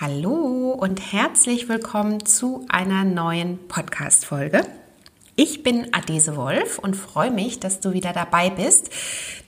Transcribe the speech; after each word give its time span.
Hallo 0.00 0.72
und 0.76 1.12
herzlich 1.12 1.68
willkommen 1.68 2.26
zu 2.26 2.66
einer 2.68 3.04
neuen 3.04 3.68
Podcast-Folge. 3.68 4.62
Ich 5.36 5.62
bin 5.62 5.86
Adese 5.92 6.34
Wolf 6.34 6.80
und 6.80 6.96
freue 6.96 7.30
mich, 7.30 7.60
dass 7.60 7.78
du 7.78 7.92
wieder 7.92 8.12
dabei 8.12 8.50
bist, 8.50 8.90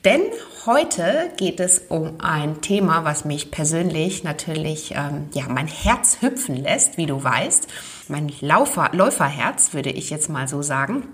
denn 0.04 0.20
heute 0.64 1.32
geht 1.36 1.58
es 1.58 1.80
um 1.88 2.20
ein 2.20 2.60
Thema, 2.60 3.04
was 3.04 3.24
mich 3.24 3.50
persönlich 3.50 4.22
natürlich 4.22 4.92
ähm, 4.92 5.30
ja 5.34 5.48
mein 5.48 5.66
Herz 5.66 6.18
hüpfen 6.20 6.62
lässt, 6.62 6.96
wie 6.96 7.06
du 7.06 7.24
weißt, 7.24 7.66
mein 8.06 8.30
Laufer, 8.40 8.90
Läuferherz 8.92 9.74
würde 9.74 9.90
ich 9.90 10.10
jetzt 10.10 10.30
mal 10.30 10.46
so 10.46 10.62
sagen 10.62 11.08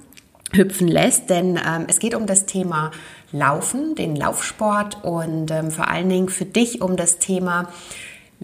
hüpfen 0.53 0.89
lässt, 0.89 1.31
denn 1.31 1.57
ähm, 1.57 1.87
es 1.89 1.99
geht 1.99 2.15
um 2.15 2.27
das 2.27 2.45
Thema 2.45 2.91
Laufen, 3.33 3.95
den 3.95 4.15
Laufsport 4.15 5.03
und 5.03 5.51
ähm, 5.51 5.71
vor 5.71 5.89
allen 5.89 6.11
Dingen 6.11 6.29
für 6.29 6.45
dich 6.45 6.83
um 6.83 6.99
das 6.99 7.19
Thema 7.19 7.69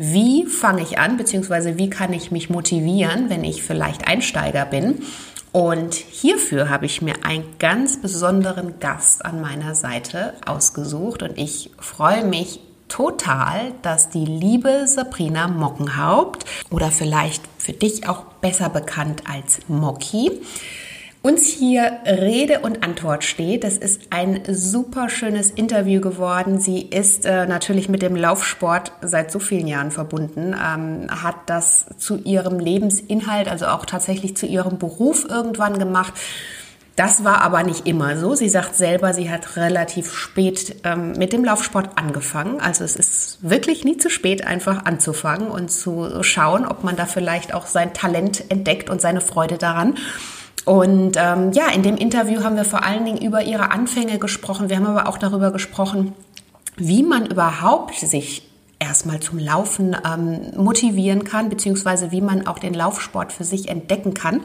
wie 0.00 0.46
fange 0.46 0.82
ich 0.82 0.98
an, 0.98 1.16
beziehungsweise 1.16 1.76
wie 1.76 1.90
kann 1.90 2.12
ich 2.12 2.30
mich 2.30 2.50
motivieren, 2.50 3.30
wenn 3.30 3.42
ich 3.42 3.64
vielleicht 3.64 4.06
Einsteiger 4.06 4.64
bin. 4.64 5.02
Und 5.50 5.94
hierfür 5.94 6.70
habe 6.70 6.86
ich 6.86 7.02
mir 7.02 7.24
einen 7.24 7.44
ganz 7.58 8.00
besonderen 8.00 8.78
Gast 8.78 9.24
an 9.24 9.40
meiner 9.40 9.74
Seite 9.74 10.34
ausgesucht 10.46 11.24
und 11.24 11.36
ich 11.36 11.70
freue 11.80 12.24
mich 12.24 12.60
total, 12.86 13.72
dass 13.82 14.08
die 14.08 14.24
liebe 14.24 14.86
Sabrina 14.86 15.48
Mockenhaupt 15.48 16.44
oder 16.70 16.92
vielleicht 16.92 17.42
für 17.58 17.72
dich 17.72 18.08
auch 18.08 18.22
besser 18.40 18.68
bekannt 18.68 19.24
als 19.28 19.58
Mocki 19.66 20.30
uns 21.22 21.46
hier 21.46 21.98
Rede 22.06 22.60
und 22.60 22.84
Antwort 22.84 23.24
steht. 23.24 23.64
Das 23.64 23.76
ist 23.76 24.02
ein 24.10 24.42
super 24.48 25.08
schönes 25.08 25.50
Interview 25.50 26.00
geworden. 26.00 26.60
Sie 26.60 26.82
ist 26.82 27.26
äh, 27.26 27.46
natürlich 27.46 27.88
mit 27.88 28.02
dem 28.02 28.14
Laufsport 28.14 28.92
seit 29.02 29.32
so 29.32 29.38
vielen 29.38 29.66
Jahren 29.66 29.90
verbunden, 29.90 30.54
ähm, 30.54 31.08
hat 31.10 31.36
das 31.46 31.86
zu 31.98 32.18
ihrem 32.18 32.60
Lebensinhalt, 32.60 33.48
also 33.48 33.66
auch 33.66 33.84
tatsächlich 33.84 34.36
zu 34.36 34.46
ihrem 34.46 34.78
Beruf 34.78 35.26
irgendwann 35.28 35.78
gemacht. 35.78 36.14
Das 36.94 37.22
war 37.22 37.42
aber 37.42 37.62
nicht 37.62 37.86
immer 37.86 38.16
so. 38.16 38.34
Sie 38.34 38.48
sagt 38.48 38.74
selber, 38.74 39.14
sie 39.14 39.30
hat 39.30 39.56
relativ 39.56 40.12
spät 40.12 40.76
ähm, 40.82 41.12
mit 41.12 41.32
dem 41.32 41.44
Laufsport 41.44 41.90
angefangen. 41.96 42.60
Also 42.60 42.82
es 42.82 42.96
ist 42.96 43.38
wirklich 43.40 43.84
nie 43.84 43.98
zu 43.98 44.10
spät, 44.10 44.44
einfach 44.44 44.84
anzufangen 44.84 45.48
und 45.48 45.70
zu 45.70 46.22
schauen, 46.22 46.66
ob 46.66 46.82
man 46.82 46.96
da 46.96 47.06
vielleicht 47.06 47.54
auch 47.54 47.66
sein 47.66 47.92
Talent 47.94 48.50
entdeckt 48.50 48.90
und 48.90 49.00
seine 49.00 49.20
Freude 49.20 49.58
daran. 49.58 49.94
Und 50.64 51.16
ähm, 51.16 51.52
ja, 51.52 51.68
in 51.70 51.82
dem 51.82 51.96
Interview 51.96 52.42
haben 52.42 52.56
wir 52.56 52.64
vor 52.64 52.84
allen 52.84 53.04
Dingen 53.04 53.18
über 53.18 53.42
ihre 53.42 53.70
Anfänge 53.70 54.18
gesprochen. 54.18 54.68
Wir 54.68 54.76
haben 54.76 54.86
aber 54.86 55.08
auch 55.08 55.18
darüber 55.18 55.50
gesprochen, 55.50 56.14
wie 56.76 57.02
man 57.02 57.26
überhaupt 57.26 57.94
sich 57.94 58.48
erstmal 58.80 59.20
zum 59.20 59.38
Laufen 59.38 59.96
ähm, 60.06 60.52
motivieren 60.56 61.24
kann, 61.24 61.48
beziehungsweise 61.48 62.12
wie 62.12 62.20
man 62.20 62.46
auch 62.46 62.58
den 62.58 62.74
Laufsport 62.74 63.32
für 63.32 63.44
sich 63.44 63.68
entdecken 63.68 64.14
kann. 64.14 64.42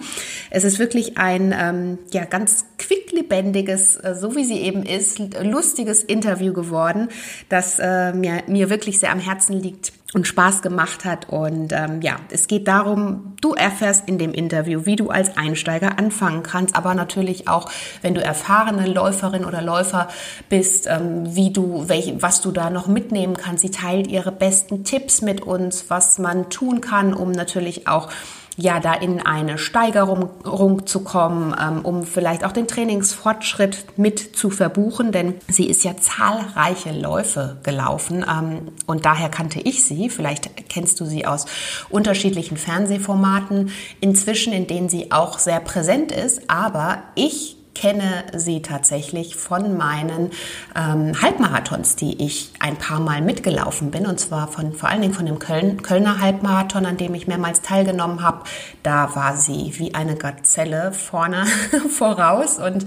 Es 0.50 0.64
ist 0.64 0.80
wirklich 0.80 1.17
ein 1.17 1.53
ähm, 1.58 2.00
ja 2.11 2.25
ganz 2.25 2.66
quicklebendiges, 2.80 3.98
äh, 3.98 4.16
so 4.16 4.36
wie 4.36 4.44
sie 4.44 4.59
eben 4.59 4.83
ist, 4.83 5.20
lustiges 5.42 6.03
Interview 6.03 6.53
geworden, 6.53 7.09
das 7.50 7.77
äh, 7.80 8.14
mir, 8.14 8.44
mir 8.48 8.70
wirklich 8.70 9.00
sehr 9.00 9.11
am 9.11 9.20
Herzen 9.20 9.53
liegt 9.53 9.94
und 10.14 10.28
Spaß 10.28 10.61
gemacht 10.61 11.06
hat. 11.06 11.30
Und 11.30 11.73
ähm, 11.73 12.02
ja, 12.02 12.17
es 12.30 12.47
geht 12.47 12.67
darum, 12.67 13.33
du 13.42 13.53
erfährst 13.53 14.08
in 14.08 14.17
dem 14.17 14.33
Interview, 14.33 14.86
wie 14.86 14.95
du 14.95 15.09
als 15.09 15.38
Einsteiger 15.38 15.97
anfangen 15.97 16.44
kannst, 16.44 16.75
aber 16.75 16.94
natürlich 16.94 17.47
auch, 17.47 17.70
wenn 18.02 18.14
du 18.14 18.23
erfahrene 18.23 18.88
Läuferin 18.88 19.45
oder 19.45 19.61
Läufer 19.61 20.08
bist, 20.50 20.88
ähm, 20.88 21.36
wie 21.36 21.52
du, 21.52 21.89
welch, 21.89 22.14
was 22.20 22.42
du 22.42 22.52
da 22.52 22.70
noch 22.70 22.88
mitnehmen 22.88 23.36
kannst. 23.36 23.61
Sie 23.64 23.72
teilt 23.72 24.08
ihre 24.08 24.31
besten 24.31 24.83
Tipps 24.83 25.22
mit 25.22 25.42
uns, 25.42 25.89
was 25.89 26.20
man 26.20 26.50
tun 26.50 26.81
kann, 26.81 27.14
um 27.14 27.31
natürlich 27.31 27.88
auch 27.88 28.09
ja, 28.58 28.80
da 28.80 28.94
in 28.94 29.26
eine 29.26 29.58
Steigerung 29.58 30.86
zu 30.86 31.04
kommen, 31.04 31.56
ähm, 31.59 31.82
um 31.84 32.04
vielleicht 32.04 32.46
auch 32.46 32.52
den 32.52 32.68
Trainingsfortschritt 32.68 33.98
mit 33.98 34.36
zu 34.36 34.50
verbuchen, 34.50 35.11
denn 35.11 35.36
sie 35.48 35.67
ist 35.67 35.83
ja 35.83 35.98
zahlreiche 35.98 36.92
Läufe 36.92 37.58
gelaufen 37.64 38.23
ähm, 38.30 38.72
und 38.86 39.05
daher 39.05 39.30
kannte 39.30 39.60
ich 39.60 39.83
sie. 39.86 40.10
Vielleicht 40.10 40.70
kennst 40.70 41.00
du 41.00 41.05
sie 41.05 41.26
aus 41.26 41.45
unterschiedlichen 41.89 42.58
Fernsehformaten 42.58 43.72
inzwischen, 44.02 44.54
in 44.54 44.67
denen 44.67 44.89
sie 44.89 45.11
auch 45.11 45.39
sehr 45.39 45.60
präsent 45.60 46.11
ist, 46.11 46.50
aber 46.50 47.04
ich 47.16 47.58
kenne 47.73 48.26
sie 48.36 48.61
tatsächlich 48.61 49.36
von 49.36 49.78
meinen 49.78 50.32
ähm, 50.76 51.22
Halbmarathons, 51.22 51.95
die 51.95 52.23
ich 52.23 52.52
ein 52.60 52.78
paar 52.78 53.00
Mal 53.00 53.22
mitgelaufen 53.22 53.92
bin. 53.92 54.06
Und 54.06 54.20
zwar 54.20 54.48
von, 54.48 54.73
vor 54.73 54.89
allen 54.89 55.02
Dingen 55.02 55.14
von 55.14 55.26
dem 55.26 55.39
Köln, 55.39 55.82
Kölner 55.82 56.20
Halbmarathon, 56.20 56.86
an 56.86 56.98
dem 56.98 57.14
ich 57.16 57.28
mehrmals 57.28 57.62
teilgenommen 57.62 58.22
habe. 58.22 58.44
Da 58.83 59.16
war 59.16 59.38
sie 59.38 59.73
wie 59.78 59.94
eine 59.94 60.16
Gazelle 60.16 60.92
vorne 60.92 61.45
voraus 61.89 62.60
und 62.60 62.86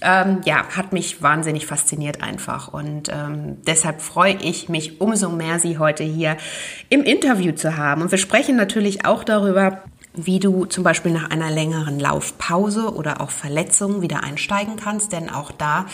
ähm, 0.00 0.40
ja, 0.44 0.64
hat 0.76 0.92
mich 0.92 1.22
wahnsinnig 1.22 1.66
fasziniert 1.66 2.22
einfach. 2.22 2.68
Und 2.68 3.08
ähm, 3.10 3.58
deshalb 3.66 4.02
freue 4.02 4.34
ich 4.34 4.68
mich 4.68 5.00
umso 5.00 5.30
mehr, 5.30 5.58
Sie 5.58 5.78
heute 5.78 6.04
hier 6.04 6.36
im 6.88 7.02
Interview 7.02 7.52
zu 7.52 7.76
haben. 7.76 8.02
Und 8.02 8.10
wir 8.10 8.18
sprechen 8.18 8.56
natürlich 8.56 9.06
auch 9.06 9.24
darüber, 9.24 9.82
wie 10.14 10.38
du 10.38 10.64
zum 10.64 10.84
Beispiel 10.84 11.12
nach 11.12 11.30
einer 11.30 11.50
längeren 11.50 11.98
Laufpause 11.98 12.94
oder 12.94 13.20
auch 13.20 13.30
Verletzung 13.30 14.00
wieder 14.00 14.22
einsteigen 14.22 14.76
kannst, 14.76 15.12
denn 15.12 15.28
auch 15.28 15.50
da 15.50 15.86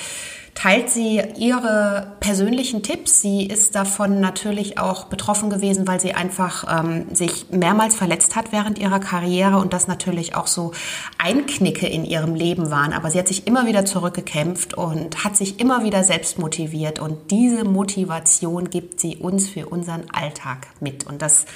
teilt 0.55 0.91
sie 0.91 1.23
ihre 1.39 2.17
persönlichen 2.21 2.83
Tipps. 2.83 3.23
Sie 3.23 3.47
ist 3.47 3.75
davon 3.75 4.21
natürlich 4.21 4.79
auch 4.79 5.05
betroffen 5.05 5.49
gewesen, 5.49 5.87
weil 5.87 6.01
sie 6.01 6.13
einfach 6.13 6.65
ähm, 6.85 7.15
sich 7.15 7.47
mehrmals 7.51 7.95
verletzt 7.95 8.37
hat 8.37 8.53
während 8.53 8.79
ihrer 8.79 9.01
Karriere 9.01 9.57
und 9.57 9.73
das 9.73 9.89
natürlich 9.89 10.35
auch 10.35 10.47
so 10.47 10.73
Einknicke 11.19 11.87
in 11.87 12.05
ihrem 12.05 12.35
Leben 12.35 12.71
waren. 12.71 12.93
Aber 12.93 13.11
sie 13.11 13.19
hat 13.19 13.29
sich 13.29 13.47
immer 13.47 13.67
wieder 13.67 13.87
zurückgekämpft 13.87 14.75
und 14.75 15.25
hat 15.25 15.37
sich 15.37 15.61
immer 15.61 15.85
wieder 15.85 16.05
selbst 16.05 16.39
motiviert 16.39 16.99
und 16.99 17.31
diese 17.31 17.65
Motivation 17.65 18.69
gibt 18.69 19.01
sie 19.01 19.17
uns 19.17 19.49
für 19.49 19.67
unseren 19.67 20.11
Alltag 20.11 20.67
mit. 20.81 21.07
Und 21.07 21.23
das 21.23 21.47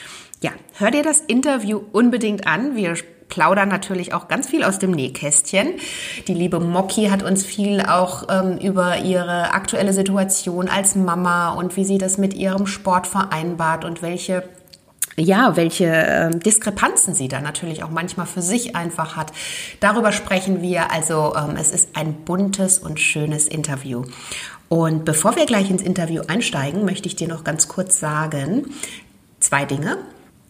ja, 0.40 0.50
hör 0.74 0.90
dir 0.90 1.02
das 1.02 1.20
Interview 1.20 1.80
unbedingt 1.92 2.46
an. 2.46 2.76
Wir 2.76 2.94
plaudern 3.28 3.68
natürlich 3.68 4.14
auch 4.14 4.28
ganz 4.28 4.48
viel 4.48 4.64
aus 4.64 4.78
dem 4.78 4.92
Nähkästchen. 4.92 5.74
Die 6.28 6.34
liebe 6.34 6.60
Moki 6.60 7.06
hat 7.06 7.22
uns 7.22 7.44
viel 7.44 7.80
auch 7.80 8.28
ähm, 8.28 8.58
über 8.58 8.98
ihre 8.98 9.52
aktuelle 9.52 9.92
Situation 9.92 10.68
als 10.68 10.94
Mama 10.94 11.50
und 11.54 11.76
wie 11.76 11.84
sie 11.84 11.98
das 11.98 12.18
mit 12.18 12.34
ihrem 12.34 12.66
Sport 12.66 13.06
vereinbart 13.06 13.84
und 13.84 14.02
welche 14.02 14.44
ja, 15.16 15.54
welche 15.56 15.86
äh, 15.86 16.30
Diskrepanzen 16.30 17.14
sie 17.14 17.28
da 17.28 17.40
natürlich 17.40 17.84
auch 17.84 17.90
manchmal 17.90 18.26
für 18.26 18.42
sich 18.42 18.74
einfach 18.74 19.14
hat. 19.14 19.32
Darüber 19.78 20.10
sprechen 20.10 20.60
wir. 20.60 20.90
Also 20.90 21.34
ähm, 21.36 21.56
es 21.56 21.70
ist 21.70 21.90
ein 21.94 22.24
buntes 22.24 22.80
und 22.80 22.98
schönes 22.98 23.46
Interview. 23.46 24.02
Und 24.68 25.04
bevor 25.04 25.36
wir 25.36 25.46
gleich 25.46 25.70
ins 25.70 25.82
Interview 25.82 26.22
einsteigen, 26.26 26.84
möchte 26.84 27.06
ich 27.06 27.14
dir 27.14 27.28
noch 27.28 27.44
ganz 27.44 27.68
kurz 27.68 28.00
sagen, 28.00 28.66
zwei 29.38 29.64
Dinge. 29.64 29.98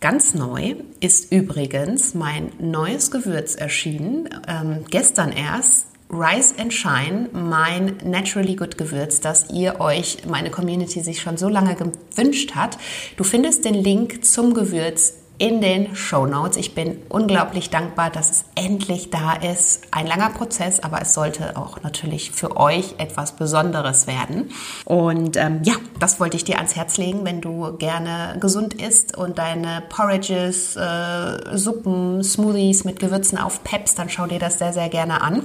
Ganz 0.04 0.34
neu 0.34 0.74
ist 1.00 1.32
übrigens 1.32 2.12
mein 2.12 2.52
neues 2.58 3.10
Gewürz 3.10 3.54
erschienen, 3.54 4.28
ähm, 4.46 4.84
gestern 4.90 5.32
erst. 5.32 5.86
Rise 6.10 6.56
and 6.58 6.74
Shine, 6.74 7.30
mein 7.32 7.96
Naturally 8.04 8.54
Good 8.54 8.76
Gewürz, 8.76 9.20
das 9.20 9.48
ihr 9.48 9.80
euch, 9.80 10.18
meine 10.28 10.50
Community 10.50 11.00
sich 11.00 11.22
schon 11.22 11.38
so 11.38 11.48
lange 11.48 11.74
gewünscht 11.74 12.54
hat. 12.54 12.76
Du 13.16 13.24
findest 13.24 13.64
den 13.64 13.72
Link 13.72 14.26
zum 14.26 14.52
Gewürz 14.52 15.14
in 15.38 15.60
den 15.60 15.96
Show 15.96 16.26
Notes. 16.26 16.56
Ich 16.56 16.74
bin 16.74 16.98
unglaublich 17.08 17.70
dankbar, 17.70 18.10
dass 18.10 18.30
es 18.30 18.44
endlich 18.54 19.10
da 19.10 19.32
ist. 19.32 19.82
Ein 19.90 20.06
langer 20.06 20.30
Prozess, 20.30 20.80
aber 20.80 21.02
es 21.02 21.14
sollte 21.14 21.56
auch 21.56 21.82
natürlich 21.82 22.30
für 22.30 22.56
euch 22.56 22.94
etwas 22.98 23.32
Besonderes 23.32 24.06
werden. 24.06 24.50
Und 24.84 25.36
ähm, 25.36 25.60
ja, 25.64 25.74
das 25.98 26.20
wollte 26.20 26.36
ich 26.36 26.44
dir 26.44 26.56
ans 26.56 26.76
Herz 26.76 26.98
legen, 26.98 27.24
wenn 27.24 27.40
du 27.40 27.76
gerne 27.76 28.36
gesund 28.40 28.74
isst 28.74 29.16
und 29.16 29.38
deine 29.38 29.82
Porridges, 29.88 30.76
äh, 30.76 31.56
Suppen, 31.56 32.22
Smoothies 32.22 32.84
mit 32.84 33.00
Gewürzen 33.00 33.38
aufpeppst, 33.38 33.98
dann 33.98 34.08
schau 34.08 34.26
dir 34.26 34.38
das 34.38 34.58
sehr, 34.58 34.72
sehr 34.72 34.88
gerne 34.88 35.20
an. 35.20 35.42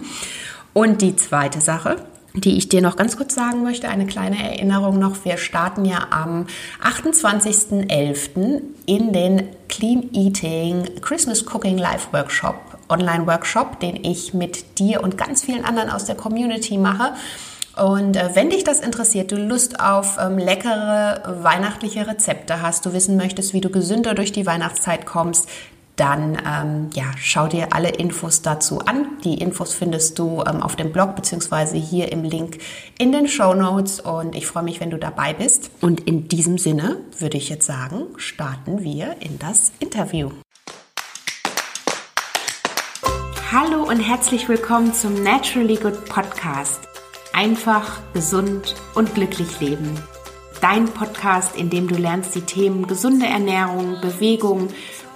Und 0.73 1.01
die 1.01 1.15
zweite 1.15 1.61
Sache, 1.61 1.97
die 2.41 2.57
ich 2.57 2.69
dir 2.69 2.81
noch 2.81 2.95
ganz 2.95 3.17
kurz 3.17 3.35
sagen 3.35 3.63
möchte, 3.63 3.89
eine 3.89 4.05
kleine 4.05 4.37
Erinnerung 4.37 4.99
noch. 4.99 5.25
Wir 5.25 5.37
starten 5.37 5.85
ja 5.85 6.07
am 6.11 6.47
28.11. 6.83 8.61
in 8.85 9.13
den 9.13 9.49
Clean 9.67 10.09
Eating 10.13 11.01
Christmas 11.01 11.45
Cooking 11.47 11.77
Live 11.77 12.11
Workshop, 12.11 12.55
Online-Workshop, 12.89 13.79
den 13.79 14.03
ich 14.03 14.33
mit 14.33 14.79
dir 14.79 15.03
und 15.03 15.17
ganz 15.17 15.43
vielen 15.43 15.65
anderen 15.65 15.89
aus 15.89 16.05
der 16.05 16.15
Community 16.15 16.77
mache. 16.77 17.13
Und 17.75 18.17
äh, 18.17 18.31
wenn 18.33 18.49
dich 18.49 18.63
das 18.63 18.81
interessiert, 18.81 19.31
du 19.31 19.37
Lust 19.37 19.79
auf 19.79 20.17
ähm, 20.19 20.37
leckere 20.37 21.37
weihnachtliche 21.43 22.07
Rezepte 22.07 22.61
hast, 22.61 22.85
du 22.85 22.93
wissen 22.93 23.15
möchtest, 23.15 23.53
wie 23.53 23.61
du 23.61 23.69
gesünder 23.69 24.13
durch 24.15 24.31
die 24.31 24.45
Weihnachtszeit 24.45 25.05
kommst, 25.05 25.47
dann 25.99 26.37
ähm, 26.45 26.89
ja, 26.93 27.11
schau 27.17 27.47
dir 27.47 27.73
alle 27.73 27.89
Infos 27.89 28.41
dazu 28.41 28.79
an. 28.79 29.17
Die 29.23 29.35
Infos 29.35 29.73
findest 29.73 30.17
du 30.17 30.43
ähm, 30.47 30.63
auf 30.63 30.75
dem 30.75 30.91
Blog 30.91 31.15
beziehungsweise 31.15 31.75
hier 31.75 32.11
im 32.11 32.23
Link 32.23 32.59
in 32.97 33.11
den 33.11 33.27
Show 33.27 33.53
Notes 33.53 33.99
und 33.99 34.35
ich 34.35 34.47
freue 34.47 34.63
mich, 34.63 34.79
wenn 34.79 34.91
du 34.91 34.97
dabei 34.97 35.33
bist. 35.33 35.71
Und 35.81 36.01
in 36.01 36.29
diesem 36.29 36.57
Sinne 36.57 36.97
würde 37.17 37.37
ich 37.37 37.49
jetzt 37.49 37.65
sagen, 37.65 38.05
starten 38.15 38.81
wir 38.81 39.17
in 39.19 39.39
das 39.39 39.73
Interview. 39.79 40.29
Hallo 43.51 43.83
und 43.83 43.99
herzlich 43.99 44.47
willkommen 44.47 44.93
zum 44.93 45.21
Naturally 45.21 45.75
Good 45.75 46.05
Podcast. 46.05 46.79
Einfach, 47.33 47.99
gesund 48.13 48.75
und 48.95 49.15
glücklich 49.15 49.59
leben. 49.59 49.99
Dein 50.61 50.85
Podcast, 50.85 51.55
in 51.55 51.69
dem 51.69 51.87
du 51.87 51.95
lernst, 51.95 52.35
die 52.35 52.41
Themen 52.41 52.85
gesunde 52.85 53.25
Ernährung, 53.25 53.97
Bewegung 54.01 54.67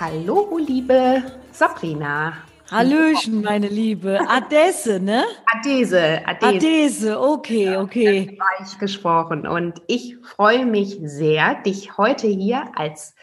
Hallo, 0.00 0.58
liebe 0.58 1.24
Sabrina. 1.50 2.34
Hallöchen, 2.70 3.42
meine 3.42 3.66
Liebe. 3.66 4.20
Adese, 4.28 5.00
ne? 5.00 5.24
Adese, 5.46 6.20
Adese. 6.24 6.46
Adese, 6.46 7.20
okay, 7.20 7.76
okay. 7.76 8.38
Weich 8.38 8.78
gesprochen. 8.78 9.44
Und 9.48 9.82
ich 9.88 10.16
freue 10.22 10.66
mich 10.66 11.00
sehr, 11.02 11.56
dich 11.62 11.98
heute 11.98 12.28
hier 12.28 12.70
als 12.76 13.16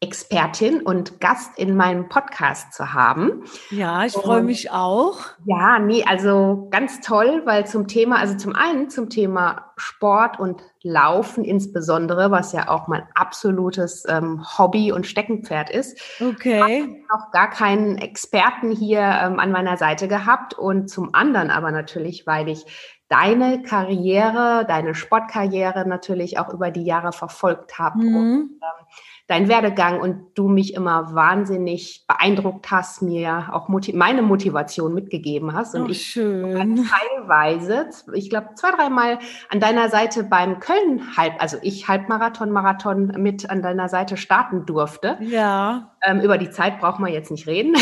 Expertin 0.00 0.82
und 0.82 1.20
Gast 1.20 1.58
in 1.58 1.74
meinem 1.74 2.10
Podcast 2.10 2.74
zu 2.74 2.92
haben. 2.92 3.44
Ja, 3.70 4.04
ich 4.04 4.12
freue 4.12 4.42
mich 4.42 4.70
auch. 4.70 5.20
Ja, 5.46 5.78
nee, 5.78 6.04
also 6.06 6.68
ganz 6.70 7.00
toll, 7.00 7.40
weil 7.46 7.66
zum 7.66 7.88
Thema, 7.88 8.18
also 8.18 8.36
zum 8.36 8.54
einen 8.54 8.90
zum 8.90 9.08
Thema 9.08 9.72
Sport 9.78 10.38
und 10.38 10.62
Laufen 10.82 11.44
insbesondere, 11.44 12.30
was 12.30 12.52
ja 12.52 12.68
auch 12.68 12.88
mein 12.88 13.02
absolutes 13.14 14.04
ähm, 14.08 14.44
Hobby 14.56 14.92
und 14.92 15.06
Steckenpferd 15.06 15.70
ist. 15.70 16.00
Okay. 16.20 16.84
Ich 16.84 17.08
noch 17.12 17.30
gar 17.32 17.50
keinen 17.50 17.98
Experten 17.98 18.70
hier 18.70 19.00
ähm, 19.00 19.38
an 19.38 19.52
meiner 19.52 19.76
Seite 19.76 20.08
gehabt 20.08 20.54
und 20.54 20.88
zum 20.88 21.14
anderen 21.14 21.50
aber 21.50 21.70
natürlich, 21.70 22.26
weil 22.26 22.48
ich 22.48 22.64
deine 23.08 23.62
Karriere, 23.62 24.64
deine 24.66 24.94
Sportkarriere 24.94 25.86
natürlich 25.86 26.38
auch 26.38 26.48
über 26.54 26.70
die 26.70 26.84
Jahre 26.84 27.12
verfolgt 27.12 27.78
habe 27.78 27.98
mhm. 27.98 28.16
und 28.16 28.40
ähm, 28.52 28.86
dein 29.30 29.48
Werdegang 29.48 30.00
und 30.00 30.26
du 30.34 30.48
mich 30.48 30.74
immer 30.74 31.14
wahnsinnig 31.14 32.04
beeindruckt 32.08 32.72
hast, 32.72 33.00
mir 33.00 33.50
auch 33.52 33.68
motiv 33.68 33.94
meine 33.94 34.22
Motivation 34.22 34.92
mitgegeben 34.92 35.54
hast. 35.54 35.76
Und 35.76 35.82
oh, 35.82 35.88
ich 35.88 36.02
schön. 36.02 36.84
teilweise, 36.84 37.88
ich 38.12 38.28
glaube, 38.28 38.48
zwei, 38.56 38.72
dreimal 38.72 39.20
an 39.48 39.60
deiner 39.60 39.88
Seite 39.88 40.24
beim 40.24 40.58
Köln-Halb, 40.58 41.34
also 41.38 41.58
ich 41.62 41.86
Halbmarathon, 41.86 42.50
Marathon 42.50 43.06
mit 43.18 43.48
an 43.48 43.62
deiner 43.62 43.88
Seite 43.88 44.16
starten 44.16 44.66
durfte. 44.66 45.16
Ja. 45.20 45.92
Ähm, 46.04 46.20
über 46.22 46.36
die 46.36 46.50
Zeit 46.50 46.80
braucht 46.80 46.98
man 46.98 47.12
jetzt 47.12 47.30
nicht 47.30 47.46
reden. 47.46 47.76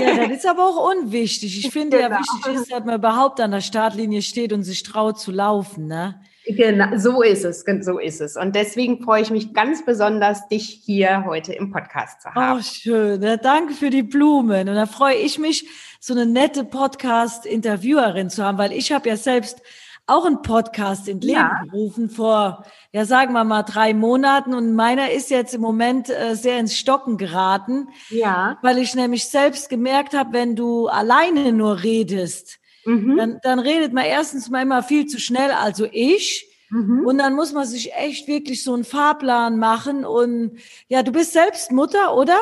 Ja, 0.00 0.14
das 0.16 0.30
ist 0.30 0.46
aber 0.46 0.62
auch 0.62 0.92
unwichtig. 0.92 1.58
Ich 1.64 1.72
finde 1.72 1.98
genau. 1.98 2.10
ja 2.10 2.18
wichtig 2.20 2.54
ist, 2.54 2.70
dass 2.70 2.84
man 2.84 2.94
überhaupt 2.94 3.40
an 3.40 3.50
der 3.50 3.62
Startlinie 3.62 4.22
steht 4.22 4.52
und 4.52 4.62
sich 4.62 4.84
traut 4.84 5.18
zu 5.18 5.32
laufen, 5.32 5.88
ne? 5.88 6.20
Genau, 6.46 6.96
so 6.96 7.22
ist 7.22 7.44
es, 7.44 7.64
so 7.80 7.98
ist 7.98 8.20
es. 8.20 8.36
Und 8.36 8.54
deswegen 8.54 9.02
freue 9.02 9.22
ich 9.22 9.30
mich 9.30 9.54
ganz 9.54 9.84
besonders, 9.84 10.46
dich 10.48 10.82
hier 10.84 11.24
heute 11.26 11.54
im 11.54 11.70
Podcast 11.70 12.20
zu 12.20 12.34
haben. 12.34 12.58
Oh, 12.58 12.62
schön. 12.62 13.22
Ja, 13.22 13.36
danke 13.36 13.72
für 13.72 13.90
die 13.90 14.02
Blumen. 14.02 14.68
Und 14.68 14.74
da 14.74 14.86
freue 14.86 15.16
ich 15.16 15.38
mich, 15.38 15.66
so 16.00 16.12
eine 16.12 16.26
nette 16.26 16.64
Podcast-Interviewerin 16.64 18.28
zu 18.28 18.44
haben, 18.44 18.58
weil 18.58 18.72
ich 18.72 18.92
habe 18.92 19.08
ja 19.08 19.16
selbst 19.16 19.62
auch 20.06 20.26
einen 20.26 20.42
Podcast 20.42 21.08
in 21.08 21.20
Leben 21.20 21.32
ja. 21.32 21.62
gerufen 21.64 22.10
vor, 22.10 22.64
ja 22.92 23.06
sagen 23.06 23.32
wir 23.32 23.44
mal 23.44 23.62
drei 23.62 23.94
Monaten 23.94 24.52
und 24.52 24.74
meiner 24.74 25.10
ist 25.12 25.30
jetzt 25.30 25.54
im 25.54 25.62
Moment 25.62 26.10
äh, 26.10 26.36
sehr 26.36 26.58
ins 26.58 26.76
Stocken 26.76 27.16
geraten, 27.16 27.88
ja, 28.10 28.58
weil 28.60 28.76
ich 28.76 28.94
nämlich 28.94 29.26
selbst 29.28 29.70
gemerkt 29.70 30.12
habe, 30.12 30.34
wenn 30.34 30.56
du 30.56 30.88
alleine 30.88 31.52
nur 31.52 31.82
redest, 31.82 32.58
mhm. 32.84 33.16
dann, 33.16 33.38
dann 33.42 33.58
redet 33.58 33.92
man 33.92 34.04
erstens 34.04 34.50
mal 34.50 34.62
immer 34.62 34.82
viel 34.82 35.06
zu 35.06 35.18
schnell, 35.18 35.50
also 35.50 35.86
ich. 35.90 36.46
Mhm. 36.70 37.06
Und 37.06 37.18
dann 37.18 37.34
muss 37.34 37.52
man 37.52 37.66
sich 37.66 37.94
echt 37.94 38.26
wirklich 38.26 38.62
so 38.62 38.74
einen 38.74 38.84
Fahrplan 38.84 39.58
machen. 39.58 40.04
Und 40.04 40.58
ja, 40.88 41.02
du 41.02 41.12
bist 41.12 41.32
selbst 41.32 41.72
Mutter, 41.72 42.16
oder? 42.16 42.38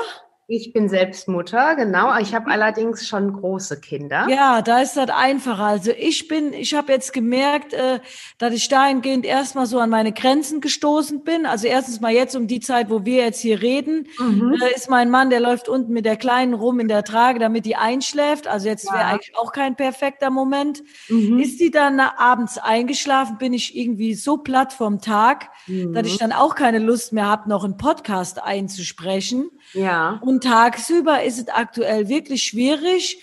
Ich 0.48 0.72
bin 0.72 0.88
selbst 0.88 1.28
Mutter, 1.28 1.76
genau. 1.76 2.18
Ich 2.18 2.34
habe 2.34 2.50
allerdings 2.50 3.06
schon 3.06 3.32
große 3.32 3.80
Kinder. 3.80 4.26
Ja, 4.28 4.60
da 4.60 4.80
ist 4.80 4.96
das 4.96 5.08
einfacher. 5.08 5.62
Also 5.62 5.92
ich 5.96 6.26
bin, 6.26 6.52
ich 6.52 6.74
habe 6.74 6.92
jetzt 6.92 7.12
gemerkt, 7.12 7.72
äh, 7.72 8.00
dass 8.38 8.52
ich 8.52 8.68
dahingehend 8.68 9.24
erstmal 9.24 9.66
so 9.66 9.78
an 9.78 9.88
meine 9.88 10.12
Grenzen 10.12 10.60
gestoßen 10.60 11.22
bin. 11.22 11.46
Also 11.46 11.68
erstens 11.68 12.00
mal 12.00 12.12
jetzt 12.12 12.34
um 12.34 12.48
die 12.48 12.58
Zeit, 12.58 12.90
wo 12.90 13.04
wir 13.04 13.22
jetzt 13.22 13.40
hier 13.40 13.62
reden, 13.62 14.08
mhm. 14.18 14.58
äh, 14.60 14.74
ist 14.74 14.90
mein 14.90 15.10
Mann, 15.10 15.30
der 15.30 15.38
läuft 15.38 15.68
unten 15.68 15.92
mit 15.92 16.04
der 16.04 16.16
Kleinen 16.16 16.54
rum 16.54 16.80
in 16.80 16.88
der 16.88 17.04
Trage, 17.04 17.38
damit 17.38 17.64
die 17.64 17.76
einschläft. 17.76 18.48
Also 18.48 18.68
jetzt 18.68 18.86
ja. 18.86 18.94
wäre 18.94 19.04
eigentlich 19.04 19.36
auch 19.36 19.52
kein 19.52 19.76
perfekter 19.76 20.30
Moment. 20.30 20.82
Mhm. 21.08 21.38
Ist 21.38 21.60
die 21.60 21.70
dann 21.70 22.00
abends 22.00 22.58
eingeschlafen, 22.58 23.38
bin 23.38 23.52
ich 23.52 23.76
irgendwie 23.76 24.14
so 24.14 24.38
platt 24.38 24.72
vom 24.72 25.00
Tag, 25.00 25.50
mhm. 25.68 25.94
dass 25.94 26.08
ich 26.08 26.18
dann 26.18 26.32
auch 26.32 26.56
keine 26.56 26.80
Lust 26.80 27.12
mehr 27.12 27.28
habe, 27.28 27.48
noch 27.48 27.62
einen 27.62 27.76
Podcast 27.76 28.42
einzusprechen. 28.42 29.48
Ja. 29.74 30.20
Und 30.22 30.44
tagsüber 30.44 31.22
ist 31.22 31.38
es 31.38 31.48
aktuell 31.48 32.08
wirklich 32.08 32.42
schwierig. 32.42 33.22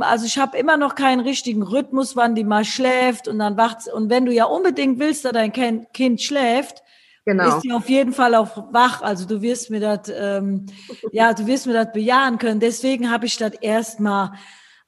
Also 0.00 0.24
ich 0.24 0.38
habe 0.38 0.56
immer 0.56 0.76
noch 0.76 0.94
keinen 0.94 1.20
richtigen 1.20 1.62
Rhythmus, 1.62 2.16
wann 2.16 2.34
die 2.34 2.44
mal 2.44 2.64
schläft 2.64 3.28
und 3.28 3.38
dann 3.38 3.58
wacht 3.58 3.86
und 3.92 4.08
wenn 4.08 4.24
du 4.24 4.32
ja 4.32 4.44
unbedingt 4.44 4.98
willst, 4.98 5.26
dass 5.26 5.32
dein 5.32 5.52
Kind 5.52 6.22
schläft, 6.22 6.82
genau. 7.26 7.56
ist 7.56 7.62
sie 7.62 7.72
auf 7.72 7.88
jeden 7.88 8.12
Fall 8.12 8.34
auch 8.34 8.72
wach. 8.72 9.02
Also 9.02 9.26
du 9.26 9.42
wirst 9.42 9.68
mir 9.70 9.80
das, 9.80 10.12
ähm, 10.14 10.66
ja, 11.12 11.34
du 11.34 11.46
wirst 11.46 11.66
mir 11.66 11.74
das 11.74 11.92
bejahen 11.92 12.38
können. 12.38 12.60
Deswegen 12.60 13.10
habe 13.10 13.26
ich 13.26 13.36
das 13.36 13.52
erstmal 13.60 14.32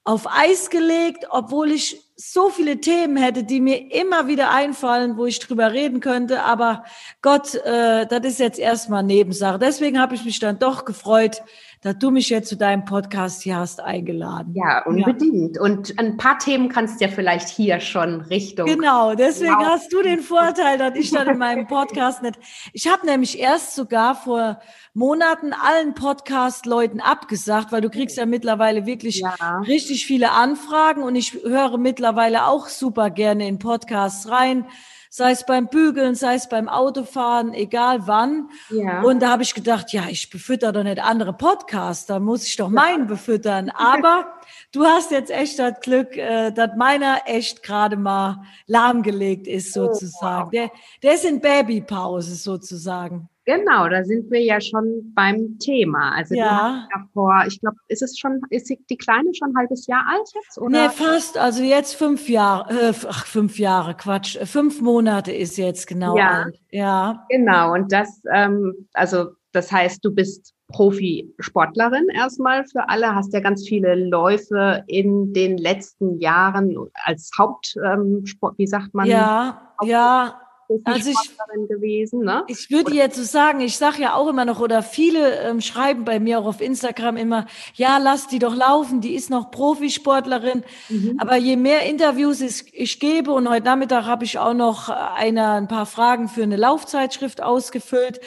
auf 0.03 0.27
Eis 0.27 0.69
gelegt, 0.71 1.27
obwohl 1.29 1.71
ich 1.71 2.10
so 2.21 2.49
viele 2.49 2.79
Themen 2.79 3.17
hätte, 3.17 3.43
die 3.43 3.59
mir 3.59 3.91
immer 3.91 4.27
wieder 4.27 4.51
einfallen, 4.51 5.17
wo 5.17 5.25
ich 5.25 5.39
drüber 5.39 5.71
reden 5.71 5.99
könnte. 5.99 6.43
Aber 6.43 6.83
Gott, 7.21 7.55
äh, 7.55 8.05
das 8.05 8.25
ist 8.25 8.39
jetzt 8.39 8.59
erstmal 8.59 9.03
Nebensache. 9.03 9.57
Deswegen 9.57 9.99
habe 9.99 10.15
ich 10.15 10.23
mich 10.23 10.39
dann 10.39 10.59
doch 10.59 10.85
gefreut, 10.85 11.41
dass 11.81 11.97
du 11.97 12.11
mich 12.11 12.29
jetzt 12.29 12.47
zu 12.47 12.55
deinem 12.55 12.85
Podcast 12.85 13.41
hier 13.41 13.57
hast 13.57 13.81
eingeladen. 13.81 14.53
Ja, 14.53 14.85
unbedingt. 14.85 15.55
Ja. 15.55 15.63
Und 15.63 15.97
ein 15.97 16.15
paar 16.15 16.37
Themen 16.37 16.69
kannst 16.69 17.01
du 17.01 17.05
ja 17.05 17.11
vielleicht 17.11 17.49
hier 17.49 17.79
schon 17.79 18.21
Richtung. 18.21 18.67
Genau, 18.67 19.15
deswegen 19.15 19.55
wow. 19.55 19.65
hast 19.65 19.91
du 19.91 20.03
den 20.03 20.19
Vorteil, 20.19 20.77
dass 20.77 20.95
ich 20.95 21.11
dann 21.11 21.27
in 21.27 21.39
meinem 21.39 21.65
Podcast 21.65 22.21
nicht. 22.21 22.37
Ich 22.73 22.87
habe 22.87 23.07
nämlich 23.07 23.39
erst 23.39 23.75
sogar 23.75 24.13
vor 24.13 24.59
Monaten 24.93 25.53
allen 25.53 25.95
Podcast-Leuten 25.95 27.01
abgesagt, 27.01 27.71
weil 27.71 27.81
du 27.81 27.89
kriegst 27.89 28.17
ja 28.17 28.27
mittlerweile 28.27 28.85
wirklich 28.85 29.21
ja. 29.21 29.59
richtig 29.61 30.05
viele 30.05 30.31
Anfragen 30.31 31.01
und 31.01 31.15
ich 31.15 31.33
höre 31.43 31.79
mittlerweile 31.79 32.45
auch 32.45 32.67
super 32.67 33.09
gerne 33.09 33.47
in 33.47 33.57
Podcasts 33.57 34.29
rein 34.29 34.65
sei 35.13 35.31
es 35.31 35.45
beim 35.45 35.67
Bügeln, 35.67 36.15
sei 36.15 36.35
es 36.35 36.47
beim 36.47 36.69
Autofahren, 36.69 37.53
egal 37.53 38.07
wann. 38.07 38.49
Ja. 38.69 39.01
Und 39.01 39.19
da 39.19 39.29
habe 39.29 39.43
ich 39.43 39.53
gedacht, 39.53 39.91
ja, 39.91 40.03
ich 40.09 40.29
befütter 40.29 40.71
doch 40.71 40.83
nicht 40.83 41.03
andere 41.03 41.33
Podcasts, 41.33 42.05
da 42.05 42.21
muss 42.21 42.47
ich 42.47 42.55
doch 42.55 42.69
meinen 42.69 43.07
befüttern. 43.07 43.69
Aber 43.71 44.33
du 44.71 44.85
hast 44.85 45.11
jetzt 45.11 45.29
echt 45.29 45.59
das 45.59 45.81
Glück, 45.81 46.15
äh, 46.15 46.51
dass 46.51 46.77
meiner 46.77 47.23
echt 47.25 47.61
gerade 47.61 47.97
mal 47.97 48.41
lahmgelegt 48.67 49.47
ist, 49.47 49.73
sozusagen. 49.73 50.43
Oh, 50.43 50.45
wow. 50.45 50.49
der, 50.49 50.71
der 51.03 51.15
ist 51.15 51.25
in 51.25 51.41
Babypause 51.41 52.35
sozusagen. 52.35 53.27
Genau, 53.45 53.89
da 53.89 54.03
sind 54.03 54.29
wir 54.29 54.41
ja 54.41 54.61
schon 54.61 55.11
beim 55.15 55.57
Thema. 55.57 56.11
Also 56.15 56.35
ja. 56.35 56.87
davor, 56.93 57.43
ich 57.47 57.59
glaube, 57.59 57.77
ist 57.87 58.03
es 58.03 58.17
schon, 58.19 58.41
ist 58.49 58.69
die 58.69 58.97
Kleine 58.97 59.31
schon 59.33 59.49
ein 59.49 59.57
halbes 59.57 59.87
Jahr 59.87 60.05
alt 60.07 60.29
jetzt? 60.35 60.59
Oder? 60.59 60.69
Nee, 60.69 60.89
fast. 60.89 61.37
Also 61.37 61.63
jetzt 61.63 61.95
fünf 61.95 62.29
Jahre, 62.29 62.71
äh, 62.71 62.93
ach, 63.07 63.25
fünf 63.25 63.57
Jahre, 63.57 63.95
Quatsch. 63.95 64.37
Fünf 64.45 64.81
Monate 64.81 65.31
ist 65.31 65.57
jetzt 65.57 65.87
genau 65.87 66.17
ja. 66.17 66.43
alt. 66.43 66.59
Ja. 66.69 67.25
Genau. 67.29 67.73
Und 67.73 67.91
das, 67.91 68.21
ähm, 68.31 68.87
also 68.93 69.31
das 69.53 69.71
heißt, 69.71 70.05
du 70.05 70.13
bist 70.13 70.53
Profisportlerin 70.71 72.07
erstmal 72.13 72.65
für 72.65 72.87
alle, 72.89 73.13
hast 73.13 73.33
ja 73.33 73.39
ganz 73.39 73.67
viele 73.67 73.95
Läufe 73.95 74.83
in 74.87 75.33
den 75.33 75.57
letzten 75.57 76.19
Jahren 76.19 76.75
als 76.93 77.31
Hauptsport, 77.37 77.93
ähm, 77.99 78.23
wie 78.57 78.67
sagt 78.67 78.93
man? 78.93 79.07
Ja, 79.07 79.73
ja, 79.83 80.40
also 80.83 81.09
ich, 81.09 81.67
gewesen. 81.67 82.23
Ne? 82.23 82.43
Ich 82.47 82.69
würde 82.69 82.93
jetzt 82.93 83.17
so 83.17 83.23
sagen, 83.23 83.61
ich 83.61 83.77
sage 83.77 84.01
ja 84.01 84.15
auch 84.15 84.27
immer 84.27 84.45
noch, 84.45 84.59
oder 84.59 84.83
viele 84.83 85.39
ähm, 85.41 85.61
schreiben 85.61 86.05
bei 86.05 86.19
mir 86.19 86.39
auch 86.39 86.45
auf 86.45 86.61
Instagram 86.61 87.17
immer, 87.17 87.45
ja, 87.75 87.97
lass 87.97 88.27
die 88.27 88.39
doch 88.39 88.55
laufen, 88.55 89.01
die 89.01 89.15
ist 89.15 89.29
noch 89.29 89.51
Profisportlerin. 89.51 90.63
Mhm. 90.89 91.17
Aber 91.19 91.35
je 91.35 91.55
mehr 91.55 91.83
Interviews 91.83 92.41
ich, 92.41 92.73
ich 92.73 92.99
gebe, 92.99 93.31
und 93.31 93.49
heute 93.49 93.65
Nachmittag 93.65 94.05
habe 94.05 94.25
ich 94.25 94.39
auch 94.39 94.53
noch 94.53 94.89
eine, 94.89 95.51
ein 95.51 95.67
paar 95.67 95.85
Fragen 95.85 96.27
für 96.27 96.43
eine 96.43 96.57
Laufzeitschrift 96.57 97.41
ausgefüllt, 97.41 98.19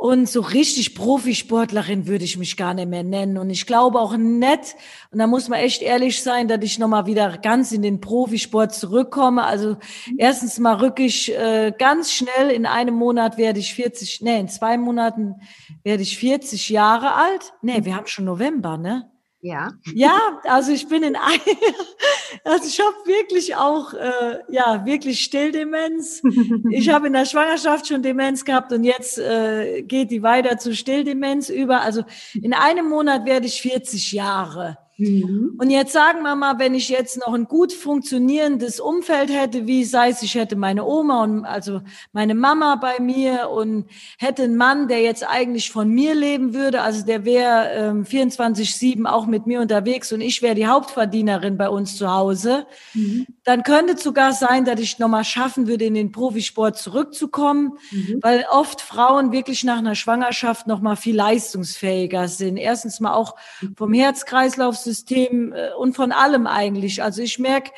und 0.00 0.28
so 0.28 0.42
richtig 0.42 0.94
Profisportlerin 0.94 2.06
würde 2.06 2.24
ich 2.24 2.38
mich 2.38 2.56
gar 2.56 2.72
nicht 2.72 2.88
mehr 2.88 3.02
nennen. 3.02 3.36
Und 3.36 3.50
ich 3.50 3.66
glaube 3.66 3.98
auch 3.98 4.16
nicht, 4.16 4.76
und 5.10 5.18
da 5.18 5.26
muss 5.26 5.48
man 5.48 5.58
echt 5.58 5.82
ehrlich 5.82 6.22
sein, 6.22 6.46
dass 6.46 6.60
ich 6.62 6.78
nochmal 6.78 7.06
wieder 7.06 7.36
ganz 7.38 7.72
in 7.72 7.82
den 7.82 8.00
Profisport 8.00 8.72
zurückkomme. 8.72 9.42
Also 9.42 9.76
erstens 10.16 10.60
mal 10.60 10.76
rück 10.76 11.00
ich 11.00 11.36
äh, 11.36 11.72
ganz 11.76 12.12
schnell, 12.12 12.52
in 12.52 12.64
einem 12.64 12.94
Monat 12.94 13.38
werde 13.38 13.58
ich 13.58 13.74
40, 13.74 14.20
nee, 14.22 14.38
in 14.38 14.48
zwei 14.48 14.78
Monaten 14.78 15.34
werde 15.82 16.04
ich 16.04 16.16
40 16.16 16.68
Jahre 16.68 17.14
alt. 17.14 17.52
Nee, 17.60 17.84
wir 17.84 17.96
haben 17.96 18.06
schon 18.06 18.24
November, 18.24 18.78
ne? 18.78 19.10
Ja. 19.40 19.70
Ja, 19.94 20.40
also 20.44 20.72
ich 20.72 20.88
bin 20.88 21.04
in 21.04 21.14
ein, 21.14 21.40
also 22.44 22.66
ich 22.66 22.80
habe 22.80 22.96
wirklich 23.06 23.54
auch, 23.54 23.94
äh, 23.94 24.40
ja, 24.48 24.84
wirklich 24.84 25.20
Stilldemenz. 25.20 26.22
Ich 26.70 26.88
habe 26.92 27.06
in 27.06 27.12
der 27.12 27.24
Schwangerschaft 27.24 27.86
schon 27.86 28.02
Demenz 28.02 28.44
gehabt 28.44 28.72
und 28.72 28.82
jetzt 28.82 29.18
äh, 29.18 29.82
geht 29.82 30.10
die 30.10 30.22
weiter 30.22 30.58
zu 30.58 30.74
Stilldemenz 30.74 31.50
über. 31.50 31.82
Also 31.82 32.02
in 32.34 32.52
einem 32.52 32.88
Monat 32.88 33.26
werde 33.26 33.46
ich 33.46 33.62
40 33.62 34.12
Jahre. 34.12 34.78
Mhm. 34.98 35.54
Und 35.58 35.70
jetzt 35.70 35.92
sagen 35.92 36.22
wir 36.22 36.34
mal, 36.34 36.58
wenn 36.58 36.74
ich 36.74 36.88
jetzt 36.88 37.18
noch 37.18 37.32
ein 37.32 37.44
gut 37.44 37.72
funktionierendes 37.72 38.80
Umfeld 38.80 39.30
hätte, 39.30 39.68
wie 39.68 39.84
sei 39.84 40.08
es, 40.08 40.22
ich 40.22 40.34
hätte 40.34 40.56
meine 40.56 40.84
Oma 40.84 41.22
und 41.22 41.44
also 41.44 41.82
meine 42.12 42.34
Mama 42.34 42.74
bei 42.74 43.00
mir 43.00 43.48
und 43.48 43.86
hätte 44.18 44.42
einen 44.42 44.56
Mann, 44.56 44.88
der 44.88 45.00
jetzt 45.00 45.24
eigentlich 45.24 45.70
von 45.70 45.88
mir 45.88 46.16
leben 46.16 46.52
würde, 46.52 46.82
also 46.82 47.06
der 47.06 47.24
wäre 47.24 47.70
ähm, 47.74 48.04
24-7 48.04 49.06
auch 49.06 49.26
mit 49.26 49.46
mir 49.46 49.60
unterwegs 49.60 50.12
und 50.12 50.20
ich 50.20 50.42
wäre 50.42 50.56
die 50.56 50.66
Hauptverdienerin 50.66 51.56
bei 51.56 51.68
uns 51.68 51.96
zu 51.96 52.12
Hause, 52.12 52.66
mhm. 52.94 53.26
dann 53.44 53.62
könnte 53.62 53.92
es 53.92 54.02
sogar 54.02 54.32
sein, 54.32 54.64
dass 54.64 54.80
ich 54.80 54.98
nochmal 54.98 55.24
schaffen 55.24 55.68
würde, 55.68 55.84
in 55.84 55.94
den 55.94 56.10
Profisport 56.10 56.76
zurückzukommen, 56.76 57.78
mhm. 57.92 58.18
weil 58.20 58.44
oft 58.50 58.80
Frauen 58.80 59.30
wirklich 59.30 59.62
nach 59.62 59.78
einer 59.78 59.94
Schwangerschaft 59.94 60.66
nochmal 60.66 60.96
viel 60.96 61.14
leistungsfähiger 61.14 62.26
sind. 62.26 62.56
Erstens 62.56 62.98
mal 62.98 63.14
auch 63.14 63.36
vom 63.76 63.92
Herzkreislauf 63.92 64.76
System 64.88 65.52
äh, 65.52 65.72
und 65.78 65.94
von 65.94 66.12
allem 66.12 66.46
eigentlich. 66.46 67.02
Also 67.02 67.22
ich 67.22 67.38
merke, 67.38 67.72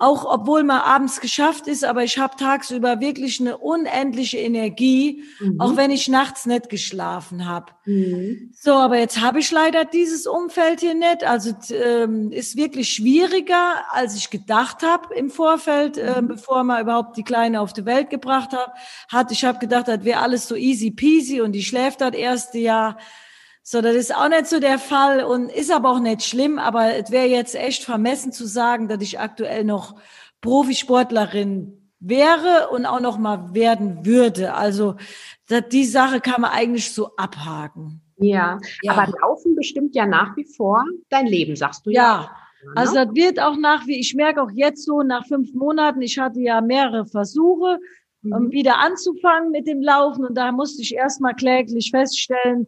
auch 0.00 0.24
obwohl 0.24 0.62
man 0.62 0.80
abends 0.80 1.20
geschafft 1.20 1.66
ist, 1.66 1.84
aber 1.84 2.04
ich 2.04 2.18
habe 2.18 2.36
tagsüber 2.36 3.00
wirklich 3.00 3.40
eine 3.40 3.58
unendliche 3.58 4.38
Energie, 4.38 5.24
mhm. 5.40 5.60
auch 5.60 5.76
wenn 5.76 5.90
ich 5.90 6.06
nachts 6.06 6.46
nicht 6.46 6.68
geschlafen 6.68 7.48
habe. 7.48 7.72
Mhm. 7.84 8.52
So, 8.56 8.74
aber 8.74 8.96
jetzt 8.98 9.20
habe 9.20 9.40
ich 9.40 9.50
leider 9.50 9.84
dieses 9.84 10.28
Umfeld 10.28 10.80
hier 10.80 10.94
nicht. 10.94 11.24
Also 11.24 11.52
ähm, 11.72 12.30
ist 12.30 12.56
wirklich 12.56 12.90
schwieriger, 12.90 13.74
als 13.90 14.14
ich 14.14 14.30
gedacht 14.30 14.84
habe 14.84 15.12
im 15.16 15.30
Vorfeld, 15.30 15.98
äh, 15.98 16.22
mhm. 16.22 16.28
bevor 16.28 16.62
man 16.62 16.80
überhaupt 16.80 17.16
die 17.16 17.24
Kleine 17.24 17.60
auf 17.60 17.72
die 17.72 17.84
Welt 17.84 18.08
gebracht 18.08 18.52
hat. 18.52 18.72
hat 19.08 19.32
ich 19.32 19.44
habe 19.44 19.58
gedacht, 19.58 19.88
das 19.88 20.04
wäre 20.04 20.20
alles 20.20 20.46
so 20.46 20.54
easy 20.54 20.92
peasy 20.92 21.40
und 21.40 21.50
die 21.52 21.64
schläft 21.64 22.02
das 22.02 22.14
erste 22.14 22.58
Jahr. 22.58 22.98
So, 23.70 23.82
das 23.82 23.96
ist 23.96 24.16
auch 24.16 24.30
nicht 24.30 24.46
so 24.46 24.60
der 24.60 24.78
Fall 24.78 25.22
und 25.22 25.50
ist 25.50 25.70
aber 25.70 25.90
auch 25.90 25.98
nicht 25.98 26.22
schlimm, 26.22 26.58
aber 26.58 26.96
es 26.96 27.10
wäre 27.10 27.26
jetzt 27.26 27.54
echt 27.54 27.84
vermessen 27.84 28.32
zu 28.32 28.46
sagen, 28.46 28.88
dass 28.88 29.02
ich 29.02 29.20
aktuell 29.20 29.62
noch 29.62 30.00
Profisportlerin 30.40 31.90
wäre 32.00 32.70
und 32.70 32.86
auch 32.86 33.00
noch 33.00 33.18
mal 33.18 33.52
werden 33.52 34.06
würde. 34.06 34.54
Also 34.54 34.94
die 35.70 35.84
Sache 35.84 36.22
kann 36.22 36.40
man 36.40 36.52
eigentlich 36.52 36.94
so 36.94 37.14
abhaken. 37.16 38.00
Ja, 38.16 38.58
ja, 38.80 38.92
aber 38.92 39.12
Laufen 39.20 39.54
bestimmt 39.54 39.94
ja 39.94 40.06
nach 40.06 40.34
wie 40.38 40.46
vor 40.46 40.82
dein 41.10 41.26
Leben, 41.26 41.54
sagst 41.54 41.84
du 41.84 41.90
ja. 41.90 42.00
Ja, 42.00 42.30
also 42.74 42.94
das 42.94 43.14
wird 43.14 43.38
auch 43.38 43.58
nach 43.58 43.86
wie, 43.86 44.00
ich 44.00 44.14
merke 44.14 44.42
auch 44.42 44.50
jetzt 44.54 44.86
so 44.86 45.02
nach 45.02 45.26
fünf 45.26 45.52
Monaten, 45.52 46.00
ich 46.00 46.18
hatte 46.18 46.40
ja 46.40 46.62
mehrere 46.62 47.04
Versuche, 47.04 47.80
mhm. 48.22 48.32
um 48.32 48.50
wieder 48.50 48.78
anzufangen 48.78 49.50
mit 49.50 49.66
dem 49.66 49.82
Laufen 49.82 50.24
und 50.24 50.38
da 50.38 50.52
musste 50.52 50.80
ich 50.80 50.94
erstmal 50.94 51.34
kläglich 51.34 51.90
feststellen, 51.90 52.66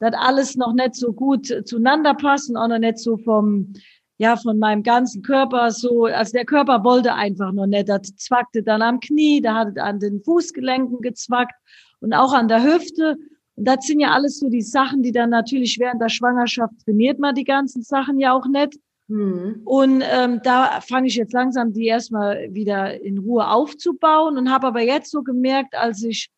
dass 0.00 0.14
alles 0.14 0.56
noch 0.56 0.72
nicht 0.72 0.96
so 0.96 1.12
gut 1.12 1.46
zueinander 1.64 2.14
passt 2.14 2.50
und 2.50 2.56
auch 2.56 2.68
noch 2.68 2.78
nicht 2.78 2.98
so 2.98 3.16
vom, 3.18 3.72
ja, 4.18 4.36
von 4.36 4.58
meinem 4.58 4.82
ganzen 4.82 5.22
Körper 5.22 5.70
so, 5.70 6.06
also 6.06 6.32
der 6.32 6.44
Körper 6.44 6.82
wollte 6.82 7.14
einfach 7.14 7.52
noch 7.52 7.66
nicht. 7.66 7.88
Das 7.88 8.02
zwackte 8.16 8.62
dann 8.62 8.82
am 8.82 8.98
Knie, 8.98 9.40
da 9.40 9.54
hat 9.54 9.68
es 9.68 9.76
an 9.76 10.00
den 10.00 10.22
Fußgelenken 10.22 11.00
gezwackt 11.00 11.54
und 12.00 12.12
auch 12.12 12.32
an 12.32 12.48
der 12.48 12.64
Hüfte. 12.64 13.16
Und 13.56 13.68
das 13.68 13.86
sind 13.86 14.00
ja 14.00 14.12
alles 14.12 14.38
so 14.40 14.48
die 14.48 14.62
Sachen, 14.62 15.02
die 15.02 15.12
dann 15.12 15.30
natürlich 15.30 15.78
während 15.78 16.00
der 16.00 16.08
Schwangerschaft 16.08 16.72
trainiert 16.84 17.18
man 17.18 17.34
die 17.34 17.44
ganzen 17.44 17.82
Sachen 17.82 18.18
ja 18.18 18.32
auch 18.32 18.46
nicht. 18.46 18.78
Mhm. 19.08 19.60
Und 19.64 20.02
ähm, 20.10 20.40
da 20.42 20.80
fange 20.80 21.08
ich 21.08 21.16
jetzt 21.16 21.34
langsam 21.34 21.72
die 21.72 21.86
erstmal 21.86 22.48
wieder 22.54 23.00
in 23.02 23.18
Ruhe 23.18 23.48
aufzubauen 23.48 24.38
und 24.38 24.50
habe 24.50 24.68
aber 24.68 24.80
jetzt 24.80 25.10
so 25.10 25.22
gemerkt, 25.22 25.74
als 25.74 26.02
ich 26.02 26.30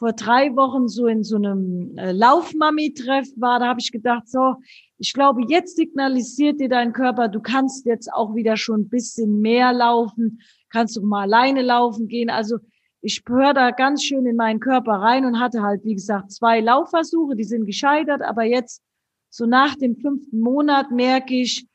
vor 0.00 0.14
drei 0.14 0.56
Wochen 0.56 0.88
so 0.88 1.06
in 1.06 1.22
so 1.22 1.36
einem 1.36 1.94
äh, 1.98 2.12
Laufmami-Treff 2.12 3.28
war, 3.36 3.60
da 3.60 3.68
habe 3.68 3.80
ich 3.80 3.92
gedacht, 3.92 4.26
so, 4.28 4.54
ich 4.96 5.12
glaube, 5.12 5.42
jetzt 5.46 5.76
signalisiert 5.76 6.58
dir 6.58 6.70
dein 6.70 6.94
Körper, 6.94 7.28
du 7.28 7.40
kannst 7.40 7.84
jetzt 7.84 8.10
auch 8.10 8.34
wieder 8.34 8.56
schon 8.56 8.80
ein 8.80 8.88
bisschen 8.88 9.40
mehr 9.40 9.74
laufen, 9.74 10.40
kannst 10.70 10.96
du 10.96 11.02
mal 11.02 11.24
alleine 11.24 11.60
laufen 11.60 12.08
gehen. 12.08 12.30
Also 12.30 12.56
ich 13.02 13.22
höre 13.28 13.52
da 13.52 13.72
ganz 13.72 14.02
schön 14.02 14.24
in 14.24 14.36
meinen 14.36 14.58
Körper 14.58 14.92
rein 14.92 15.26
und 15.26 15.38
hatte 15.38 15.60
halt, 15.60 15.84
wie 15.84 15.94
gesagt, 15.94 16.32
zwei 16.32 16.60
Laufversuche, 16.60 17.36
die 17.36 17.44
sind 17.44 17.66
gescheitert, 17.66 18.22
aber 18.22 18.44
jetzt 18.44 18.82
so 19.28 19.44
nach 19.44 19.74
dem 19.76 19.96
fünften 19.96 20.40
Monat 20.40 20.90
merke 20.90 21.34
ich, 21.34 21.66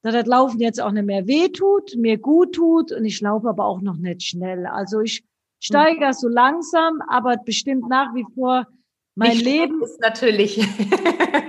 dass 0.00 0.14
das 0.14 0.26
Laufen 0.26 0.58
jetzt 0.58 0.80
auch 0.80 0.92
nicht 0.92 1.04
mehr 1.04 1.26
weh 1.26 1.50
tut, 1.50 1.96
mir 1.98 2.16
gut 2.16 2.54
tut 2.54 2.92
und 2.92 3.04
ich 3.04 3.20
laufe 3.20 3.50
aber 3.50 3.66
auch 3.66 3.82
noch 3.82 3.98
nicht 3.98 4.22
schnell. 4.22 4.64
Also 4.64 5.00
ich 5.00 5.22
steigere 5.64 6.12
so 6.12 6.28
langsam, 6.28 7.00
aber 7.08 7.36
bestimmt 7.44 7.88
nach 7.88 8.14
wie 8.14 8.26
vor 8.34 8.66
mein 9.14 9.30
nicht 9.30 9.44
Leben 9.44 9.82
ist 9.84 10.00
natürlich. 10.00 10.58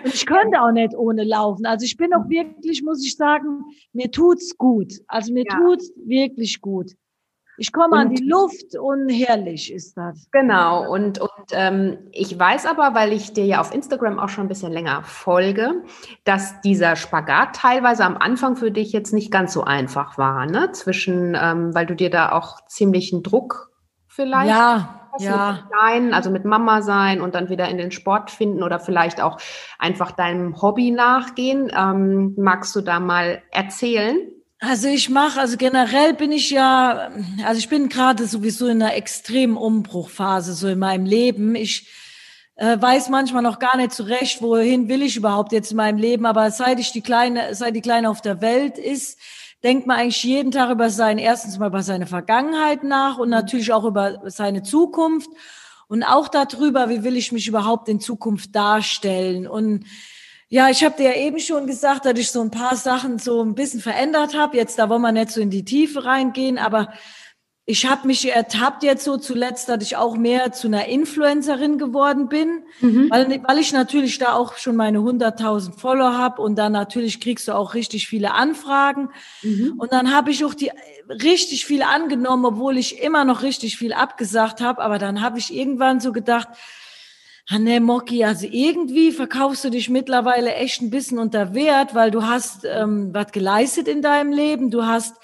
ich 0.05 0.25
könnte 0.25 0.61
auch 0.61 0.71
nicht 0.71 0.95
ohne 0.95 1.23
laufen. 1.23 1.65
Also 1.65 1.85
ich 1.85 1.97
bin 1.97 2.13
auch 2.13 2.29
wirklich, 2.29 2.83
muss 2.83 3.03
ich 3.05 3.15
sagen, 3.15 3.63
mir 3.91 4.11
tut's 4.11 4.57
gut. 4.57 4.93
Also 5.07 5.33
mir 5.33 5.45
ja. 5.49 5.57
tut's 5.57 5.91
wirklich 6.05 6.61
gut. 6.61 6.91
Ich 7.57 7.71
komme 7.71 7.95
an 7.95 8.13
die 8.13 8.23
Luft 8.23 8.77
und 8.77 9.07
herrlich 9.07 9.71
ist 9.71 9.95
das. 9.95 10.27
Genau, 10.33 10.91
und, 10.91 11.21
und 11.21 11.29
ähm, 11.53 11.97
ich 12.11 12.37
weiß 12.37 12.65
aber, 12.65 12.93
weil 12.93 13.13
ich 13.13 13.31
dir 13.31 13.45
ja 13.45 13.61
auf 13.61 13.73
Instagram 13.73 14.19
auch 14.19 14.27
schon 14.27 14.45
ein 14.45 14.49
bisschen 14.49 14.73
länger 14.73 15.03
folge, 15.03 15.83
dass 16.25 16.59
dieser 16.61 16.97
Spagat 16.97 17.55
teilweise 17.55 18.03
am 18.03 18.17
Anfang 18.17 18.57
für 18.57 18.71
dich 18.71 18.91
jetzt 18.91 19.13
nicht 19.13 19.31
ganz 19.31 19.53
so 19.53 19.63
einfach 19.63 20.17
war, 20.17 20.45
ne? 20.45 20.73
Zwischen, 20.73 21.37
ähm, 21.41 21.73
weil 21.73 21.85
du 21.85 21.95
dir 21.95 22.09
da 22.09 22.33
auch 22.33 22.59
ziemlichen 22.67 23.23
Druck 23.23 23.71
vielleicht. 24.15 24.49
Ja, 24.49 25.01
ja. 25.19 25.67
Kleinen, 25.71 26.13
also 26.13 26.29
mit 26.29 26.45
Mama 26.45 26.81
sein 26.81 27.21
und 27.21 27.35
dann 27.35 27.49
wieder 27.49 27.69
in 27.69 27.77
den 27.77 27.91
Sport 27.91 28.31
finden 28.31 28.63
oder 28.63 28.79
vielleicht 28.79 29.21
auch 29.21 29.39
einfach 29.79 30.11
deinem 30.11 30.61
Hobby 30.61 30.91
nachgehen. 30.91 31.71
Ähm, 31.75 32.33
magst 32.37 32.75
du 32.75 32.81
da 32.81 32.99
mal 32.99 33.41
erzählen? 33.51 34.17
Also 34.59 34.87
ich 34.87 35.09
mache, 35.09 35.39
also 35.39 35.57
generell 35.57 36.13
bin 36.13 36.31
ich 36.31 36.49
ja, 36.49 37.11
also 37.45 37.59
ich 37.59 37.69
bin 37.69 37.89
gerade 37.89 38.25
sowieso 38.25 38.67
in 38.67 38.81
einer 38.81 38.95
extremen 38.95 39.57
Umbruchphase 39.57 40.53
so 40.53 40.67
in 40.67 40.79
meinem 40.79 41.05
Leben. 41.05 41.55
Ich 41.55 41.89
äh, 42.55 42.77
weiß 42.79 43.09
manchmal 43.09 43.43
noch 43.43 43.59
gar 43.59 43.77
nicht 43.77 43.91
zurecht, 43.91 44.41
wohin 44.41 44.87
will 44.87 45.03
ich 45.03 45.17
überhaupt 45.17 45.51
jetzt 45.51 45.71
in 45.71 45.77
meinem 45.77 45.97
Leben. 45.97 46.25
Aber 46.25 46.49
seit 46.51 46.79
ich 46.79 46.91
die 46.91 47.01
Kleine, 47.01 47.53
seit 47.53 47.75
die 47.75 47.81
Kleine 47.81 48.09
auf 48.09 48.21
der 48.21 48.41
Welt 48.41 48.77
ist, 48.77 49.19
denkt 49.65 49.87
man 49.87 49.97
eigentlich 49.97 50.23
jeden 50.23 50.51
Tag 50.51 50.69
über 50.69 50.91
sein, 50.91 51.17
erstens 51.17 51.57
mal 51.57 51.67
über 51.67 51.81
seine 51.81 52.05
Vergangenheit 52.05 52.83
nach 52.83 53.17
und 53.17 53.29
natürlich 53.29 53.73
auch 53.73 53.83
über 53.83 54.21
seine 54.29 54.61
Zukunft 54.61 55.27
und 55.87 56.03
auch 56.03 56.27
darüber, 56.27 56.87
wie 56.89 57.03
will 57.03 57.17
ich 57.17 57.31
mich 57.31 57.47
überhaupt 57.47 57.89
in 57.89 57.99
Zukunft 57.99 58.55
darstellen. 58.55 59.47
Und 59.47 59.85
ja, 60.49 60.69
ich 60.69 60.83
habe 60.83 60.97
dir 60.97 61.15
ja 61.15 61.15
eben 61.15 61.39
schon 61.39 61.65
gesagt, 61.65 62.05
dass 62.05 62.19
ich 62.19 62.29
so 62.29 62.41
ein 62.41 62.51
paar 62.51 62.75
Sachen 62.75 63.17
so 63.17 63.41
ein 63.43 63.55
bisschen 63.55 63.81
verändert 63.81 64.37
habe. 64.37 64.55
Jetzt, 64.55 64.77
da 64.77 64.87
wollen 64.87 65.01
wir 65.01 65.11
nicht 65.11 65.31
so 65.31 65.41
in 65.41 65.49
die 65.49 65.65
Tiefe 65.65 66.05
reingehen, 66.05 66.59
aber 66.59 66.93
ich 67.67 67.87
habe 67.87 68.05
mich 68.05 68.31
ertappt 68.31 68.83
jetzt 68.83 69.03
so 69.03 69.17
zuletzt, 69.17 69.69
dass 69.69 69.83
ich 69.83 69.97
auch 69.97 70.15
mehr 70.17 70.51
zu 70.51 70.67
einer 70.67 70.85
Influencerin 70.85 71.79
geworden 71.79 72.29
bin, 72.29 72.63
mhm. 72.79 73.09
weil, 73.09 73.41
weil 73.43 73.57
ich 73.57 73.73
natürlich 73.73 74.19
da 74.19 74.33
auch 74.33 74.57
schon 74.57 74.75
meine 74.75 74.99
100.000 74.99 75.79
Follower 75.79 76.15
habe 76.15 76.43
und 76.43 76.57
dann 76.57 76.73
natürlich 76.73 77.19
kriegst 77.19 77.47
du 77.47 77.53
auch 77.53 77.73
richtig 77.73 78.07
viele 78.07 78.33
Anfragen. 78.33 79.09
Mhm. 79.41 79.73
Und 79.79 79.93
dann 79.93 80.13
habe 80.13 80.29
ich 80.29 80.45
auch 80.45 80.53
die 80.53 80.71
richtig 81.09 81.65
viel 81.65 81.81
angenommen, 81.81 82.45
obwohl 82.45 82.77
ich 82.77 83.01
immer 83.01 83.25
noch 83.25 83.41
richtig 83.41 83.77
viel 83.77 83.93
abgesagt 83.93 84.61
habe. 84.61 84.83
Aber 84.83 84.99
dann 84.99 85.21
habe 85.21 85.39
ich 85.39 85.51
irgendwann 85.51 85.99
so 85.99 86.11
gedacht, 86.11 86.49
Ah, 87.47 87.59
ne, 87.59 87.79
Moki, 87.79 88.23
also 88.23 88.47
irgendwie 88.49 89.11
verkaufst 89.11 89.63
du 89.63 89.69
dich 89.69 89.87
mittlerweile 89.87 90.55
echt 90.55 90.81
ein 90.81 90.89
bisschen 90.89 91.19
unter 91.19 91.53
Wert, 91.53 91.93
weil 91.93 92.09
du 92.09 92.23
hast 92.23 92.65
ähm, 92.65 93.13
was 93.13 93.31
geleistet 93.31 93.87
in 93.87 94.01
deinem 94.01 94.33
Leben. 94.33 94.71
Du 94.71 94.83
hast, 94.83 95.15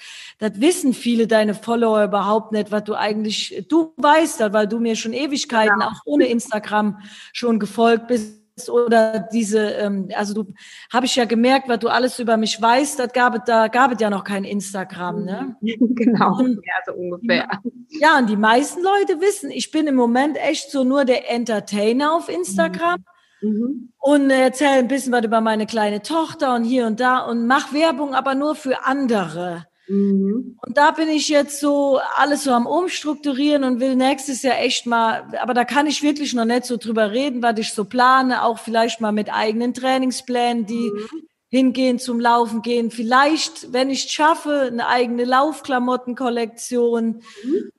das 0.42 0.60
wissen 0.60 0.92
viele 0.92 1.28
deine 1.28 1.54
Follower 1.54 2.02
überhaupt 2.02 2.50
nicht, 2.50 2.72
was 2.72 2.82
du 2.82 2.94
eigentlich, 2.94 3.64
du 3.68 3.94
weißt 3.96 4.40
das, 4.40 4.52
weil 4.52 4.66
du 4.66 4.80
mir 4.80 4.96
schon 4.96 5.12
Ewigkeiten, 5.12 5.78
genau. 5.78 5.86
auch 5.86 6.00
ohne 6.04 6.26
Instagram 6.26 6.98
schon 7.32 7.60
gefolgt 7.60 8.08
bist 8.08 8.68
oder 8.68 9.20
diese, 9.32 9.60
ähm, 9.60 10.08
also 10.16 10.34
du 10.34 10.52
habe 10.92 11.06
ich 11.06 11.14
ja 11.14 11.26
gemerkt, 11.26 11.68
was 11.68 11.78
du 11.78 11.86
alles 11.86 12.18
über 12.18 12.36
mich 12.36 12.60
weißt, 12.60 12.98
das 12.98 13.12
gab 13.12 13.36
es, 13.36 13.42
da 13.46 13.68
gab 13.68 13.92
es 13.92 14.00
ja 14.00 14.10
noch 14.10 14.24
kein 14.24 14.42
Instagram, 14.42 15.24
ne? 15.24 15.56
genau, 15.60 16.36
und, 16.36 16.56
ja, 16.56 16.74
so 16.86 16.92
ungefähr. 16.92 17.48
Ja, 17.90 18.18
und 18.18 18.28
die 18.28 18.36
meisten 18.36 18.82
Leute 18.82 19.20
wissen, 19.20 19.48
ich 19.52 19.70
bin 19.70 19.86
im 19.86 19.94
Moment 19.94 20.36
echt 20.38 20.72
so 20.72 20.82
nur 20.82 21.04
der 21.04 21.30
Entertainer 21.30 22.14
auf 22.14 22.28
Instagram. 22.28 23.04
Mhm. 23.42 23.48
mhm. 23.48 23.88
Und 23.98 24.30
erzähle 24.30 24.72
ein 24.72 24.88
bisschen 24.88 25.12
was 25.12 25.24
über 25.24 25.40
meine 25.40 25.66
kleine 25.66 26.02
Tochter 26.02 26.56
und 26.56 26.64
hier 26.64 26.88
und 26.88 26.98
da 26.98 27.20
und 27.20 27.46
mach 27.46 27.72
Werbung, 27.72 28.14
aber 28.14 28.34
nur 28.34 28.56
für 28.56 28.84
andere. 28.84 29.66
Mhm. 29.88 30.58
Und 30.64 30.76
da 30.76 30.92
bin 30.92 31.08
ich 31.08 31.28
jetzt 31.28 31.60
so 31.60 32.00
alles 32.16 32.44
so 32.44 32.52
am 32.52 32.66
Umstrukturieren 32.66 33.64
und 33.64 33.80
will 33.80 33.96
nächstes 33.96 34.42
Jahr 34.42 34.58
echt 34.58 34.86
mal, 34.86 35.32
aber 35.40 35.54
da 35.54 35.64
kann 35.64 35.86
ich 35.86 36.02
wirklich 36.02 36.34
noch 36.34 36.44
nicht 36.44 36.64
so 36.64 36.76
drüber 36.76 37.10
reden, 37.10 37.42
was 37.42 37.58
ich 37.58 37.72
so 37.72 37.84
plane, 37.84 38.44
auch 38.44 38.58
vielleicht 38.58 39.00
mal 39.00 39.12
mit 39.12 39.32
eigenen 39.32 39.74
Trainingsplänen, 39.74 40.66
die 40.66 40.90
mhm. 40.90 41.08
hingehen 41.48 41.98
zum 41.98 42.20
Laufen 42.20 42.62
gehen. 42.62 42.90
Vielleicht, 42.90 43.72
wenn 43.72 43.90
ich 43.90 44.06
es 44.06 44.12
schaffe, 44.12 44.68
eine 44.70 44.86
eigene 44.86 45.24
Laufklamottenkollektion. 45.24 47.22
Mhm 47.44 47.72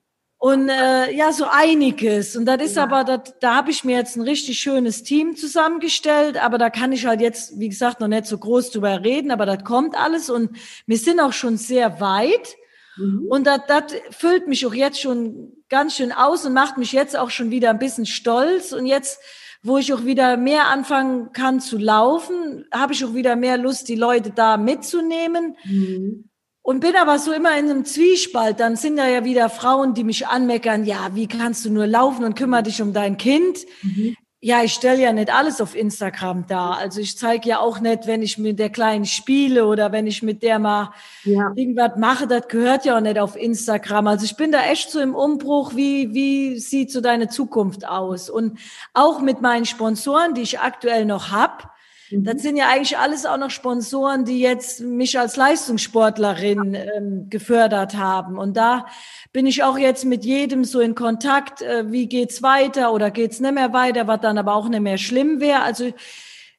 und 0.43 0.67
äh, 0.67 1.15
ja, 1.15 1.31
so 1.31 1.45
einiges. 1.50 2.35
Und 2.35 2.43
das 2.43 2.62
ist 2.62 2.75
ja. 2.75 2.83
aber, 2.83 3.05
das, 3.05 3.33
da 3.39 3.55
habe 3.55 3.71
ich 3.71 3.85
mir 3.85 3.95
jetzt 3.95 4.17
ein 4.17 4.23
richtig 4.23 4.59
schönes 4.59 5.01
Team 5.01 5.38
zusammengestellt, 5.38 6.35
aber 6.35 6.57
da 6.57 6.69
kann 6.69 6.91
ich 6.91 7.05
halt 7.05 7.21
jetzt, 7.21 7.57
wie 7.62 7.69
gesagt, 7.69 8.01
noch 8.01 8.09
nicht 8.09 8.25
so 8.25 8.38
groß 8.38 8.71
drüber 8.71 9.05
reden, 9.05 9.31
aber 9.31 9.45
das 9.45 9.63
kommt 9.63 9.95
alles 9.95 10.29
und 10.29 10.57
wir 10.85 10.97
sind 10.97 11.21
auch 11.21 11.31
schon 11.31 11.55
sehr 11.55 12.01
weit. 12.01 12.57
Mhm. 12.97 13.25
Und 13.29 13.47
das, 13.47 13.62
das 13.69 13.83
füllt 14.09 14.50
mich 14.50 14.65
auch 14.65 14.73
jetzt 14.73 15.00
schon 15.00 15.53
ganz 15.69 15.95
schön 15.95 16.12
aus 16.12 16.45
und 16.45 16.51
macht 16.51 16.77
mich 16.77 16.91
jetzt 16.91 17.15
auch 17.15 17.29
schon 17.29 17.50
wieder 17.50 17.69
ein 17.69 17.79
bisschen 17.79 18.05
stolz. 18.05 18.73
Und 18.73 18.85
jetzt, 18.85 19.21
wo 19.62 19.77
ich 19.77 19.93
auch 19.93 20.03
wieder 20.03 20.35
mehr 20.35 20.67
anfangen 20.67 21.31
kann 21.31 21.62
zu 21.62 21.77
laufen, 21.77 22.65
habe 22.73 22.91
ich 22.91 23.05
auch 23.05 23.13
wieder 23.13 23.38
mehr 23.38 23.57
Lust, 23.57 23.88
die 23.88 23.95
Leute 23.95 24.31
da 24.31 24.57
mitzunehmen. 24.57 25.55
Mhm. 25.63 26.29
Und 26.65 26.79
bin 26.79 26.96
aber 26.96 27.20
so 27.20 27.34
immer 27.34 27.58
in 27.58 27.70
einem 27.70 27.84
Zwiespalt. 27.84 28.62
Dann 28.62 28.77
sind 28.77 28.96
da 28.96 29.05
ja 29.05 29.25
wieder 29.25 29.50
Frauen, 29.50 29.93
die 29.93 30.05
mich 30.05 30.27
anmeckern, 30.27 30.86
ja, 30.86 31.10
wie 31.13 31.27
kannst 31.27 31.65
du 31.65 31.70
nur 31.70 31.86
laufen 31.86 32.24
und 32.24 32.36
kümmere 32.36 32.63
dich 32.63 32.82
um 32.82 32.93
dein 32.93 33.17
Kind? 33.17 33.60
Mhm. 33.82 34.15
Ja, 34.39 34.63
ich 34.63 34.74
stelle 34.74 35.01
ja 35.01 35.12
nicht 35.12 35.34
alles 35.34 35.60
auf 35.60 35.75
Instagram 35.75 36.48
dar. 36.48 36.77
Also 36.77 37.01
ich 37.01 37.17
zeige 37.17 37.50
ja 37.50 37.60
auch 37.60 37.82
nicht, 37.82 38.08
wenn 38.08 38.22
ich 38.22 38.38
mit 38.38 38.60
der 38.60 38.70
Kleinen 38.70 39.05
spiele 39.05 39.65
oder 39.67 39.91
wenn 39.91 40.08
ich 40.08 40.24
mit 40.24 40.41
der 40.41 40.58
mal 40.58 40.93
ja. 41.25 41.51
irgendwas 41.55 41.98
mache, 41.98 42.27
das 42.27 42.48
gehört 42.48 42.86
ja 42.86 42.96
auch 42.96 43.01
nicht 43.01 43.20
auf 43.20 43.36
Instagram. 43.36 44.08
Also 44.08 44.24
ich 44.24 44.38
bin 44.38 44.53
da 44.53 44.63
echt 44.63 44.89
so 44.89 45.01
im 45.01 45.15
Umbruch, 45.15 45.75
wie, 45.75 46.13
wie 46.13 46.60
sieht 46.60 46.91
so 46.91 47.01
deine 47.01 47.27
Zukunft 47.27 47.86
aus? 47.86 48.29
Und 48.29 48.58
auch 48.93 49.20
mit 49.20 49.41
meinen 49.41 49.65
Sponsoren, 49.65 50.34
die 50.34 50.41
ich 50.41 50.62
aktuell 50.62 51.03
noch 51.05 51.32
hab 51.32 51.73
das 52.22 52.36
mhm. 52.36 52.39
sind 52.39 52.58
ja 52.58 52.70
eigentlich 52.70 52.98
alles 52.98 53.25
auch 53.25 53.38
noch 53.38 53.50
Sponsoren, 53.50 54.25
die 54.25 54.39
jetzt 54.39 54.82
mich 54.82 55.20
als 55.20 55.36
Leistungssportlerin 55.36 56.75
ähm, 56.75 57.29
gefördert 57.29 57.96
haben. 57.96 58.38
Und 58.38 58.55
da 58.55 58.86
bin 59.32 59.48
ich 59.48 59.63
auch 59.63 59.77
jetzt 59.77 60.05
mit 60.05 60.24
jedem 60.24 60.63
so 60.63 60.79
in 60.79 60.96
Kontakt, 60.96 61.62
äh, 61.62 61.91
wie 61.91 62.08
geht's 62.08 62.43
weiter 62.43 62.93
oder 62.93 63.10
geht's 63.10 63.39
nicht 63.39 63.53
mehr 63.53 63.74
weiter, 63.74 64.08
was 64.08 64.22
dann 64.22 64.38
aber 64.38 64.53
auch 64.55 64.70
nicht 64.70 64.82
mehr 64.82 64.98
schlimm 64.98 65.39
wäre. 65.39 65.62
Also 65.62 65.91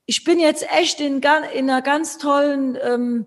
ich 0.06 0.24
bin 0.24 0.38
jetzt 0.38 0.66
echt 0.72 1.00
in, 1.00 1.22
in 1.54 1.70
einer 1.70 1.82
ganz 1.82 2.18
tollen 2.18 2.76
ähm, 2.82 3.26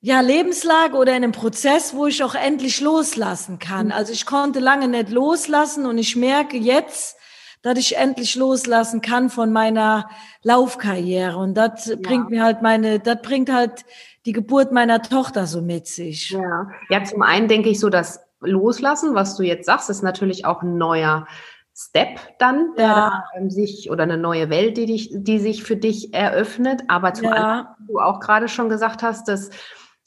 ja, 0.00 0.20
Lebenslage 0.20 0.96
oder 0.96 1.12
in 1.12 1.24
einem 1.24 1.32
Prozess, 1.32 1.94
wo 1.94 2.06
ich 2.06 2.22
auch 2.22 2.34
endlich 2.34 2.80
loslassen 2.80 3.58
kann. 3.58 3.86
Mhm. 3.86 3.92
Also 3.92 4.12
ich 4.12 4.26
konnte 4.26 4.60
lange 4.60 4.88
nicht 4.88 5.10
loslassen 5.10 5.86
und 5.86 5.98
ich 5.98 6.16
merke 6.16 6.56
jetzt, 6.56 7.16
dass 7.62 7.78
ich 7.78 7.96
endlich 7.96 8.36
loslassen 8.36 9.00
kann 9.00 9.30
von 9.30 9.52
meiner 9.52 10.08
Laufkarriere. 10.42 11.36
Und 11.36 11.54
das 11.54 11.86
ja. 11.86 11.96
bringt 11.96 12.30
mir 12.30 12.42
halt 12.42 12.62
meine, 12.62 13.00
das 13.00 13.20
bringt 13.22 13.52
halt 13.52 13.84
die 14.26 14.32
Geburt 14.32 14.72
meiner 14.72 15.02
Tochter 15.02 15.46
so 15.46 15.62
mit 15.62 15.86
sich. 15.86 16.30
Ja, 16.30 16.68
ja 16.88 17.04
zum 17.04 17.22
einen 17.22 17.48
denke 17.48 17.68
ich 17.68 17.80
so, 17.80 17.88
dass 17.88 18.20
Loslassen, 18.40 19.14
was 19.14 19.36
du 19.36 19.42
jetzt 19.42 19.66
sagst, 19.66 19.90
ist 19.90 20.02
natürlich 20.02 20.44
auch 20.46 20.62
ein 20.62 20.78
neuer 20.78 21.26
Step 21.74 22.20
dann, 22.38 22.74
der 22.76 22.86
ja. 22.86 22.94
da, 22.94 23.24
ähm, 23.38 23.50
sich 23.50 23.90
oder 23.90 24.02
eine 24.02 24.18
neue 24.18 24.50
Welt, 24.50 24.76
die 24.76 24.86
dich, 24.86 25.10
die 25.12 25.38
sich 25.38 25.62
für 25.62 25.76
dich 25.76 26.12
eröffnet. 26.12 26.82
Aber 26.88 27.14
zum 27.14 27.26
ja. 27.26 27.32
anderen, 27.32 27.66
du 27.86 27.98
auch 27.98 28.20
gerade 28.20 28.48
schon 28.48 28.68
gesagt 28.68 29.02
hast, 29.02 29.28
dass 29.28 29.50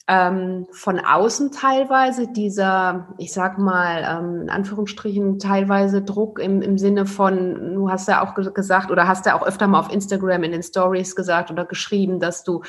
ähm, 0.06 0.68
von 0.72 1.00
außen 1.00 1.54
teilweise 1.54 2.28
dieser, 2.28 3.08
ich 3.18 3.32
sag 3.32 3.58
mal, 3.58 4.04
ähm, 4.06 4.42
in 4.42 4.50
Anführungsstrichen 4.50 5.40
teilweise 5.40 6.02
Druck 6.02 6.40
im, 6.40 6.62
im 6.62 6.78
Sinne 6.78 7.06
von, 7.06 7.74
du 7.74 7.90
hast 7.90 8.10
ja 8.10 8.22
auch 8.22 8.36
gesagt 8.36 8.92
oder 8.92 9.08
hast 9.08 9.26
ja 9.26 9.40
auch 9.40 9.48
öfter 9.48 9.66
mal 9.68 9.80
auf 9.80 9.94
Instagram 9.94 10.44
in 10.44 10.52
den 10.52 10.64
Stories 10.64 11.16
gesagt 11.16 11.52
oder 11.52 11.64
geschrieben, 11.64 12.20
dass 12.20 12.44
du 12.44 12.64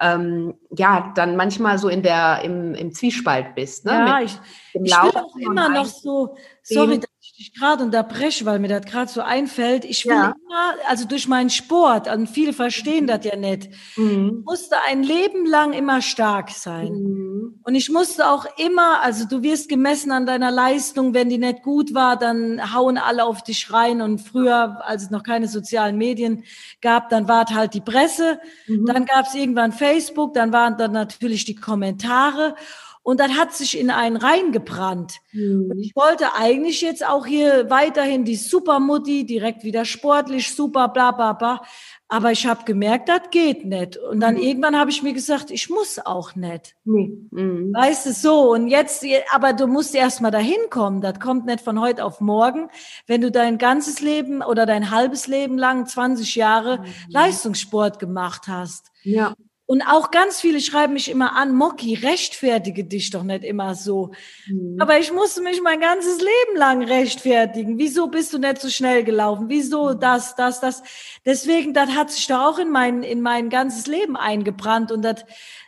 ähm, 0.00 0.54
ja 0.76 1.12
dann 1.14 1.36
manchmal 1.36 1.78
so 1.78 1.88
in 1.88 2.02
der 2.02 2.42
im, 2.42 2.74
im 2.74 2.92
Zwiespalt 2.92 3.54
bist. 3.54 3.84
Ne? 3.84 3.92
Ja, 3.92 4.18
Mit, 4.18 4.24
ich, 4.24 4.40
ich 4.72 4.92
will 4.92 4.92
auch 5.20 5.36
immer 5.36 5.68
noch 5.68 5.86
so, 5.86 6.34
sorry, 6.62 7.00
ich 7.22 7.36
dich 7.36 7.54
gerade 7.54 7.82
unterbreche, 7.82 8.44
weil 8.44 8.58
mir 8.58 8.68
das 8.68 8.84
gerade 8.84 9.10
so 9.10 9.20
einfällt. 9.20 9.84
Ich 9.84 10.04
will 10.04 10.12
ja. 10.12 10.34
immer, 10.46 10.74
also 10.88 11.06
durch 11.06 11.28
meinen 11.28 11.50
Sport, 11.50 12.08
und 12.12 12.28
viele 12.28 12.52
verstehen 12.52 13.06
das 13.06 13.24
ja 13.24 13.36
nicht, 13.36 13.68
mhm. 13.96 14.42
musste 14.44 14.76
ein 14.88 15.02
Leben 15.02 15.46
lang 15.46 15.72
immer 15.72 16.02
stark 16.02 16.50
sein. 16.50 16.92
Mhm. 16.92 17.60
Und 17.62 17.74
ich 17.74 17.90
musste 17.90 18.28
auch 18.28 18.46
immer, 18.58 19.02
also 19.02 19.26
du 19.26 19.42
wirst 19.42 19.68
gemessen 19.68 20.12
an 20.12 20.26
deiner 20.26 20.50
Leistung, 20.50 21.14
wenn 21.14 21.28
die 21.28 21.38
nicht 21.38 21.62
gut 21.62 21.94
war, 21.94 22.16
dann 22.16 22.74
hauen 22.74 22.98
alle 22.98 23.24
auf 23.24 23.42
dich 23.42 23.72
rein. 23.72 24.02
Und 24.02 24.18
früher, 24.18 24.82
als 24.84 25.04
es 25.04 25.10
noch 25.10 25.22
keine 25.22 25.48
sozialen 25.48 25.96
Medien 25.96 26.44
gab, 26.80 27.10
dann 27.10 27.28
war 27.28 27.46
halt 27.46 27.74
die 27.74 27.80
Presse, 27.80 28.40
mhm. 28.66 28.86
dann 28.86 29.04
gab 29.04 29.26
es 29.26 29.34
irgendwann 29.34 29.72
Facebook, 29.72 30.34
dann 30.34 30.52
waren 30.52 30.76
dann 30.78 30.92
natürlich 30.92 31.44
die 31.44 31.54
Kommentare. 31.54 32.54
Und 33.02 33.18
dann 33.18 33.38
hat 33.38 33.54
sich 33.54 33.78
in 33.78 33.90
einen 33.90 34.16
reingebrannt. 34.16 35.20
Mhm. 35.32 35.70
Und 35.70 35.78
ich 35.78 35.96
wollte 35.96 36.34
eigentlich 36.34 36.82
jetzt 36.82 37.06
auch 37.06 37.24
hier 37.24 37.70
weiterhin 37.70 38.24
die 38.24 38.36
Supermutti, 38.36 39.24
direkt 39.24 39.64
wieder 39.64 39.84
sportlich, 39.84 40.54
super, 40.54 40.88
bla 40.88 41.12
bla 41.12 41.32
bla. 41.32 41.62
Aber 42.08 42.32
ich 42.32 42.44
habe 42.46 42.64
gemerkt, 42.64 43.08
das 43.08 43.30
geht 43.30 43.64
nicht. 43.64 43.96
Und 43.96 44.20
dann 44.20 44.34
mhm. 44.34 44.42
irgendwann 44.42 44.78
habe 44.78 44.90
ich 44.90 45.02
mir 45.02 45.12
gesagt, 45.12 45.50
ich 45.50 45.70
muss 45.70 45.98
auch 45.98 46.34
nicht. 46.34 46.74
Mhm. 46.84 47.72
Weißt 47.72 48.06
du, 48.06 48.12
so. 48.12 48.52
Und 48.52 48.68
jetzt, 48.68 49.04
aber 49.32 49.52
du 49.52 49.66
musst 49.66 49.94
erst 49.94 50.20
mal 50.20 50.32
dahin 50.32 50.68
kommen. 50.68 51.00
Das 51.00 51.20
kommt 51.20 51.46
nicht 51.46 51.60
von 51.60 51.80
heute 51.80 52.04
auf 52.04 52.20
morgen. 52.20 52.68
Wenn 53.06 53.20
du 53.20 53.30
dein 53.30 53.58
ganzes 53.58 54.00
Leben 54.00 54.42
oder 54.42 54.66
dein 54.66 54.90
halbes 54.90 55.26
Leben 55.26 55.56
lang, 55.56 55.86
20 55.86 56.34
Jahre 56.34 56.78
mhm. 56.78 56.84
Leistungssport 57.08 57.98
gemacht 57.98 58.48
hast. 58.48 58.90
Ja. 59.04 59.34
Und 59.70 59.82
auch 59.82 60.10
ganz 60.10 60.40
viele 60.40 60.60
schreiben 60.60 60.94
mich 60.94 61.08
immer 61.08 61.36
an, 61.36 61.54
Moki, 61.54 61.94
rechtfertige 61.94 62.82
dich 62.82 63.10
doch 63.10 63.22
nicht 63.22 63.44
immer 63.44 63.76
so. 63.76 64.10
Mhm. 64.48 64.78
Aber 64.80 64.98
ich 64.98 65.12
musste 65.12 65.42
mich 65.42 65.62
mein 65.62 65.78
ganzes 65.78 66.18
Leben 66.18 66.56
lang 66.56 66.82
rechtfertigen. 66.82 67.78
Wieso 67.78 68.08
bist 68.08 68.32
du 68.32 68.38
nicht 68.38 68.60
so 68.60 68.68
schnell 68.68 69.04
gelaufen? 69.04 69.44
Wieso 69.46 69.90
mhm. 69.90 70.00
das, 70.00 70.34
das, 70.34 70.58
das? 70.58 70.82
Deswegen, 71.24 71.72
das 71.72 71.90
hat 71.90 72.10
sich 72.10 72.26
doch 72.26 72.40
auch 72.40 72.58
in 72.58 72.70
mein, 72.70 73.04
in 73.04 73.20
mein 73.20 73.48
ganzes 73.48 73.86
Leben 73.86 74.16
eingebrannt 74.16 74.90
und 74.90 75.02
das, 75.02 75.22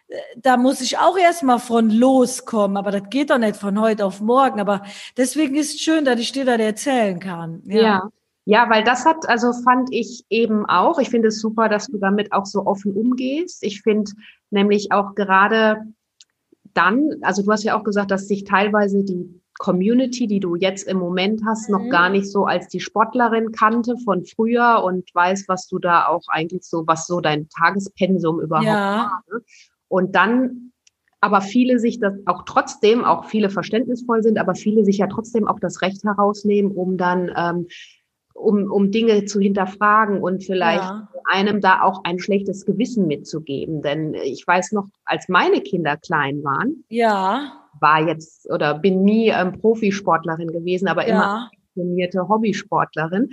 äh, 0.09 0.17
da 0.35 0.57
muss 0.57 0.81
ich 0.81 0.99
auch 0.99 1.17
erstmal 1.17 1.61
von 1.61 1.89
loskommen, 1.89 2.77
aber 2.77 2.91
das 2.91 3.09
geht 3.09 3.31
doch 3.31 3.39
nicht 3.39 3.55
von 3.55 3.81
heute 3.81 4.05
auf 4.05 4.21
morgen. 4.21 4.59
Aber 4.59 4.83
deswegen 5.17 5.55
ist 5.55 5.77
es 5.77 5.81
schön, 5.81 6.05
dass 6.05 6.19
ich 6.19 6.33
dir 6.33 6.45
das 6.45 6.59
erzählen 6.59 7.21
kann. 7.21 7.63
ja. 7.67 7.83
ja. 7.83 8.11
Ja, 8.45 8.69
weil 8.69 8.83
das 8.83 9.05
hat, 9.05 9.29
also 9.29 9.53
fand 9.53 9.89
ich 9.93 10.25
eben 10.29 10.67
auch, 10.67 10.99
ich 10.99 11.11
finde 11.11 11.29
es 11.29 11.41
super, 11.41 11.69
dass 11.69 11.87
du 11.87 11.99
damit 11.99 12.33
auch 12.33 12.47
so 12.47 12.67
offen 12.67 12.93
umgehst. 12.93 13.63
Ich 13.63 13.83
finde 13.83 14.11
nämlich 14.51 14.91
auch 14.91 15.15
gerade 15.15 15.83
dann, 16.75 17.11
also 17.23 17.43
du 17.43 17.53
hast 17.53 17.63
ja 17.63 17.79
auch 17.79 17.85
gesagt, 17.85 18.11
dass 18.11 18.27
sich 18.27 18.45
teilweise 18.45 19.05
die 19.05 19.41
Community, 19.59 20.27
die 20.27 20.41
du 20.41 20.57
jetzt 20.57 20.89
im 20.89 20.99
Moment 20.99 21.43
hast, 21.47 21.69
mhm. 21.69 21.77
noch 21.77 21.89
gar 21.89 22.09
nicht 22.09 22.31
so 22.31 22.45
als 22.45 22.67
die 22.69 22.81
Sportlerin 22.81 23.53
kannte 23.53 23.97
von 23.99 24.25
früher 24.25 24.83
und 24.85 25.09
weiß, 25.15 25.45
was 25.47 25.69
du 25.69 25.79
da 25.79 26.07
auch 26.07 26.23
eigentlich 26.29 26.65
so, 26.65 26.85
was 26.87 27.07
so 27.07 27.21
dein 27.21 27.49
Tagespensum 27.49 28.41
überhaupt 28.41 28.67
ja. 28.67 28.75
war. 28.75 29.25
Ne? 29.31 29.45
Und 29.89 30.17
dann 30.17 30.73
aber 31.21 31.41
viele 31.41 31.79
sich 31.79 32.01
das 32.01 32.15
auch 32.27 32.43
trotzdem, 32.45 33.05
auch 33.05 33.27
viele 33.27 33.49
verständnisvoll 33.49 34.25
sind, 34.25 34.39
aber 34.39 34.57
viele 34.57 34.85
sich 34.85 34.99
ja 34.99 35.07
trotzdem 35.07 35.47
auch 35.47 35.61
das 35.61 35.81
Recht 35.81 36.03
herausnehmen, 36.03 36.73
um 36.73 36.97
dann 36.97 37.31
ähm, 37.37 37.69
um, 38.43 38.71
um 38.71 38.91
Dinge 38.91 39.25
zu 39.25 39.41
hinterfragen 39.41 40.21
und 40.21 40.45
vielleicht 40.45 40.83
ja. 40.83 41.09
einem 41.31 41.61
da 41.61 41.83
auch 41.83 42.03
ein 42.05 42.19
schlechtes 42.19 42.67
Gewissen 42.67 43.07
mitzugeben. 43.07 43.83
Denn 43.83 44.15
ich 44.15 44.47
weiß 44.47 44.73
noch, 44.73 44.89
als 45.05 45.29
meine 45.29 45.61
Kinder 45.61 45.97
klein 45.97 46.43
waren, 46.45 46.85
ja. 46.89 47.53
war 47.81 48.07
jetzt 48.07 48.51
oder 48.51 48.79
bin 48.79 49.05
nie 49.05 49.29
ähm, 49.29 49.53
Profisportlerin 49.53 50.49
gewesen, 50.49 50.89
aber 50.89 51.07
ja. 51.07 51.15
immer 51.15 51.51
trainierte 51.75 52.29
Hobbysportlerin. 52.29 53.31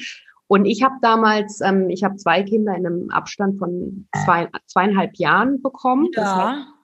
Und 0.48 0.66
ich 0.66 0.82
habe 0.82 0.96
damals, 1.02 1.62
ähm, 1.62 1.90
ich 1.90 2.04
habe 2.04 2.16
zwei 2.16 2.42
Kinder 2.42 2.76
in 2.76 2.86
einem 2.86 3.10
Abstand 3.12 3.60
von 3.60 4.08
zwei, 4.26 4.50
zweieinhalb 4.66 5.16
Jahren 5.18 5.62
bekommen. 5.62 6.08
Ja. 6.16 6.22
Das 6.22 6.34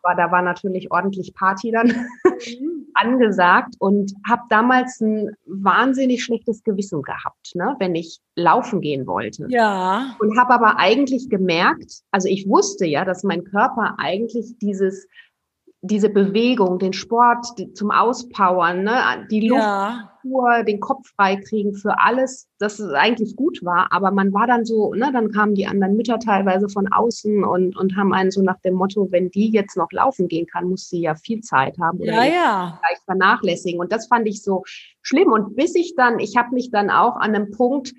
war, 0.04 0.16
da 0.16 0.32
war 0.32 0.44
natürlich 0.44 0.92
ordentlich 0.92 1.34
Party 1.34 1.72
dann 1.72 1.88
mhm. 1.88 2.75
Angesagt 2.96 3.76
und 3.80 4.14
habe 4.28 4.44
damals 4.50 5.00
ein 5.02 5.36
wahnsinnig 5.46 6.24
schlechtes 6.24 6.64
Gewissen 6.64 7.02
gehabt, 7.02 7.52
ne, 7.54 7.76
wenn 7.80 7.96
ich 7.96 8.20
laufen 8.36 8.82
gehen 8.82 9.06
wollte. 9.08 9.46
Ja. 9.50 10.16
Und 10.20 10.38
habe 10.40 10.54
aber 10.54 10.78
eigentlich 10.78 11.30
gemerkt, 11.30 12.02
also 12.12 12.28
ich 12.28 12.48
wusste 12.48 12.86
ja, 12.86 13.06
dass 13.06 13.24
mein 13.24 13.44
Körper 13.44 13.96
eigentlich 13.98 14.58
dieses 14.62 15.08
diese 15.88 16.10
Bewegung, 16.10 16.80
den 16.80 16.94
Sport 16.94 17.48
die, 17.58 17.72
zum 17.74 17.92
Auspowern, 17.92 18.84
ne, 18.84 19.28
die 19.30 19.48
Luft, 19.48 19.62
ja. 19.62 20.64
den 20.64 20.80
Kopf 20.80 21.08
freikriegen 21.16 21.74
für 21.76 22.00
alles, 22.00 22.48
dass 22.60 22.80
es 22.80 22.92
eigentlich 22.94 23.36
gut 23.36 23.64
war. 23.64 23.88
Aber 23.92 24.12
man 24.12 24.34
war 24.34 24.48
dann 24.48 24.66
so, 24.66 24.94
ne, 24.94 25.12
dann 25.14 25.32
kamen 25.32 25.56
die 25.56 25.68
anderen 25.68 25.96
Mütter 25.96 26.20
teilweise 26.20 26.70
von 26.70 26.92
außen 26.92 27.44
und, 27.44 27.78
und 27.78 27.96
haben 27.96 28.14
einen 28.14 28.32
so 28.32 28.42
nach 28.42 28.60
dem 28.62 28.76
Motto, 28.76 29.12
wenn 29.12 29.30
die 29.30 29.52
jetzt 29.52 29.78
noch 29.78 29.92
laufen 29.92 30.28
gehen 30.28 30.48
kann, 30.48 30.70
muss 30.70 30.90
sie 30.90 31.02
ja 31.02 31.16
viel 31.16 31.42
Zeit 31.42 31.78
haben 31.80 32.00
oder 32.00 32.14
ja, 32.14 32.26
ja. 32.26 32.80
gleich 32.82 33.00
vernachlässigen. 33.06 33.80
Und 33.80 33.92
das 33.92 34.08
fand 34.08 34.28
ich 34.28 34.42
so 34.42 34.64
schlimm. 35.02 35.32
Und 35.32 35.56
bis 35.56 35.76
ich 35.76 35.96
dann, 35.96 36.20
ich 36.20 36.38
habe 36.38 36.54
mich 36.54 36.72
dann 36.72 36.90
auch 36.90 37.16
an 37.16 37.36
einem 37.36 37.52
Punkt, 37.52 37.94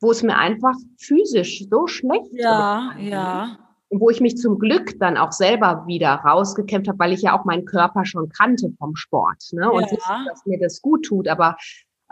wo 0.00 0.10
es 0.10 0.22
mir 0.22 0.36
einfach 0.36 0.74
physisch 0.98 1.64
so 1.68 1.86
schlecht 1.86 2.32
ja, 2.32 2.92
ja 3.00 3.58
wo 3.90 4.10
ich 4.10 4.20
mich 4.20 4.36
zum 4.36 4.58
Glück 4.58 4.98
dann 4.98 5.16
auch 5.16 5.32
selber 5.32 5.84
wieder 5.86 6.10
rausgekämpft 6.14 6.88
habe, 6.88 6.98
weil 6.98 7.12
ich 7.12 7.22
ja 7.22 7.38
auch 7.38 7.44
meinen 7.44 7.64
Körper 7.64 8.04
schon 8.04 8.28
kannte 8.28 8.72
vom 8.78 8.96
Sport 8.96 9.44
ne? 9.52 9.70
und 9.70 9.84
ja. 9.84 9.92
wusste, 9.92 10.12
dass 10.28 10.46
mir 10.46 10.58
das 10.58 10.82
gut 10.82 11.06
tut, 11.06 11.28
aber 11.28 11.56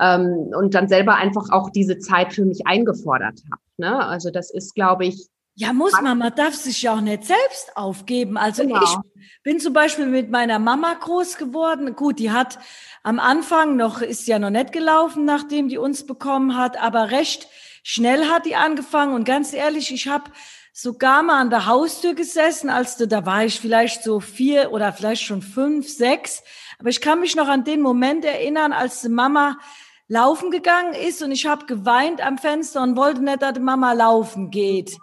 ähm, 0.01 0.51
und 0.57 0.75
dann 0.75 0.89
selber 0.89 1.15
einfach 1.15 1.51
auch 1.51 1.71
diese 1.71 1.99
Zeit 1.99 2.33
für 2.33 2.45
mich 2.45 2.67
eingefordert 2.67 3.43
habe. 3.51 3.63
Ne? 3.77 4.07
Also 4.07 4.31
das 4.31 4.51
ist, 4.51 4.75
glaube 4.75 5.07
ich, 5.07 5.29
ja, 5.59 5.73
muss 5.73 5.93
man, 6.03 6.19
man 6.19 6.35
darf 6.35 6.55
sich 6.55 6.83
ja 6.83 6.95
auch 6.95 7.01
nicht 7.01 7.25
selbst 7.25 7.75
aufgeben. 7.77 8.37
Also 8.37 8.63
genau. 8.63 8.83
ich 8.83 8.97
bin 9.43 9.59
zum 9.59 9.73
Beispiel 9.73 10.05
mit 10.05 10.31
meiner 10.31 10.59
Mama 10.59 10.93
groß 10.93 11.39
geworden. 11.39 11.97
Gut, 11.97 12.19
die 12.19 12.31
hat 12.31 12.59
am 13.03 13.19
Anfang 13.19 13.75
noch, 13.75 14.03
ist 14.03 14.29
ja 14.29 14.39
noch 14.39 14.51
nicht 14.51 14.73
gelaufen, 14.73 15.25
nachdem 15.25 15.69
die 15.71 15.79
uns 15.79 16.05
bekommen 16.05 16.59
hat, 16.59 16.79
aber 16.79 17.11
recht 17.11 17.49
schnell 17.83 18.27
hat 18.27 18.45
die 18.45 18.55
angefangen. 18.55 19.15
Und 19.15 19.25
ganz 19.25 19.55
ehrlich, 19.55 19.95
ich 19.95 20.09
habe 20.09 20.31
sogar 20.79 21.23
mal 21.23 21.41
an 21.41 21.49
der 21.49 21.65
Haustür 21.65 22.13
gesessen, 22.13 22.69
als 22.69 22.99
du, 22.99 23.09
da 23.09 23.25
war 23.25 23.47
ich 23.47 23.59
vielleicht 23.59 24.05
so 24.05 24.21
vier 24.21 24.73
oder 24.73 24.93
vielleicht 24.93 25.23
schon 25.23 25.41
fünf, 25.41 25.89
sechs. 25.89 26.43
Aber 26.79 26.91
ich 26.91 27.01
kann 27.01 27.21
mich 27.21 27.35
noch 27.35 27.49
an 27.49 27.65
den 27.65 27.81
Moment 27.81 28.27
erinnern, 28.27 28.75
als 28.75 29.01
die 29.01 29.09
Mama 29.09 29.59
laufen 30.07 30.51
gegangen 30.51 30.93
ist 30.93 31.23
und 31.23 31.33
ich 31.33 31.47
habe 31.47 31.65
geweint 31.65 32.21
am 32.21 32.37
Fenster 32.37 32.83
und 32.83 32.95
wollte 32.95 33.25
nicht, 33.25 33.41
dass 33.41 33.55
die 33.55 33.61
Mama 33.61 33.95
laufen 33.95 34.51
geht. 34.51 34.99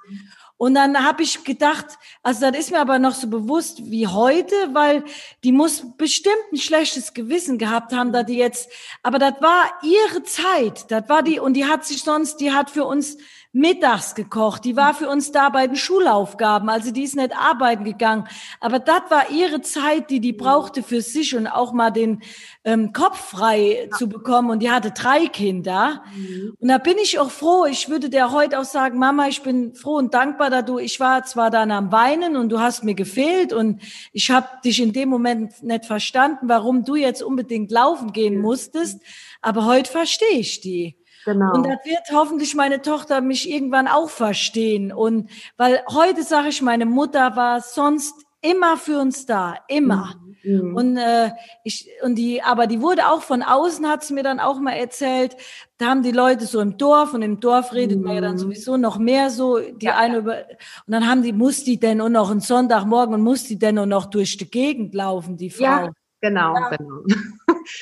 Und 0.58 0.76
dann 0.76 1.04
habe 1.04 1.24
ich 1.24 1.44
gedacht, 1.44 1.98
also 2.22 2.52
das 2.52 2.58
ist 2.58 2.72
mir 2.72 2.80
aber 2.80 3.00
noch 3.00 3.16
so 3.16 3.28
bewusst 3.28 3.80
wie 3.90 4.06
heute, 4.06 4.56
weil 4.74 5.04
die 5.44 5.52
muss 5.52 5.84
bestimmt 5.98 6.54
ein 6.54 6.58
schlechtes 6.58 7.16
Gewissen 7.16 7.58
gehabt 7.58 7.94
haben, 7.94 8.14
dass 8.14 8.28
die 8.28 8.38
jetzt, 8.38 8.70
aber 9.02 9.18
das 9.18 9.42
war 9.42 9.72
ihre 9.82 10.22
Zeit, 10.22 10.92
das 10.92 11.10
war 11.10 11.24
die, 11.24 11.40
und 11.40 11.56
die 11.56 11.66
hat 11.66 11.84
sich 11.84 12.04
sonst, 12.04 12.38
die 12.38 12.54
hat 12.54 12.70
für 12.70 12.86
uns 12.86 13.18
mittags 13.56 14.16
gekocht. 14.16 14.66
Die 14.66 14.76
war 14.76 14.96
für 14.96 15.08
uns 15.08 15.32
da 15.32 15.50
bei 15.50 15.68
den 15.68 15.76
Schulaufgaben. 15.76 16.70
Also 16.70 16.92
die 16.92 17.04
ist 17.04 17.16
nicht 17.16 17.38
arbeiten 17.38 17.84
gegangen. 17.84 18.28
Aber 18.60 18.80
das 18.80 19.04
war 19.10 19.30
ihre 19.30 19.62
Zeit, 19.62 20.10
die 20.10 20.20
die 20.20 20.34
brauchte 20.34 20.82
für 20.82 21.02
sich 21.02 21.36
und 21.36 21.46
auch 21.46 21.72
mal 21.72 21.92
den 21.92 22.24
ähm, 22.64 22.94
Kopf 22.94 23.30
frei 23.30 23.90
zu 23.96 24.10
bekommen. 24.10 24.50
Und 24.50 24.60
die 24.60 24.72
hatte 24.72 24.90
drei 24.90 25.28
Kinder. 25.28 26.04
Mhm. 26.16 26.58
Und 26.60 26.68
da 26.68 26.80
bin 26.80 26.98
ich 26.98 27.20
auch 27.20 27.30
froh. 27.30 27.66
Ich 27.66 27.90
würde 27.90 28.10
dir 28.10 28.32
heute 28.32 28.60
auch 28.60 28.66
sagen, 28.66 28.98
Mama, 28.98 29.28
ich 29.28 29.44
bin 29.44 29.76
froh 29.76 29.98
und 29.98 30.16
dankbar, 30.16 30.50
dass 30.50 30.66
du, 30.66 30.80
ich 30.80 31.00
war 31.00 31.24
zwar 31.24 31.52
dann 31.52 31.70
am 31.70 31.92
Weinen 31.92 32.36
und 32.36 32.50
du 32.50 32.60
hast 32.60 32.84
mir 32.84 32.96
gefehlt 32.96 33.54
und 33.54 33.84
ich 34.14 34.32
habe 34.32 34.48
dich 34.66 34.82
in 34.82 34.94
dem 34.94 35.10
Moment 35.10 35.62
nicht 35.62 35.86
verstanden, 35.86 36.50
warum 36.50 36.86
du 36.86 36.96
jetzt 36.96 37.22
unbedingt 37.22 37.70
laufen 37.70 38.14
gehen 38.14 38.42
musstest. 38.42 39.00
Aber 39.44 39.66
heute 39.66 39.92
verstehe 39.92 40.40
ich 40.40 40.60
die. 40.60 40.98
Genau. 41.26 41.54
Und 41.54 41.66
das 41.66 41.78
wird 41.86 42.12
hoffentlich 42.12 42.56
meine 42.56 42.82
Tochter 42.82 43.22
mich 43.22 43.50
irgendwann 43.50 43.88
auch 43.88 44.10
verstehen. 44.10 44.92
Und 44.92 45.30
weil 45.58 45.82
heute 45.90 46.24
sage 46.24 46.50
ich, 46.50 46.62
meine 46.62 46.86
Mutter 46.86 47.36
war 47.36 47.62
sonst 47.62 48.14
immer 48.42 48.78
für 48.78 49.00
uns 49.00 49.26
da, 49.26 49.56
immer. 49.68 50.16
Mhm. 50.44 50.70
mhm. 50.70 50.76
Und 50.76 50.98
äh, 50.98 51.32
ich 51.64 51.90
und 52.04 52.16
die, 52.16 52.42
aber 52.42 52.68
die 52.68 52.82
wurde 52.82 53.08
auch 53.08 53.22
von 53.22 53.42
außen, 53.42 53.88
hat 53.88 54.04
sie 54.04 54.14
mir 54.14 54.24
dann 54.24 54.40
auch 54.40 54.60
mal 54.60 54.74
erzählt. 54.74 55.36
Da 55.78 55.88
haben 55.88 56.04
die 56.04 56.12
Leute 56.12 56.46
so 56.46 56.60
im 56.60 56.78
Dorf 56.78 57.14
und 57.14 57.22
im 57.22 57.40
Dorf 57.40 57.74
redet 57.74 58.00
mhm. 58.00 58.04
man 58.04 58.16
ja 58.16 58.22
dann 58.22 58.34
mhm. 58.34 58.40
sowieso 58.40 58.78
noch 58.78 58.98
mehr 58.98 59.30
so 59.30 59.60
die 59.60 59.86
ja, 59.86 59.98
eine 59.98 60.18
über 60.18 60.38
und 60.86 60.92
dann 60.92 61.08
haben 61.08 61.24
die 61.24 61.34
muss 61.34 61.64
die 61.64 61.80
denn 61.80 62.02
und 62.02 62.12
noch 62.12 62.30
einen 62.30 62.42
Sonntagmorgen 62.42 63.16
und 63.16 63.22
muss 63.22 63.46
die 63.46 63.58
denn 63.58 63.80
und 63.80 63.90
noch 63.90 64.08
durch 64.08 64.38
die 64.38 64.50
Gegend 64.50 64.94
laufen, 64.94 65.38
die 65.38 65.50
Frau. 65.50 65.64
Ja. 65.64 65.90
Genau, 66.22 66.56
ja. 66.56 66.70
genau. 66.70 67.04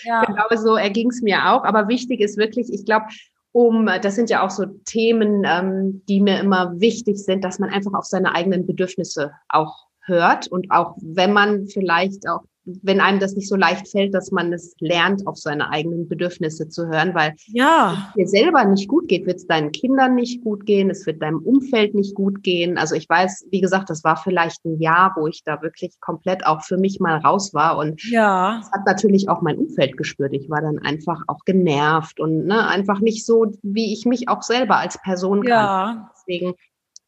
Ja. 0.04 0.25
genau 0.25 0.43
so 0.56 0.75
erging 0.75 1.10
es 1.10 1.21
mir 1.21 1.51
auch. 1.51 1.63
Aber 1.63 1.88
wichtig 1.88 2.21
ist 2.21 2.38
wirklich, 2.38 2.73
ich 2.73 2.86
glaube, 2.86 3.06
um, 3.52 3.90
das 4.02 4.16
sind 4.16 4.30
ja 4.30 4.46
auch 4.46 4.50
so 4.50 4.66
Themen, 4.86 5.44
ähm, 5.46 6.04
die 6.08 6.22
mir 6.22 6.40
immer 6.40 6.80
wichtig 6.80 7.18
sind, 7.18 7.44
dass 7.44 7.60
man 7.60 7.70
einfach 7.70 7.94
auf 7.94 8.06
seine 8.06 8.34
eigenen 8.34 8.66
Bedürfnisse 8.66 9.32
auch 9.50 9.88
hört. 10.04 10.48
Und 10.48 10.72
auch 10.72 10.96
wenn 11.02 11.34
man 11.34 11.68
vielleicht 11.68 12.28
auch 12.28 12.42
wenn 12.63 13.02
einem 13.02 13.19
das 13.19 13.36
nicht 13.36 13.50
so 13.50 13.56
leicht 13.56 13.88
fällt, 13.88 14.13
dass 14.13 14.32
man 14.32 14.54
es 14.54 14.76
lernt, 14.80 15.26
auf 15.26 15.38
seine 15.38 15.71
eigenen 15.71 16.08
Bedürfnisse 16.08 16.69
zu 16.69 16.88
hören, 16.88 17.15
weil 17.15 17.34
ja. 17.47 18.13
dir 18.15 18.28
selber 18.28 18.63
nicht 18.65 18.88
gut 18.88 19.08
geht, 19.08 19.26
wird 19.26 19.38
es 19.38 19.47
deinen 19.47 19.71
Kindern 19.71 20.15
nicht 20.15 20.43
gut 20.43 20.65
gehen, 20.65 20.89
es 20.89 21.06
wird 21.06 21.21
deinem 21.21 21.39
Umfeld 21.39 21.95
nicht 21.95 22.13
gut 22.13 22.43
gehen. 22.43 22.78
Also 22.78 22.95
ich 22.95 23.10
weiß, 23.10 23.47
wie 23.50 23.62
gesagt, 23.62 23.89
das 23.89 24.04
war 24.04 24.15
vielleicht 24.15 24.63
ein 24.65 24.80
Jahr, 24.80 25.13
wo 25.17 25.28
ich 25.28 25.43
da 25.43 25.62
wirklich 25.62 26.00
komplett 26.00 26.45
auch 26.45 26.63
für 26.63 26.78
mich 26.78 27.00
mal 27.00 27.17
raus 27.17 27.54
war 27.54 27.78
und 27.78 28.04
ja. 28.10 28.60
das 28.60 28.71
hat 28.71 28.86
natürlich 28.86 29.28
auch 29.28 29.41
mein 29.41 29.58
Umfeld 29.58 29.97
gespürt. 29.97 30.34
Ich 30.34 30.50
war 30.50 30.62
dann 30.62 30.80
einfach 30.80 31.24
auch 31.28 31.39
genervt 31.45 32.19
und 32.19 32.45
ne, 32.45 32.67
einfach 32.67 33.00
nicht 33.00 33.26
so, 33.26 33.52
wie 33.63 33.91
ich 33.93 34.06
mich 34.06 34.30
auch 34.30 34.43
selber 34.43 34.78
als 34.78 35.02
Person 35.02 35.43
ja. 35.43 35.65
kann. 35.65 36.10
Deswegen 36.15 36.54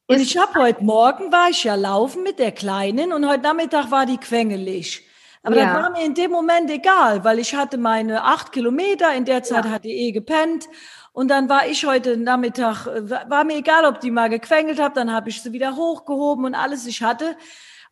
und 0.06 0.20
ich 0.20 0.38
habe 0.38 0.60
heute 0.60 0.84
Morgen 0.84 1.32
war 1.32 1.50
ich 1.50 1.64
ja 1.64 1.76
laufen 1.76 2.24
mit 2.24 2.38
der 2.38 2.52
Kleinen 2.52 3.14
und 3.14 3.28
heute 3.28 3.44
Nachmittag 3.44 3.90
war 3.90 4.06
die 4.06 4.18
quengelig. 4.18 5.02
Aber 5.44 5.58
ja. 5.58 5.74
das 5.74 5.84
war 5.84 5.92
mir 5.92 6.06
in 6.06 6.14
dem 6.14 6.32
Moment 6.32 6.72
egal, 6.72 7.24
weil 7.26 7.38
ich 7.38 7.54
hatte 7.54 7.78
meine 7.78 8.24
acht 8.24 8.54
Kilometer, 8.54 9.14
in 9.14 9.26
der 9.26 9.44
Zeit 9.44 9.66
ja. 9.66 9.72
hat 9.72 9.84
die 9.84 9.92
eh 9.92 10.12
gepennt. 10.12 10.70
Und 11.12 11.28
dann 11.30 11.48
war 11.50 11.68
ich 11.68 11.86
heute 11.86 12.18
Nachmittag, 12.18 12.88
war 12.88 13.44
mir 13.44 13.58
egal, 13.58 13.86
ob 13.86 14.00
die 14.00 14.10
mal 14.10 14.30
gequengelt 14.30 14.82
hat, 14.82 14.98
dann 14.98 15.12
habe 15.12 15.30
ich 15.30 15.44
sie 15.44 15.52
wieder 15.52 15.76
hochgehoben 15.76 16.46
und 16.46 16.56
alles. 16.56 16.88
Ich 16.88 17.04
hatte, 17.04 17.36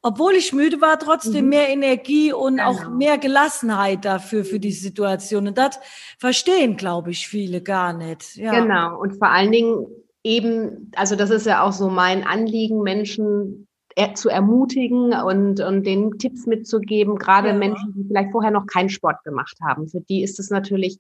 obwohl 0.02 0.34
ich 0.34 0.54
müde 0.54 0.80
war, 0.82 0.98
trotzdem 0.98 1.44
mhm. 1.44 1.50
mehr 1.50 1.70
Energie 1.70 2.32
und 2.32 2.58
genau. 2.58 2.70
auch 2.70 2.90
mehr 2.90 3.18
Gelassenheit 3.18 4.06
dafür, 4.06 4.46
für 4.46 4.60
die 4.60 4.72
Situation. 4.72 5.48
Und 5.50 5.58
das 5.58 5.80
verstehen, 6.18 6.78
glaube 6.78 7.12
ich, 7.12 7.28
viele 7.28 7.62
gar 7.62 7.92
nicht. 7.94 8.38
Ja. 8.38 8.60
Genau. 8.60 8.98
Und 9.00 9.18
vor 9.18 9.30
allen 9.30 9.52
Dingen 9.52 9.86
eben, 10.24 10.92
also 10.96 11.16
das 11.16 11.30
ist 11.30 11.46
ja 11.46 11.64
auch 11.64 11.74
so 11.74 11.90
mein 11.90 12.26
Anliegen, 12.26 12.82
Menschen 12.82 13.68
zu 14.14 14.30
ermutigen 14.30 15.14
und, 15.14 15.60
und 15.60 15.86
den 15.86 16.18
Tipps 16.18 16.46
mitzugeben, 16.46 17.18
gerade 17.18 17.50
ja. 17.50 17.56
Menschen, 17.56 17.94
die 17.96 18.04
vielleicht 18.06 18.32
vorher 18.32 18.52
noch 18.52 18.66
keinen 18.66 18.90
Sport 18.90 19.24
gemacht 19.24 19.58
haben. 19.64 19.88
Für 19.88 20.02
die 20.02 20.24
ist 20.24 20.40
es 20.40 20.50
natürlich 20.50 20.98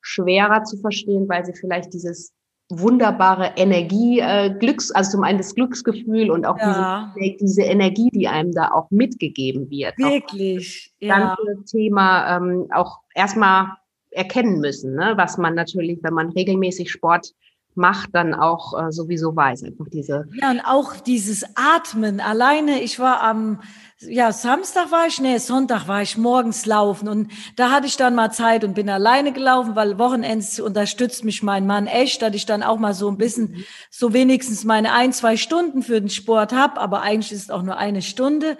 schwerer 0.00 0.64
zu 0.64 0.76
verstehen, 0.76 1.28
weil 1.28 1.44
sie 1.44 1.54
vielleicht 1.54 1.92
dieses 1.94 2.32
wunderbare 2.70 3.52
Energie, 3.56 4.20
äh, 4.20 4.54
Glücks, 4.58 4.90
also 4.90 5.12
zum 5.12 5.24
einen 5.24 5.38
das 5.38 5.54
Glücksgefühl 5.54 6.30
und 6.30 6.46
auch 6.46 6.58
ja. 6.58 7.12
diese, 7.16 7.36
diese 7.38 7.62
Energie, 7.62 8.08
die 8.12 8.28
einem 8.28 8.52
da 8.52 8.70
auch 8.72 8.90
mitgegeben 8.90 9.70
wird. 9.70 9.98
Wirklich. 9.98 10.92
Das 11.00 11.08
ja. 11.08 11.18
ganze 11.36 11.64
Thema 11.64 12.36
ähm, 12.36 12.66
auch 12.72 13.00
erstmal 13.14 13.76
erkennen 14.10 14.60
müssen, 14.60 14.94
ne? 14.94 15.14
was 15.16 15.38
man 15.38 15.54
natürlich, 15.54 15.98
wenn 16.02 16.14
man 16.14 16.30
regelmäßig 16.30 16.90
Sport 16.90 17.34
macht, 17.76 18.10
dann 18.12 18.34
auch 18.34 18.78
äh, 18.78 18.92
sowieso 18.92 19.34
weiß. 19.34 19.64
Einfach 19.64 19.86
diese. 19.90 20.28
Ja, 20.40 20.50
und 20.50 20.60
auch 20.60 20.96
dieses 20.96 21.44
Atmen. 21.56 22.20
Alleine, 22.20 22.80
ich 22.82 22.98
war 22.98 23.22
am, 23.22 23.60
ja, 24.00 24.32
Samstag 24.32 24.90
war 24.90 25.06
ich, 25.06 25.20
nee, 25.20 25.38
Sonntag 25.38 25.88
war 25.88 26.02
ich 26.02 26.16
morgens 26.16 26.66
laufen 26.66 27.08
und 27.08 27.30
da 27.56 27.70
hatte 27.70 27.86
ich 27.86 27.96
dann 27.96 28.14
mal 28.14 28.30
Zeit 28.30 28.64
und 28.64 28.74
bin 28.74 28.88
alleine 28.88 29.32
gelaufen, 29.32 29.74
weil 29.74 29.98
Wochenends 29.98 30.60
unterstützt 30.60 31.24
mich 31.24 31.42
mein 31.42 31.66
Mann 31.66 31.86
echt, 31.86 32.22
dass 32.22 32.34
ich 32.34 32.46
dann 32.46 32.62
auch 32.62 32.78
mal 32.78 32.94
so 32.94 33.08
ein 33.08 33.18
bisschen, 33.18 33.50
mhm. 33.50 33.64
so 33.90 34.12
wenigstens 34.12 34.64
meine 34.64 34.92
ein, 34.92 35.12
zwei 35.12 35.36
Stunden 35.36 35.82
für 35.82 36.00
den 36.00 36.10
Sport 36.10 36.52
hab, 36.52 36.78
aber 36.78 37.02
eigentlich 37.02 37.32
ist 37.32 37.44
es 37.44 37.50
auch 37.50 37.62
nur 37.62 37.76
eine 37.76 38.02
Stunde. 38.02 38.56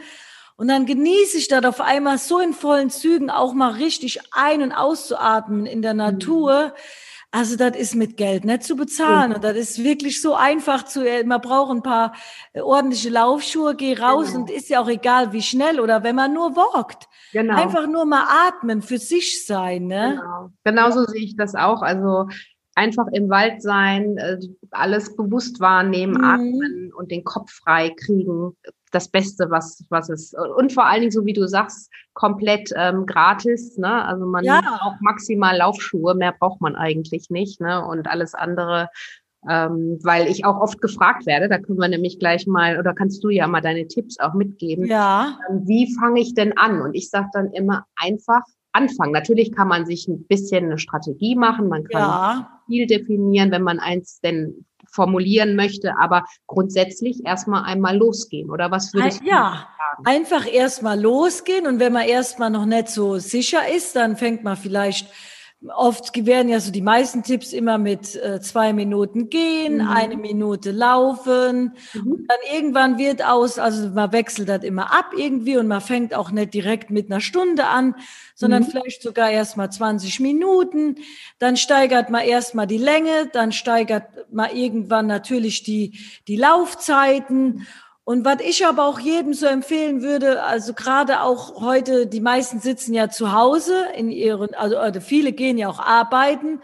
Und 0.56 0.68
dann 0.68 0.86
genieße 0.86 1.36
ich 1.36 1.48
das 1.48 1.64
auf 1.64 1.80
einmal 1.80 2.18
so 2.18 2.38
in 2.38 2.52
vollen 2.52 2.88
Zügen 2.88 3.28
auch 3.28 3.54
mal 3.54 3.72
richtig 3.72 4.20
ein- 4.30 4.62
und 4.62 4.72
auszuatmen 4.72 5.66
in 5.66 5.82
der 5.82 5.94
mhm. 5.94 5.98
Natur. 5.98 6.66
Mhm 6.66 6.72
also 7.34 7.56
das 7.56 7.76
ist 7.76 7.96
mit 7.96 8.16
Geld 8.16 8.44
nicht 8.44 8.62
zu 8.62 8.76
bezahlen 8.76 9.32
ja. 9.32 9.36
und 9.36 9.42
das 9.42 9.56
ist 9.56 9.82
wirklich 9.82 10.22
so 10.22 10.36
einfach 10.36 10.84
zu, 10.84 11.04
äh, 11.04 11.24
man 11.24 11.40
braucht 11.40 11.72
ein 11.72 11.82
paar 11.82 12.14
äh, 12.52 12.60
ordentliche 12.60 13.10
Laufschuhe, 13.10 13.74
geh 13.74 13.94
raus 13.94 14.28
genau. 14.28 14.40
und 14.40 14.50
ist 14.50 14.68
ja 14.68 14.80
auch 14.80 14.88
egal 14.88 15.32
wie 15.32 15.42
schnell 15.42 15.80
oder 15.80 16.04
wenn 16.04 16.14
man 16.14 16.32
nur 16.32 16.54
walkt. 16.54 17.08
Genau. 17.32 17.56
Einfach 17.56 17.88
nur 17.88 18.06
mal 18.06 18.24
atmen, 18.46 18.82
für 18.82 18.98
sich 18.98 19.44
sein. 19.46 19.88
Ne? 19.88 20.20
Genau. 20.20 20.50
Genauso 20.62 21.00
ja. 21.00 21.06
sehe 21.08 21.24
ich 21.24 21.36
das 21.36 21.56
auch. 21.56 21.82
Also 21.82 22.28
einfach 22.76 23.08
im 23.12 23.28
Wald 23.28 23.62
sein, 23.62 24.16
äh, 24.16 24.38
alles 24.70 25.16
bewusst 25.16 25.58
wahrnehmen, 25.58 26.18
mhm. 26.18 26.24
atmen 26.24 26.92
und 26.96 27.10
den 27.10 27.24
Kopf 27.24 27.50
frei 27.50 27.90
kriegen. 27.90 28.56
Das 28.94 29.08
Beste, 29.08 29.50
was, 29.50 29.84
was 29.90 30.08
es, 30.08 30.34
und 30.56 30.72
vor 30.72 30.86
allen 30.86 31.00
Dingen, 31.00 31.12
so 31.12 31.24
wie 31.26 31.32
du 31.32 31.46
sagst, 31.46 31.90
komplett 32.12 32.70
ähm, 32.76 33.06
gratis, 33.06 33.76
ne? 33.76 34.04
Also 34.04 34.24
man 34.24 34.44
ja. 34.44 34.60
braucht 34.60 35.00
maximal 35.00 35.56
Laufschuhe, 35.56 36.14
mehr 36.14 36.34
braucht 36.38 36.60
man 36.60 36.76
eigentlich 36.76 37.28
nicht, 37.28 37.60
ne? 37.60 37.84
Und 37.84 38.06
alles 38.06 38.34
andere 38.34 38.88
ähm, 39.48 39.98
weil 40.02 40.28
ich 40.28 40.44
auch 40.44 40.58
oft 40.60 40.80
gefragt 40.80 41.26
werde, 41.26 41.48
da 41.48 41.58
können 41.58 41.78
wir 41.78 41.88
nämlich 41.88 42.18
gleich 42.18 42.46
mal, 42.46 42.78
oder 42.78 42.94
kannst 42.94 43.22
du 43.22 43.28
ja 43.28 43.46
mal 43.46 43.60
deine 43.60 43.86
Tipps 43.86 44.18
auch 44.18 44.34
mitgeben. 44.34 44.86
Ja. 44.86 45.38
Ähm, 45.50 45.62
wie 45.66 45.94
fange 45.94 46.20
ich 46.20 46.34
denn 46.34 46.56
an? 46.56 46.80
Und 46.80 46.94
ich 46.94 47.10
sage 47.10 47.28
dann 47.32 47.52
immer 47.52 47.84
einfach 47.96 48.42
anfangen. 48.72 49.12
Natürlich 49.12 49.52
kann 49.52 49.68
man 49.68 49.86
sich 49.86 50.08
ein 50.08 50.26
bisschen 50.26 50.64
eine 50.64 50.78
Strategie 50.78 51.36
machen, 51.36 51.68
man 51.68 51.84
kann 51.84 52.00
ja. 52.00 52.60
viel 52.66 52.86
definieren, 52.86 53.50
wenn 53.50 53.62
man 53.62 53.78
eins 53.78 54.20
denn 54.20 54.64
formulieren 54.94 55.56
möchte, 55.56 55.98
aber 55.98 56.24
grundsätzlich 56.46 57.24
erstmal 57.24 57.64
einmal 57.64 57.96
losgehen, 57.96 58.50
oder 58.50 58.70
was 58.70 58.94
würdest 58.94 59.20
du 59.22 59.26
ja. 59.26 59.66
sagen? 59.76 60.06
Einfach 60.06 60.50
erstmal 60.50 61.00
losgehen 61.00 61.66
und 61.66 61.80
wenn 61.80 61.92
man 61.92 62.06
erstmal 62.06 62.50
noch 62.50 62.66
nicht 62.66 62.88
so 62.88 63.18
sicher 63.18 63.68
ist, 63.68 63.96
dann 63.96 64.16
fängt 64.16 64.44
man 64.44 64.56
vielleicht 64.56 65.08
Oft 65.76 66.26
werden 66.26 66.48
ja 66.48 66.60
so 66.60 66.70
die 66.70 66.82
meisten 66.82 67.22
Tipps 67.22 67.52
immer 67.52 67.78
mit 67.78 68.16
äh, 68.16 68.40
zwei 68.40 68.72
Minuten 68.72 69.30
gehen, 69.30 69.76
mhm. 69.76 69.88
eine 69.88 70.16
Minute 70.16 70.72
laufen. 70.72 71.74
Mhm. 71.94 72.12
Und 72.12 72.26
dann 72.28 72.38
irgendwann 72.54 72.98
wird 72.98 73.24
aus, 73.24 73.58
also 73.58 73.88
man 73.90 74.12
wechselt 74.12 74.48
das 74.48 74.62
immer 74.62 74.92
ab 74.92 75.12
irgendwie 75.16 75.56
und 75.56 75.66
man 75.66 75.80
fängt 75.80 76.14
auch 76.14 76.30
nicht 76.30 76.52
direkt 76.52 76.90
mit 76.90 77.10
einer 77.10 77.20
Stunde 77.20 77.66
an, 77.66 77.94
sondern 78.34 78.64
mhm. 78.64 78.66
vielleicht 78.66 79.02
sogar 79.02 79.30
erst 79.30 79.56
mal 79.56 79.70
20 79.70 80.20
Minuten. 80.20 80.96
Dann 81.38 81.56
steigert 81.56 82.10
man 82.10 82.22
erst 82.22 82.54
mal 82.54 82.66
die 82.66 82.78
Länge, 82.78 83.30
dann 83.32 83.52
steigert 83.52 84.04
man 84.32 84.54
irgendwann 84.54 85.06
natürlich 85.06 85.62
die, 85.62 85.98
die 86.28 86.36
Laufzeiten. 86.36 87.66
Und 88.04 88.26
was 88.26 88.40
ich 88.40 88.66
aber 88.66 88.84
auch 88.84 89.00
jedem 89.00 89.32
so 89.32 89.46
empfehlen 89.46 90.02
würde, 90.02 90.42
also 90.42 90.74
gerade 90.74 91.22
auch 91.22 91.62
heute, 91.62 92.06
die 92.06 92.20
meisten 92.20 92.60
sitzen 92.60 92.92
ja 92.92 93.08
zu 93.08 93.32
Hause 93.32 93.86
in 93.96 94.10
ihren, 94.10 94.54
also 94.54 94.76
oder 94.76 95.00
viele 95.00 95.32
gehen 95.32 95.56
ja 95.56 95.68
auch 95.70 95.78
arbeiten 95.78 96.60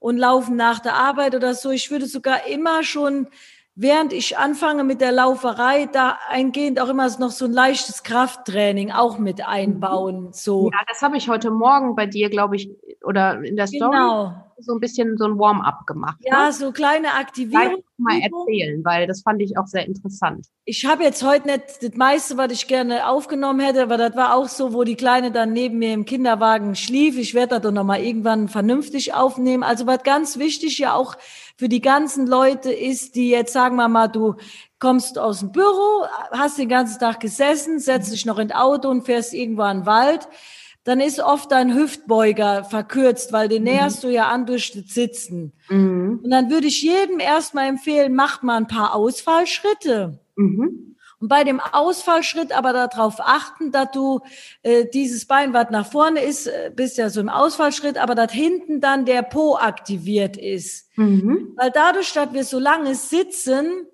und 0.00 0.16
laufen 0.16 0.56
nach 0.56 0.80
der 0.80 0.94
Arbeit 0.94 1.36
oder 1.36 1.54
so. 1.54 1.70
Ich 1.70 1.92
würde 1.92 2.06
sogar 2.06 2.46
immer 2.48 2.82
schon, 2.82 3.28
während 3.80 4.12
ich 4.12 4.36
anfange 4.36 4.84
mit 4.84 5.00
der 5.00 5.10
Lauferei, 5.10 5.86
da 5.86 6.18
eingehend 6.28 6.80
auch 6.80 6.88
immer 6.88 7.08
noch 7.18 7.30
so 7.30 7.46
ein 7.46 7.52
leichtes 7.52 8.02
Krafttraining 8.02 8.90
auch 8.90 9.18
mit 9.18 9.46
einbauen. 9.46 10.32
So. 10.32 10.70
Ja, 10.70 10.80
das 10.86 11.00
habe 11.00 11.16
ich 11.16 11.28
heute 11.28 11.50
Morgen 11.50 11.96
bei 11.96 12.06
dir, 12.06 12.28
glaube 12.28 12.56
ich, 12.56 12.70
oder 13.02 13.42
in 13.42 13.56
der 13.56 13.66
Story. 13.66 13.90
Genau 13.90 14.50
so 14.62 14.74
ein 14.74 14.80
bisschen 14.80 15.16
so 15.16 15.24
ein 15.24 15.38
Warm-up 15.38 15.86
gemacht. 15.86 16.18
Ja, 16.20 16.46
ne? 16.46 16.52
so 16.52 16.72
kleine 16.72 17.14
Aktivierung. 17.14 17.82
mal 17.96 18.20
erzählen, 18.20 18.84
weil 18.84 19.06
das 19.06 19.22
fand 19.22 19.42
ich 19.42 19.56
auch 19.58 19.66
sehr 19.66 19.86
interessant. 19.86 20.46
Ich 20.64 20.86
habe 20.86 21.02
jetzt 21.02 21.22
heute 21.22 21.48
nicht 21.48 21.82
das 21.82 21.94
meiste, 21.94 22.36
was 22.36 22.52
ich 22.52 22.66
gerne 22.66 23.08
aufgenommen 23.08 23.60
hätte, 23.60 23.82
aber 23.82 23.96
das 23.96 24.16
war 24.16 24.34
auch 24.34 24.48
so, 24.48 24.72
wo 24.72 24.84
die 24.84 24.96
Kleine 24.96 25.32
dann 25.32 25.52
neben 25.52 25.78
mir 25.78 25.92
im 25.92 26.04
Kinderwagen 26.04 26.74
schlief. 26.74 27.18
Ich 27.18 27.34
werde 27.34 27.56
das 27.56 27.62
doch 27.62 27.72
nochmal 27.72 28.00
irgendwann 28.00 28.48
vernünftig 28.48 29.14
aufnehmen. 29.14 29.62
Also 29.62 29.86
was 29.86 30.02
ganz 30.02 30.38
wichtig 30.38 30.78
ja 30.78 30.94
auch 30.94 31.16
für 31.60 31.68
die 31.68 31.82
ganzen 31.82 32.26
Leute 32.26 32.72
ist, 32.72 33.16
die 33.16 33.28
jetzt 33.28 33.52
sagen 33.52 33.76
wir 33.76 33.86
mal, 33.86 34.08
du 34.08 34.36
kommst 34.78 35.18
aus 35.18 35.40
dem 35.40 35.52
Büro, 35.52 36.06
hast 36.32 36.56
den 36.56 36.70
ganzen 36.70 36.98
Tag 36.98 37.20
gesessen, 37.20 37.78
setzt 37.78 38.12
dich 38.12 38.24
noch 38.24 38.38
in 38.38 38.50
Auto 38.50 38.88
und 38.88 39.04
fährst 39.04 39.34
irgendwo 39.34 39.62
an 39.62 39.80
den 39.80 39.86
Wald 39.86 40.26
dann 40.84 41.00
ist 41.00 41.20
oft 41.20 41.52
dein 41.52 41.74
Hüftbeuger 41.74 42.64
verkürzt, 42.64 43.34
weil 43.34 43.48
den 43.48 43.62
mhm. 43.62 43.68
näherst 43.68 44.02
du 44.02 44.08
ja 44.08 44.28
an 44.28 44.46
durch 44.46 44.72
das 44.72 44.94
Sitzen. 44.94 45.52
Mhm. 45.68 46.20
Und 46.24 46.30
dann 46.30 46.50
würde 46.50 46.68
ich 46.68 46.82
jedem 46.82 47.20
erstmal 47.20 47.68
empfehlen, 47.68 48.14
macht 48.14 48.42
mal 48.42 48.56
ein 48.56 48.66
paar 48.66 48.94
Ausfallschritte. 48.94 50.18
Mhm. 50.36 50.96
Und 51.20 51.28
bei 51.28 51.44
dem 51.44 51.60
Ausfallschritt 51.60 52.50
aber 52.56 52.72
darauf 52.72 53.20
achten, 53.20 53.72
dass 53.72 53.90
du 53.92 54.20
äh, 54.62 54.86
dieses 54.86 55.26
Bein, 55.26 55.52
was 55.52 55.70
nach 55.70 55.86
vorne 55.86 56.20
ist, 56.22 56.46
äh, 56.46 56.72
bist 56.74 56.96
ja 56.96 57.10
so 57.10 57.20
im 57.20 57.28
Ausfallschritt, 57.28 57.98
aber 57.98 58.14
dass 58.14 58.32
hinten 58.32 58.80
dann 58.80 59.04
der 59.04 59.22
Po 59.22 59.56
aktiviert 59.56 60.38
ist. 60.38 60.88
Mhm. 60.96 61.52
Weil 61.56 61.70
dadurch, 61.70 62.12
dass 62.14 62.32
wir 62.32 62.44
so 62.44 62.58
lange 62.58 62.94
sitzen, 62.94 63.86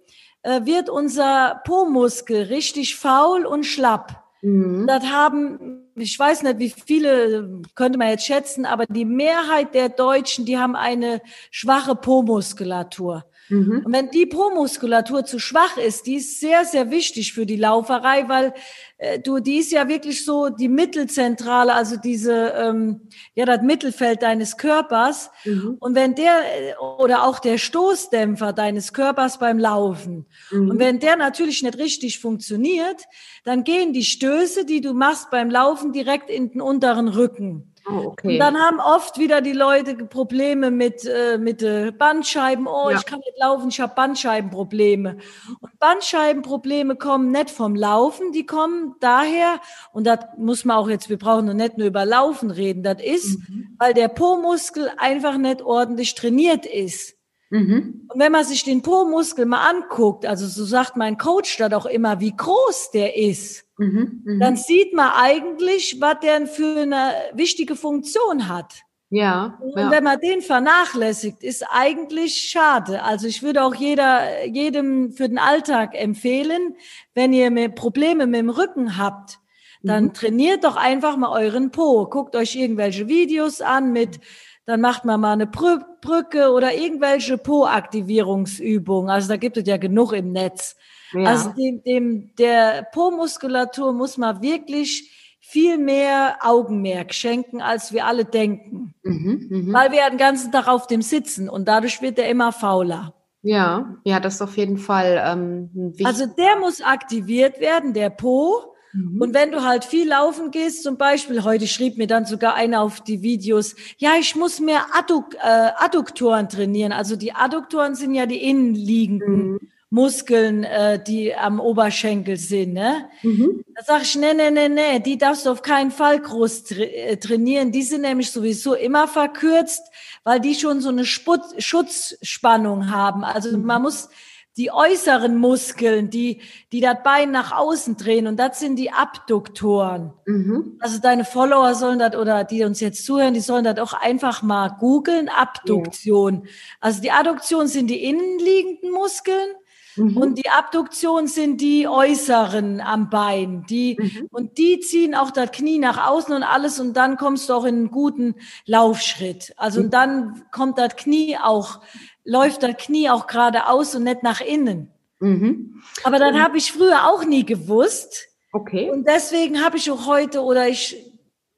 äh, 0.42 0.64
wird 0.64 0.88
unser 0.88 1.60
Po-Muskel 1.64 2.44
richtig 2.44 2.94
faul 2.94 3.44
und 3.44 3.64
schlapp. 3.64 4.22
Mhm. 4.42 4.86
Das 4.86 5.02
haben, 5.06 5.90
ich 5.96 6.16
weiß 6.16 6.44
nicht, 6.44 6.60
wie 6.60 6.70
viele, 6.70 7.62
könnte 7.74 7.98
man 7.98 8.10
jetzt 8.10 8.26
schätzen, 8.26 8.64
aber 8.64 8.86
die 8.86 9.04
Mehrheit 9.04 9.74
der 9.74 9.88
Deutschen, 9.88 10.44
die 10.44 10.56
haben 10.56 10.76
eine 10.76 11.20
schwache 11.50 11.96
Po-Muskulatur. 11.96 13.24
Mhm. 13.48 13.82
Und 13.84 13.92
wenn 13.92 14.10
die 14.10 14.26
Po-Muskulatur 14.26 15.24
zu 15.24 15.38
schwach 15.38 15.76
ist, 15.76 16.06
die 16.06 16.16
ist 16.16 16.40
sehr, 16.40 16.64
sehr 16.64 16.90
wichtig 16.90 17.32
für 17.32 17.46
die 17.46 17.56
Lauferei, 17.56 18.28
weil 18.28 18.54
äh, 18.98 19.18
du, 19.18 19.38
die 19.40 19.58
ist 19.58 19.72
ja 19.72 19.88
wirklich 19.88 20.24
so 20.24 20.48
die 20.48 20.68
Mittelzentrale, 20.68 21.74
also 21.74 21.96
diese, 21.96 22.52
ähm, 22.56 23.08
ja, 23.34 23.44
das 23.44 23.62
Mittelfeld 23.62 24.22
deines 24.22 24.56
Körpers. 24.56 25.30
Mhm. 25.44 25.76
Und 25.78 25.94
wenn 25.94 26.14
der, 26.14 26.38
äh, 26.38 26.74
oder 26.98 27.24
auch 27.24 27.38
der 27.38 27.58
Stoßdämpfer 27.58 28.52
deines 28.52 28.92
Körpers 28.92 29.38
beim 29.38 29.58
Laufen. 29.58 30.26
Mhm. 30.50 30.70
Und 30.70 30.78
wenn 30.78 30.98
der 30.98 31.16
natürlich 31.16 31.62
nicht 31.62 31.78
richtig 31.78 32.20
funktioniert, 32.20 33.04
dann 33.44 33.64
gehen 33.64 33.92
die 33.92 34.04
Stöße, 34.04 34.64
die 34.64 34.80
du 34.80 34.92
machst 34.92 35.30
beim 35.30 35.50
Laufen, 35.50 35.92
direkt 35.92 36.30
in 36.30 36.50
den 36.50 36.60
unteren 36.60 37.08
Rücken. 37.08 37.72
Oh, 37.88 38.06
okay. 38.06 38.34
Und 38.34 38.38
dann 38.38 38.56
haben 38.56 38.80
oft 38.80 39.18
wieder 39.18 39.40
die 39.40 39.52
Leute 39.52 39.94
Probleme 39.94 40.70
mit, 40.70 41.04
äh, 41.04 41.38
mit 41.38 41.62
äh, 41.62 41.92
Bandscheiben. 41.92 42.66
Oh, 42.66 42.90
ja. 42.90 42.96
ich 42.96 43.06
kann 43.06 43.20
nicht 43.20 43.38
laufen, 43.38 43.68
ich 43.68 43.80
habe 43.80 43.94
Bandscheibenprobleme. 43.94 45.18
Und 45.60 45.78
Bandscheibenprobleme 45.78 46.96
kommen 46.96 47.30
nicht 47.30 47.50
vom 47.50 47.76
Laufen, 47.76 48.32
die 48.32 48.44
kommen 48.44 48.96
daher, 49.00 49.60
und 49.92 50.06
das 50.06 50.20
muss 50.36 50.64
man 50.64 50.76
auch 50.76 50.88
jetzt, 50.88 51.08
wir 51.08 51.18
brauchen 51.18 51.56
nicht 51.56 51.78
nur 51.78 51.86
über 51.86 52.04
Laufen 52.04 52.50
reden, 52.50 52.82
das 52.82 53.00
ist, 53.02 53.38
mhm. 53.48 53.76
weil 53.78 53.94
der 53.94 54.08
Po-Muskel 54.08 54.90
einfach 54.98 55.36
nicht 55.38 55.62
ordentlich 55.62 56.14
trainiert 56.14 56.66
ist. 56.66 57.15
Mhm. 57.50 58.08
Und 58.08 58.20
wenn 58.20 58.32
man 58.32 58.44
sich 58.44 58.64
den 58.64 58.82
Po-Muskel 58.82 59.46
mal 59.46 59.68
anguckt, 59.68 60.26
also 60.26 60.46
so 60.46 60.64
sagt 60.64 60.96
mein 60.96 61.16
Coach 61.16 61.56
da 61.58 61.68
doch 61.68 61.86
immer, 61.86 62.20
wie 62.20 62.34
groß 62.34 62.90
der 62.92 63.16
ist, 63.16 63.64
mhm, 63.78 64.22
mh. 64.24 64.44
dann 64.44 64.56
sieht 64.56 64.94
man 64.94 65.10
eigentlich, 65.14 65.96
was 66.00 66.20
der 66.20 66.46
für 66.46 66.80
eine 66.80 67.12
wichtige 67.34 67.76
Funktion 67.76 68.48
hat. 68.48 68.74
Ja. 69.10 69.58
Und 69.60 69.78
ja. 69.78 69.90
wenn 69.90 70.02
man 70.02 70.18
den 70.18 70.42
vernachlässigt, 70.42 71.44
ist 71.44 71.64
eigentlich 71.70 72.50
schade. 72.50 73.04
Also 73.04 73.28
ich 73.28 73.42
würde 73.42 73.62
auch 73.62 73.74
jeder, 73.74 74.44
jedem 74.46 75.12
für 75.12 75.28
den 75.28 75.38
Alltag 75.38 75.94
empfehlen, 75.94 76.74
wenn 77.14 77.32
ihr 77.32 77.68
Probleme 77.68 78.26
mit 78.26 78.40
dem 78.40 78.50
Rücken 78.50 78.98
habt, 78.98 79.38
dann 79.82 80.04
mhm. 80.04 80.14
trainiert 80.14 80.64
doch 80.64 80.74
einfach 80.74 81.16
mal 81.16 81.30
euren 81.30 81.70
Po. 81.70 82.06
Guckt 82.06 82.34
euch 82.34 82.56
irgendwelche 82.56 83.06
Videos 83.06 83.60
an 83.60 83.92
mit 83.92 84.18
dann 84.66 84.80
macht 84.80 85.04
man 85.04 85.20
mal 85.20 85.32
eine 85.32 85.46
Brücke 85.46 86.50
oder 86.50 86.74
irgendwelche 86.74 87.38
Po-Aktivierungsübungen. 87.38 89.08
Also 89.08 89.28
da 89.28 89.36
gibt 89.36 89.56
es 89.56 89.66
ja 89.66 89.76
genug 89.76 90.12
im 90.12 90.32
Netz. 90.32 90.76
Ja. 91.12 91.30
Also 91.30 91.50
dem, 91.50 91.82
dem, 91.84 92.34
der 92.36 92.86
Po-Muskulatur 92.92 93.92
muss 93.92 94.18
man 94.18 94.42
wirklich 94.42 95.38
viel 95.40 95.78
mehr 95.78 96.38
Augenmerk 96.40 97.14
schenken, 97.14 97.62
als 97.62 97.92
wir 97.92 98.06
alle 98.06 98.24
denken. 98.24 98.94
Mhm, 99.04 99.46
mh. 99.48 99.72
Weil 99.72 99.92
wir 99.92 100.10
den 100.10 100.18
ganzen 100.18 100.50
Tag 100.50 100.66
auf 100.66 100.88
dem 100.88 101.02
sitzen 101.02 101.48
und 101.48 101.68
dadurch 101.68 102.02
wird 102.02 102.18
er 102.18 102.28
immer 102.28 102.50
fauler. 102.50 103.14
Ja, 103.42 103.96
ja, 104.04 104.18
das 104.18 104.34
ist 104.34 104.42
auf 104.42 104.56
jeden 104.56 104.76
Fall 104.76 105.22
ähm, 105.24 105.70
wichtig. 105.72 106.06
Also 106.06 106.26
der 106.26 106.58
muss 106.58 106.82
aktiviert 106.82 107.60
werden, 107.60 107.92
der 107.92 108.10
Po. 108.10 108.74
Mhm. 108.92 109.20
Und 109.20 109.34
wenn 109.34 109.52
du 109.52 109.64
halt 109.64 109.84
viel 109.84 110.08
laufen 110.08 110.50
gehst, 110.50 110.82
zum 110.82 110.96
Beispiel, 110.96 111.44
heute 111.44 111.66
schrieb 111.66 111.98
mir 111.98 112.06
dann 112.06 112.24
sogar 112.24 112.54
einer 112.54 112.80
auf 112.82 113.00
die 113.00 113.22
Videos, 113.22 113.74
ja, 113.98 114.14
ich 114.18 114.36
muss 114.36 114.60
mehr 114.60 114.86
Adduk 114.92 115.34
äh, 115.34 115.70
Adduktoren 115.76 116.48
trainieren. 116.48 116.92
Also 116.92 117.16
die 117.16 117.32
Adduktoren 117.32 117.94
sind 117.94 118.14
ja 118.14 118.26
die 118.26 118.42
innenliegenden 118.42 119.52
mhm. 119.52 119.58
Muskeln, 119.90 120.64
äh, 120.64 121.02
die 121.02 121.34
am 121.34 121.60
Oberschenkel 121.60 122.36
sind. 122.36 122.74
Ne? 122.74 123.08
Mhm. 123.22 123.64
Da 123.74 123.82
sag 123.84 124.02
ich, 124.02 124.16
nee, 124.16 124.34
nee, 124.34 124.50
nee, 124.50 124.68
nee, 124.68 124.98
die 124.98 125.16
darfst 125.16 125.46
du 125.46 125.50
auf 125.50 125.62
keinen 125.62 125.90
Fall 125.90 126.20
groß 126.20 126.64
tra 126.64 126.82
äh, 126.82 127.16
trainieren. 127.16 127.70
Die 127.70 127.82
sind 127.82 128.02
nämlich 128.02 128.30
sowieso 128.30 128.74
immer 128.74 129.06
verkürzt, 129.06 129.90
weil 130.24 130.40
die 130.40 130.54
schon 130.54 130.80
so 130.80 130.88
eine 130.88 131.04
Sput 131.04 131.40
Schutzspannung 131.58 132.90
haben. 132.90 133.22
Also 133.22 133.56
mhm. 133.56 133.64
man 133.64 133.82
muss 133.82 134.08
die 134.56 134.72
äußeren 134.72 135.36
Muskeln, 135.36 136.08
die, 136.08 136.40
die 136.72 136.80
das 136.80 136.96
Bein 137.04 137.30
nach 137.30 137.52
außen 137.52 137.96
drehen. 137.96 138.26
Und 138.26 138.38
das 138.38 138.58
sind 138.58 138.76
die 138.76 138.90
Abduktoren. 138.90 140.12
Mhm. 140.24 140.76
Also 140.80 140.98
deine 140.98 141.24
Follower 141.24 141.74
sollen 141.74 141.98
das, 141.98 142.16
oder 142.16 142.44
die 142.44 142.64
uns 142.64 142.80
jetzt 142.80 143.04
zuhören, 143.04 143.34
die 143.34 143.40
sollen 143.40 143.64
das 143.64 143.78
auch 143.78 143.92
einfach 143.92 144.42
mal 144.42 144.68
googeln. 144.68 145.28
Abduktion. 145.28 146.42
Ja. 146.44 146.50
Also 146.80 147.02
die 147.02 147.10
Adduktion 147.10 147.66
sind 147.66 147.88
die 147.88 148.04
innenliegenden 148.04 148.90
Muskeln. 148.90 149.48
Mhm. 149.96 150.16
Und 150.16 150.38
die 150.38 150.48
Abduktion 150.50 151.26
sind 151.26 151.60
die 151.60 151.88
äußeren 151.88 152.80
am 152.80 153.10
Bein. 153.10 153.64
Die, 153.68 153.96
mhm. 153.98 154.28
Und 154.30 154.58
die 154.58 154.80
ziehen 154.80 155.14
auch 155.14 155.30
das 155.30 155.50
Knie 155.52 155.78
nach 155.78 156.08
außen 156.08 156.34
und 156.34 156.42
alles 156.42 156.80
und 156.80 156.94
dann 156.94 157.16
kommst 157.16 157.48
du 157.48 157.54
auch 157.54 157.64
in 157.64 157.74
einen 157.76 157.90
guten 157.90 158.34
Laufschritt. 158.66 159.54
Also 159.56 159.80
mhm. 159.80 159.84
und 159.86 159.94
dann 159.94 160.42
kommt 160.50 160.78
das 160.78 160.96
Knie 160.96 161.38
auch, 161.42 161.80
läuft 162.26 162.62
das 162.62 162.76
Knie 162.76 163.08
auch 163.08 163.26
geradeaus 163.26 163.94
und 163.94 164.04
nicht 164.04 164.22
nach 164.22 164.40
innen. 164.40 164.92
Mhm. 165.20 165.82
Aber 166.04 166.18
dann 166.18 166.42
habe 166.42 166.58
ich 166.58 166.72
früher 166.72 167.08
auch 167.08 167.24
nie 167.24 167.46
gewusst. 167.46 168.26
Okay. 168.52 168.90
Und 168.90 169.06
deswegen 169.08 169.64
habe 169.64 169.78
ich 169.78 169.90
auch 169.90 170.06
heute 170.06 170.42
oder 170.42 170.68
ich 170.68 170.96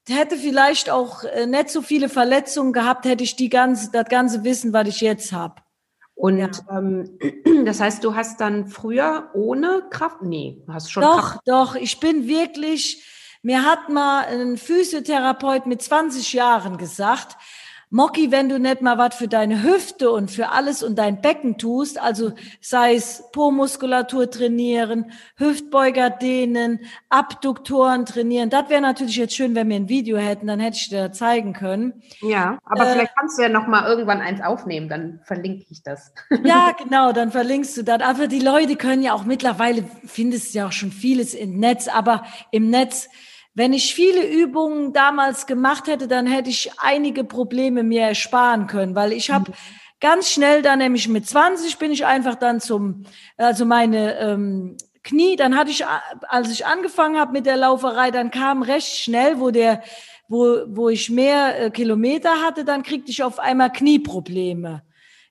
hätte 0.09 0.37
vielleicht 0.37 0.91
auch 0.91 1.25
äh, 1.25 1.47
nicht 1.47 1.71
so 1.71 1.83
viele 1.83 2.09
Verletzungen 2.09 2.73
gehabt, 2.73 3.05
hätte 3.05 3.25
ich 3.25 3.37
die 3.37 3.49
ganze, 3.49 3.91
das 3.91 4.07
ganze 4.07 4.45
Wissen, 4.45 4.73
was 4.73 4.89
ich 4.89 5.01
jetzt 5.01 5.33
habe. 5.33 5.57
Und 6.15 6.39
ja. 6.39 6.51
ähm, 6.71 7.19
das 7.65 7.81
heißt, 7.81 8.03
du 8.03 8.15
hast 8.15 8.41
dann 8.41 8.67
früher 8.67 9.31
ohne 9.35 9.85
Kraft? 9.91 10.23
Nee, 10.23 10.63
du 10.67 10.73
hast 10.73 10.91
schon 10.91 11.03
Doch, 11.03 11.33
Kraft. 11.33 11.41
doch, 11.47 11.75
ich 11.77 12.01
bin 12.01 12.27
wirklich, 12.27 13.05
mir 13.43 13.65
hat 13.65 13.89
mal 13.89 14.25
ein 14.25 14.57
Physiotherapeut 14.57 15.67
mit 15.67 15.83
20 15.83 16.33
Jahren 16.33 16.77
gesagt, 16.77 17.37
Mocky, 17.91 18.31
wenn 18.31 18.51
du 18.51 18.59
nicht 18.59 18.83
mal 18.83 18.99
was 18.99 19.15
für 19.15 19.29
deine 19.29 19.63
Hüfte 19.63 20.11
und 20.11 20.31
für 20.31 20.51
alles 20.51 20.83
und 20.83 20.99
dein 20.99 21.23
Becken 21.23 21.57
tust, 21.57 21.99
also 21.99 22.33
sei 22.61 22.95
es 22.95 23.25
Po-Muskulatur 23.33 24.31
trainieren, 24.31 25.11
Hüftbeuger 25.37 26.11
dehnen, 26.11 26.81
Abduktoren 27.09 28.05
trainieren, 28.05 28.51
das 28.51 28.69
wäre 28.69 28.83
natürlich 28.83 29.17
jetzt 29.17 29.35
schön, 29.35 29.55
wenn 29.55 29.71
wir 29.71 29.77
ein 29.77 29.89
Video 29.89 30.19
hätten, 30.19 30.47
dann 30.47 30.61
hätte 30.61 30.77
ich 30.77 30.91
dir 30.91 31.13
zeigen 31.13 31.55
können. 31.55 32.03
Ja, 32.21 32.59
aber 32.65 32.89
äh, 32.89 32.93
vielleicht 32.93 33.17
kannst 33.17 33.39
du 33.39 33.43
ja 33.43 33.49
noch 33.49 33.67
mal 33.67 33.89
irgendwann 33.89 34.21
eins 34.21 34.43
aufnehmen, 34.43 34.91
dann 34.91 35.21
verlinke 35.25 35.65
ich 35.71 35.83
das. 35.83 36.13
Ja, 36.45 36.73
genau, 36.83 37.13
dann 37.13 37.31
verlinkst 37.31 37.75
du 37.77 37.85
das. 37.85 38.03
Aber 38.03 38.27
die 38.27 38.41
Leute 38.41 38.77
können 38.77 39.03
ja 39.03 39.15
auch 39.15 39.25
mittlerweile, 39.25 39.85
findest 40.05 40.55
ja 40.55 40.67
auch 40.67 40.73
schon 40.73 40.93
vieles 40.93 41.33
im 41.33 41.59
Netz, 41.59 41.89
aber 41.89 42.25
im 42.51 42.69
Netz 42.69 43.09
wenn 43.59 43.73
ich 43.73 43.93
viele 43.93 44.25
Übungen 44.25 44.93
damals 44.93 45.49
gemacht 45.49 45.89
hätte, 45.89 46.07
dann 46.07 46.29
hätte 46.29 46.49
ich 46.49 46.71
einige 46.79 47.25
Probleme 47.25 47.83
mir 47.83 48.03
ersparen 48.03 48.69
können, 48.69 48.95
weil 48.95 49.13
ich 49.13 49.33
habe 49.33 49.51
mhm. 49.51 49.55
ganz 49.99 50.31
schnell 50.31 50.63
dann 50.63 50.79
nämlich 50.79 51.09
mit 51.09 51.27
20 51.27 51.77
bin 51.77 51.91
ich 51.91 52.07
einfach 52.07 52.37
dann 52.37 52.61
zum, 52.61 53.03
also 53.37 53.65
meine 53.65 54.17
ähm, 54.21 54.77
Knie, 55.03 55.35
dann 55.35 55.57
hatte 55.57 55.73
ich, 55.73 55.85
als 56.29 56.53
ich 56.53 56.67
angefangen 56.67 57.19
habe 57.19 57.33
mit 57.33 57.47
der 57.47 57.57
Lauferei, 57.57 58.13
dann 58.13 58.31
kam 58.31 58.63
recht 58.63 58.97
schnell, 58.97 59.41
wo 59.41 59.51
der, 59.51 59.83
wo, 60.29 60.59
wo 60.69 60.89
ich 60.89 61.11
mehr 61.11 61.61
äh, 61.61 61.71
Kilometer 61.71 62.41
hatte, 62.47 62.65
dann 62.65 62.85
kriegte 62.85 63.11
ich 63.11 63.25
auf 63.25 63.41
einmal 63.41 63.73
Knieprobleme. 63.73 64.83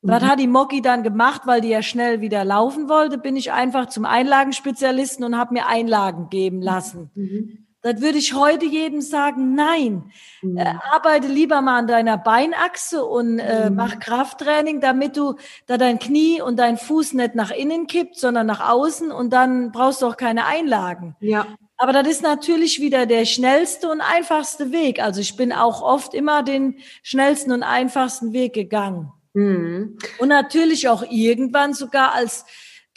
Mhm. 0.01 0.09
Was 0.09 0.23
hat 0.23 0.41
die 0.41 0.47
Moki 0.47 0.81
dann 0.81 1.01
gemacht, 1.01 1.43
weil 1.45 1.61
die 1.61 1.69
ja 1.69 1.81
schnell 1.81 2.19
wieder 2.19 2.43
laufen 2.43 2.89
wollte, 2.89 3.17
bin 3.17 3.37
ich 3.37 3.53
einfach 3.53 3.85
zum 3.85 4.03
Einlagenspezialisten 4.03 5.23
und 5.23 5.37
habe 5.37 5.53
mir 5.53 5.67
Einlagen 5.67 6.27
geben 6.29 6.61
lassen. 6.61 7.09
Mhm. 7.15 7.66
Das 7.93 8.01
würde 8.01 8.17
ich 8.17 8.33
heute 8.33 8.65
jedem 8.65 9.01
sagen, 9.01 9.55
nein. 9.55 10.11
Mhm. 10.41 10.57
Äh, 10.57 10.73
arbeite 10.91 11.27
lieber 11.27 11.61
mal 11.61 11.79
an 11.79 11.87
deiner 11.87 12.17
Beinachse 12.17 13.05
und 13.05 13.39
äh, 13.39 13.69
mhm. 13.69 13.75
mach 13.75 13.99
Krafttraining, 13.99 14.81
damit 14.81 15.17
du 15.17 15.35
da 15.65 15.77
dein 15.77 15.99
Knie 15.99 16.41
und 16.41 16.57
dein 16.57 16.77
Fuß 16.77 17.13
nicht 17.13 17.35
nach 17.35 17.51
innen 17.51 17.87
kippt, 17.87 18.17
sondern 18.17 18.47
nach 18.47 18.69
außen 18.69 19.11
und 19.11 19.31
dann 19.31 19.71
brauchst 19.71 20.01
du 20.01 20.07
auch 20.07 20.17
keine 20.17 20.45
Einlagen. 20.45 21.15
Ja. 21.19 21.47
Aber 21.77 21.93
das 21.93 22.07
ist 22.07 22.23
natürlich 22.23 22.81
wieder 22.81 23.05
der 23.05 23.25
schnellste 23.25 23.89
und 23.89 24.01
einfachste 24.01 24.71
Weg. 24.71 25.01
Also 25.01 25.21
ich 25.21 25.37
bin 25.37 25.53
auch 25.53 25.81
oft 25.81 26.13
immer 26.15 26.41
den 26.41 26.79
schnellsten 27.03 27.51
und 27.51 27.63
einfachsten 27.63 28.33
Weg 28.33 28.53
gegangen. 28.53 29.11
Mhm. 29.33 29.97
Und 30.17 30.29
natürlich 30.29 30.89
auch 30.89 31.03
irgendwann 31.07 31.75
sogar 31.75 32.15
als 32.15 32.45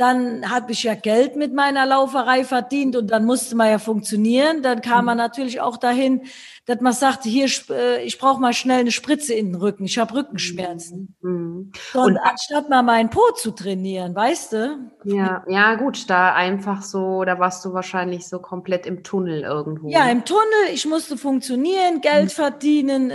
dann 0.00 0.50
habe 0.50 0.72
ich 0.72 0.84
ja 0.84 0.94
Geld 0.94 1.36
mit 1.36 1.52
meiner 1.52 1.84
Lauferei 1.84 2.44
verdient 2.44 2.96
und 2.96 3.10
dann 3.10 3.26
musste 3.26 3.54
man 3.54 3.68
ja 3.68 3.78
funktionieren. 3.78 4.62
Dann 4.62 4.80
kam 4.80 5.04
man 5.04 5.18
mhm. 5.18 5.24
natürlich 5.24 5.60
auch 5.60 5.76
dahin, 5.76 6.22
dass 6.64 6.80
man 6.80 6.94
sagte, 6.94 7.28
hier, 7.28 7.46
äh, 7.68 8.02
ich 8.02 8.16
brauche 8.16 8.40
mal 8.40 8.54
schnell 8.54 8.80
eine 8.80 8.92
Spritze 8.92 9.34
in 9.34 9.52
den 9.52 9.56
Rücken. 9.56 9.84
Ich 9.84 9.98
habe 9.98 10.14
Rückenschmerzen. 10.14 11.16
Mhm. 11.20 11.72
Und, 11.92 12.00
und 12.00 12.16
anstatt 12.16 12.70
mal 12.70 12.82
meinen 12.82 13.10
Po 13.10 13.20
zu 13.36 13.50
trainieren, 13.50 14.14
weißt 14.14 14.52
du? 14.54 14.90
Ja, 15.04 15.44
ja, 15.48 15.74
gut, 15.74 16.08
da 16.08 16.32
einfach 16.34 16.82
so, 16.82 17.24
da 17.24 17.38
warst 17.38 17.62
du 17.66 17.74
wahrscheinlich 17.74 18.26
so 18.26 18.38
komplett 18.38 18.86
im 18.86 19.02
Tunnel 19.02 19.42
irgendwo. 19.42 19.90
Ja, 19.90 20.08
im 20.08 20.24
Tunnel. 20.24 20.72
Ich 20.72 20.86
musste 20.86 21.18
funktionieren, 21.18 22.00
Geld 22.00 22.26
mhm. 22.26 22.30
verdienen. 22.30 23.12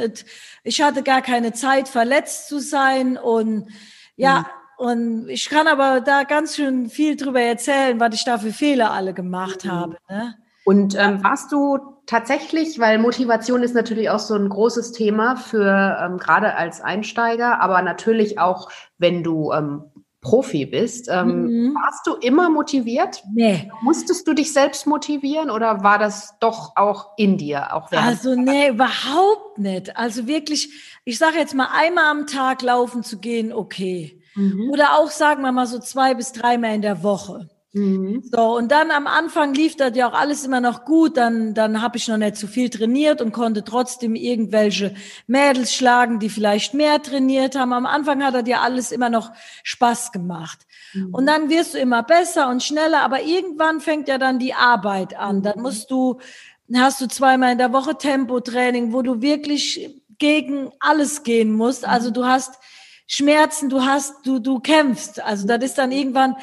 Ich 0.64 0.84
hatte 0.84 1.02
gar 1.02 1.24
keine 1.24 1.52
Zeit, 1.54 1.88
verletzt 1.88 2.48
zu 2.48 2.60
sein 2.60 3.18
und 3.18 3.70
ja, 4.18 4.42
mhm 4.42 4.46
und 4.78 5.30
ich 5.30 5.50
kann 5.50 5.68
aber 5.68 6.02
da 6.02 6.24
ganz 6.24 6.56
schön 6.56 6.90
viel 6.90 7.16
drüber 7.16 7.42
erzählen, 7.42 8.00
was 8.00 8.16
ich 8.16 8.26
da 8.26 8.38
für 8.38 8.52
Fehler 8.52 8.92
alle 8.92 9.14
gemacht 9.14 9.66
mhm. 9.66 9.72
habe. 9.72 9.98
Ne? 10.10 10.36
Und 10.66 10.96
ähm, 10.98 11.24
warst 11.24 11.52
du 11.52 11.78
tatsächlich, 12.08 12.80
weil 12.80 12.98
Motivation 12.98 13.62
ist 13.64 13.76
natürlich 13.76 14.10
auch 14.10 14.20
so 14.20 14.36
ein 14.36 14.50
großes 14.50 14.92
Thema 14.92 15.36
für 15.36 15.98
ähm, 16.02 16.18
gerade 16.18 16.56
als 16.56 16.82
Einsteiger, 16.82 17.62
aber 17.62 17.82
natürlich 17.82 18.40
auch, 18.40 18.70
wenn 18.98 19.24
du 19.24 19.52
ähm, 19.52 19.84
Profi 20.26 20.66
bist. 20.66 21.08
Ähm, 21.08 21.46
mhm. 21.46 21.76
Warst 21.76 22.08
du 22.08 22.16
immer 22.16 22.50
motiviert? 22.50 23.24
Nee. 23.32 23.72
Musstest 23.82 24.28
du 24.28 24.34
dich 24.34 24.52
selbst 24.52 24.88
motivieren 24.88 25.52
oder 25.52 25.84
war 25.84 26.00
das 26.00 26.34
doch 26.40 26.76
auch 26.76 27.12
in 27.16 27.38
dir? 27.38 27.76
Auch 27.76 27.92
also 27.92 28.34
nee, 28.34 28.70
überhaupt 28.70 29.60
nicht. 29.60 29.96
Also 29.96 30.26
wirklich, 30.26 30.74
ich 31.06 31.20
sage 31.20 31.38
jetzt 31.38 31.54
mal, 31.54 31.70
einmal 31.72 32.06
am 32.06 32.26
Tag 32.26 32.64
laufen 32.64 33.04
zu 33.04 33.20
gehen, 33.20 33.54
okay. 33.54 34.15
Mhm. 34.36 34.70
Oder 34.72 34.98
auch, 35.00 35.10
sagen 35.10 35.42
wir 35.42 35.52
mal, 35.52 35.68
so 35.68 35.80
zwei 35.80 36.14
bis 36.14 36.32
dreimal 36.32 36.76
in 36.76 36.82
der 36.82 37.04
Woche. 37.04 37.50
Mhm. 37.76 38.24
So, 38.32 38.56
und 38.56 38.72
dann 38.72 38.90
am 38.90 39.06
Anfang 39.06 39.54
lief 39.54 39.76
das 39.76 39.98
ja 39.98 40.10
auch 40.10 40.14
alles 40.14 40.46
immer 40.46 40.62
noch 40.62 40.86
gut. 40.86 41.18
Dann, 41.18 41.54
dann 41.54 41.82
habe 41.82 41.98
ich 41.98 42.08
noch 42.08 42.16
nicht 42.16 42.38
zu 42.38 42.48
viel 42.48 42.70
trainiert 42.70 43.22
und 43.22 43.34
konnte 43.34 43.66
trotzdem 43.66 44.16
irgendwelche 44.16 44.96
Mädels 45.28 45.74
schlagen, 45.74 46.20
die 46.20 46.30
vielleicht 46.30 46.74
mehr 46.74 47.02
trainiert 47.02 47.56
haben. 47.56 47.74
Am 47.74 47.86
Anfang 47.86 48.24
hat 48.24 48.34
das 48.34 48.48
ja 48.48 48.62
alles 48.62 48.94
immer 48.94 49.10
noch 49.10 49.32
Spaß 49.64 50.14
gemacht. 50.14 50.60
Mhm. 50.94 51.14
Und 51.14 51.26
dann 51.26 51.50
wirst 51.50 51.74
du 51.74 51.78
immer 51.78 52.02
besser 52.02 52.48
und 52.48 52.64
schneller, 52.64 53.02
aber 53.02 53.24
irgendwann 53.24 53.82
fängt 53.82 54.08
ja 54.08 54.18
dann 54.18 54.40
die 54.40 54.54
Arbeit 54.54 55.18
an. 55.18 55.42
Dann 55.42 55.58
mhm. 55.58 55.64
musst 55.64 55.92
du, 55.92 56.20
hast 56.74 57.02
du 57.02 57.08
zweimal 57.08 57.52
in 57.52 57.58
der 57.58 57.74
Woche 57.74 57.98
Tempotraining, 57.98 58.94
wo 58.94 59.02
du 59.02 59.22
wirklich 59.22 60.02
gegen 60.18 60.72
alles 60.80 61.24
gehen 61.24 61.52
musst. 61.52 61.86
Also 61.86 62.08
mhm. 62.08 62.14
du 62.14 62.26
hast 62.26 62.58
Schmerzen, 63.08 63.70
du 63.70 63.84
hast, 63.84 64.26
du, 64.26 64.40
du 64.40 64.60
kämpfst. 64.60 65.22
Also 65.22 65.48
das 65.48 65.64
ist 65.64 65.78
dann 65.78 65.92
irgendwann, 65.92 66.36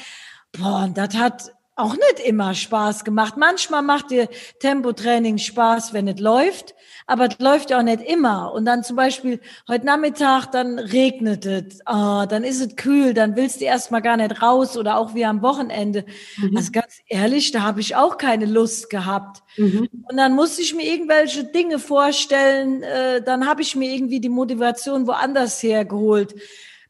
boah, 0.52 0.88
das 0.92 1.14
hat 1.14 1.52
auch 1.74 1.94
nicht 1.94 2.20
immer 2.24 2.54
Spaß 2.54 3.04
gemacht. 3.04 3.36
Manchmal 3.38 3.82
macht 3.82 4.10
dir 4.10 4.28
Tempotraining 4.60 5.38
Spaß, 5.38 5.94
wenn 5.94 6.06
es 6.06 6.20
läuft, 6.20 6.74
aber 7.06 7.28
es 7.28 7.38
läuft 7.38 7.70
ja 7.70 7.78
auch 7.78 7.82
nicht 7.82 8.02
immer. 8.02 8.52
Und 8.52 8.66
dann 8.66 8.84
zum 8.84 8.96
Beispiel 8.96 9.40
heute 9.66 9.86
Nachmittag, 9.86 10.46
dann 10.52 10.78
regnet 10.78 11.46
es, 11.46 11.80
oh, 11.86 12.24
dann 12.28 12.44
ist 12.44 12.60
es 12.60 12.76
kühl, 12.76 13.14
dann 13.14 13.36
willst 13.36 13.62
du 13.62 13.64
erstmal 13.64 14.02
gar 14.02 14.18
nicht 14.18 14.42
raus 14.42 14.76
oder 14.76 14.98
auch 14.98 15.14
wie 15.14 15.24
am 15.24 15.40
Wochenende. 15.40 16.04
Mhm. 16.36 16.56
Also 16.56 16.72
ganz 16.72 16.98
ehrlich, 17.06 17.52
da 17.52 17.62
habe 17.62 17.80
ich 17.80 17.96
auch 17.96 18.18
keine 18.18 18.46
Lust 18.46 18.90
gehabt. 18.90 19.42
Mhm. 19.56 19.88
Und 20.08 20.16
dann 20.16 20.34
musste 20.34 20.60
ich 20.60 20.74
mir 20.74 20.84
irgendwelche 20.86 21.44
Dinge 21.44 21.78
vorstellen, 21.78 22.82
äh, 22.82 23.22
dann 23.22 23.46
habe 23.46 23.62
ich 23.62 23.76
mir 23.76 23.94
irgendwie 23.94 24.20
die 24.20 24.28
Motivation 24.28 25.06
woanders 25.06 25.62
hergeholt. 25.62 26.34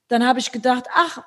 Dann 0.09 0.27
habe 0.27 0.41
ich 0.41 0.51
gedacht, 0.51 0.87
ach, 0.93 1.23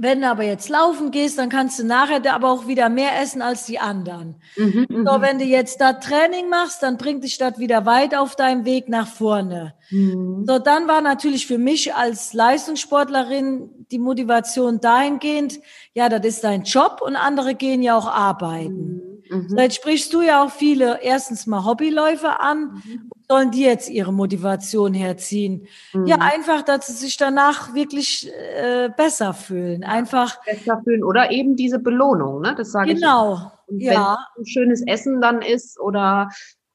wenn 0.00 0.20
du 0.20 0.28
aber 0.28 0.44
jetzt 0.44 0.68
laufen 0.68 1.10
gehst, 1.10 1.38
dann 1.38 1.48
kannst 1.48 1.78
du 1.78 1.84
nachher 1.84 2.22
aber 2.32 2.50
auch 2.50 2.68
wieder 2.68 2.88
mehr 2.88 3.20
essen 3.20 3.42
als 3.42 3.66
die 3.66 3.80
anderen. 3.80 4.36
Mhm, 4.56 4.86
so, 4.88 5.18
mhm. 5.18 5.22
wenn 5.22 5.38
du 5.40 5.44
jetzt 5.44 5.80
da 5.80 5.94
Training 5.94 6.48
machst, 6.48 6.84
dann 6.84 6.98
bringt 6.98 7.24
dich 7.24 7.36
das 7.36 7.58
wieder 7.58 7.84
weit 7.84 8.14
auf 8.14 8.36
deinem 8.36 8.64
Weg 8.64 8.88
nach 8.88 9.08
vorne. 9.08 9.74
Mhm. 9.90 10.44
So, 10.46 10.58
dann 10.58 10.88
war 10.88 11.00
natürlich 11.00 11.46
für 11.46 11.58
mich 11.58 11.94
als 11.94 12.32
Leistungssportlerin 12.32 13.86
die 13.90 13.98
Motivation 13.98 14.80
dahingehend, 14.80 15.60
ja, 15.94 16.08
das 16.08 16.24
ist 16.24 16.44
dein 16.44 16.62
Job 16.62 17.00
und 17.02 17.16
andere 17.16 17.54
gehen 17.54 17.82
ja 17.82 17.96
auch 17.96 18.08
arbeiten. 18.08 19.22
Mhm. 19.30 19.48
So, 19.48 19.56
jetzt 19.56 19.76
sprichst 19.76 20.12
du 20.12 20.22
ja 20.22 20.44
auch 20.44 20.50
viele 20.50 21.00
erstens 21.02 21.46
mal 21.46 21.64
Hobbyläufer 21.64 22.40
an 22.40 22.82
mhm 22.84 23.10
sollen 23.28 23.50
die 23.50 23.62
jetzt 23.62 23.90
ihre 23.90 24.12
Motivation 24.12 24.94
herziehen? 24.94 25.66
Mhm. 25.92 26.06
Ja, 26.06 26.16
einfach, 26.20 26.62
dass 26.62 26.86
sie 26.86 26.94
sich 26.94 27.16
danach 27.16 27.74
wirklich 27.74 28.30
äh, 28.56 28.88
besser 28.96 29.34
fühlen. 29.34 29.84
Einfach 29.84 30.42
besser 30.44 30.80
fühlen 30.82 31.04
oder 31.04 31.30
eben 31.30 31.54
diese 31.54 31.78
Belohnung, 31.78 32.40
ne? 32.40 32.54
Das 32.56 32.72
sage 32.72 32.94
genau. 32.94 33.34
ich. 33.34 33.78
Genau. 33.78 33.92
Ja. 33.92 34.18
Wenn 34.34 34.42
ein 34.42 34.46
schönes 34.46 34.82
Essen 34.86 35.20
dann 35.20 35.42
ist 35.42 35.78
oder 35.78 36.30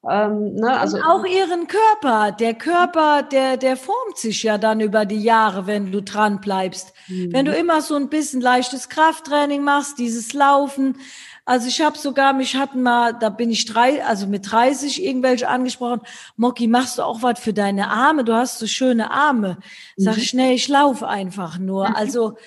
ähm, 0.10 0.56
ne, 0.56 0.80
also 0.80 0.98
Und 0.98 1.04
auch 1.04 1.26
ihren 1.26 1.68
Körper. 1.68 2.32
Der 2.32 2.54
Körper, 2.54 3.24
der, 3.24 3.58
der 3.58 3.78
formt 3.78 4.18
sich 4.18 4.44
ja 4.44 4.58
dann 4.58 4.82
über 4.82 5.06
die 5.06 5.22
Jahre, 5.22 5.66
wenn 5.66 5.92
du 5.92 6.02
dran 6.02 6.42
bleibst. 6.42 6.94
Mhm. 7.08 7.32
Wenn 7.32 7.46
du 7.46 7.56
immer 7.56 7.82
so 7.82 7.96
ein 7.96 8.10
bisschen 8.10 8.42
leichtes 8.42 8.90
Krafttraining 8.90 9.64
machst, 9.64 10.00
dieses 10.00 10.34
Laufen, 10.34 10.98
also 11.46 11.68
ich 11.68 11.82
habe 11.82 11.98
sogar, 11.98 12.34
mich 12.34 12.56
hatten 12.56 12.82
mal, 12.82 13.14
da 13.14 13.30
bin 13.30 13.50
ich 13.50 13.66
drei, 13.66 14.04
also 14.06 14.28
mit 14.28 14.50
30 14.50 15.04
irgendwelche 15.04 15.50
angesprochen, 15.50 16.02
Moki, 16.38 16.68
machst 16.68 16.98
du 16.98 17.04
auch 17.04 17.22
was 17.22 17.40
für 17.40 17.54
deine 17.54 17.90
Arme? 17.90 18.24
Du 18.24 18.34
hast 18.34 18.60
so 18.60 18.68
schöne 18.68 19.12
Arme. 19.12 19.58
Sag 19.98 20.16
mhm. 20.16 20.22
ich, 20.22 20.34
nee, 20.34 20.54
ich 20.54 20.68
laufe 20.68 21.08
einfach 21.08 21.58
nur. 21.58 21.94
Also 22.04 22.38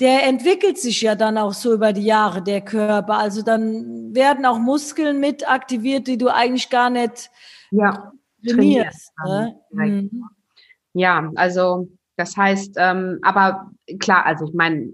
der 0.00 0.26
entwickelt 0.26 0.78
sich 0.78 1.02
ja 1.02 1.14
dann 1.14 1.38
auch 1.38 1.52
so 1.52 1.72
über 1.72 1.92
die 1.92 2.04
Jahre, 2.04 2.42
der 2.42 2.60
Körper. 2.60 3.18
Also 3.18 3.42
dann 3.42 4.14
werden 4.14 4.44
auch 4.44 4.58
Muskeln 4.58 5.20
mit 5.20 5.48
aktiviert, 5.48 6.06
die 6.06 6.18
du 6.18 6.28
eigentlich 6.28 6.68
gar 6.68 6.90
nicht 6.90 7.30
ja, 7.70 8.12
trainierst. 8.46 9.12
Ne? 9.26 9.60
Mhm. 9.70 10.24
Ja, 10.94 11.30
also 11.36 11.88
das 12.16 12.36
heißt, 12.36 12.74
ähm, 12.78 13.18
aber 13.22 13.70
klar, 13.98 14.26
also 14.26 14.46
ich 14.46 14.54
meine, 14.54 14.90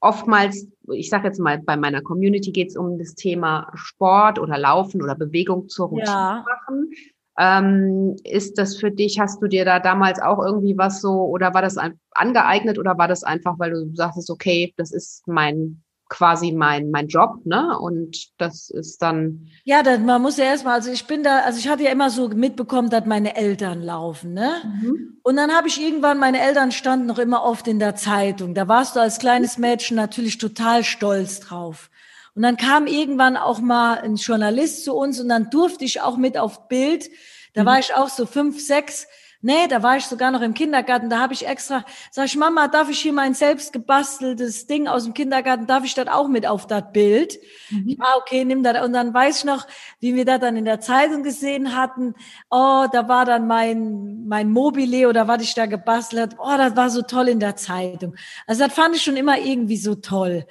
oftmals, 0.00 0.68
ich 0.92 1.08
sage 1.08 1.28
jetzt 1.28 1.40
mal, 1.40 1.58
bei 1.58 1.76
meiner 1.76 2.02
Community 2.02 2.52
geht 2.52 2.68
es 2.68 2.76
um 2.76 2.98
das 2.98 3.14
Thema 3.14 3.70
Sport 3.74 4.38
oder 4.38 4.58
Laufen 4.58 5.02
oder 5.02 5.14
Bewegung 5.14 5.68
zur 5.68 5.88
Routine 5.88 6.06
ja. 6.06 6.44
machen. 6.44 6.90
Ähm, 7.38 8.16
ist 8.24 8.58
das 8.58 8.76
für 8.76 8.90
dich, 8.90 9.18
hast 9.18 9.42
du 9.42 9.48
dir 9.48 9.64
da 9.64 9.80
damals 9.80 10.20
auch 10.20 10.38
irgendwie 10.38 10.78
was 10.78 11.00
so, 11.00 11.24
oder 11.24 11.52
war 11.52 11.62
das 11.62 11.76
angeeignet 12.12 12.78
oder 12.78 12.96
war 12.96 13.08
das 13.08 13.24
einfach, 13.24 13.58
weil 13.58 13.72
du 13.72 13.94
sagtest, 13.94 14.30
okay, 14.30 14.72
das 14.76 14.92
ist 14.92 15.26
mein 15.26 15.82
quasi 16.08 16.52
mein, 16.52 16.90
mein 16.90 17.08
Job, 17.08 17.44
ne? 17.44 17.78
Und 17.78 18.28
das 18.38 18.70
ist 18.70 19.02
dann. 19.02 19.48
Ja, 19.64 19.82
dann, 19.82 20.04
man 20.04 20.22
muss 20.22 20.36
ja 20.36 20.44
erstmal, 20.44 20.74
also 20.74 20.90
ich 20.90 21.06
bin 21.06 21.22
da, 21.22 21.40
also 21.40 21.58
ich 21.58 21.68
hatte 21.68 21.82
ja 21.82 21.90
immer 21.90 22.10
so 22.10 22.28
mitbekommen, 22.28 22.90
dass 22.90 23.06
meine 23.06 23.36
Eltern 23.36 23.82
laufen, 23.82 24.32
ne? 24.32 24.52
Mhm. 24.62 25.18
Und 25.22 25.36
dann 25.36 25.52
habe 25.52 25.68
ich 25.68 25.80
irgendwann, 25.80 26.18
meine 26.18 26.40
Eltern 26.40 26.72
standen 26.72 27.06
noch 27.06 27.18
immer 27.18 27.42
oft 27.42 27.66
in 27.66 27.78
der 27.78 27.96
Zeitung. 27.96 28.54
Da 28.54 28.68
warst 28.68 28.96
du 28.96 29.00
als 29.00 29.18
kleines 29.18 29.58
Mädchen 29.58 29.96
natürlich 29.96 30.38
total 30.38 30.84
stolz 30.84 31.40
drauf. 31.40 31.90
Und 32.34 32.42
dann 32.42 32.56
kam 32.56 32.86
irgendwann 32.86 33.36
auch 33.36 33.60
mal 33.60 33.98
ein 33.98 34.16
Journalist 34.16 34.84
zu 34.84 34.94
uns 34.94 35.20
und 35.20 35.28
dann 35.28 35.50
durfte 35.50 35.84
ich 35.84 36.00
auch 36.00 36.16
mit 36.16 36.36
auf 36.36 36.68
Bild. 36.68 37.08
Da 37.54 37.62
mhm. 37.62 37.66
war 37.66 37.78
ich 37.78 37.94
auch 37.94 38.08
so 38.08 38.26
fünf, 38.26 38.60
sechs 38.60 39.06
Nee, 39.46 39.68
da 39.68 39.82
war 39.82 39.98
ich 39.98 40.06
sogar 40.06 40.30
noch 40.30 40.40
im 40.40 40.54
Kindergarten. 40.54 41.10
Da 41.10 41.18
habe 41.18 41.34
ich 41.34 41.46
extra, 41.46 41.84
sag 42.10 42.24
ich, 42.24 42.36
Mama, 42.38 42.66
darf 42.66 42.88
ich 42.88 43.00
hier 43.00 43.12
mein 43.12 43.34
selbst 43.34 43.74
gebasteltes 43.74 44.66
Ding 44.66 44.88
aus 44.88 45.04
dem 45.04 45.12
Kindergarten, 45.12 45.66
darf 45.66 45.84
ich 45.84 45.92
das 45.92 46.08
auch 46.08 46.28
mit 46.28 46.46
auf 46.46 46.66
das 46.66 46.84
Bild? 46.94 47.38
Mhm. 47.68 47.98
Ah, 48.00 48.16
okay, 48.16 48.46
nimm 48.46 48.62
das. 48.62 48.82
Und 48.82 48.94
dann 48.94 49.12
weiß 49.12 49.40
ich 49.40 49.44
noch, 49.44 49.66
wie 50.00 50.14
wir 50.14 50.24
das 50.24 50.40
dann 50.40 50.56
in 50.56 50.64
der 50.64 50.80
Zeitung 50.80 51.22
gesehen 51.22 51.76
hatten. 51.76 52.14
Oh, 52.50 52.86
da 52.90 53.06
war 53.06 53.26
dann 53.26 53.46
mein, 53.46 54.26
mein 54.26 54.48
Mobile 54.48 55.10
oder 55.10 55.28
was 55.28 55.42
ich 55.42 55.52
da 55.52 55.66
gebastelt 55.66 56.22
habe. 56.22 56.36
Oh, 56.38 56.56
das 56.56 56.74
war 56.74 56.88
so 56.88 57.02
toll 57.02 57.28
in 57.28 57.38
der 57.38 57.54
Zeitung. 57.54 58.16
Also 58.46 58.64
das 58.64 58.72
fand 58.72 58.96
ich 58.96 59.02
schon 59.02 59.18
immer 59.18 59.36
irgendwie 59.38 59.76
so 59.76 59.94
toll. 59.94 60.46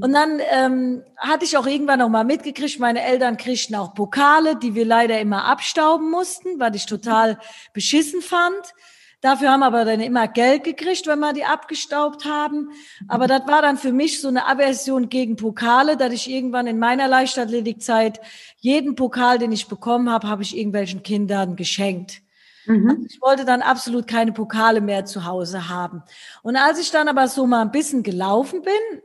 Und 0.00 0.12
dann 0.12 0.40
ähm, 0.50 1.02
hatte 1.16 1.44
ich 1.44 1.56
auch 1.56 1.66
irgendwann 1.66 1.98
noch 1.98 2.08
mal 2.08 2.24
mitgekriegt, 2.24 2.78
meine 2.78 3.02
Eltern 3.02 3.36
kriegten 3.36 3.74
auch 3.76 3.94
Pokale, 3.94 4.56
die 4.56 4.74
wir 4.74 4.84
leider 4.84 5.20
immer 5.20 5.44
abstauben 5.44 6.10
mussten, 6.10 6.60
was 6.60 6.76
ich 6.76 6.86
total 6.86 7.38
beschissen 7.72 8.22
fand. 8.22 8.74
Dafür 9.20 9.50
haben 9.50 9.62
aber 9.62 9.84
dann 9.84 10.00
immer 10.00 10.28
Geld 10.28 10.64
gekriegt, 10.64 11.06
wenn 11.06 11.18
wir 11.18 11.34
die 11.34 11.44
abgestaubt 11.44 12.24
haben. 12.24 12.70
Aber 13.06 13.26
das 13.26 13.46
war 13.46 13.60
dann 13.60 13.76
für 13.76 13.92
mich 13.92 14.20
so 14.20 14.28
eine 14.28 14.46
Aversion 14.46 15.10
gegen 15.10 15.36
Pokale, 15.36 15.98
dass 15.98 16.12
ich 16.14 16.30
irgendwann 16.30 16.66
in 16.66 16.78
meiner 16.78 17.06
Leichtathletikzeit 17.06 18.20
jeden 18.58 18.94
Pokal, 18.94 19.38
den 19.38 19.52
ich 19.52 19.68
bekommen 19.68 20.10
habe, 20.10 20.26
habe 20.26 20.42
ich 20.42 20.56
irgendwelchen 20.56 21.02
Kindern 21.02 21.54
geschenkt. 21.56 22.22
Mhm. 22.64 22.88
Also 22.88 23.02
ich 23.10 23.20
wollte 23.20 23.44
dann 23.44 23.60
absolut 23.60 24.06
keine 24.06 24.32
Pokale 24.32 24.80
mehr 24.80 25.04
zu 25.04 25.26
Hause 25.26 25.68
haben. 25.68 26.02
Und 26.42 26.56
als 26.56 26.80
ich 26.80 26.90
dann 26.90 27.08
aber 27.08 27.28
so 27.28 27.46
mal 27.46 27.60
ein 27.60 27.72
bisschen 27.72 28.02
gelaufen 28.02 28.62
bin, 28.62 29.02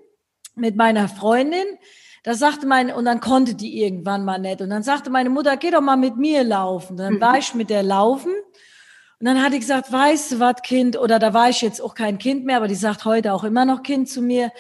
mit 0.56 0.76
meiner 0.76 1.08
Freundin. 1.08 1.66
Da 2.24 2.34
sagte 2.34 2.66
meine, 2.66 2.96
und 2.96 3.06
dann 3.06 3.20
konnte 3.20 3.54
die 3.54 3.82
irgendwann 3.84 4.26
mal 4.26 4.40
nicht. 4.40 4.62
Und 4.62 4.70
dann 4.70 4.84
sagte 4.84 5.10
meine 5.10 5.30
Mutter, 5.30 5.58
geh 5.58 5.70
doch 5.70 5.82
mal 5.82 5.96
mit 5.96 6.18
mir 6.18 6.44
laufen. 6.44 6.98
Dann 6.98 7.22
war 7.22 7.38
ich 7.38 7.54
mit 7.54 7.70
der 7.70 7.84
laufen. 7.84 8.34
Und 9.20 9.28
dann 9.28 9.42
hat 9.42 9.54
die 9.54 9.60
gesagt, 9.60 9.92
weißt 9.92 10.34
du 10.34 10.40
was, 10.40 10.62
Kind? 10.64 10.98
Oder 10.98 11.20
da 11.20 11.34
war 11.34 11.50
ich 11.50 11.62
jetzt 11.62 11.82
auch 11.82 11.94
kein 11.94 12.18
Kind 12.18 12.46
mehr, 12.46 12.58
aber 12.58 12.68
die 12.68 12.76
sagt 12.76 13.06
heute 13.06 13.34
auch 13.34 13.44
immer 13.44 13.66
noch 13.66 13.84
Kind 13.84 14.10
zu 14.10 14.22
mir. 14.22 14.52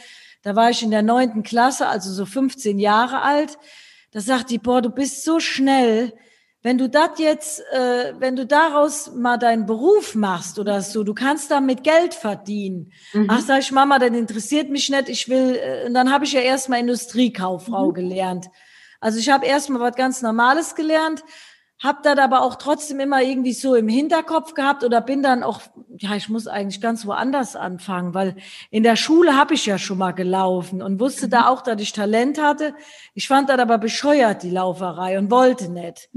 Da 0.43 0.55
war 0.55 0.69
ich 0.69 0.83
in 0.83 0.91
der 0.91 1.01
neunten 1.01 1.43
Klasse, 1.43 1.87
also 1.87 2.11
so 2.13 2.25
15 2.25 2.77
Jahre 2.77 3.21
alt. 3.23 3.57
Da 4.11 4.21
sagt 4.21 4.51
die, 4.51 4.59
boah, 4.59 4.81
du 4.81 4.89
bist 4.89 5.23
so 5.23 5.39
schnell 5.39 6.13
wenn 6.66 6.80
du 6.80 6.89
das 6.89 7.20
jetzt, 7.20 7.59
äh, 7.72 8.13
wenn 8.18 8.36
du 8.36 8.47
daraus 8.47 9.13
mal 9.13 9.38
deinen 9.38 9.68
Beruf 9.68 10.16
machst 10.16 10.57
oder 10.57 10.82
so, 10.82 11.03
du 11.03 11.13
kannst 11.13 11.51
damit 11.51 11.84
Geld 11.84 12.16
verdienen. 12.16 12.91
Mhm. 13.13 13.28
Ach, 13.30 13.39
sag 13.39 13.59
ich, 13.59 13.72
Mama, 13.72 13.99
das 13.99 14.09
interessiert 14.09 14.72
mich 14.72 14.89
nicht, 14.89 15.07
ich 15.07 15.30
will, 15.30 15.59
äh, 15.61 15.86
und 15.86 15.93
dann 15.93 16.11
habe 16.11 16.26
ich 16.26 16.34
ja 16.34 16.39
erstmal 16.39 16.80
Industriekauffrau 16.80 17.89
mhm. 17.89 17.93
gelernt. 17.93 18.47
Also 18.99 19.20
ich 19.20 19.30
habe 19.30 19.45
erstmal 19.45 19.80
was 19.80 19.95
ganz 19.95 20.24
Normales 20.24 20.74
gelernt, 20.74 21.24
hab 21.78 22.01
das 22.01 22.18
aber 22.18 22.41
auch 22.41 22.55
trotzdem 22.55 22.99
immer 22.99 23.22
irgendwie 23.22 23.53
so 23.53 23.76
im 23.76 23.88
Hinterkopf 23.88 24.55
gehabt 24.55 24.84
oder 24.84 25.01
bin 25.01 25.22
dann 25.22 25.43
auch, 25.43 25.61
ja, 25.97 26.16
ich 26.16 26.30
muss 26.30 26.47
eigentlich 26.47 26.82
ganz 26.82 27.05
woanders 27.05 27.55
anfangen, 27.55 28.16
weil 28.16 28.38
in 28.72 28.82
der 28.82 28.95
Schule 28.95 29.38
habe 29.38 29.53
ich 29.53 29.68
ja 29.68 29.78
schon 29.78 29.99
mal 29.99 30.13
gelaufen 30.13 30.82
und 30.82 30.99
wusste 30.99 31.28
mhm. 31.28 31.32
da 31.32 31.47
auch, 31.47 31.61
dass 31.61 31.80
ich 31.80 31.93
Talent 31.93 32.41
hatte. 32.41 32.74
Ich 33.13 33.28
fand 33.28 33.49
das 33.49 33.59
aber 33.59 33.78
bescheuert, 33.78 34.41
die 34.41 34.49
Lauferei 34.49 35.20
und 35.20 35.30
wollte 35.30 35.70
nicht. 35.70 36.09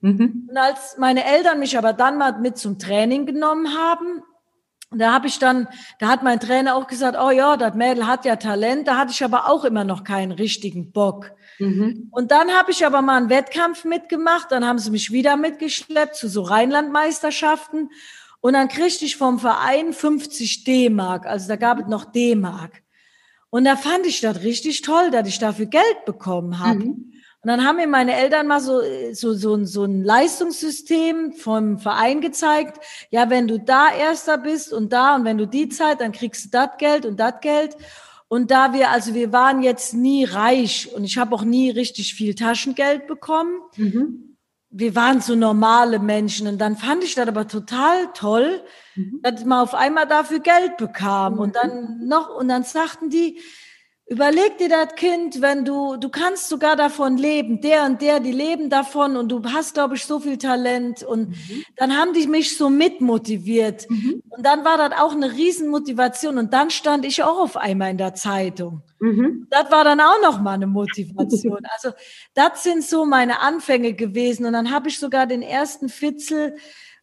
Mhm. 0.00 0.48
Und 0.48 0.56
als 0.56 0.96
meine 0.98 1.24
Eltern 1.24 1.58
mich 1.58 1.76
aber 1.76 1.92
dann 1.92 2.18
mal 2.18 2.38
mit 2.40 2.58
zum 2.58 2.78
Training 2.78 3.26
genommen 3.26 3.76
haben, 3.76 4.22
da 4.90 5.12
habe 5.12 5.26
ich 5.26 5.38
dann, 5.38 5.66
da 5.98 6.08
hat 6.08 6.22
mein 6.22 6.38
Trainer 6.38 6.76
auch 6.76 6.86
gesagt, 6.86 7.18
oh 7.20 7.30
ja, 7.30 7.56
das 7.56 7.74
Mädel 7.74 8.06
hat 8.06 8.24
ja 8.24 8.36
Talent, 8.36 8.86
da 8.86 8.96
hatte 8.96 9.10
ich 9.12 9.24
aber 9.24 9.48
auch 9.48 9.64
immer 9.64 9.84
noch 9.84 10.04
keinen 10.04 10.32
richtigen 10.32 10.92
Bock. 10.92 11.32
Mhm. 11.58 12.08
Und 12.12 12.30
dann 12.30 12.50
habe 12.50 12.70
ich 12.70 12.86
aber 12.86 13.02
mal 13.02 13.16
einen 13.16 13.30
Wettkampf 13.30 13.84
mitgemacht, 13.84 14.52
dann 14.52 14.64
haben 14.64 14.78
sie 14.78 14.90
mich 14.90 15.10
wieder 15.10 15.36
mitgeschleppt 15.36 16.14
zu 16.14 16.28
so 16.28 16.42
Rheinlandmeisterschaften 16.42 17.90
und 18.40 18.52
dann 18.52 18.68
kriegte 18.68 19.04
ich 19.04 19.16
vom 19.16 19.40
Verein 19.40 19.92
50 19.92 20.64
D-Mark, 20.64 21.26
also 21.26 21.48
da 21.48 21.56
gab 21.56 21.80
es 21.80 21.86
noch 21.88 22.04
D-Mark. 22.04 22.82
Und 23.50 23.64
da 23.64 23.76
fand 23.76 24.06
ich 24.06 24.20
das 24.20 24.42
richtig 24.42 24.82
toll, 24.82 25.10
dass 25.10 25.26
ich 25.26 25.38
dafür 25.38 25.66
Geld 25.66 26.04
bekommen 26.04 26.58
habe. 26.58 26.80
Mhm. 26.80 27.12
Und 27.46 27.52
dann 27.52 27.64
haben 27.64 27.76
mir 27.76 27.86
meine 27.86 28.16
Eltern 28.16 28.48
mal 28.48 28.58
so, 28.58 28.80
so, 29.12 29.32
so, 29.34 29.64
so 29.64 29.84
ein 29.84 30.02
Leistungssystem 30.02 31.32
vom 31.32 31.78
Verein 31.78 32.20
gezeigt. 32.20 32.84
Ja, 33.12 33.30
wenn 33.30 33.46
du 33.46 33.60
da 33.60 33.94
Erster 33.94 34.36
bist 34.36 34.72
und 34.72 34.92
da 34.92 35.14
und 35.14 35.24
wenn 35.24 35.38
du 35.38 35.46
die 35.46 35.68
Zeit, 35.68 36.00
dann 36.00 36.10
kriegst 36.10 36.46
du 36.46 36.48
das 36.50 36.70
Geld 36.76 37.06
und 37.06 37.20
das 37.20 37.34
Geld. 37.40 37.76
Und 38.26 38.50
da 38.50 38.72
wir, 38.72 38.90
also 38.90 39.14
wir 39.14 39.32
waren 39.32 39.62
jetzt 39.62 39.94
nie 39.94 40.24
reich 40.24 40.92
und 40.92 41.04
ich 41.04 41.18
habe 41.18 41.36
auch 41.36 41.44
nie 41.44 41.70
richtig 41.70 42.14
viel 42.14 42.34
Taschengeld 42.34 43.06
bekommen. 43.06 43.60
Mhm. 43.76 44.38
Wir 44.70 44.96
waren 44.96 45.20
so 45.20 45.36
normale 45.36 46.00
Menschen 46.00 46.48
und 46.48 46.58
dann 46.58 46.76
fand 46.76 47.04
ich 47.04 47.14
das 47.14 47.28
aber 47.28 47.46
total 47.46 48.08
toll, 48.12 48.60
mhm. 48.96 49.20
dass 49.22 49.44
man 49.44 49.60
auf 49.60 49.74
einmal 49.76 50.08
dafür 50.08 50.40
Geld 50.40 50.78
bekam 50.78 51.34
mhm. 51.34 51.38
und 51.38 51.54
dann 51.54 52.08
noch 52.08 52.28
und 52.34 52.48
dann 52.48 52.64
sagten 52.64 53.08
die, 53.08 53.38
Überleg 54.08 54.56
dir 54.58 54.68
das 54.68 54.94
Kind, 54.94 55.42
wenn 55.42 55.64
du, 55.64 55.96
du 55.96 56.08
kannst 56.10 56.48
sogar 56.48 56.76
davon 56.76 57.16
leben, 57.16 57.60
der 57.60 57.86
und 57.86 58.00
der, 58.00 58.20
die 58.20 58.30
leben 58.30 58.70
davon 58.70 59.16
und 59.16 59.30
du 59.30 59.42
hast, 59.52 59.74
glaube 59.74 59.96
ich, 59.96 60.04
so 60.04 60.20
viel 60.20 60.38
Talent 60.38 61.02
und 61.02 61.30
mhm. 61.30 61.64
dann 61.74 61.96
haben 61.96 62.12
die 62.12 62.28
mich 62.28 62.56
so 62.56 62.70
mitmotiviert 62.70 63.90
mhm. 63.90 64.22
und 64.28 64.46
dann 64.46 64.64
war 64.64 64.78
das 64.78 65.00
auch 65.00 65.10
eine 65.10 65.32
Riesenmotivation 65.32 66.38
und 66.38 66.52
dann 66.52 66.70
stand 66.70 67.04
ich 67.04 67.24
auch 67.24 67.40
auf 67.40 67.56
einmal 67.56 67.90
in 67.90 67.98
der 67.98 68.14
Zeitung. 68.14 68.82
Mhm. 69.00 69.48
Das 69.50 69.72
war 69.72 69.82
dann 69.82 70.00
auch 70.00 70.22
noch 70.22 70.40
mal 70.40 70.52
eine 70.52 70.68
Motivation. 70.68 71.58
Also 71.74 71.90
das 72.34 72.62
sind 72.62 72.84
so 72.84 73.06
meine 73.06 73.40
Anfänge 73.40 73.94
gewesen 73.94 74.46
und 74.46 74.52
dann 74.52 74.70
habe 74.70 74.88
ich 74.88 75.00
sogar 75.00 75.26
den 75.26 75.42
ersten 75.42 75.88
Fitzel 75.88 76.54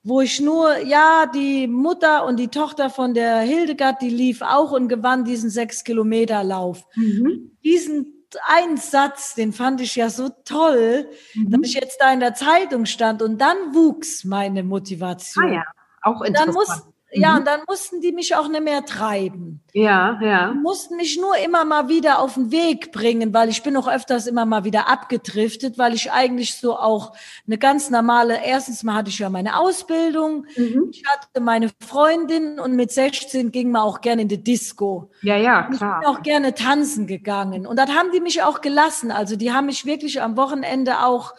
wo 0.04 0.22
ich 0.22 0.42
nur, 0.42 0.80
ja, 0.80 1.26
die 1.34 1.68
Mutter 1.68 2.26
und 2.26 2.38
die 2.38 2.50
Tochter 2.50 2.90
von 2.90 3.14
der 3.14 3.40
Hildegard, 3.40 4.02
die 4.02 4.10
lief 4.10 4.42
auch 4.42 4.72
und 4.72 4.90
gewann 4.90 5.24
diesen 5.24 5.50
sechs 5.50 5.84
Kilometer 5.84 6.44
Lauf. 6.44 6.86
Mhm. 6.96 7.58
Diesen 7.64 8.28
einen 8.48 8.78
Satz, 8.78 9.36
den 9.36 9.54
fand 9.54 9.80
ich 9.80 9.96
ja 9.96 10.10
so 10.10 10.30
toll, 10.44 11.08
mhm. 11.36 11.52
dass 11.52 11.70
ich 11.70 11.76
jetzt 11.76 12.02
da 12.02 12.12
in 12.12 12.20
der 12.20 12.34
Zeitung 12.34 12.86
stand 12.86 13.22
und 13.22 13.40
dann 13.40 13.74
wuchs 13.74 14.24
meine 14.24 14.64
Motivation. 14.64 15.46
Ah 15.46 15.54
ja, 15.54 15.64
auch 16.02 16.22
interessant. 16.22 16.48
Dann 16.48 16.54
muss, 16.54 16.93
ja, 17.14 17.32
mhm. 17.32 17.38
und 17.38 17.48
dann 17.48 17.62
mussten 17.68 18.02
die 18.02 18.12
mich 18.12 18.36
auch 18.36 18.48
nicht 18.48 18.64
mehr 18.64 18.86
treiben. 18.86 19.62
Ja, 19.74 20.20
ja. 20.22 20.52
Die 20.52 20.60
mussten 20.60 20.96
mich 20.96 21.18
nur 21.20 21.38
immer 21.38 21.66
mal 21.66 21.90
wieder 21.90 22.20
auf 22.20 22.36
den 22.36 22.52
Weg 22.52 22.92
bringen, 22.92 23.34
weil 23.34 23.50
ich 23.50 23.64
bin 23.64 23.76
auch 23.78 23.88
öfters 23.88 24.28
immer 24.28 24.46
mal 24.46 24.64
wieder 24.64 24.90
abgedriftet, 24.90 25.78
weil 25.78 25.94
ich 25.94 26.12
eigentlich 26.12 26.56
so 26.56 26.78
auch 26.78 27.14
eine 27.48 27.58
ganz 27.58 27.90
normale, 27.90 28.44
erstens 28.44 28.84
mal 28.84 28.96
hatte 28.96 29.10
ich 29.10 29.20
ja 29.20 29.30
meine 29.30 29.58
Ausbildung, 29.58 30.46
mhm. 30.56 30.90
ich 30.92 31.04
hatte 31.08 31.42
meine 31.42 31.70
Freundin 31.80 32.60
und 32.60 32.76
mit 32.76 32.92
16 32.92 33.52
ging 33.52 33.72
man 33.72 33.84
auch 33.84 34.02
gerne 34.02 34.24
in 34.24 34.28
die 34.28 34.44
Disco. 34.44 35.12
Ja, 35.22 35.38
ja, 35.38 35.64
klar. 35.64 36.00
Ich 36.02 36.08
bin 36.08 36.16
auch 36.16 36.24
gerne 36.24 36.54
tanzen 36.54 37.08
gegangen. 37.08 37.66
Und 37.68 37.78
das 37.78 37.90
haben 37.90 38.12
die 38.12 38.22
mich 38.22 38.44
auch 38.44 38.62
gelassen. 38.62 39.12
Also 39.12 39.36
die 39.36 39.52
haben 39.52 39.68
mich 39.68 39.86
wirklich 39.86 40.22
am 40.22 40.38
Wochenende 40.38 41.00
auch 41.00 41.34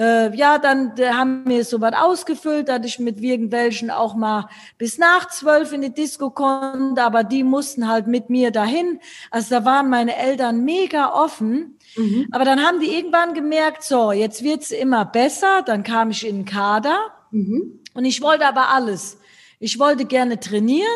äh, 0.00 0.34
ja, 0.34 0.56
dann 0.58 0.96
äh, 0.96 1.10
haben 1.10 1.46
wir 1.46 1.62
so 1.62 1.82
was 1.82 1.92
ausgefüllt, 1.92 2.70
dass 2.70 2.86
ich 2.86 2.98
mit 2.98 3.20
irgendwelchen 3.20 3.90
auch 3.90 4.14
mal 4.14 4.48
bis 4.78 4.96
nach 4.96 5.28
zwölf 5.28 5.72
in 5.72 5.82
die 5.82 5.92
Disco 5.92 6.30
konnte, 6.30 7.02
aber 7.02 7.22
die 7.22 7.44
mussten 7.44 7.86
halt 7.86 8.06
mit 8.06 8.30
mir 8.30 8.50
dahin. 8.50 8.98
Also 9.30 9.56
da 9.56 9.64
waren 9.66 9.90
meine 9.90 10.16
Eltern 10.16 10.64
mega 10.64 11.12
offen. 11.12 11.76
Mhm. 11.96 12.28
Aber 12.32 12.46
dann 12.46 12.62
haben 12.62 12.80
die 12.80 12.96
irgendwann 12.96 13.34
gemerkt, 13.34 13.82
so, 13.82 14.10
jetzt 14.10 14.42
wird's 14.42 14.70
immer 14.70 15.04
besser. 15.04 15.62
Dann 15.66 15.82
kam 15.82 16.10
ich 16.10 16.26
in 16.26 16.36
den 16.36 16.44
Kader 16.46 16.98
mhm. 17.30 17.80
und 17.92 18.06
ich 18.06 18.22
wollte 18.22 18.46
aber 18.46 18.70
alles. 18.70 19.18
Ich 19.58 19.78
wollte 19.78 20.06
gerne 20.06 20.40
trainieren, 20.40 20.88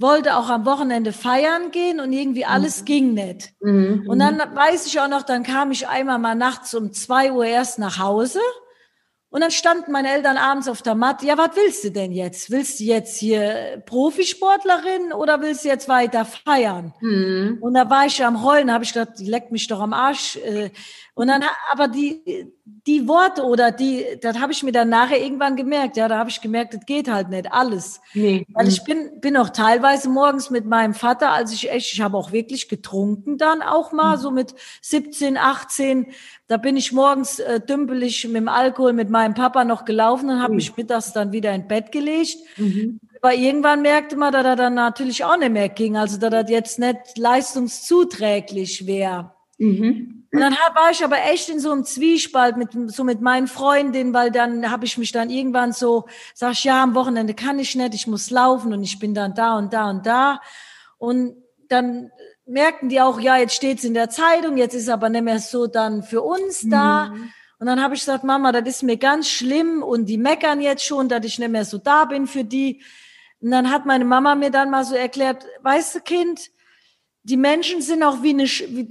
wollte 0.00 0.36
auch 0.36 0.48
am 0.48 0.64
Wochenende 0.64 1.12
feiern 1.12 1.70
gehen 1.70 2.00
und 2.00 2.12
irgendwie 2.12 2.44
alles 2.44 2.80
mhm. 2.80 2.84
ging 2.84 3.14
nicht. 3.14 3.52
Mhm. 3.60 4.04
Und 4.08 4.18
dann 4.18 4.38
weiß 4.38 4.86
ich 4.86 5.00
auch 5.00 5.08
noch, 5.08 5.22
dann 5.22 5.42
kam 5.42 5.70
ich 5.70 5.88
einmal 5.88 6.18
mal 6.18 6.34
nachts 6.34 6.74
um 6.74 6.92
zwei 6.92 7.32
Uhr 7.32 7.44
erst 7.44 7.78
nach 7.78 7.98
Hause. 7.98 8.40
Und 9.32 9.42
dann 9.42 9.52
standen 9.52 9.92
meine 9.92 10.10
Eltern 10.10 10.36
abends 10.36 10.66
auf 10.66 10.82
der 10.82 10.96
Matte. 10.96 11.24
Ja, 11.24 11.38
was 11.38 11.50
willst 11.54 11.84
du 11.84 11.90
denn 11.92 12.10
jetzt? 12.10 12.50
Willst 12.50 12.80
du 12.80 12.84
jetzt 12.84 13.16
hier 13.16 13.80
Profisportlerin 13.86 15.12
oder 15.12 15.40
willst 15.40 15.64
du 15.64 15.68
jetzt 15.68 15.88
weiter 15.88 16.24
feiern? 16.24 16.92
Mhm. 17.00 17.58
Und 17.60 17.74
da 17.74 17.88
war 17.88 18.06
ich 18.06 18.24
am 18.24 18.42
Heulen, 18.42 18.72
habe 18.72 18.82
ich 18.82 18.92
gedacht, 18.92 19.20
die 19.20 19.30
leckt 19.30 19.52
mich 19.52 19.68
doch 19.68 19.80
am 19.80 19.92
Arsch. 19.92 20.36
Äh, 20.36 20.70
und 21.14 21.28
dann, 21.28 21.42
aber 21.72 21.88
die, 21.88 22.52
die 22.86 23.06
Worte 23.08 23.42
oder 23.42 23.72
die, 23.72 24.04
das 24.20 24.38
habe 24.38 24.52
ich 24.52 24.62
mir 24.62 24.72
dann 24.72 24.88
nachher 24.88 25.20
irgendwann 25.20 25.56
gemerkt. 25.56 25.96
Ja, 25.96 26.08
da 26.08 26.18
habe 26.18 26.30
ich 26.30 26.40
gemerkt, 26.40 26.74
das 26.74 26.86
geht 26.86 27.10
halt 27.10 27.28
nicht 27.28 27.52
alles. 27.52 28.00
Nee. 28.14 28.46
Weil 28.52 28.68
ich 28.68 28.84
bin, 28.84 29.20
bin 29.20 29.36
auch 29.36 29.50
teilweise 29.50 30.08
morgens 30.08 30.50
mit 30.50 30.66
meinem 30.66 30.94
Vater, 30.94 31.30
als 31.30 31.52
ich 31.52 31.70
echt, 31.70 31.92
ich 31.92 32.00
habe 32.00 32.16
auch 32.16 32.32
wirklich 32.32 32.68
getrunken 32.68 33.38
dann 33.38 33.62
auch 33.62 33.92
mal, 33.92 34.16
mhm. 34.16 34.20
so 34.20 34.30
mit 34.30 34.54
17, 34.82 35.36
18. 35.36 36.06
Da 36.46 36.56
bin 36.56 36.76
ich 36.76 36.92
morgens 36.92 37.38
äh, 37.38 37.60
dümpelig 37.60 38.26
mit 38.26 38.36
dem 38.36 38.48
Alkohol 38.48 38.92
mit 38.92 39.10
meinem 39.10 39.34
Papa 39.34 39.64
noch 39.64 39.84
gelaufen 39.84 40.30
und 40.30 40.40
habe 40.40 40.52
mhm. 40.52 40.56
mich 40.56 40.76
mittags 40.76 41.12
dann 41.12 41.32
wieder 41.32 41.52
in 41.52 41.68
Bett 41.68 41.92
gelegt. 41.92 42.38
Mhm. 42.56 43.00
Aber 43.20 43.34
irgendwann 43.34 43.82
merkte 43.82 44.16
man, 44.16 44.32
dass 44.32 44.44
er 44.44 44.56
dann 44.56 44.74
natürlich 44.74 45.24
auch 45.24 45.36
nicht 45.36 45.52
mehr 45.52 45.68
ging. 45.68 45.96
Also, 45.96 46.18
dass 46.18 46.30
das 46.30 46.50
jetzt 46.50 46.78
nicht 46.78 47.18
leistungszuträglich 47.18 48.86
wäre. 48.86 49.32
Mhm. 49.60 50.26
Und 50.32 50.40
dann 50.40 50.52
war 50.74 50.90
ich 50.92 51.04
aber 51.04 51.24
echt 51.24 51.48
in 51.48 51.58
so 51.58 51.72
einem 51.72 51.84
Zwiespalt 51.84 52.56
mit 52.56 52.70
so 52.92 53.02
mit 53.02 53.20
meinen 53.20 53.48
Freundinnen, 53.48 54.14
weil 54.14 54.30
dann 54.30 54.70
habe 54.70 54.86
ich 54.86 54.96
mich 54.96 55.10
dann 55.10 55.28
irgendwann 55.28 55.72
so, 55.72 56.06
sag 56.34 56.52
ich, 56.52 56.64
ja, 56.64 56.82
am 56.82 56.94
Wochenende 56.94 57.34
kann 57.34 57.58
ich 57.58 57.74
nicht, 57.74 57.94
ich 57.94 58.06
muss 58.06 58.30
laufen 58.30 58.72
und 58.72 58.82
ich 58.84 58.98
bin 58.98 59.12
dann 59.12 59.34
da 59.34 59.58
und 59.58 59.72
da 59.72 59.90
und 59.90 60.06
da. 60.06 60.40
Und 60.98 61.34
dann 61.68 62.10
merken 62.46 62.88
die 62.88 63.00
auch, 63.00 63.20
ja, 63.20 63.38
jetzt 63.38 63.54
steht's 63.54 63.82
in 63.82 63.94
der 63.94 64.08
Zeitung, 64.08 64.56
jetzt 64.56 64.74
ist 64.74 64.88
aber 64.88 65.08
nicht 65.08 65.24
mehr 65.24 65.40
so 65.40 65.66
dann 65.66 66.04
für 66.04 66.22
uns 66.22 66.68
da. 66.68 67.08
Mhm. 67.08 67.32
Und 67.58 67.66
dann 67.66 67.82
habe 67.82 67.94
ich 67.94 68.00
gesagt, 68.00 68.24
Mama, 68.24 68.52
das 68.52 68.66
ist 68.66 68.82
mir 68.84 68.96
ganz 68.96 69.28
schlimm 69.28 69.82
und 69.82 70.06
die 70.06 70.16
meckern 70.16 70.60
jetzt 70.60 70.84
schon, 70.84 71.08
dass 71.08 71.26
ich 71.26 71.38
nicht 71.38 71.50
mehr 71.50 71.64
so 71.64 71.78
da 71.78 72.04
bin 72.04 72.26
für 72.26 72.44
die. 72.44 72.82
Und 73.40 73.50
dann 73.50 73.70
hat 73.70 73.84
meine 73.84 74.04
Mama 74.04 74.36
mir 74.36 74.50
dann 74.50 74.70
mal 74.70 74.84
so 74.84 74.94
erklärt, 74.94 75.44
weißt 75.62 75.96
du, 75.96 76.00
Kind, 76.00 76.50
die 77.22 77.36
Menschen 77.36 77.82
sind 77.82 78.02
auch 78.02 78.22
wie 78.22 78.30
eine, 78.30 78.44
wie 78.44 78.88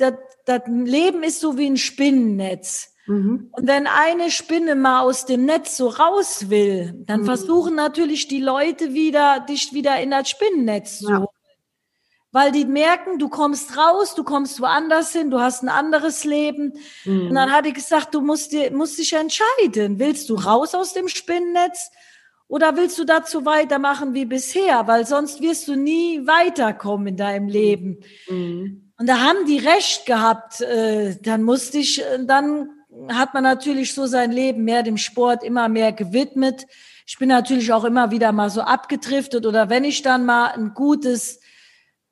das, 0.49 0.63
Leben 0.67 1.23
ist 1.23 1.39
so 1.39 1.57
wie 1.57 1.69
ein 1.69 1.77
Spinnennetz. 1.77 2.93
Mhm. 3.07 3.49
Und 3.51 3.67
wenn 3.67 3.87
eine 3.87 4.29
Spinne 4.29 4.75
mal 4.75 5.01
aus 5.01 5.25
dem 5.25 5.45
Netz 5.45 5.77
so 5.77 5.87
raus 5.87 6.49
will, 6.49 6.93
dann 7.05 7.21
mhm. 7.21 7.25
versuchen 7.25 7.75
natürlich 7.75 8.27
die 8.27 8.41
Leute 8.41 8.93
wieder, 8.93 9.39
dich 9.39 9.73
wieder 9.73 9.99
in 9.99 10.11
das 10.11 10.29
Spinnennetz 10.29 10.99
zu 10.99 11.09
ja. 11.09 11.25
Weil 12.31 12.51
die 12.51 12.65
merken, 12.65 13.17
du 13.17 13.27
kommst 13.27 13.75
raus, 13.75 14.13
du 14.13 14.23
kommst 14.23 14.61
woanders 14.61 15.11
hin, 15.13 15.31
du 15.31 15.39
hast 15.39 15.63
ein 15.63 15.69
anderes 15.69 16.25
Leben. 16.25 16.73
Mhm. 17.03 17.29
Und 17.29 17.35
dann 17.35 17.51
hat 17.51 17.65
die 17.65 17.73
gesagt, 17.73 18.13
du 18.13 18.21
musst, 18.21 18.51
dir, 18.51 18.71
musst 18.71 18.99
dich 18.99 19.13
entscheiden. 19.13 19.97
Willst 19.97 20.29
du 20.29 20.35
raus 20.35 20.75
aus 20.75 20.93
dem 20.93 21.07
Spinnennetz 21.07 21.89
oder 22.47 22.77
willst 22.77 22.99
du 22.99 23.03
dazu 23.03 23.45
weitermachen 23.45 24.13
wie 24.13 24.25
bisher? 24.25 24.85
Weil 24.85 25.07
sonst 25.07 25.41
wirst 25.41 25.67
du 25.67 25.75
nie 25.75 26.27
weiterkommen 26.27 27.07
in 27.07 27.17
deinem 27.17 27.47
Leben. 27.47 28.01
Und 28.99 29.07
da 29.07 29.21
haben 29.21 29.45
die 29.47 29.57
recht 29.57 30.05
gehabt. 30.05 30.59
Äh, 30.61 31.15
dann 31.21 31.43
musste 31.43 31.77
ich, 31.79 32.01
äh, 32.03 32.19
dann 32.25 32.69
hat 33.07 33.33
man 33.33 33.43
natürlich 33.43 33.93
so 33.93 34.05
sein 34.05 34.31
Leben 34.31 34.65
mehr 34.65 34.83
dem 34.83 34.97
Sport 34.97 35.41
immer 35.43 35.69
mehr 35.69 35.93
gewidmet. 35.93 36.67
Ich 37.07 37.17
bin 37.17 37.29
natürlich 37.29 37.71
auch 37.71 37.85
immer 37.85 38.11
wieder 38.11 38.33
mal 38.33 38.49
so 38.49 38.61
abgedriftet 38.61 39.45
oder 39.45 39.69
wenn 39.69 39.85
ich 39.85 40.01
dann 40.01 40.25
mal 40.25 40.47
ein 40.47 40.73
gutes, 40.73 41.39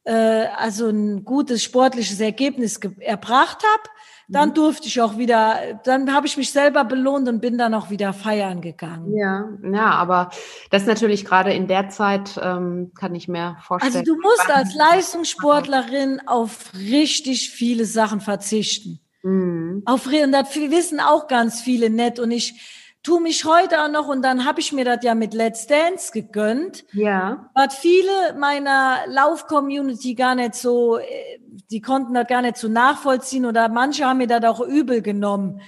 äh, 0.07 0.47
also 0.55 0.87
ein 0.87 1.25
gutes 1.25 1.63
sportliches 1.63 2.21
Ergebnis 2.21 2.79
erbracht 2.99 3.61
habe, 3.63 3.89
dann 4.29 4.49
mhm. 4.49 4.53
durfte 4.53 4.87
ich 4.87 5.01
auch 5.01 5.17
wieder, 5.17 5.79
dann 5.83 6.13
habe 6.13 6.27
ich 6.27 6.37
mich 6.37 6.51
selber 6.51 6.85
belohnt 6.85 7.27
und 7.27 7.41
bin 7.41 7.57
dann 7.57 7.73
auch 7.73 7.89
wieder 7.89 8.13
feiern 8.13 8.61
gegangen. 8.61 9.13
Ja, 9.15 9.49
ja, 9.69 9.91
aber 9.91 10.29
das 10.69 10.85
natürlich 10.85 11.25
gerade 11.25 11.53
in 11.53 11.67
der 11.67 11.89
Zeit 11.89 12.39
ähm, 12.41 12.91
kann 12.97 13.15
ich 13.15 13.27
mir 13.27 13.57
vorstellen. 13.61 13.95
Also 13.95 14.13
du 14.13 14.19
musst 14.21 14.49
als 14.49 14.73
Leistungssportlerin 14.93 16.21
auf 16.25 16.71
richtig 16.73 17.51
viele 17.51 17.85
Sachen 17.85 18.21
verzichten. 18.21 18.99
Mhm. 19.23 19.83
Auf 19.85 20.07
und 20.07 20.31
das 20.31 20.55
wissen 20.55 21.01
auch 21.01 21.27
ganz 21.27 21.59
viele 21.59 21.89
nett 21.89 22.19
und 22.19 22.31
ich 22.31 22.86
tue 23.07 23.21
mich 23.21 23.45
heute 23.45 23.81
auch 23.81 23.89
noch 23.89 24.09
und 24.09 24.21
dann 24.21 24.43
habe 24.43 24.59
ich 24.59 24.73
mir 24.73 24.83
das 24.83 25.01
ja 25.01 25.15
mit 25.15 25.33
Let's 25.33 25.65
Dance 25.65 26.11
gegönnt. 26.11 26.83
Ja. 26.91 27.49
Was 27.55 27.75
viele 27.75 28.35
meiner 28.37 28.97
Lauf-Community 29.07 30.13
gar 30.13 30.35
nicht 30.35 30.55
so, 30.55 30.97
äh, 30.97 31.39
die 31.71 31.79
konnten 31.79 32.13
das 32.13 32.27
gar 32.27 32.41
nicht 32.41 32.57
so 32.57 32.67
nachvollziehen 32.67 33.45
oder 33.45 33.69
manche 33.69 34.05
haben 34.05 34.17
mir 34.17 34.27
das 34.27 34.43
auch 34.43 34.59
übel 34.59 35.01
genommen. 35.01 35.61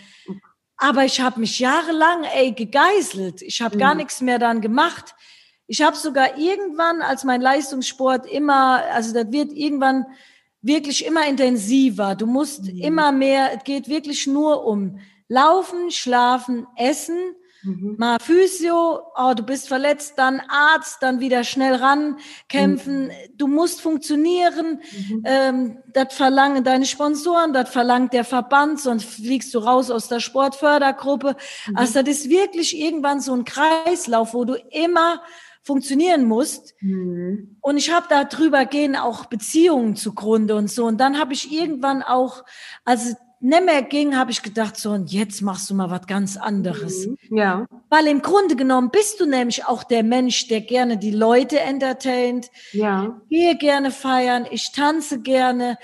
Aber 0.75 1.05
ich 1.05 1.21
habe 1.21 1.39
mich 1.39 1.59
jahrelang 1.59 2.25
ey 2.25 2.51
gegeißelt. 2.51 3.41
Ich 3.41 3.61
habe 3.61 3.77
mhm. 3.77 3.79
gar 3.79 3.95
nichts 3.95 4.19
mehr 4.19 4.37
dann 4.37 4.59
gemacht. 4.59 5.15
Ich 5.65 5.81
habe 5.81 5.95
sogar 5.95 6.37
irgendwann, 6.37 7.01
als 7.01 7.23
mein 7.23 7.39
Leistungssport 7.39 8.25
immer, 8.25 8.83
also 8.93 9.13
das 9.13 9.31
wird 9.31 9.53
irgendwann 9.53 10.05
wirklich 10.61 11.05
immer 11.05 11.25
intensiver. 11.25 12.15
Du 12.15 12.25
musst 12.25 12.63
mhm. 12.63 12.79
immer 12.79 13.13
mehr, 13.13 13.51
es 13.55 13.63
geht 13.63 13.87
wirklich 13.87 14.27
nur 14.27 14.65
um 14.65 14.99
Laufen, 15.29 15.91
Schlafen, 15.91 16.65
Essen, 16.75 17.35
mhm. 17.61 17.95
mal 17.99 18.17
Physio, 18.19 19.03
oh, 19.15 19.33
du 19.35 19.43
bist 19.43 19.67
verletzt, 19.67 20.13
dann 20.17 20.41
Arzt, 20.49 20.97
dann 21.01 21.19
wieder 21.19 21.43
schnell 21.43 21.75
ran, 21.75 22.17
kämpfen. 22.49 23.05
Mhm. 23.05 23.11
Du 23.37 23.47
musst 23.47 23.79
funktionieren. 23.79 24.81
Mhm. 24.91 25.23
Ähm, 25.25 25.77
das 25.93 26.13
verlangen 26.15 26.63
deine 26.63 26.85
Sponsoren, 26.85 27.53
das 27.53 27.69
verlangt 27.69 28.13
der 28.13 28.25
Verband, 28.25 28.79
sonst 28.79 29.05
fliegst 29.05 29.53
du 29.53 29.59
raus 29.59 29.91
aus 29.91 30.07
der 30.07 30.19
Sportfördergruppe. 30.19 31.35
Mhm. 31.67 31.77
Also 31.77 32.01
das 32.01 32.09
ist 32.09 32.29
wirklich 32.29 32.75
irgendwann 32.75 33.21
so 33.21 33.33
ein 33.33 33.45
Kreislauf, 33.45 34.33
wo 34.33 34.45
du 34.45 34.55
immer 34.71 35.21
funktionieren 35.61 36.25
musst. 36.25 36.73
Mhm. 36.81 37.57
Und 37.61 37.77
ich 37.77 37.91
habe 37.91 38.07
da 38.09 38.23
drüber 38.23 38.65
gehen 38.65 38.95
auch 38.95 39.25
Beziehungen 39.25 39.95
zugrunde 39.95 40.55
und 40.55 40.71
so. 40.71 40.85
Und 40.85 40.97
dann 40.97 41.19
habe 41.19 41.33
ich 41.33 41.51
irgendwann 41.51 42.01
auch, 42.01 42.43
also 42.85 43.13
nicht 43.41 43.65
mehr 43.65 43.81
ging, 43.81 44.17
habe 44.17 44.31
ich 44.31 44.41
gedacht, 44.41 44.77
so, 44.77 44.91
und 44.91 45.11
jetzt 45.11 45.41
machst 45.41 45.69
du 45.69 45.75
mal 45.75 45.89
was 45.89 46.07
ganz 46.07 46.37
anderes. 46.37 47.07
Mhm. 47.07 47.37
Ja. 47.37 47.65
Weil 47.89 48.07
im 48.07 48.21
Grunde 48.21 48.55
genommen 48.55 48.91
bist 48.91 49.19
du 49.19 49.25
nämlich 49.25 49.65
auch 49.65 49.83
der 49.83 50.03
Mensch, 50.03 50.47
der 50.47 50.61
gerne 50.61 50.97
die 50.97 51.11
Leute 51.11 51.59
entertaint. 51.59 52.49
Ja. 52.71 53.21
Ich 53.29 53.37
gehe 53.37 53.57
gerne 53.57 53.91
feiern, 53.91 54.45
ich 54.49 54.71
tanze 54.71 55.21
gerne. 55.21 55.77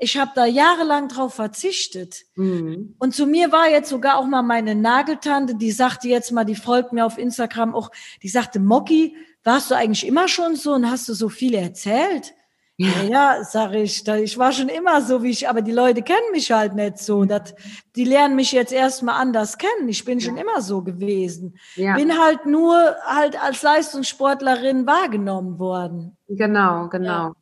Ich 0.00 0.16
habe 0.16 0.30
da 0.34 0.44
jahrelang 0.46 1.08
drauf 1.08 1.34
verzichtet. 1.34 2.22
Mhm. 2.36 2.94
Und 2.98 3.14
zu 3.14 3.26
mir 3.26 3.50
war 3.50 3.68
jetzt 3.68 3.88
sogar 3.88 4.18
auch 4.18 4.26
mal 4.26 4.42
meine 4.42 4.74
Nageltante, 4.74 5.56
die 5.56 5.72
sagte 5.72 6.08
jetzt 6.08 6.30
mal, 6.30 6.44
die 6.44 6.54
folgt 6.54 6.92
mir 6.92 7.04
auf 7.04 7.18
Instagram 7.18 7.74
auch, 7.74 7.90
die 8.22 8.28
sagte, 8.28 8.60
Mocky, 8.60 9.16
warst 9.42 9.70
du 9.70 9.74
eigentlich 9.74 10.06
immer 10.06 10.28
schon 10.28 10.56
so 10.56 10.74
und 10.74 10.88
hast 10.90 11.08
du 11.08 11.14
so 11.14 11.28
viel 11.28 11.54
erzählt? 11.54 12.34
Ja, 12.78 13.02
ja 13.02 13.44
sage 13.44 13.78
ich, 13.78 14.06
ich 14.06 14.38
war 14.38 14.52
schon 14.52 14.68
immer 14.68 15.02
so, 15.02 15.22
wie 15.24 15.30
ich, 15.30 15.48
aber 15.48 15.62
die 15.62 15.72
Leute 15.72 16.02
kennen 16.02 16.30
mich 16.30 16.52
halt 16.52 16.74
nicht 16.74 16.98
so. 16.98 17.24
Das, 17.24 17.54
die 17.96 18.04
lernen 18.04 18.36
mich 18.36 18.52
jetzt 18.52 18.72
erstmal 18.72 19.20
anders 19.20 19.58
kennen. 19.58 19.88
Ich 19.88 20.04
bin 20.04 20.20
schon 20.20 20.36
immer 20.36 20.62
so 20.62 20.82
gewesen. 20.82 21.58
Ja. 21.74 21.96
Bin 21.96 22.16
halt 22.16 22.46
nur 22.46 22.94
halt 23.04 23.42
als 23.42 23.62
Leistungssportlerin 23.62 24.86
wahrgenommen 24.86 25.58
worden. 25.58 26.16
Genau, 26.28 26.88
genau. 26.88 27.08
Ja. 27.08 27.32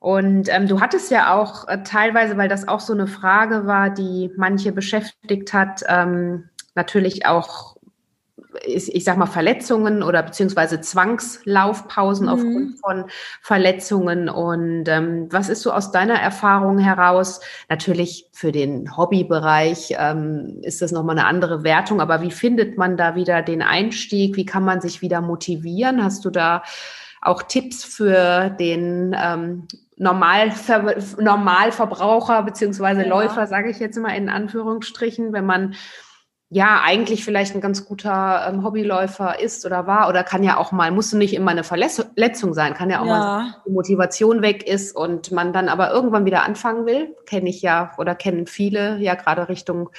Und 0.00 0.50
ähm, 0.50 0.68
du 0.68 0.82
hattest 0.82 1.10
ja 1.10 1.34
auch 1.34 1.66
äh, 1.66 1.82
teilweise, 1.82 2.36
weil 2.36 2.50
das 2.50 2.68
auch 2.68 2.80
so 2.80 2.92
eine 2.92 3.06
Frage 3.06 3.66
war, 3.66 3.88
die 3.88 4.30
manche 4.36 4.70
beschäftigt 4.70 5.54
hat, 5.54 5.82
ähm, 5.88 6.50
natürlich 6.74 7.24
auch 7.24 7.73
ich 8.66 9.04
sag 9.04 9.16
mal, 9.16 9.26
Verletzungen 9.26 10.02
oder 10.02 10.22
beziehungsweise 10.22 10.80
Zwangslaufpausen 10.80 12.26
mhm. 12.26 12.32
aufgrund 12.32 12.78
von 12.80 13.04
Verletzungen. 13.40 14.28
Und 14.28 14.88
ähm, 14.88 15.28
was 15.30 15.48
ist 15.48 15.62
so 15.62 15.72
aus 15.72 15.92
deiner 15.92 16.20
Erfahrung 16.20 16.78
heraus? 16.78 17.40
Natürlich 17.68 18.28
für 18.32 18.52
den 18.52 18.96
Hobbybereich 18.96 19.94
ähm, 19.98 20.58
ist 20.62 20.82
das 20.82 20.92
nochmal 20.92 21.18
eine 21.18 21.26
andere 21.26 21.64
Wertung, 21.64 22.00
aber 22.00 22.22
wie 22.22 22.30
findet 22.30 22.78
man 22.78 22.96
da 22.96 23.14
wieder 23.14 23.42
den 23.42 23.62
Einstieg? 23.62 24.36
Wie 24.36 24.46
kann 24.46 24.64
man 24.64 24.80
sich 24.80 25.02
wieder 25.02 25.20
motivieren? 25.20 26.02
Hast 26.02 26.24
du 26.24 26.30
da 26.30 26.62
auch 27.20 27.42
Tipps 27.42 27.84
für 27.84 28.50
den 28.50 29.16
ähm, 29.18 29.66
Normalver 29.96 30.96
Normalverbraucher 31.20 32.42
beziehungsweise 32.42 33.02
ja. 33.02 33.08
Läufer, 33.08 33.46
sage 33.46 33.70
ich 33.70 33.78
jetzt 33.78 33.96
mal 33.96 34.10
in 34.10 34.28
Anführungsstrichen, 34.28 35.32
wenn 35.32 35.46
man 35.46 35.74
ja 36.54 36.82
eigentlich 36.84 37.24
vielleicht 37.24 37.56
ein 37.56 37.60
ganz 37.60 37.84
guter 37.84 38.46
ähm, 38.48 38.62
Hobbyläufer 38.62 39.40
ist 39.40 39.66
oder 39.66 39.88
war 39.88 40.08
oder 40.08 40.22
kann 40.22 40.44
ja 40.44 40.56
auch 40.56 40.70
mal, 40.70 40.92
musste 40.92 41.18
nicht 41.18 41.34
immer 41.34 41.50
eine 41.50 41.64
Verletzung 41.64 42.54
sein, 42.54 42.74
kann 42.74 42.90
ja 42.90 43.00
auch 43.00 43.06
ja. 43.06 43.18
mal 43.18 43.54
die 43.66 43.72
Motivation 43.72 44.40
weg 44.40 44.64
ist 44.64 44.94
und 44.94 45.32
man 45.32 45.52
dann 45.52 45.68
aber 45.68 45.90
irgendwann 45.90 46.26
wieder 46.26 46.44
anfangen 46.44 46.86
will, 46.86 47.16
kenne 47.26 47.50
ich 47.50 47.60
ja 47.60 47.90
oder 47.98 48.14
kennen 48.14 48.46
viele 48.46 48.98
ja 48.98 49.16
gerade 49.16 49.48
Richtung 49.48 49.90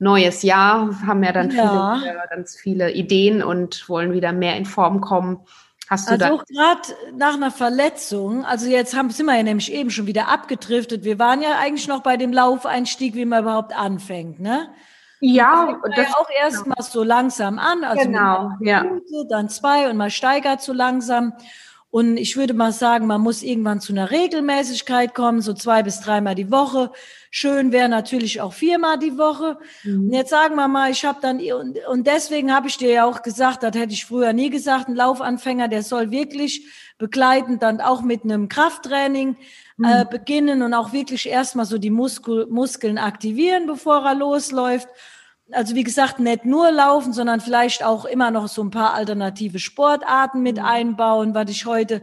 neues 0.00 0.42
Jahr, 0.42 0.90
haben 1.06 1.22
ja 1.22 1.30
dann 1.30 1.52
ja. 1.52 2.00
Viele, 2.00 2.22
ganz 2.28 2.56
viele 2.56 2.90
Ideen 2.90 3.40
und 3.40 3.88
wollen 3.88 4.12
wieder 4.12 4.32
mehr 4.32 4.56
in 4.56 4.64
Form 4.64 5.00
kommen. 5.00 5.38
Hast 5.88 6.08
du 6.08 6.12
also 6.12 6.42
gerade 6.52 7.14
nach 7.16 7.34
einer 7.34 7.52
Verletzung, 7.52 8.44
also 8.44 8.68
jetzt 8.68 8.96
haben, 8.96 9.10
sind 9.10 9.26
wir 9.26 9.36
ja 9.36 9.44
nämlich 9.44 9.72
eben 9.72 9.90
schon 9.90 10.08
wieder 10.08 10.26
abgedriftet. 10.26 11.04
Wir 11.04 11.20
waren 11.20 11.40
ja 11.40 11.58
eigentlich 11.60 11.86
noch 11.86 12.02
bei 12.02 12.16
dem 12.16 12.32
Laufeinstieg, 12.32 13.14
wie 13.14 13.24
man 13.24 13.42
überhaupt 13.42 13.76
anfängt, 13.76 14.40
ne? 14.40 14.70
Ja, 15.20 15.78
das 15.84 16.08
ja 16.08 16.14
auch 16.16 16.28
erst 16.40 16.66
mal 16.66 16.82
so 16.82 17.02
langsam 17.02 17.58
an, 17.58 17.84
also 17.84 18.04
genau, 18.04 18.52
ja. 18.60 18.82
Minute, 18.82 19.26
dann 19.28 19.48
zwei 19.48 19.90
und 19.90 19.96
man 19.96 20.10
steigert 20.10 20.62
so 20.62 20.72
langsam. 20.72 21.34
Und 21.90 22.18
ich 22.18 22.36
würde 22.36 22.54
mal 22.54 22.70
sagen, 22.70 23.08
man 23.08 23.20
muss 23.20 23.42
irgendwann 23.42 23.80
zu 23.80 23.92
einer 23.92 24.12
Regelmäßigkeit 24.12 25.12
kommen, 25.12 25.42
so 25.42 25.54
zwei 25.54 25.82
bis 25.82 26.00
dreimal 26.00 26.36
die 26.36 26.50
Woche. 26.50 26.92
Schön 27.32 27.72
wäre 27.72 27.88
natürlich 27.88 28.40
auch 28.40 28.52
viermal 28.52 28.96
die 28.96 29.18
Woche. 29.18 29.58
Mhm. 29.82 30.04
Und 30.04 30.12
jetzt 30.12 30.30
sagen 30.30 30.54
wir 30.54 30.68
mal, 30.68 30.92
ich 30.92 31.04
habe 31.04 31.18
dann, 31.20 31.40
und, 31.40 31.78
und 31.88 32.06
deswegen 32.06 32.54
habe 32.54 32.68
ich 32.68 32.76
dir 32.76 32.92
ja 32.92 33.04
auch 33.06 33.22
gesagt, 33.22 33.64
das 33.64 33.74
hätte 33.74 33.92
ich 33.92 34.06
früher 34.06 34.32
nie 34.32 34.50
gesagt, 34.50 34.88
ein 34.88 34.94
Laufanfänger, 34.94 35.66
der 35.66 35.82
soll 35.82 36.12
wirklich 36.12 36.64
begleitend 36.96 37.62
dann 37.64 37.80
auch 37.80 38.02
mit 38.02 38.22
einem 38.22 38.48
Krafttraining. 38.48 39.36
Äh, 39.82 40.04
beginnen 40.04 40.62
und 40.62 40.74
auch 40.74 40.92
wirklich 40.92 41.28
erstmal 41.28 41.66
so 41.66 41.78
die 41.78 41.90
Muskel, 41.90 42.46
Muskeln 42.46 42.98
aktivieren, 42.98 43.66
bevor 43.66 44.04
er 44.04 44.14
losläuft 44.14 44.88
also 45.52 45.74
wie 45.74 45.84
gesagt, 45.84 46.18
nicht 46.18 46.44
nur 46.44 46.70
laufen, 46.70 47.12
sondern 47.12 47.40
vielleicht 47.40 47.82
auch 47.82 48.04
immer 48.04 48.30
noch 48.30 48.48
so 48.48 48.62
ein 48.62 48.70
paar 48.70 48.94
alternative 48.94 49.58
Sportarten 49.58 50.42
mit 50.42 50.58
mhm. 50.58 50.64
einbauen, 50.64 51.34
was 51.34 51.50
ich 51.50 51.66
heute 51.66 52.02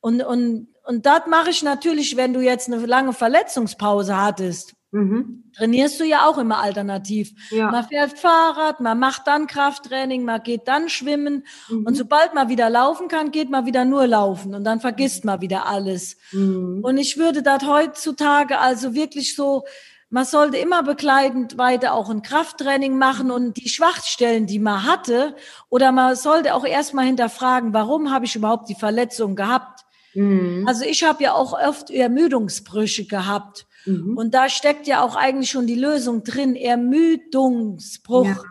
und 0.00 0.22
und 0.22 0.68
und 0.86 1.06
das 1.06 1.26
mache 1.28 1.50
ich 1.50 1.62
natürlich, 1.62 2.16
wenn 2.16 2.32
du 2.32 2.40
jetzt 2.40 2.68
eine 2.68 2.84
lange 2.84 3.12
Verletzungspause 3.12 4.20
hattest. 4.20 4.74
Mhm. 4.90 5.49
Trainierst 5.60 6.00
du 6.00 6.04
ja 6.04 6.26
auch 6.26 6.38
immer 6.38 6.58
alternativ. 6.58 7.34
Ja. 7.50 7.70
Man 7.70 7.84
fährt 7.84 8.18
Fahrrad, 8.18 8.80
man 8.80 8.98
macht 8.98 9.26
dann 9.26 9.46
Krafttraining, 9.46 10.24
man 10.24 10.42
geht 10.42 10.66
dann 10.66 10.88
schwimmen 10.88 11.44
mhm. 11.68 11.84
und 11.86 11.94
sobald 11.94 12.32
man 12.32 12.48
wieder 12.48 12.70
laufen 12.70 13.08
kann, 13.08 13.30
geht 13.30 13.50
man 13.50 13.66
wieder 13.66 13.84
nur 13.84 14.06
laufen 14.06 14.54
und 14.54 14.64
dann 14.64 14.80
vergisst 14.80 15.26
man 15.26 15.42
wieder 15.42 15.66
alles. 15.66 16.16
Mhm. 16.32 16.80
Und 16.82 16.96
ich 16.96 17.18
würde 17.18 17.42
das 17.42 17.62
heutzutage 17.66 18.58
also 18.58 18.94
wirklich 18.94 19.36
so 19.36 19.64
man 20.12 20.24
sollte 20.24 20.56
immer 20.56 20.82
begleitend 20.82 21.56
weiter 21.56 21.92
auch 21.92 22.08
ein 22.10 22.22
Krafttraining 22.22 22.98
machen 22.98 23.30
und 23.30 23.58
die 23.58 23.68
Schwachstellen, 23.68 24.46
die 24.46 24.58
man 24.58 24.84
hatte, 24.84 25.36
oder 25.68 25.92
man 25.92 26.16
sollte 26.16 26.54
auch 26.54 26.64
erstmal 26.64 27.04
hinterfragen, 27.04 27.72
warum 27.72 28.10
habe 28.10 28.24
ich 28.24 28.34
überhaupt 28.34 28.68
die 28.70 28.74
Verletzung 28.74 29.36
gehabt? 29.36 29.84
Mhm. 30.14 30.64
Also 30.66 30.84
ich 30.84 31.04
habe 31.04 31.22
ja 31.22 31.34
auch 31.34 31.52
oft 31.52 31.90
Ermüdungsbrüche 31.90 33.04
gehabt. 33.04 33.66
Mhm. 33.86 34.16
Und 34.16 34.34
da 34.34 34.48
steckt 34.48 34.86
ja 34.86 35.02
auch 35.02 35.16
eigentlich 35.16 35.50
schon 35.50 35.66
die 35.66 35.74
Lösung 35.74 36.24
drin, 36.24 36.56
Ermüdungsbruch. 36.56 38.26
Ja. 38.26 38.42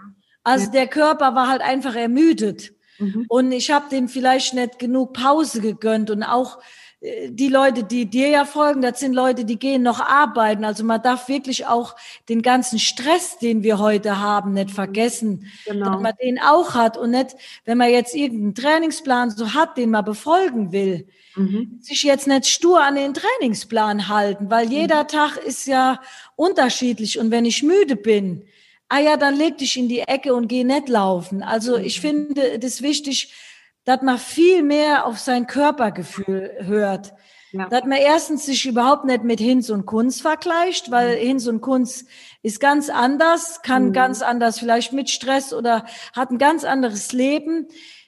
Also 0.44 0.66
ja. 0.66 0.72
der 0.72 0.88
Körper 0.88 1.36
war 1.36 1.48
halt 1.48 1.62
einfach 1.62 1.96
ermüdet. 1.96 2.74
Mhm. 2.98 3.26
Und 3.30 3.52
ich 3.52 3.72
habe 3.72 3.90
dem 3.90 4.10
vielleicht 4.10 4.54
nicht 4.54 4.80
genug 4.80 5.14
Pause 5.14 5.62
gegönnt 5.62 6.10
und 6.10 6.24
auch 6.24 6.60
die 7.02 7.48
Leute, 7.48 7.84
die 7.84 8.08
dir 8.08 8.28
ja 8.28 8.44
folgen, 8.44 8.82
das 8.82 9.00
sind 9.00 9.14
Leute, 9.14 9.46
die 9.46 9.58
gehen 9.58 9.84
noch 9.84 10.02
arbeiten. 10.02 10.66
Also 10.66 10.84
man 10.84 11.02
darf 11.02 11.30
wirklich 11.30 11.66
auch 11.66 11.96
den 12.28 12.42
ganzen 12.42 12.78
Stress, 12.78 13.38
den 13.38 13.64
wir 13.64 13.80
heute 13.80 14.20
haben, 14.20 14.54
nicht 14.54 14.72
vergessen, 14.72 15.50
genau. 15.66 15.92
dass 15.92 16.02
man 16.02 16.14
den 16.22 16.40
auch 16.40 16.74
hat 16.74 16.98
und 16.98 17.12
nicht, 17.12 17.38
wenn 17.64 17.78
man 17.78 17.90
jetzt 17.90 18.16
irgendeinen 18.16 18.56
Trainingsplan 18.56 19.32
so 19.32 19.54
hat, 19.54 19.78
den 19.78 19.92
man 19.92 20.04
befolgen 20.04 20.74
will, 20.74 21.08
mhm. 21.38 21.80
sich 21.80 22.04
jetzt 22.04 22.28
nicht 22.28 22.48
stur 22.48 22.84
an 22.84 22.96
den 22.96 23.14
Trainingsplan 23.14 24.10
halten, 24.10 24.50
weil 24.50 24.70
jeder 24.70 25.04
mhm. 25.04 25.08
Tag 25.08 25.38
ist 25.38 25.68
ja 25.68 26.02
unterschiedlich 26.36 27.18
und 27.18 27.32
wenn 27.32 27.46
ich 27.46 27.64
müde 27.64 27.96
bin, 27.96 28.44
ah 28.90 29.00
ja, 29.00 29.16
dann 29.16 29.38
leg 29.38 29.58
dich 29.58 29.78
in 29.78 29.88
die 29.88 30.00
Ecke 30.00 30.34
und 30.34 30.50
geh 30.50 30.66
nicht 30.66 30.90
laufen. 30.90 31.44
Also 31.44 31.78
mhm. 31.78 31.86
ich 31.86 32.02
finde 32.02 32.60
das 32.60 32.82
wichtig, 32.82 33.32
dass 33.86 34.02
man 34.02 34.18
viel 34.18 34.64
mehr 34.64 35.06
auf 35.06 35.20
sein 35.20 35.48
Körpergefühl 35.48 36.52
hört. 36.60 37.14
Ja. 37.52 37.68
Dass 37.68 37.84
man 37.84 37.98
erstens 37.98 38.46
sich 38.46 38.66
überhaupt 38.68 39.06
nicht 39.06 39.24
mit 39.24 39.40
Hinz 39.40 39.70
und 39.70 39.86
Kunst 39.86 40.22
vergleicht, 40.22 40.92
weil 40.92 41.16
mhm. 41.16 41.22
Hinz 41.22 41.48
und 41.48 41.62
Kunst 41.62 42.08
ist 42.44 42.60
ganz 42.60 42.90
anders, 42.90 43.62
kann 43.64 43.88
mhm. 43.88 43.94
ganz 43.94 44.22
anders 44.22 44.60
vielleicht 44.60 44.94
mit 44.94 45.10
Stress 45.10 45.54
oder 45.54 45.86
hat 46.16 46.30
ein 46.30 46.38
ganz 46.38 46.64
anderes 46.64 47.12
Leben. 47.12 47.68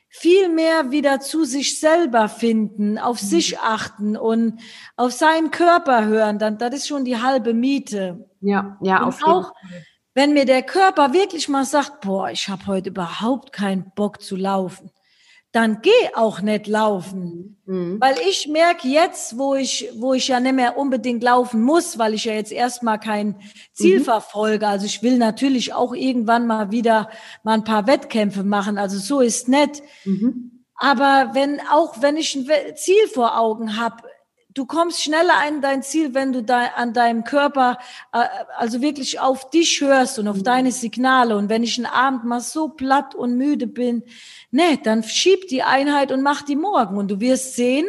Viel 0.10 0.50
mehr 0.50 0.92
wieder 0.92 1.22
zu 1.22 1.46
sich 1.46 1.80
selber 1.80 2.28
finden, 2.30 3.00
auf 3.00 3.22
mhm. 3.22 3.26
sich 3.26 3.60
achten 3.60 4.16
und 4.16 4.60
auf 4.98 5.12
seinen 5.14 5.50
Körper 5.50 6.06
hören, 6.06 6.38
dann 6.38 6.58
das 6.58 6.76
ist 6.76 6.88
schon 6.88 7.06
die 7.06 7.18
halbe 7.18 7.54
Miete. 7.54 8.30
Ja, 8.42 8.78
ja, 8.82 8.98
und 8.98 9.04
auf 9.06 9.20
jeden 9.20 9.32
auch, 9.32 9.54
Fall. 9.54 9.86
Wenn 10.14 10.34
mir 10.34 10.46
der 10.46 10.62
Körper 10.62 11.14
wirklich 11.14 11.48
mal 11.48 11.64
sagt, 11.64 12.02
boah, 12.02 12.30
ich 12.30 12.50
habe 12.50 12.68
heute 12.68 12.90
überhaupt 12.90 13.54
keinen 13.54 13.92
Bock 13.96 14.22
zu 14.22 14.36
laufen, 14.36 14.92
dann 15.52 15.82
geh 15.82 15.90
auch 16.16 16.42
nicht 16.42 16.68
laufen. 16.68 17.62
Mhm. 17.66 18.00
Weil 18.00 18.16
ich 18.30 18.48
merke 18.48 18.88
jetzt, 18.88 19.38
wo 19.38 19.56
ich, 19.56 19.90
wo 19.96 20.14
ich 20.14 20.30
ja 20.30 20.40
nicht 20.40 20.56
mehr 20.56 20.78
unbedingt 20.78 21.24
laufen 21.24 21.62
muss, 21.62 21.98
weil 21.98 22.14
ich 22.14 22.26
ja 22.26 22.34
jetzt 22.34 22.52
erstmal 22.54 23.00
kein 23.00 23.36
Ziel 23.74 24.00
mhm. 24.00 24.04
verfolge. 24.06 24.68
Also 24.68 24.86
ich 24.86 25.04
will 25.04 25.18
natürlich 25.18 25.74
auch 25.74 25.94
irgendwann 25.94 26.48
mal 26.48 26.72
wieder 26.72 27.10
mal 27.44 27.56
ein 27.56 27.66
paar 27.66 27.86
Wettkämpfe 27.86 28.44
machen. 28.44 28.78
Also 28.78 28.98
so 28.98 29.20
ist 29.20 29.50
nett. 29.50 29.84
Mhm. 30.06 30.64
Aber 30.76 31.32
wenn, 31.34 31.60
auch 31.70 32.02
wenn 32.02 32.18
ich 32.18 32.34
ein 32.36 32.48
Ziel 32.76 33.08
vor 33.14 33.38
Augen 33.38 33.78
habe, 33.78 34.04
du 34.54 34.66
kommst 34.66 35.04
schneller 35.04 35.36
an 35.46 35.62
dein 35.62 35.84
Ziel, 35.84 36.14
wenn 36.14 36.34
du 36.34 36.44
da 36.44 36.66
an 36.76 36.94
deinem 36.94 37.24
Körper, 37.24 37.78
äh, 38.14 38.26
also 38.58 38.82
wirklich 38.82 39.20
auf 39.20 39.50
dich 39.50 39.82
hörst 39.82 40.20
und 40.20 40.28
auf 40.28 40.38
mhm. 40.38 40.44
deine 40.44 40.72
Signale. 40.72 41.38
Und 41.38 41.50
wenn 41.50 41.64
ich 41.64 41.78
einen 41.78 41.86
Abend 41.86 42.26
mal 42.26 42.42
so 42.42 42.70
platt 42.70 43.16
und 43.16 43.38
müde 43.38 43.68
bin, 43.68 44.04
ne, 44.52 44.78
dann 44.84 45.04
schieb 45.04 45.48
die 45.48 45.64
Einheit 45.64 46.12
und 46.12 46.22
mach 46.22 46.42
die 46.44 46.56
morgen. 46.56 46.98
Und 46.98 47.10
du 47.10 47.20
wirst 47.20 47.56
sehen, 47.56 47.86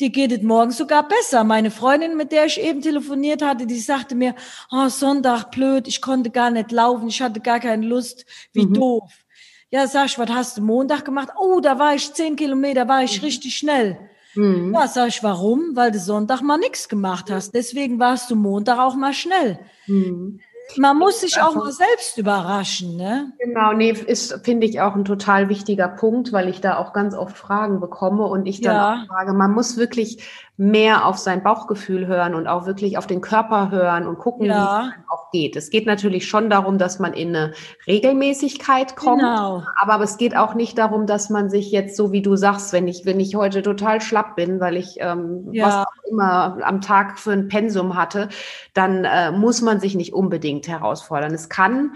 die 0.00 0.12
geht 0.12 0.32
es 0.32 0.42
morgen 0.42 0.70
sogar 0.70 1.06
besser. 1.06 1.44
Meine 1.44 1.70
Freundin, 1.70 2.16
mit 2.16 2.32
der 2.32 2.46
ich 2.46 2.60
eben 2.60 2.80
telefoniert 2.80 3.42
hatte, 3.42 3.66
die 3.66 3.80
sagte 3.80 4.14
mir, 4.14 4.34
oh, 4.70 4.88
Sonntag 4.88 5.50
blöd, 5.50 5.88
ich 5.88 6.00
konnte 6.00 6.30
gar 6.30 6.50
nicht 6.50 6.70
laufen, 6.70 7.08
ich 7.08 7.20
hatte 7.20 7.40
gar 7.40 7.60
keine 7.60 7.86
Lust, 7.86 8.24
wie 8.52 8.66
mhm. 8.66 8.74
doof. 8.74 9.12
Ja, 9.70 9.86
sag 9.86 10.06
ich, 10.06 10.18
was 10.18 10.30
hast 10.30 10.56
du 10.56 10.62
Montag 10.62 11.04
gemacht? 11.04 11.28
Oh, 11.38 11.60
da 11.60 11.78
war 11.78 11.94
ich 11.94 12.14
zehn 12.14 12.36
Kilometer, 12.36 12.88
war 12.88 13.02
ich 13.02 13.18
mhm. 13.18 13.24
richtig 13.24 13.56
schnell. 13.56 13.98
Mhm. 14.34 14.72
Ja, 14.72 14.86
sag 14.86 15.08
ich, 15.08 15.22
warum? 15.22 15.74
Weil 15.74 15.90
du 15.90 15.98
Sonntag 15.98 16.42
mal 16.42 16.58
nichts 16.58 16.88
gemacht 16.88 17.30
hast. 17.30 17.52
Deswegen 17.54 17.98
warst 17.98 18.30
du 18.30 18.36
Montag 18.36 18.78
auch 18.78 18.94
mal 18.94 19.12
schnell. 19.12 19.58
Mhm. 19.86 20.40
Man 20.76 20.98
muss 20.98 21.20
sich 21.20 21.40
auch 21.40 21.54
mal 21.54 21.72
selbst 21.72 22.18
überraschen, 22.18 22.96
ne? 22.96 23.32
Genau, 23.38 23.72
nee, 23.72 23.90
ist, 23.90 24.44
finde 24.44 24.66
ich, 24.66 24.80
auch 24.80 24.94
ein 24.94 25.04
total 25.04 25.48
wichtiger 25.48 25.88
Punkt, 25.88 26.32
weil 26.32 26.48
ich 26.48 26.60
da 26.60 26.76
auch 26.78 26.92
ganz 26.92 27.14
oft 27.14 27.36
Fragen 27.36 27.80
bekomme 27.80 28.24
und 28.24 28.46
ich 28.46 28.60
dann 28.60 28.74
ja. 28.74 28.92
auch 28.92 29.06
frage, 29.06 29.32
man 29.32 29.52
muss 29.52 29.76
wirklich 29.76 30.22
mehr 30.60 31.06
auf 31.06 31.18
sein 31.18 31.44
Bauchgefühl 31.44 32.08
hören 32.08 32.34
und 32.34 32.48
auch 32.48 32.66
wirklich 32.66 32.98
auf 32.98 33.06
den 33.06 33.20
Körper 33.20 33.70
hören 33.70 34.08
und 34.08 34.18
gucken, 34.18 34.46
ja. 34.46 34.82
wie 34.82 34.88
es 34.88 34.94
auch 35.08 35.30
geht. 35.30 35.54
Es 35.54 35.70
geht 35.70 35.86
natürlich 35.86 36.26
schon 36.26 36.50
darum, 36.50 36.78
dass 36.78 36.98
man 36.98 37.12
in 37.12 37.28
eine 37.28 37.52
Regelmäßigkeit 37.86 38.96
kommt, 38.96 39.20
genau. 39.20 39.62
aber 39.80 40.02
es 40.02 40.16
geht 40.16 40.36
auch 40.36 40.54
nicht 40.54 40.76
darum, 40.76 41.06
dass 41.06 41.30
man 41.30 41.48
sich 41.48 41.70
jetzt 41.70 41.96
so 41.96 42.10
wie 42.10 42.22
du 42.22 42.34
sagst, 42.34 42.72
wenn 42.72 42.88
ich 42.88 43.06
wenn 43.06 43.20
ich 43.20 43.36
heute 43.36 43.62
total 43.62 44.00
schlapp 44.00 44.34
bin, 44.34 44.58
weil 44.58 44.76
ich 44.76 44.96
ähm, 44.98 45.48
ja. 45.52 45.66
was 45.66 45.74
auch 45.74 46.10
immer 46.10 46.58
am 46.62 46.80
Tag 46.80 47.20
für 47.20 47.30
ein 47.32 47.46
Pensum 47.46 47.94
hatte, 47.94 48.28
dann 48.74 49.04
äh, 49.04 49.30
muss 49.30 49.62
man 49.62 49.78
sich 49.78 49.94
nicht 49.94 50.12
unbedingt 50.12 50.57
herausfordern. 50.66 51.32
Es 51.32 51.48
kann 51.48 51.92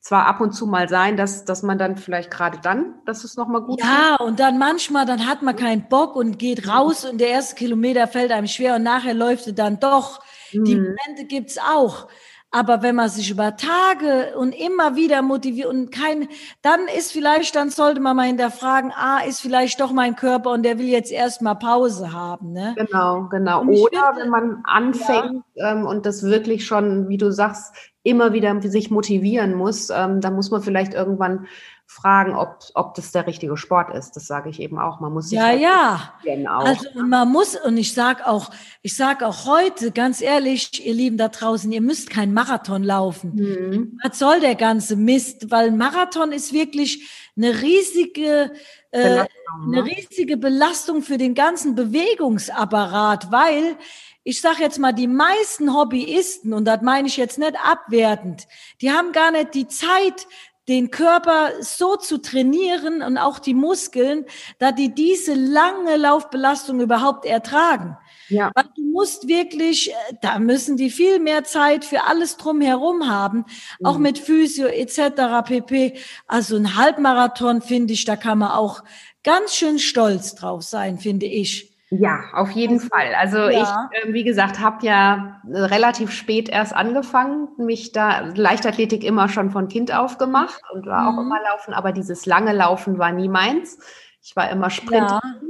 zwar 0.00 0.26
ab 0.26 0.40
und 0.40 0.52
zu 0.52 0.66
mal 0.66 0.88
sein, 0.88 1.16
dass, 1.16 1.44
dass 1.44 1.62
man 1.62 1.78
dann 1.78 1.96
vielleicht 1.96 2.30
gerade 2.30 2.58
dann, 2.62 2.94
dass 3.04 3.22
es 3.22 3.36
nochmal 3.36 3.60
gut 3.60 3.80
Ja, 3.82 4.16
geht. 4.16 4.26
und 4.26 4.40
dann 4.40 4.58
manchmal, 4.58 5.04
dann 5.04 5.26
hat 5.26 5.42
man 5.42 5.56
keinen 5.56 5.88
Bock 5.88 6.16
und 6.16 6.38
geht 6.38 6.66
raus 6.66 7.04
und 7.04 7.20
der 7.20 7.28
erste 7.28 7.54
Kilometer 7.54 8.08
fällt 8.08 8.32
einem 8.32 8.46
schwer 8.46 8.76
und 8.76 8.82
nachher 8.82 9.14
läuft 9.14 9.46
es 9.46 9.54
dann 9.54 9.78
doch. 9.78 10.20
Mhm. 10.52 10.64
Die 10.64 10.74
Momente 10.76 11.26
gibt's 11.28 11.58
auch. 11.58 12.08
Aber 12.52 12.82
wenn 12.82 12.96
man 12.96 13.08
sich 13.08 13.30
über 13.30 13.56
Tage 13.56 14.34
und 14.36 14.52
immer 14.52 14.96
wieder 14.96 15.22
motiviert 15.22 15.68
und 15.68 15.92
kein, 15.92 16.26
dann 16.62 16.80
ist 16.98 17.12
vielleicht, 17.12 17.54
dann 17.54 17.70
sollte 17.70 18.00
man 18.00 18.16
mal 18.16 18.26
hinterfragen, 18.26 18.92
ah, 18.92 19.20
ist 19.20 19.40
vielleicht 19.40 19.80
doch 19.80 19.92
mein 19.92 20.16
Körper 20.16 20.50
und 20.50 20.64
der 20.64 20.78
will 20.78 20.88
jetzt 20.88 21.12
erstmal 21.12 21.54
Pause 21.54 22.12
haben, 22.12 22.52
ne? 22.52 22.74
Genau, 22.76 23.28
genau. 23.30 23.62
Oder 23.62 24.14
finde, 24.14 24.22
wenn 24.22 24.28
man 24.30 24.62
anfängt 24.64 25.44
ja. 25.54 25.70
ähm, 25.70 25.86
und 25.86 26.06
das 26.06 26.24
wirklich 26.24 26.66
schon, 26.66 27.08
wie 27.08 27.18
du 27.18 27.30
sagst, 27.30 27.72
immer 28.02 28.32
wieder 28.32 28.60
sich 28.62 28.90
motivieren 28.90 29.54
muss, 29.54 29.90
ähm, 29.90 30.20
dann 30.20 30.34
muss 30.34 30.50
man 30.50 30.62
vielleicht 30.62 30.94
irgendwann 30.94 31.46
fragen, 31.86 32.36
ob, 32.36 32.58
ob 32.74 32.94
das 32.94 33.10
der 33.10 33.26
richtige 33.26 33.56
Sport 33.56 33.92
ist. 33.92 34.12
Das 34.12 34.26
sage 34.26 34.48
ich 34.48 34.60
eben 34.60 34.78
auch. 34.78 35.00
Man 35.00 35.12
muss 35.12 35.30
sich 35.30 35.38
ja, 35.38 35.46
halt 35.46 35.60
ja. 35.60 36.12
Auch. 36.48 36.64
Also 36.64 36.86
man 36.94 37.28
muss 37.28 37.56
und 37.56 37.76
ich 37.76 37.92
sage 37.94 38.28
auch, 38.28 38.50
ich 38.80 38.96
sage 38.96 39.26
auch 39.26 39.44
heute 39.44 39.90
ganz 39.90 40.22
ehrlich, 40.22 40.86
ihr 40.86 40.94
Lieben 40.94 41.16
da 41.16 41.28
draußen, 41.28 41.70
ihr 41.72 41.80
müsst 41.80 42.08
keinen 42.08 42.32
Marathon 42.32 42.84
laufen. 42.84 43.34
Mhm. 43.34 43.98
Was 44.04 44.20
soll 44.20 44.38
der 44.38 44.54
ganze 44.54 44.94
Mist? 44.94 45.50
Weil 45.50 45.72
Marathon 45.72 46.30
ist 46.30 46.52
wirklich 46.52 47.10
eine 47.36 47.60
riesige 47.60 48.52
äh, 48.92 49.24
eine 49.64 49.82
ne? 49.82 49.84
riesige 49.84 50.36
Belastung 50.36 51.02
für 51.02 51.18
den 51.18 51.34
ganzen 51.34 51.74
Bewegungsapparat, 51.74 53.30
weil 53.32 53.76
ich 54.22 54.40
sage 54.40 54.62
jetzt 54.62 54.78
mal, 54.78 54.92
die 54.92 55.06
meisten 55.06 55.74
Hobbyisten, 55.74 56.52
und 56.52 56.64
das 56.64 56.82
meine 56.82 57.08
ich 57.08 57.16
jetzt 57.16 57.38
nicht 57.38 57.54
abwertend, 57.64 58.46
die 58.80 58.90
haben 58.90 59.12
gar 59.12 59.30
nicht 59.30 59.54
die 59.54 59.68
Zeit, 59.68 60.26
den 60.68 60.90
Körper 60.90 61.50
so 61.60 61.96
zu 61.96 62.18
trainieren 62.18 63.02
und 63.02 63.18
auch 63.18 63.40
die 63.40 63.54
Muskeln, 63.54 64.24
dass 64.58 64.74
die 64.76 64.94
diese 64.94 65.34
lange 65.34 65.96
Laufbelastung 65.96 66.80
überhaupt 66.80 67.24
ertragen. 67.24 67.96
Ja. 68.28 68.52
Weil 68.54 68.66
du 68.76 68.82
musst 68.84 69.26
wirklich, 69.26 69.90
äh, 69.90 69.94
da 70.22 70.38
müssen 70.38 70.76
die 70.76 70.90
viel 70.90 71.18
mehr 71.18 71.42
Zeit 71.42 71.84
für 71.84 72.04
alles 72.04 72.36
drumherum 72.36 73.08
haben, 73.08 73.38
mhm. 73.80 73.86
auch 73.86 73.98
mit 73.98 74.20
Physio 74.20 74.66
etc. 74.66 75.44
pp. 75.44 75.98
Also 76.28 76.54
ein 76.54 76.76
Halbmarathon 76.76 77.62
finde 77.62 77.92
ich, 77.92 78.04
da 78.04 78.14
kann 78.14 78.38
man 78.38 78.52
auch 78.52 78.84
ganz 79.24 79.56
schön 79.56 79.80
stolz 79.80 80.36
drauf 80.36 80.62
sein, 80.62 81.00
finde 81.00 81.26
ich. 81.26 81.69
Ja, 81.90 82.20
auf 82.34 82.52
jeden 82.52 82.74
also, 82.74 82.88
Fall. 82.88 83.14
Also 83.18 83.38
ja. 83.38 83.88
ich, 83.92 84.08
äh, 84.08 84.12
wie 84.12 84.22
gesagt, 84.22 84.60
habe 84.60 84.86
ja 84.86 85.40
relativ 85.48 86.12
spät 86.12 86.48
erst 86.48 86.74
angefangen, 86.74 87.48
mich 87.58 87.90
da 87.90 88.20
Leichtathletik 88.34 89.02
immer 89.02 89.28
schon 89.28 89.50
von 89.50 89.66
Kind 89.66 89.92
auf 89.92 90.16
gemacht 90.16 90.60
und 90.72 90.86
war 90.86 91.10
mhm. 91.10 91.18
auch 91.18 91.22
immer 91.22 91.42
laufen, 91.42 91.74
aber 91.74 91.90
dieses 91.90 92.26
lange 92.26 92.52
Laufen 92.52 92.98
war 92.98 93.10
nie 93.10 93.28
meins. 93.28 93.78
Ich 94.22 94.36
war 94.36 94.50
immer 94.50 94.70
Sprinter. 94.70 95.20
Ja. 95.22 95.40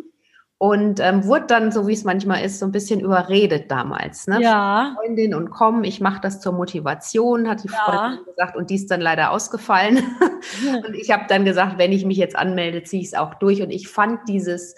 Und 0.57 1.01
ähm, 1.01 1.25
wurde 1.25 1.47
dann, 1.47 1.73
so 1.73 1.87
wie 1.87 1.95
es 1.95 2.05
manchmal 2.05 2.45
ist, 2.45 2.59
so 2.59 2.67
ein 2.67 2.73
bisschen 2.73 3.01
überredet 3.01 3.71
damals. 3.71 4.27
Ne? 4.27 4.43
Ja. 4.43 4.95
Freundin 4.95 5.35
und 5.35 5.51
komm, 5.51 5.85
ich 5.85 6.03
mache 6.03 6.21
das 6.21 6.41
zur 6.41 6.53
Motivation, 6.53 7.49
hat 7.49 7.65
die 7.65 7.69
ja. 7.69 7.79
Freundin 7.79 8.25
gesagt, 8.27 8.57
und 8.57 8.69
die 8.69 8.75
ist 8.75 8.91
dann 8.91 9.01
leider 9.01 9.31
ausgefallen. 9.31 9.97
und 10.87 10.95
ich 10.95 11.11
habe 11.11 11.25
dann 11.29 11.47
gesagt, 11.47 11.79
wenn 11.79 11.93
ich 11.93 12.05
mich 12.05 12.19
jetzt 12.19 12.37
anmelde, 12.37 12.83
ziehe 12.83 13.01
ich 13.01 13.09
es 13.09 13.15
auch 13.15 13.35
durch. 13.35 13.63
Und 13.63 13.71
ich 13.71 13.89
fand 13.89 14.29
dieses 14.29 14.75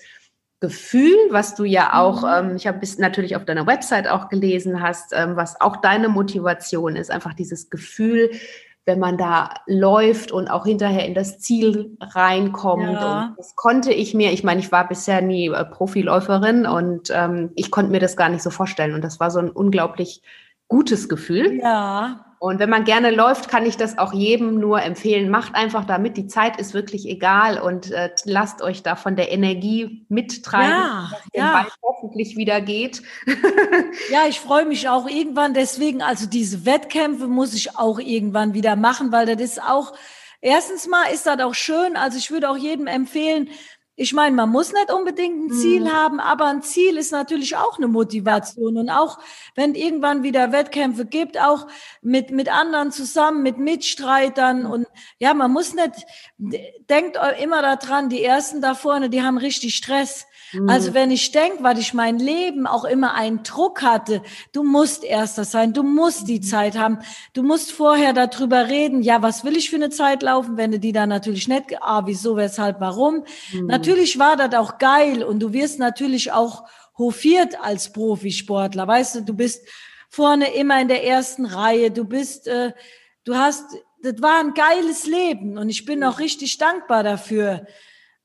Gefühl, 0.62 1.16
was 1.30 1.56
du 1.56 1.64
ja 1.64 2.00
auch, 2.00 2.22
mhm. 2.22 2.50
ähm, 2.50 2.56
ich 2.56 2.68
habe 2.68 2.78
es 2.82 2.96
natürlich 2.96 3.34
auf 3.34 3.44
deiner 3.44 3.66
Website 3.66 4.08
auch 4.08 4.28
gelesen 4.28 4.80
hast, 4.80 5.12
ähm, 5.12 5.34
was 5.34 5.60
auch 5.60 5.78
deine 5.78 6.08
Motivation 6.08 6.94
ist, 6.94 7.10
einfach 7.10 7.34
dieses 7.34 7.68
Gefühl, 7.68 8.30
wenn 8.86 9.00
man 9.00 9.18
da 9.18 9.54
läuft 9.66 10.30
und 10.30 10.46
auch 10.48 10.64
hinterher 10.64 11.04
in 11.04 11.14
das 11.14 11.40
Ziel 11.40 11.96
reinkommt. 12.00 12.92
Ja. 12.92 13.24
Und 13.24 13.38
das 13.38 13.56
konnte 13.56 13.92
ich 13.92 14.14
mir, 14.14 14.32
ich 14.32 14.44
meine, 14.44 14.60
ich 14.60 14.70
war 14.70 14.86
bisher 14.86 15.20
nie 15.20 15.48
äh, 15.48 15.64
Profiläuferin 15.64 16.64
und 16.64 17.10
ähm, 17.12 17.50
ich 17.56 17.72
konnte 17.72 17.90
mir 17.90 18.00
das 18.00 18.16
gar 18.16 18.28
nicht 18.28 18.42
so 18.42 18.50
vorstellen. 18.50 18.94
Und 18.94 19.02
das 19.02 19.18
war 19.18 19.32
so 19.32 19.40
ein 19.40 19.50
unglaublich 19.50 20.22
gutes 20.68 21.08
Gefühl. 21.08 21.58
Ja. 21.60 22.24
Und 22.42 22.58
wenn 22.58 22.70
man 22.70 22.82
gerne 22.82 23.12
läuft, 23.12 23.48
kann 23.48 23.64
ich 23.64 23.76
das 23.76 23.98
auch 23.98 24.12
jedem 24.12 24.58
nur 24.58 24.82
empfehlen. 24.82 25.30
Macht 25.30 25.54
einfach 25.54 25.84
damit. 25.84 26.16
Die 26.16 26.26
Zeit 26.26 26.58
ist 26.58 26.74
wirklich 26.74 27.08
egal 27.08 27.56
und 27.60 27.92
äh, 27.92 28.10
lasst 28.24 28.62
euch 28.62 28.82
da 28.82 28.96
von 28.96 29.14
der 29.14 29.30
Energie 29.30 30.04
mittreiben, 30.08 30.68
ja, 30.68 31.10
dass 31.12 31.20
ja. 31.34 31.52
Ball 31.52 31.66
hoffentlich 31.84 32.36
wieder 32.36 32.60
geht. 32.60 33.00
ja, 34.10 34.22
ich 34.28 34.40
freue 34.40 34.64
mich 34.64 34.88
auch 34.88 35.08
irgendwann. 35.08 35.54
Deswegen, 35.54 36.02
also 36.02 36.26
diese 36.26 36.66
Wettkämpfe 36.66 37.28
muss 37.28 37.54
ich 37.54 37.78
auch 37.78 38.00
irgendwann 38.00 38.54
wieder 38.54 38.74
machen, 38.74 39.12
weil 39.12 39.26
das 39.26 39.40
ist 39.40 39.62
auch, 39.62 39.92
erstens 40.40 40.88
mal 40.88 41.04
ist 41.14 41.26
das 41.26 41.38
auch 41.38 41.54
schön. 41.54 41.94
Also 41.94 42.18
ich 42.18 42.32
würde 42.32 42.50
auch 42.50 42.56
jedem 42.56 42.88
empfehlen, 42.88 43.50
ich 43.94 44.14
meine, 44.14 44.34
man 44.34 44.48
muss 44.48 44.72
nicht 44.72 44.90
unbedingt 44.90 45.44
ein 45.44 45.52
Ziel 45.52 45.82
mhm. 45.82 45.92
haben, 45.92 46.20
aber 46.20 46.46
ein 46.46 46.62
Ziel 46.62 46.96
ist 46.96 47.12
natürlich 47.12 47.56
auch 47.56 47.76
eine 47.76 47.88
Motivation. 47.88 48.78
Und 48.78 48.88
auch 48.88 49.18
wenn 49.54 49.74
irgendwann 49.74 50.22
wieder 50.22 50.50
Wettkämpfe 50.50 51.04
gibt, 51.04 51.38
auch 51.38 51.66
mit, 52.00 52.30
mit 52.30 52.50
anderen 52.50 52.90
zusammen, 52.90 53.42
mit 53.42 53.58
Mitstreitern. 53.58 54.64
Und 54.64 54.86
ja, 55.18 55.34
man 55.34 55.52
muss 55.52 55.74
nicht, 55.74 56.06
denkt 56.38 57.18
immer 57.40 57.60
daran, 57.60 58.08
die 58.08 58.24
Ersten 58.24 58.62
da 58.62 58.74
vorne, 58.74 59.10
die 59.10 59.22
haben 59.22 59.36
richtig 59.36 59.74
Stress. 59.74 60.26
Also 60.66 60.90
mhm. 60.90 60.94
wenn 60.94 61.10
ich 61.10 61.32
denke, 61.32 61.62
weil 61.62 61.78
ich 61.78 61.94
mein 61.94 62.18
Leben 62.18 62.66
auch 62.66 62.84
immer 62.84 63.14
einen 63.14 63.42
Druck 63.42 63.82
hatte, 63.82 64.22
du 64.52 64.62
musst 64.62 65.04
Erster 65.04 65.44
sein, 65.44 65.72
du 65.72 65.82
musst 65.82 66.28
die 66.28 66.40
mhm. 66.40 66.42
Zeit 66.42 66.78
haben, 66.78 66.98
du 67.32 67.42
musst 67.42 67.72
vorher 67.72 68.12
darüber 68.12 68.68
reden, 68.68 69.02
ja, 69.02 69.22
was 69.22 69.44
will 69.44 69.56
ich 69.56 69.70
für 69.70 69.76
eine 69.76 69.90
Zeit 69.90 70.22
laufen, 70.22 70.56
wenn 70.56 70.72
du 70.72 70.78
die 70.78 70.92
dann 70.92 71.08
natürlich 71.08 71.48
nicht, 71.48 71.80
ah, 71.80 72.02
wieso, 72.04 72.36
weshalb, 72.36 72.80
warum. 72.80 73.24
Mhm. 73.52 73.66
Natürlich 73.66 74.18
war 74.18 74.36
das 74.36 74.54
auch 74.54 74.78
geil 74.78 75.22
und 75.22 75.40
du 75.40 75.52
wirst 75.52 75.78
natürlich 75.78 76.32
auch 76.32 76.64
hofiert 76.98 77.56
als 77.62 77.92
Profisportler, 77.92 78.86
weißt 78.86 79.16
du, 79.16 79.20
du 79.22 79.34
bist 79.34 79.66
vorne 80.10 80.54
immer 80.54 80.80
in 80.80 80.88
der 80.88 81.04
ersten 81.04 81.46
Reihe, 81.46 81.90
du 81.90 82.04
bist, 82.04 82.46
äh, 82.46 82.72
du 83.24 83.34
hast, 83.34 83.64
das 84.02 84.20
war 84.20 84.40
ein 84.40 84.52
geiles 84.52 85.06
Leben 85.06 85.56
und 85.56 85.70
ich 85.70 85.86
bin 85.86 86.04
auch 86.04 86.18
richtig 86.18 86.58
dankbar 86.58 87.02
dafür. 87.02 87.66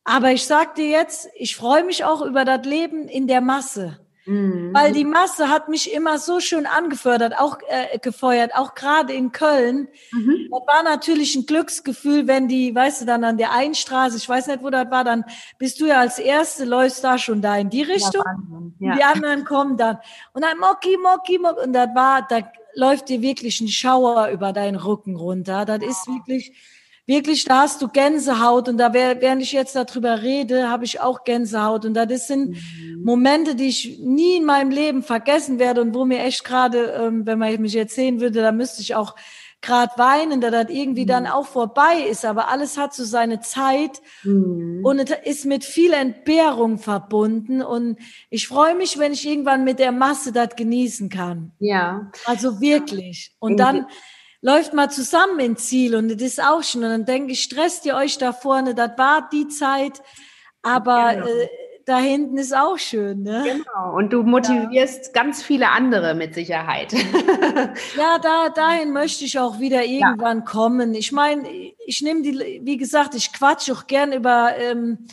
Aber 0.10 0.32
ich 0.32 0.46
sag 0.46 0.76
dir 0.76 0.88
jetzt, 0.88 1.28
ich 1.36 1.58
freue 1.58 1.84
mich 1.84 2.06
auch 2.06 2.22
über 2.22 2.46
das 2.46 2.66
Leben 2.66 3.10
in 3.10 3.28
der 3.28 3.42
Masse. 3.42 4.00
Mhm. 4.26 4.74
Weil 4.74 4.94
die 4.94 5.04
Masse 5.04 5.50
hat 5.50 5.68
mich 5.68 5.94
immer 5.94 6.18
so 6.18 6.40
schön 6.40 6.66
angefördert, 6.66 7.38
auch 7.38 7.58
äh, 7.68 8.00
gefeuert, 8.00 8.56
auch 8.56 8.74
gerade 8.74 9.12
in 9.12 9.34
Köln. 9.34 9.90
Mhm. 10.14 10.48
Das 10.50 10.62
war 10.66 10.84
natürlich 10.84 11.36
ein 11.36 11.46
Glücksgefühl, 11.46 12.26
wenn 12.26 12.48
die, 12.48 12.74
weißt 12.74 13.02
du, 13.02 13.06
dann 13.06 13.26
an 13.26 13.38
der 13.38 13.52
Einstraße, 13.52 14.16
ich 14.16 14.30
weiß 14.30 14.48
nicht, 14.48 14.64
wo 14.64 14.70
das 14.70 14.90
war, 14.90 15.04
dann 15.04 15.26
bist 15.58 15.82
du 15.82 15.88
ja 15.88 16.00
als 16.00 16.20
Erste, 16.20 16.64
läufst 16.64 17.04
da 17.04 17.18
schon 17.18 17.42
da 17.42 17.58
in 17.58 17.70
die 17.70 17.84
Richtung. 17.84 18.24
Ja, 18.80 18.92
ja. 18.92 18.96
Die 18.96 19.04
anderen 19.04 19.44
kommen 19.44 19.76
dann. 19.76 19.98
Und 20.32 20.42
dann 20.42 20.58
Moki, 20.58 20.98
Moki, 20.98 21.38
Moki. 21.38 21.66
Und 21.66 21.74
das 21.74 21.90
war, 21.94 22.26
da 22.26 22.50
läuft 22.76 23.10
dir 23.10 23.22
wirklich 23.22 23.60
ein 23.60 23.68
Schauer 23.68 24.30
über 24.30 24.54
deinen 24.54 24.78
Rücken 24.78 25.18
runter. 25.18 25.66
Das 25.66 25.84
ist 25.84 26.08
wirklich, 26.08 26.54
wirklich, 27.08 27.46
da 27.46 27.62
hast 27.62 27.82
du 27.82 27.88
Gänsehaut 27.88 28.68
und 28.68 28.78
da 28.78 28.94
während 28.94 29.42
ich 29.42 29.54
jetzt 29.54 29.76
darüber 29.76 30.22
rede, 30.22 30.70
habe 30.70 30.84
ich 30.84 31.00
auch 31.00 31.24
Gänsehaut 31.24 31.86
und 31.86 31.94
das 31.94 32.28
sind 32.28 32.50
mhm. 32.50 33.02
Momente, 33.04 33.56
die 33.56 33.70
ich 33.70 34.00
nie 34.00 34.38
in 34.38 34.46
meinem 34.46 34.70
Leben 34.70 35.02
vergessen 35.02 35.58
werde 35.58 35.82
und 35.82 35.96
wo 35.96 36.04
mir 36.06 36.20
echt 36.20 36.44
gerade, 36.44 36.92
ähm, 36.92 37.26
wenn 37.26 37.40
man 37.40 37.60
mich 37.62 37.74
jetzt 37.74 37.96
sehen 37.96 38.20
würde, 38.20 38.42
da 38.42 38.52
müsste 38.52 38.82
ich 38.82 38.94
auch 38.94 39.16
gerade 39.62 39.92
weinen, 39.98 40.40
da 40.40 40.52
das 40.52 40.70
irgendwie 40.70 41.04
mhm. 41.04 41.08
dann 41.08 41.28
auch 41.28 41.48
vorbei 41.48 42.06
ist, 42.10 42.26
aber 42.26 42.50
alles 42.50 42.78
hat 42.78 42.94
so 42.94 43.06
seine 43.06 43.40
Zeit 43.40 44.02
mhm. 44.24 44.82
und 44.84 45.00
es 45.00 45.18
ist 45.24 45.46
mit 45.46 45.64
viel 45.64 45.94
Entbehrung 45.94 46.78
verbunden 46.78 47.62
und 47.62 47.98
ich 48.30 48.48
freue 48.48 48.76
mich, 48.76 49.00
wenn 49.00 49.14
ich 49.14 49.28
irgendwann 49.28 49.64
mit 49.64 49.80
der 49.80 49.94
Masse 49.94 50.32
das 50.32 50.56
genießen 50.56 51.10
kann. 51.10 51.54
Ja. 51.60 52.12
Also 52.26 52.62
wirklich. 52.62 53.32
Und 53.40 53.58
dann 53.58 53.88
läuft 54.42 54.74
mal 54.74 54.90
zusammen 54.90 55.40
ins 55.40 55.68
Ziel 55.68 55.96
und 55.96 56.10
das 56.10 56.22
ist 56.22 56.44
auch 56.44 56.64
schon. 56.64 56.84
Und 56.84 56.90
dann 56.90 57.06
denke 57.06 57.34
ich, 57.34 57.44
stresst 57.44 57.86
ihr 57.86 57.96
euch 57.96 58.18
da 58.18 58.34
vorne, 58.34 58.76
das 58.76 58.98
war 58.98 59.30
die 59.32 59.48
Zeit, 59.48 60.02
aber 60.62 61.14
genau. 61.14 61.26
äh, 61.26 61.48
da 61.86 62.00
hinten 62.00 62.38
ist 62.38 62.56
auch 62.56 62.78
schön. 62.78 63.24
Ne? 63.24 63.44
Genau, 63.46 63.96
und 63.96 64.12
du 64.12 64.24
motivierst 64.24 65.06
ja. 65.06 65.12
ganz 65.14 65.42
viele 65.42 65.70
andere 65.70 66.16
mit 66.16 66.36
Sicherheit. 66.36 66.92
ja, 67.98 68.20
da, 68.22 68.50
dahin 68.50 68.92
möchte 68.92 69.24
ich 69.24 69.40
auch 69.40 69.60
wieder 69.60 69.86
irgendwann 69.86 70.40
ja. 70.40 70.44
kommen. 70.44 70.94
Ich 70.94 71.14
meine, 71.14 71.48
ich 71.86 72.02
nehme 72.02 72.24
die, 72.24 72.62
wie 72.62 72.76
gesagt, 72.76 73.16
ich 73.16 73.32
quatsche 73.32 73.74
auch 73.74 73.88
gern 73.88 74.12
über... 74.12 74.52
Ähm, 74.58 75.08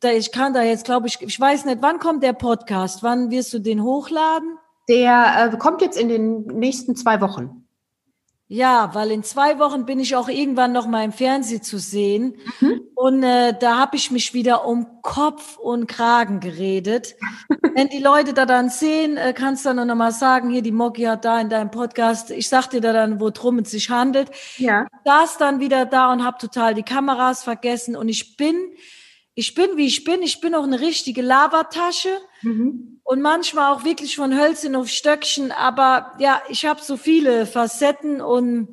da, 0.00 0.10
ich 0.10 0.32
kann 0.32 0.52
da 0.52 0.62
jetzt, 0.62 0.84
glaube 0.84 1.06
ich, 1.06 1.18
ich 1.22 1.40
weiß 1.40 1.64
nicht, 1.64 1.78
wann 1.80 1.98
kommt 1.98 2.22
der 2.22 2.34
Podcast? 2.34 3.02
Wann 3.02 3.30
wirst 3.30 3.54
du 3.54 3.58
den 3.58 3.82
hochladen? 3.82 4.58
Der 4.88 5.50
äh, 5.52 5.56
kommt 5.56 5.80
jetzt 5.80 5.98
in 5.98 6.08
den 6.08 6.42
nächsten 6.42 6.94
zwei 6.94 7.20
Wochen. 7.20 7.61
Ja, 8.48 8.90
weil 8.92 9.10
in 9.10 9.22
zwei 9.22 9.58
Wochen 9.58 9.86
bin 9.86 9.98
ich 9.98 10.14
auch 10.14 10.28
irgendwann 10.28 10.72
noch 10.72 10.86
mal 10.86 11.04
im 11.04 11.12
Fernsehen 11.12 11.62
zu 11.62 11.78
sehen. 11.78 12.36
Mhm. 12.60 12.82
Und 12.94 13.22
äh, 13.22 13.56
da 13.58 13.78
habe 13.78 13.96
ich 13.96 14.10
mich 14.10 14.34
wieder 14.34 14.66
um 14.66 15.00
Kopf 15.00 15.56
und 15.56 15.86
Kragen 15.86 16.40
geredet. 16.40 17.16
Wenn 17.74 17.88
die 17.88 17.98
Leute 18.02 18.34
da 18.34 18.44
dann 18.44 18.68
sehen, 18.68 19.16
äh, 19.16 19.32
kannst 19.32 19.64
du 19.64 19.72
dann 19.72 19.88
noch 19.88 19.94
mal 19.94 20.12
sagen, 20.12 20.50
hier, 20.50 20.60
die 20.60 20.70
Moki 20.70 21.04
hat 21.04 21.24
da 21.24 21.40
in 21.40 21.48
deinem 21.48 21.70
Podcast, 21.70 22.30
ich 22.30 22.48
sag 22.48 22.68
dir 22.68 22.82
da 22.82 22.92
dann, 22.92 23.20
worum 23.20 23.60
es 23.60 23.70
sich 23.70 23.88
handelt. 23.88 24.30
Ja. 24.58 24.86
Da 25.04 25.24
ist 25.24 25.38
dann 25.38 25.58
wieder 25.58 25.86
da 25.86 26.12
und 26.12 26.22
habe 26.22 26.36
total 26.38 26.74
die 26.74 26.82
Kameras 26.82 27.42
vergessen. 27.42 27.96
Und 27.96 28.10
ich 28.10 28.36
bin, 28.36 28.56
ich 29.34 29.54
bin, 29.54 29.76
wie 29.76 29.86
ich 29.86 30.04
bin. 30.04 30.22
Ich 30.22 30.40
bin 30.40 30.54
auch 30.54 30.64
eine 30.64 30.80
richtige 30.80 31.22
Lavatasche. 31.22 32.10
Mhm 32.42 32.92
und 33.04 33.20
manchmal 33.20 33.72
auch 33.72 33.84
wirklich 33.84 34.16
von 34.16 34.38
Hölzchen 34.38 34.76
auf 34.76 34.88
Stöckchen. 34.88 35.52
Aber 35.52 36.12
ja, 36.18 36.42
ich 36.48 36.64
habe 36.66 36.80
so 36.82 36.96
viele 36.96 37.46
Facetten 37.46 38.20
und 38.20 38.68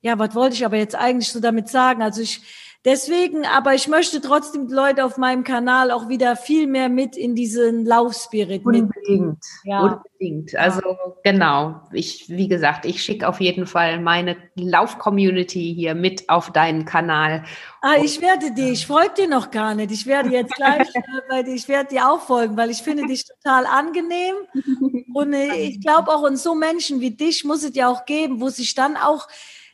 ja, 0.00 0.18
was 0.18 0.34
wollte 0.34 0.54
ich 0.54 0.64
aber 0.64 0.76
jetzt 0.76 0.94
eigentlich 0.94 1.30
so 1.30 1.40
damit 1.40 1.68
sagen? 1.68 2.02
Also 2.02 2.20
ich 2.20 2.40
Deswegen, 2.84 3.46
aber 3.46 3.72
ich 3.72 3.88
möchte 3.88 4.20
trotzdem 4.20 4.68
die 4.68 4.74
Leute 4.74 5.06
auf 5.06 5.16
meinem 5.16 5.42
Kanal 5.42 5.90
auch 5.90 6.10
wieder 6.10 6.36
viel 6.36 6.66
mehr 6.66 6.90
mit 6.90 7.16
in 7.16 7.34
diesen 7.34 7.86
Laufspirit 7.86 8.62
Unbedingt, 8.62 9.42
ja. 9.64 9.80
unbedingt. 9.80 10.54
Also 10.54 10.82
genau, 11.22 11.80
ich, 11.92 12.28
wie 12.28 12.46
gesagt, 12.46 12.84
ich 12.84 13.02
schicke 13.02 13.26
auf 13.26 13.40
jeden 13.40 13.66
Fall 13.66 14.00
meine 14.00 14.36
Lauf-Community 14.56 15.72
hier 15.74 15.94
mit 15.94 16.28
auf 16.28 16.52
deinen 16.52 16.84
Kanal. 16.84 17.44
Ah, 17.80 17.94
ich 18.02 18.20
werde 18.20 18.52
dir, 18.52 18.72
ich 18.72 18.86
folge 18.86 19.14
dir 19.16 19.28
noch 19.28 19.50
gar 19.50 19.74
nicht. 19.74 19.90
Ich 19.90 20.04
werde 20.04 20.28
jetzt 20.28 20.54
gleich, 20.54 20.86
weil 21.30 21.48
ich 21.48 21.66
werde 21.68 21.88
dir 21.88 22.10
auch 22.10 22.20
folgen, 22.20 22.54
weil 22.58 22.68
ich 22.68 22.82
finde 22.82 23.06
dich 23.06 23.24
total 23.24 23.64
angenehm. 23.64 24.34
Und 25.14 25.32
äh, 25.32 25.54
ich 25.54 25.80
glaube 25.80 26.10
auch, 26.10 26.20
und 26.20 26.36
so 26.36 26.54
Menschen 26.54 27.00
wie 27.00 27.12
dich 27.12 27.44
muss 27.44 27.62
es 27.62 27.74
ja 27.74 27.88
auch 27.88 28.04
geben, 28.04 28.42
wo 28.42 28.50
sich 28.50 28.74
dann 28.74 28.98
auch, 28.98 29.26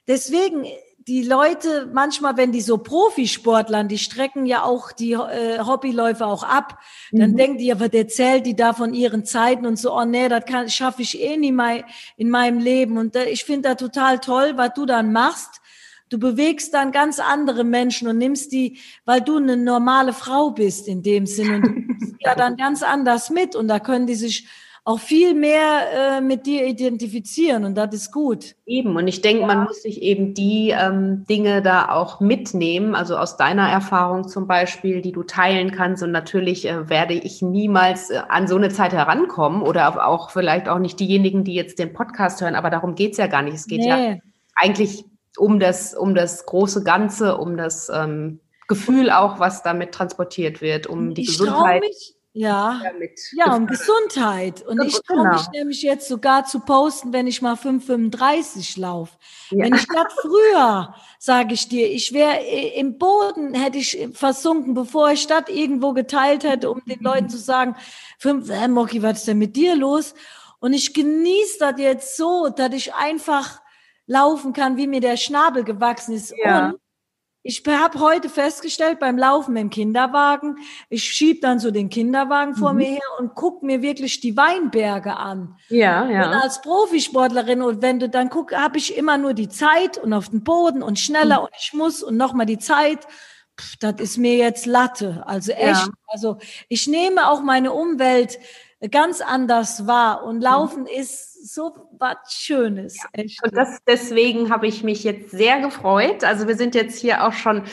deswegen, 0.06 0.64
die 1.10 1.24
Leute 1.24 1.90
manchmal, 1.92 2.36
wenn 2.36 2.52
die 2.52 2.60
so 2.60 2.78
Profisportlern, 2.78 3.88
die 3.88 3.98
strecken 3.98 4.46
ja 4.46 4.62
auch 4.62 4.92
die 4.92 5.14
äh, 5.14 5.58
Hobbyläufer 5.58 6.24
auch 6.24 6.44
ab, 6.44 6.78
dann 7.10 7.32
mhm. 7.32 7.36
denken 7.36 7.58
die, 7.58 7.72
aber 7.72 7.88
der 7.88 8.06
zählt 8.06 8.46
die 8.46 8.54
da 8.54 8.74
von 8.74 8.94
ihren 8.94 9.24
Zeiten 9.24 9.66
und 9.66 9.76
so, 9.76 9.92
oh 9.92 10.04
nee, 10.04 10.28
das 10.28 10.44
kann 10.44 10.68
schaffe 10.68 11.02
ich 11.02 11.20
eh 11.20 11.36
nie 11.36 11.50
mal 11.50 11.84
in 12.16 12.30
meinem 12.30 12.60
Leben. 12.60 12.96
Und 12.96 13.16
äh, 13.16 13.28
ich 13.28 13.44
finde 13.44 13.70
da 13.70 13.74
total 13.74 14.20
toll, 14.20 14.52
was 14.54 14.72
du 14.74 14.86
dann 14.86 15.12
machst. 15.12 15.60
du 16.10 16.18
bewegst 16.20 16.74
dann 16.74 16.92
ganz 16.92 17.18
andere 17.18 17.64
Menschen 17.64 18.06
und 18.06 18.16
nimmst 18.18 18.52
die, 18.52 18.78
weil 19.04 19.20
du 19.20 19.36
eine 19.36 19.56
normale 19.56 20.12
Frau 20.12 20.52
bist 20.52 20.86
in 20.86 21.02
dem 21.02 21.26
Sinn 21.26 21.54
und 21.54 21.66
du 21.66 21.70
nimmst 21.72 22.14
ja 22.20 22.34
dann 22.36 22.56
ganz 22.56 22.84
anders 22.84 23.30
mit 23.30 23.56
und 23.56 23.66
da 23.66 23.80
können 23.80 24.06
die 24.06 24.14
sich 24.14 24.46
auch 24.84 24.98
viel 24.98 25.34
mehr 25.34 26.16
äh, 26.16 26.20
mit 26.20 26.46
dir 26.46 26.66
identifizieren 26.66 27.64
und 27.64 27.74
das 27.74 27.94
ist 27.94 28.12
gut. 28.12 28.56
Eben, 28.66 28.96
und 28.96 29.06
ich 29.08 29.20
denke, 29.20 29.42
ja. 29.42 29.46
man 29.46 29.64
muss 29.64 29.82
sich 29.82 30.02
eben 30.02 30.32
die 30.34 30.70
ähm, 30.70 31.24
Dinge 31.28 31.60
da 31.60 31.90
auch 31.90 32.20
mitnehmen, 32.20 32.94
also 32.94 33.16
aus 33.16 33.36
deiner 33.36 33.68
Erfahrung 33.68 34.26
zum 34.26 34.46
Beispiel, 34.46 35.02
die 35.02 35.12
du 35.12 35.22
teilen 35.22 35.70
kannst. 35.70 36.02
Und 36.02 36.12
natürlich 36.12 36.66
äh, 36.66 36.88
werde 36.88 37.14
ich 37.14 37.42
niemals 37.42 38.10
äh, 38.10 38.22
an 38.28 38.48
so 38.48 38.56
eine 38.56 38.70
Zeit 38.70 38.92
herankommen 38.92 39.62
oder 39.62 40.06
auch 40.06 40.30
vielleicht 40.30 40.68
auch 40.68 40.78
nicht 40.78 40.98
diejenigen, 40.98 41.44
die 41.44 41.54
jetzt 41.54 41.78
den 41.78 41.92
Podcast 41.92 42.40
hören, 42.40 42.54
aber 42.54 42.70
darum 42.70 42.94
geht 42.94 43.12
es 43.12 43.18
ja 43.18 43.26
gar 43.26 43.42
nicht. 43.42 43.54
Es 43.54 43.66
geht 43.66 43.80
nee. 43.80 43.88
ja 43.88 44.16
eigentlich 44.54 45.04
um 45.36 45.60
das, 45.60 45.94
um 45.94 46.14
das 46.14 46.46
große 46.46 46.84
Ganze, 46.84 47.36
um 47.36 47.56
das 47.56 47.90
ähm, 47.94 48.40
Gefühl 48.66 49.10
auch, 49.10 49.38
was 49.40 49.62
damit 49.62 49.92
transportiert 49.92 50.62
wird, 50.62 50.86
um 50.86 51.14
die 51.14 51.22
ich 51.22 51.38
Gesundheit. 51.38 51.82
Mich 51.82 52.14
ja, 52.40 52.80
ja, 53.32 53.54
um 53.54 53.66
Gesundheit. 53.66 54.62
Und 54.62 54.82
ich 54.82 54.98
traue 55.02 55.24
genau. 55.24 55.32
mich 55.34 55.48
nämlich 55.50 55.82
jetzt 55.82 56.08
sogar 56.08 56.46
zu 56.46 56.60
posten, 56.60 57.12
wenn 57.12 57.26
ich 57.26 57.42
mal 57.42 57.54
5,35 57.54 58.80
laufe. 58.80 59.12
Ja. 59.50 59.64
Wenn 59.64 59.74
ich 59.74 59.86
das 59.86 60.12
früher, 60.22 60.94
sage 61.18 61.52
ich 61.52 61.68
dir, 61.68 61.92
ich 61.92 62.14
wäre 62.14 62.38
im 62.76 62.96
Boden, 62.96 63.52
hätte 63.52 63.76
ich 63.76 64.08
versunken, 64.14 64.72
bevor 64.72 65.10
ich 65.10 65.26
das 65.26 65.44
irgendwo 65.48 65.92
geteilt 65.92 66.44
hätte, 66.44 66.70
um 66.70 66.80
den 66.86 67.00
Leuten 67.00 67.28
zu 67.28 67.36
sagen, 67.36 67.76
fünf, 68.18 68.48
äh, 68.48 68.68
Moki, 68.68 69.02
was 69.02 69.18
ist 69.18 69.28
denn 69.28 69.38
mit 69.38 69.54
dir 69.54 69.76
los? 69.76 70.14
Und 70.60 70.72
ich 70.72 70.94
genieße 70.94 71.58
das 71.58 71.74
jetzt 71.78 72.16
so, 72.16 72.48
dass 72.48 72.72
ich 72.72 72.94
einfach 72.94 73.60
laufen 74.06 74.54
kann, 74.54 74.78
wie 74.78 74.86
mir 74.86 75.02
der 75.02 75.18
Schnabel 75.18 75.62
gewachsen 75.62 76.14
ist. 76.14 76.34
Ja. 76.42 76.70
Und 76.70 76.80
ich 77.42 77.62
habe 77.66 78.00
heute 78.00 78.28
festgestellt 78.28 78.98
beim 78.98 79.16
Laufen 79.16 79.56
im 79.56 79.70
Kinderwagen, 79.70 80.56
ich 80.90 81.04
schieb 81.04 81.40
dann 81.40 81.58
so 81.58 81.70
den 81.70 81.88
Kinderwagen 81.88 82.54
vor 82.54 82.72
mhm. 82.72 82.78
mir 82.78 82.88
her 82.88 83.18
und 83.18 83.34
guck 83.34 83.62
mir 83.62 83.80
wirklich 83.80 84.20
die 84.20 84.36
Weinberge 84.36 85.16
an. 85.16 85.56
Ja, 85.68 86.08
ja. 86.08 86.28
Und 86.28 86.34
als 86.34 86.60
Profisportlerin 86.60 87.62
und 87.62 87.80
wenn 87.80 87.98
du 87.98 88.08
dann 88.08 88.28
guck, 88.28 88.52
habe 88.52 88.76
ich 88.76 88.96
immer 88.96 89.16
nur 89.16 89.32
die 89.32 89.48
Zeit 89.48 89.96
und 89.96 90.12
auf 90.12 90.28
den 90.28 90.44
Boden 90.44 90.82
und 90.82 90.98
schneller 90.98 91.38
mhm. 91.38 91.44
und 91.44 91.54
ich 91.58 91.72
muss 91.72 92.02
und 92.02 92.16
nochmal 92.16 92.46
die 92.46 92.58
Zeit. 92.58 93.06
Pff, 93.58 93.76
das 93.78 93.94
ist 94.00 94.18
mir 94.18 94.36
jetzt 94.36 94.66
Latte. 94.66 95.22
Also 95.26 95.52
echt. 95.52 95.86
Ja. 95.86 95.88
Also 96.08 96.38
ich 96.68 96.86
nehme 96.88 97.28
auch 97.28 97.40
meine 97.40 97.72
Umwelt 97.72 98.38
ganz 98.88 99.20
anders 99.20 99.86
wahr 99.86 100.24
und 100.24 100.36
mhm. 100.36 100.42
Laufen 100.42 100.80
mhm. 100.82 100.88
ist 101.00 101.52
so 101.52 101.88
was 101.98 102.16
Schönes. 102.28 102.96
Ja. 102.96 103.24
Und 103.42 103.56
das, 103.56 103.78
deswegen 103.86 104.50
habe 104.50 104.66
ich 104.66 104.82
mich 104.82 105.04
jetzt 105.04 105.30
sehr 105.30 105.60
gefreut. 105.60 106.24
Also 106.24 106.48
wir 106.48 106.56
sind 106.56 106.74
jetzt 106.74 106.98
hier 106.98 107.24
auch 107.24 107.32
schon 107.32 107.64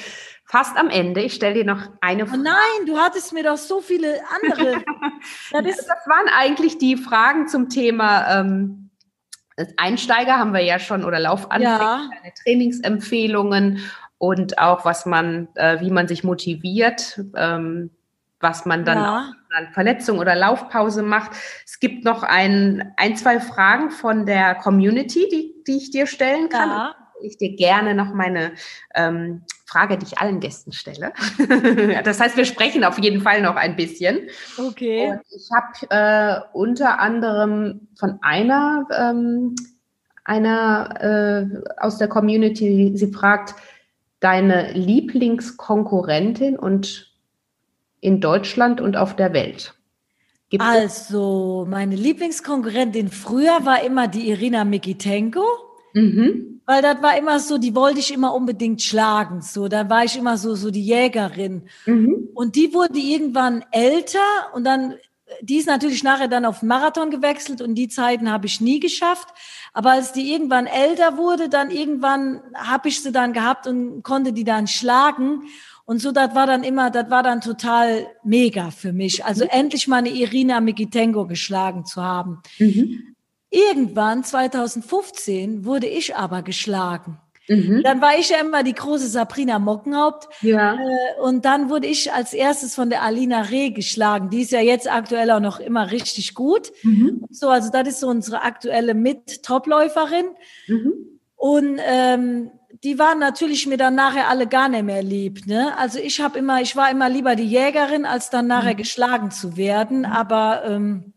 fast 0.45 0.78
am 0.78 0.89
Ende. 0.89 1.22
Ich 1.22 1.34
stelle 1.34 1.55
dir 1.55 1.66
noch 1.66 1.89
eine 2.01 2.26
Frage. 2.26 2.39
Oh 2.39 2.43
nein, 2.43 2.86
du 2.86 2.97
hattest 2.97 3.34
mir 3.34 3.43
doch 3.43 3.58
so 3.58 3.82
viele 3.82 4.20
andere. 4.36 4.84
das, 5.51 5.78
das, 5.78 6.08
waren 6.08 6.30
eigentlich 6.34 6.78
die 6.78 6.97
Fragen 6.97 7.47
zum 7.47 7.70
Thema 7.70 8.39
ähm, 8.39 8.88
Einsteiger 9.76 10.38
haben 10.38 10.53
wir 10.53 10.62
ja 10.62 10.80
schon 10.80 11.03
oder 11.03 11.20
Laufanfänger, 11.20 12.10
ja. 12.24 12.32
Trainingsempfehlungen 12.43 13.80
und 14.20 14.60
auch 14.60 14.86
was 14.86 15.05
man, 15.05 15.47
äh, 15.55 15.82
wie 15.82 15.89
man 15.89 16.08
sich 16.08 16.24
motiviert. 16.24 17.22
Ähm, 17.36 17.89
was 18.40 18.66
man 18.66 18.86
dann 18.86 18.98
ja. 18.98 19.32
an 19.56 19.68
Verletzung 19.74 20.20
oder 20.20 20.36
Laufpause 20.36 21.02
macht. 21.02 21.32
Es 21.66 21.80
gibt 21.80 22.06
noch 22.06 22.24
ein, 22.24 22.94
ein, 22.98 23.16
zwei 23.16 23.40
Fragen 23.40 23.90
von 23.92 24.26
der 24.26 24.56
Community, 24.56 25.28
die, 25.32 25.64
die 25.66 25.78
ich 25.78 25.92
dir 25.92 26.08
stellen 26.08 26.50
kann. 26.50 26.70
Ja. 26.70 26.96
Ich 27.24 27.38
dir 27.38 27.56
gerne 27.56 27.96
noch 27.96 28.14
meine 28.14 28.52
ähm, 28.94 29.42
Frage, 29.66 29.98
die 29.98 30.06
ich 30.06 30.20
allen 30.20 30.40
Gästen 30.40 30.72
stelle. 30.72 31.14
das 32.04 32.20
heißt, 32.20 32.38
wir 32.38 32.46
sprechen 32.46 32.84
auf 32.84 33.00
jeden 33.00 33.22
Fall 33.22 33.42
noch 33.42 33.56
ein 33.56 33.76
bisschen. 33.76 34.30
Okay. 34.58 35.10
Und 35.10 35.22
ich 35.32 35.50
habe 35.52 35.66
äh, 35.90 36.42
unter 36.54 37.00
anderem 37.00 37.88
von 37.98 38.20
einer, 38.22 38.88
ähm, 38.96 39.56
einer 40.24 40.94
äh, 41.02 41.64
aus 41.78 41.98
der 41.98 42.08
Community, 42.08 42.92
sie 42.96 43.12
fragt, 43.12 43.56
deine 44.20 44.74
Lieblingskonkurrentin 44.74 46.58
und 46.58 47.16
in 48.00 48.22
Deutschland 48.22 48.82
und 48.82 48.98
auf 48.98 49.16
der 49.16 49.34
Welt? 49.34 49.74
Gibt 50.50 50.64
also, 50.64 51.66
meine 51.70 51.95
Lieblingskonkurrentin 51.95 53.10
früher 53.10 53.66
war 53.66 53.84
immer 53.84 54.08
die 54.08 54.30
Irina 54.30 54.64
Mikitenko. 54.64 55.43
Mhm. 55.93 56.62
Weil 56.66 56.82
das 56.82 57.02
war 57.02 57.18
immer 57.18 57.39
so, 57.39 57.58
die 57.58 57.76
wollte 57.76 58.00
ich 58.00 58.14
immer 58.14 58.34
unbedingt 58.34 58.82
schlagen. 58.82 59.41
So, 59.41 59.68
da 59.68 59.89
war 59.89 60.04
ich 60.04 60.18
immer 60.18 60.38
so, 60.38 60.54
so 60.56 60.70
die 60.70 60.84
Jägerin. 60.84 61.64
Mhm. 61.86 62.30
Und 62.34 62.56
die 62.56 62.74
wurde 62.74 63.00
irgendwann 63.00 63.64
älter 63.72 64.20
und 64.54 64.66
dann, 64.66 64.95
die 65.41 65.58
ist 65.58 65.68
natürlich 65.68 66.04
nachher 66.04 66.28
dann 66.28 66.45
auf 66.45 66.62
Marathon 66.64 67.10
gewechselt 67.10 67.62
und 67.62 67.76
die 67.76 67.88
Zeiten 67.88 68.30
habe 68.32 68.48
ich 68.48 68.62
nie 68.62 68.80
geschafft. 68.80 69.30
Aber 69.74 69.91
als 69.91 70.12
die 70.12 70.34
irgendwann 70.34 70.68
älter 70.68 71.18
wurde, 71.18 71.50
dann 71.50 71.72
irgendwann 71.72 72.41
habe 72.54 72.89
ich 72.89 73.02
sie 73.02 73.12
dann 73.12 73.34
gehabt 73.34 73.66
und 73.66 74.04
konnte 74.04 74.34
die 74.34 74.43
dann 74.43 74.68
schlagen. 74.68 75.43
Und 75.88 76.02
so, 76.02 76.12
das 76.12 76.36
war 76.36 76.46
dann 76.46 76.66
immer, 76.66 76.92
das 76.92 77.10
war 77.10 77.24
dann 77.24 77.40
total 77.40 78.08
mega 78.22 78.72
für 78.72 78.92
mich. 78.92 79.24
Also 79.24 79.46
mhm. 79.46 79.52
endlich 79.54 79.88
mal 79.88 80.00
eine 80.00 80.10
Irina 80.10 80.60
Mikitenko 80.60 81.28
geschlagen 81.28 81.86
zu 81.86 82.04
haben. 82.04 82.42
Mhm. 82.60 83.16
Irgendwann, 83.50 84.26
2015, 84.26 85.64
wurde 85.64 85.88
ich 85.88 86.14
aber 86.14 86.42
geschlagen. 86.42 87.20
Mhm. 87.48 87.84
Dann 87.86 88.02
war 88.02 88.20
ich 88.20 88.28
ja 88.32 88.42
immer 88.42 88.64
die 88.64 88.74
große 88.74 89.08
Sabrina 89.08 89.60
Mockenhaupt. 89.60 90.28
Ja. 90.42 90.74
Äh, 90.74 91.22
und 91.22 91.46
dann 91.46 91.70
wurde 91.70 91.88
ich 91.88 92.12
als 92.12 92.34
erstes 92.34 92.76
von 92.76 92.90
der 92.90 93.04
Alina 93.04 93.44
Reh 93.44 93.70
geschlagen. 93.70 94.30
Die 94.30 94.42
ist 94.42 94.52
ja 94.52 94.60
jetzt 94.60 94.92
aktuell 94.92 95.32
auch 95.32 95.40
noch 95.40 95.62
immer 95.62 95.90
richtig 95.92 96.36
gut. 96.36 96.74
Mhm. 96.84 97.26
So, 97.30 97.48
also 97.48 97.72
das 97.72 97.88
ist 97.88 98.02
so 98.02 98.10
unsere 98.10 98.42
aktuelle 98.42 98.94
Mit-Topläuferin. 98.94 100.26
Mhm. 100.68 100.94
Und 101.38 101.80
ähm, 101.82 102.52
die 102.84 103.00
waren 103.00 103.20
natürlich 103.20 103.66
mir 103.68 103.78
dann 103.78 103.96
nachher 103.96 104.30
alle 104.30 104.48
gar 104.48 104.70
nicht 104.70 104.84
mehr 104.84 105.04
lieb. 105.04 105.46
Ne? 105.48 105.78
Also 105.78 106.00
ich 106.00 106.22
habe 106.22 106.38
immer, 106.38 106.62
ich 106.62 106.76
war 106.76 106.92
immer 106.92 107.10
lieber 107.10 107.36
die 107.36 107.48
Jägerin, 107.48 108.06
als 108.06 108.30
dann 108.30 108.48
nachher 108.48 108.74
mhm. 108.74 108.78
geschlagen 108.78 109.32
zu 109.32 109.58
werden. 109.58 110.06
Aber 110.06 110.64
ähm, 110.66 111.14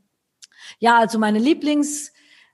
ja, 0.79 0.99
also 0.99 1.19
meine 1.19 1.39
Lieblings 1.39 2.13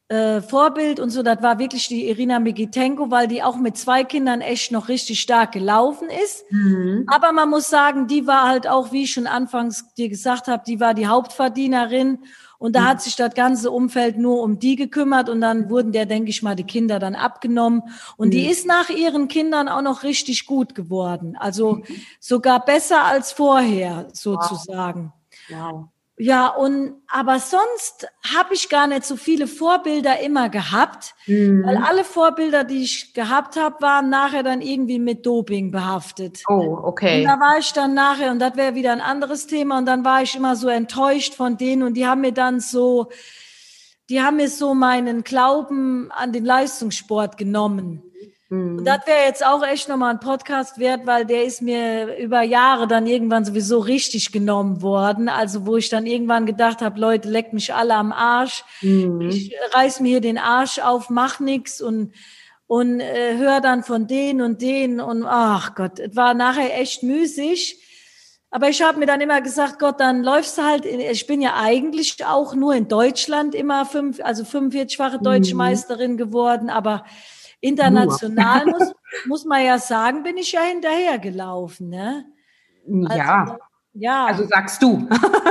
äh, 0.08 0.40
Vorbild 0.40 1.00
und 1.00 1.10
so, 1.10 1.22
das 1.22 1.42
war 1.42 1.58
wirklich 1.58 1.88
die 1.88 2.08
Irina 2.08 2.38
Mikitenko, 2.38 3.10
weil 3.10 3.26
die 3.26 3.42
auch 3.42 3.56
mit 3.56 3.76
zwei 3.76 4.04
Kindern 4.04 4.40
echt 4.40 4.70
noch 4.70 4.88
richtig 4.88 5.20
stark 5.20 5.52
gelaufen 5.52 6.08
ist. 6.24 6.44
Mhm. 6.50 7.04
Aber 7.08 7.32
man 7.32 7.50
muss 7.50 7.68
sagen, 7.68 8.06
die 8.06 8.26
war 8.26 8.48
halt 8.48 8.68
auch, 8.68 8.92
wie 8.92 9.04
ich 9.04 9.12
schon 9.12 9.26
anfangs 9.26 9.92
dir 9.94 10.08
gesagt 10.08 10.46
habe, 10.46 10.62
die 10.66 10.78
war 10.78 10.94
die 10.94 11.08
Hauptverdienerin 11.08 12.20
und 12.58 12.74
da 12.74 12.82
mhm. 12.82 12.86
hat 12.86 13.02
sich 13.02 13.16
das 13.16 13.34
ganze 13.34 13.70
Umfeld 13.70 14.18
nur 14.18 14.42
um 14.42 14.58
die 14.58 14.76
gekümmert 14.76 15.28
und 15.28 15.40
dann 15.40 15.70
wurden 15.70 15.92
der, 15.92 16.06
denke 16.06 16.30
ich 16.30 16.42
mal, 16.42 16.54
die 16.54 16.64
Kinder 16.64 16.98
dann 16.98 17.14
abgenommen. 17.14 17.82
Und 18.16 18.28
mhm. 18.28 18.32
die 18.32 18.46
ist 18.46 18.66
nach 18.66 18.88
ihren 18.88 19.28
Kindern 19.28 19.68
auch 19.68 19.82
noch 19.82 20.02
richtig 20.02 20.46
gut 20.46 20.74
geworden. 20.74 21.36
Also 21.38 21.74
mhm. 21.74 21.84
sogar 22.20 22.64
besser 22.64 23.04
als 23.04 23.32
vorher, 23.32 24.08
sozusagen. 24.12 25.12
Wow. 25.48 25.72
wow. 25.72 25.88
Ja, 26.18 26.48
und 26.48 26.94
aber 27.08 27.38
sonst 27.38 28.08
habe 28.34 28.54
ich 28.54 28.70
gar 28.70 28.86
nicht 28.86 29.04
so 29.04 29.16
viele 29.16 29.46
Vorbilder 29.46 30.18
immer 30.20 30.48
gehabt, 30.48 31.14
mhm. 31.26 31.62
weil 31.62 31.76
alle 31.76 32.04
Vorbilder, 32.04 32.64
die 32.64 32.84
ich 32.84 33.12
gehabt 33.12 33.56
habe, 33.56 33.82
waren 33.82 34.08
nachher 34.08 34.42
dann 34.42 34.62
irgendwie 34.62 34.98
mit 34.98 35.26
Doping 35.26 35.70
behaftet. 35.70 36.42
Oh, 36.48 36.78
okay. 36.84 37.20
Und 37.20 37.24
da 37.26 37.38
war 37.38 37.58
ich 37.58 37.70
dann 37.74 37.92
nachher, 37.92 38.30
und 38.30 38.38
das 38.38 38.56
wäre 38.56 38.74
wieder 38.74 38.92
ein 38.92 39.02
anderes 39.02 39.46
Thema, 39.46 39.76
und 39.76 39.84
dann 39.84 40.06
war 40.06 40.22
ich 40.22 40.34
immer 40.34 40.56
so 40.56 40.68
enttäuscht 40.68 41.34
von 41.34 41.58
denen 41.58 41.82
und 41.82 41.94
die 41.94 42.06
haben 42.06 42.22
mir 42.22 42.32
dann 42.32 42.60
so, 42.60 43.10
die 44.08 44.22
haben 44.22 44.36
mir 44.36 44.48
so 44.48 44.72
meinen 44.72 45.22
Glauben 45.22 46.10
an 46.12 46.32
den 46.32 46.46
Leistungssport 46.46 47.36
genommen. 47.36 48.02
Mhm. 48.48 48.78
Und 48.78 48.84
das 48.84 49.06
wäre 49.06 49.26
jetzt 49.26 49.44
auch 49.44 49.62
echt 49.64 49.88
nochmal 49.88 50.14
ein 50.14 50.20
Podcast 50.20 50.78
wert, 50.78 51.06
weil 51.06 51.26
der 51.26 51.44
ist 51.44 51.62
mir 51.62 52.16
über 52.18 52.42
Jahre 52.42 52.86
dann 52.86 53.06
irgendwann 53.06 53.44
sowieso 53.44 53.78
richtig 53.78 54.32
genommen 54.32 54.82
worden. 54.82 55.28
Also 55.28 55.66
wo 55.66 55.76
ich 55.76 55.88
dann 55.88 56.06
irgendwann 56.06 56.46
gedacht 56.46 56.80
habe, 56.80 57.00
Leute, 57.00 57.28
leckt 57.28 57.52
mich 57.52 57.74
alle 57.74 57.94
am 57.94 58.12
Arsch. 58.12 58.64
Mhm. 58.82 59.22
Ich 59.22 59.54
reiß 59.72 60.00
mir 60.00 60.08
hier 60.08 60.20
den 60.20 60.38
Arsch 60.38 60.78
auf, 60.78 61.10
mach 61.10 61.40
nix 61.40 61.80
und 61.80 62.12
und 62.68 63.00
äh, 63.00 63.36
höre 63.36 63.60
dann 63.60 63.84
von 63.84 64.06
denen 64.06 64.40
und 64.40 64.60
denen 64.60 65.00
und 65.00 65.24
ach 65.24 65.74
Gott, 65.74 66.00
es 66.00 66.16
war 66.16 66.34
nachher 66.34 66.78
echt 66.80 67.02
müßig. 67.02 67.82
Aber 68.50 68.68
ich 68.68 68.80
habe 68.82 68.98
mir 68.98 69.06
dann 69.06 69.20
immer 69.20 69.40
gesagt, 69.40 69.78
Gott, 69.78 70.00
dann 70.00 70.22
läufst 70.22 70.56
du 70.56 70.62
halt. 70.62 70.84
In, 70.84 71.00
ich 71.00 71.26
bin 71.26 71.40
ja 71.42 71.54
eigentlich 71.60 72.24
auch 72.24 72.54
nur 72.54 72.74
in 72.74 72.88
Deutschland 72.88 73.54
immer 73.54 73.84
fünf, 73.84 74.18
also 74.22 74.44
45-fache 74.44 75.22
deutsche 75.22 75.52
mhm. 75.52 75.58
Meisterin 75.58 76.16
geworden, 76.16 76.70
aber 76.70 77.04
International 77.60 78.66
muss, 78.66 78.92
muss 79.26 79.44
man 79.44 79.64
ja 79.64 79.78
sagen, 79.78 80.22
bin 80.22 80.36
ich 80.36 80.52
ja 80.52 80.62
hinterhergelaufen. 80.62 81.88
Ne? 81.88 82.24
Also, 82.86 83.18
ja. 83.18 83.58
Ja. 83.98 84.26
Also 84.26 84.44
sagst 84.44 84.82
du. 84.82 85.08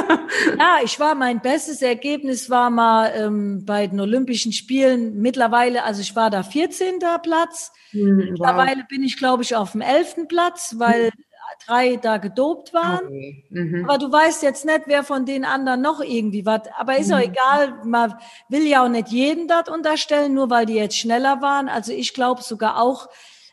ja, 0.60 0.78
ich 0.84 0.99
war, 0.99 1.16
mein 1.16 1.41
bestes 1.41 1.82
Ergebnis 1.82 2.49
war 2.49 2.70
mal 2.70 3.12
ähm, 3.16 3.66
bei 3.66 3.88
den 3.88 3.99
Olympischen 3.99 4.51
Spielen 4.51 5.20
mittlerweile, 5.20 5.84
also 5.84 6.01
ich 6.01 6.16
war 6.16 6.30
da 6.30 6.43
14. 6.43 6.99
Platz. 7.24 7.72
Mhm, 7.91 8.18
mittlerweile 8.18 8.82
wow. 8.82 8.88
bin 8.88 9.03
ich, 9.03 9.18
glaube 9.18 9.41
ich, 9.41 9.56
auf 9.56 9.72
dem 9.72 9.82
11. 9.82 10.28
Platz, 10.28 10.76
weil 10.78 11.06
mhm. 11.06 11.24
Drei 11.66 11.97
da 11.97 12.18
gedopt 12.18 12.74
waren. 12.74 13.06
Okay. 13.06 13.45
Mhm. 13.49 13.86
Aber 13.88 13.97
du 13.97 14.12
weißt 14.12 14.43
jetzt 14.43 14.66
nicht, 14.66 14.82
wer 14.86 15.03
von 15.03 15.26
den 15.26 15.45
anderen 15.45 15.82
noch 15.82 16.01
irgendwie 16.01 16.45
was. 16.45 16.62
Aber 16.78 16.97
ist 16.97 17.10
mhm. 17.10 17.14
auch 17.14 17.20
egal, 17.20 17.74
man 17.84 18.16
will 18.49 18.66
ja 18.66 18.84
auch 18.84 18.89
nicht 18.89 19.10
jeden 19.10 19.47
das 19.47 19.70
unterstellen, 19.70 20.34
nur 20.34 20.49
weil 20.49 20.66
die 20.66 20.76
jetzt 20.76 20.97
schneller 20.97 21.41
waren. 21.41 21.70
Also 21.70 21.91
ich 21.91 22.14
glaube 22.14 22.41
sogar 22.41 22.82
auch, 22.82 23.08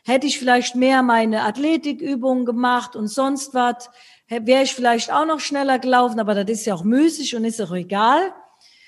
hätte 0.05 0.27
ich 0.27 0.39
vielleicht 0.39 0.75
mehr 0.75 1.01
meine 1.01 1.43
Athletikübungen 1.43 2.45
gemacht 2.45 2.95
und 2.95 3.07
sonst 3.07 3.53
was 3.53 3.89
wäre 4.27 4.63
ich 4.63 4.73
vielleicht 4.73 5.11
auch 5.11 5.25
noch 5.25 5.39
schneller 5.39 5.79
gelaufen, 5.79 6.19
aber 6.19 6.33
das 6.33 6.59
ist 6.59 6.65
ja 6.65 6.73
auch 6.73 6.83
müßig 6.83 7.35
und 7.35 7.45
ist 7.45 7.61
auch 7.61 7.73
egal. 7.73 8.33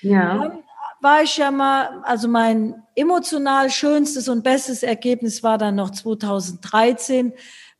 Ja. 0.00 0.38
Dann 0.38 0.64
war 1.00 1.22
ich 1.22 1.36
ja 1.36 1.50
mal, 1.50 2.02
also 2.02 2.26
mein 2.28 2.82
emotional 2.94 3.70
schönstes 3.70 4.28
und 4.28 4.42
bestes 4.42 4.82
Ergebnis 4.82 5.42
war 5.42 5.58
dann 5.58 5.74
noch 5.74 5.90
2013 5.90 7.32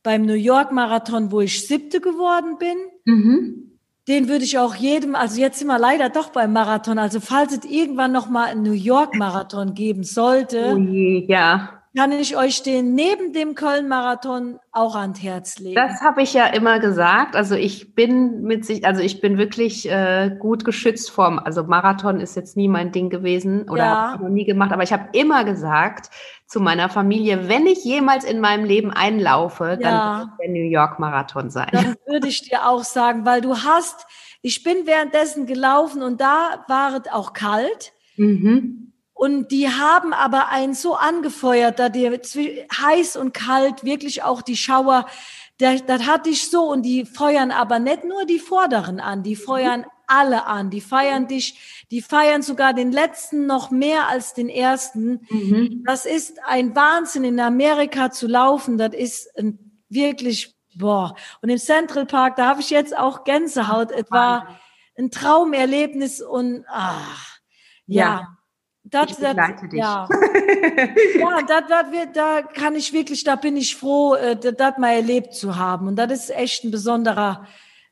beim 0.07 0.21
New 0.21 0.35
York 0.35 0.71
Marathon, 0.71 1.33
wo 1.33 1.41
ich 1.41 1.67
siebte 1.67 1.99
geworden 1.99 2.57
bin. 2.57 2.77
Mhm. 3.03 3.77
Den 4.07 4.29
würde 4.29 4.45
ich 4.45 4.57
auch 4.57 4.73
jedem, 4.73 5.15
also 5.15 5.41
jetzt 5.41 5.59
sind 5.59 5.67
wir 5.67 5.77
leider 5.77 6.07
doch 6.07 6.29
beim 6.29 6.53
Marathon, 6.53 6.97
also 6.97 7.19
falls 7.19 7.51
es 7.51 7.69
irgendwann 7.69 8.13
noch 8.13 8.29
mal 8.29 8.45
einen 8.45 8.63
New 8.63 8.71
York 8.71 9.15
Marathon 9.15 9.73
geben 9.73 10.03
sollte. 10.03 10.71
Oh 10.73 10.77
je, 10.77 11.25
ja 11.27 11.77
kann 11.97 12.11
ich 12.11 12.37
euch 12.37 12.61
den 12.61 12.93
neben 12.93 13.33
dem 13.33 13.55
Köln-Marathon 13.55 14.59
auch 14.71 14.95
ans 14.95 15.23
Herz 15.23 15.57
legen. 15.57 15.75
Das 15.75 16.01
habe 16.01 16.21
ich 16.21 16.33
ja 16.33 16.45
immer 16.45 16.79
gesagt. 16.79 17.35
Also 17.35 17.55
ich 17.55 17.95
bin 17.95 18.43
mit 18.43 18.65
sich, 18.65 18.85
also 18.85 19.01
ich 19.01 19.19
bin 19.19 19.39
wirklich 19.39 19.89
äh, 19.89 20.35
gut 20.37 20.63
geschützt 20.63 21.09
vorm. 21.09 21.39
Also 21.39 21.63
Marathon 21.63 22.19
ist 22.19 22.35
jetzt 22.35 22.55
nie 22.55 22.67
mein 22.67 22.91
Ding 22.91 23.09
gewesen 23.09 23.67
oder 23.67 23.83
ja. 23.83 24.11
habe 24.11 24.15
ich 24.15 24.21
noch 24.21 24.29
nie 24.29 24.45
gemacht. 24.45 24.71
Aber 24.71 24.83
ich 24.83 24.93
habe 24.93 25.09
immer 25.13 25.43
gesagt 25.43 26.11
zu 26.47 26.61
meiner 26.61 26.89
Familie, 26.89 27.49
wenn 27.49 27.67
ich 27.67 27.83
jemals 27.83 28.23
in 28.23 28.39
meinem 28.39 28.63
Leben 28.63 28.91
einlaufe, 28.91 29.77
ja. 29.81 29.89
dann 29.89 30.19
wird 30.19 30.39
der 30.41 30.49
New 30.49 30.69
York 30.69 30.97
Marathon 30.97 31.49
sein. 31.49 31.69
Dann 31.73 31.95
würde 32.05 32.29
ich 32.29 32.41
dir 32.41 32.67
auch 32.67 32.83
sagen, 32.83 33.25
weil 33.25 33.41
du 33.41 33.57
hast, 33.57 34.05
ich 34.41 34.63
bin 34.63 34.87
währenddessen 34.87 35.45
gelaufen 35.45 36.01
und 36.01 36.21
da 36.21 36.63
war 36.67 36.95
es 36.95 37.11
auch 37.11 37.33
kalt. 37.33 37.91
Mhm. 38.15 38.93
Und 39.13 39.51
die 39.51 39.67
haben 39.67 40.13
aber 40.13 40.49
einen 40.49 40.73
so 40.73 40.95
angefeuert, 40.95 41.79
da 41.79 41.89
die 41.89 42.07
heiß 42.09 43.17
und 43.17 43.33
kalt 43.33 43.83
wirklich 43.83 44.23
auch 44.23 44.41
die 44.41 44.55
Schauer, 44.55 45.07
das, 45.57 45.85
das 45.85 46.05
hatte 46.05 46.29
ich 46.29 46.49
so 46.49 46.69
und 46.69 46.83
die 46.83 47.03
feuern 47.03 47.51
aber 47.51 47.79
nicht 47.79 48.03
nur 48.03 48.25
die 48.25 48.39
Vorderen 48.39 48.99
an, 48.99 49.23
die 49.23 49.35
feuern 49.35 49.85
alle 50.07 50.45
an, 50.45 50.69
die 50.69 50.81
feiern 50.81 51.27
dich, 51.27 51.85
die 51.91 52.01
feiern 52.01 52.41
sogar 52.41 52.73
den 52.73 52.91
letzten 52.91 53.45
noch 53.45 53.71
mehr 53.71 54.07
als 54.07 54.33
den 54.33 54.49
ersten. 54.49 55.27
Mhm. 55.29 55.83
Das 55.85 56.05
ist 56.05 56.39
ein 56.45 56.75
Wahnsinn 56.75 57.23
in 57.23 57.39
Amerika 57.39 58.11
zu 58.11 58.27
laufen, 58.27 58.77
das 58.77 58.93
ist 58.93 59.29
wirklich 59.89 60.57
boah. 60.77 61.15
Und 61.41 61.49
im 61.49 61.57
Central 61.57 62.05
Park, 62.05 62.35
da 62.35 62.47
habe 62.47 62.61
ich 62.61 62.69
jetzt 62.69 62.97
auch 62.97 63.23
Gänsehaut. 63.23 63.91
Es 63.91 64.09
war 64.11 64.59
ein 64.97 65.11
Traumerlebnis 65.11 66.21
und 66.21 66.65
ah, 66.69 66.93
ja. 67.85 68.03
ja. 68.03 68.37
Das, 68.83 69.11
ich 69.11 69.17
begleite 69.17 69.67
dich. 69.67 69.79
Ja, 69.79 70.07
ja 71.19 71.41
das, 71.45 71.63
das 71.67 71.91
wird, 71.91 72.15
da 72.15 72.41
kann 72.41 72.75
ich 72.75 72.93
wirklich, 72.93 73.25
da 73.25 73.35
bin 73.35 73.57
ich 73.57 73.75
froh, 73.75 74.15
äh, 74.15 74.37
das 74.37 74.77
mal 74.77 74.93
erlebt 74.93 75.33
zu 75.33 75.57
haben. 75.57 75.87
Und 75.87 75.97
das 75.97 76.11
ist 76.11 76.29
echt 76.29 76.63
ein 76.63 76.71
besonderer, 76.71 77.45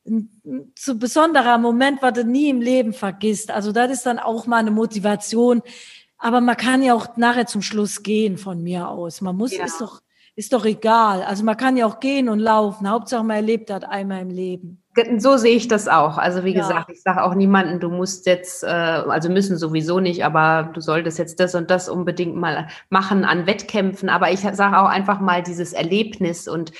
ein, 0.08 0.30
ein 0.46 1.00
besonderer 1.00 1.58
Moment, 1.58 2.02
was 2.02 2.14
du 2.14 2.26
nie 2.26 2.50
im 2.50 2.62
Leben 2.62 2.94
vergisst. 2.94 3.52
Also 3.52 3.72
das 3.72 3.92
ist 3.92 4.06
dann 4.06 4.20
auch 4.20 4.48
mal 4.48 4.58
eine 4.58 4.72
Motivation. 4.72 5.62
Aber 6.18 6.42
man 6.42 6.58
kann 6.58 6.82
ja 6.82 6.94
auch 6.94 7.18
nachher 7.18 7.46
zum 7.46 7.62
Schluss 7.62 8.04
gehen 8.04 8.38
von 8.38 8.64
mir 8.64 8.88
aus. 8.90 9.22
Man 9.22 9.36
muss, 9.36 9.56
ja. 9.56 9.66
ist 9.66 9.82
doch, 9.82 10.02
ist 10.36 10.54
doch 10.54 10.66
egal. 10.66 11.24
Also 11.24 11.44
man 11.44 11.58
kann 11.58 11.78
ja 11.78 11.86
auch 11.86 12.00
gehen 12.00 12.30
und 12.30 12.40
laufen. 12.40 12.90
Hauptsache 12.90 13.24
man 13.24 13.38
erlebt 13.38 13.70
das 13.70 13.84
einmal 13.84 14.22
im 14.22 14.30
Leben. 14.30 14.82
So 15.18 15.36
sehe 15.36 15.58
ich 15.58 15.68
das 15.68 15.90
auch. 15.90 16.18
Also 16.18 16.46
wie 16.46 16.54
ja. 16.54 16.62
gesagt, 16.62 16.90
ich 16.90 17.02
sage 17.02 17.22
auch 17.24 17.36
niemanden, 17.36 17.82
du 17.82 17.90
musst 17.90 18.26
jetzt, 18.28 18.64
äh, 18.64 18.68
also 18.68 19.30
müssen 19.30 19.58
sowieso 19.58 20.00
nicht, 20.00 20.24
aber 20.24 20.72
du 20.74 20.80
solltest 20.80 21.20
jetzt 21.20 21.40
das 21.42 21.54
und 21.54 21.70
das 21.70 21.90
unbedingt 21.90 22.38
mal 22.38 22.68
machen 22.90 23.26
an 23.26 23.46
Wettkämpfen. 23.46 24.08
Aber 24.08 24.32
ich 24.32 24.40
sage 24.40 24.80
auch 24.80 24.88
einfach 24.88 25.20
mal 25.20 25.44
dieses 25.44 25.74
Erlebnis 25.74 26.48
und 26.48 26.72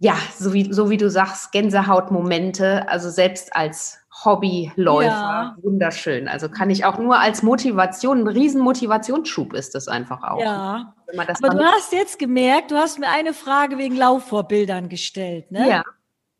ja, 0.00 0.16
so 0.34 0.54
wie, 0.54 0.72
so 0.72 0.88
wie 0.88 0.96
du 0.96 1.10
sagst, 1.10 1.52
Gänsehautmomente, 1.52 2.88
also 2.88 3.10
selbst 3.10 3.54
als 3.54 3.98
Hobbyläufer, 4.24 5.06
ja. 5.06 5.56
wunderschön. 5.62 6.26
Also 6.26 6.48
kann 6.48 6.70
ich 6.70 6.86
auch 6.86 6.98
nur 6.98 7.18
als 7.18 7.42
Motivation, 7.42 8.20
ein 8.20 8.28
riesen 8.28 8.62
Motivationsschub 8.62 9.52
ist 9.52 9.74
das 9.74 9.88
einfach 9.88 10.22
auch. 10.22 10.40
Ja. 10.40 10.94
Aber 11.06 11.54
du 11.54 11.64
hast 11.64 11.92
jetzt 11.92 12.18
gemerkt, 12.18 12.70
du 12.70 12.76
hast 12.76 12.98
mir 12.98 13.10
eine 13.10 13.34
Frage 13.34 13.76
wegen 13.76 13.96
Laufvorbildern 13.96 14.88
gestellt, 14.88 15.52
ne? 15.52 15.68
Ja. 15.68 15.84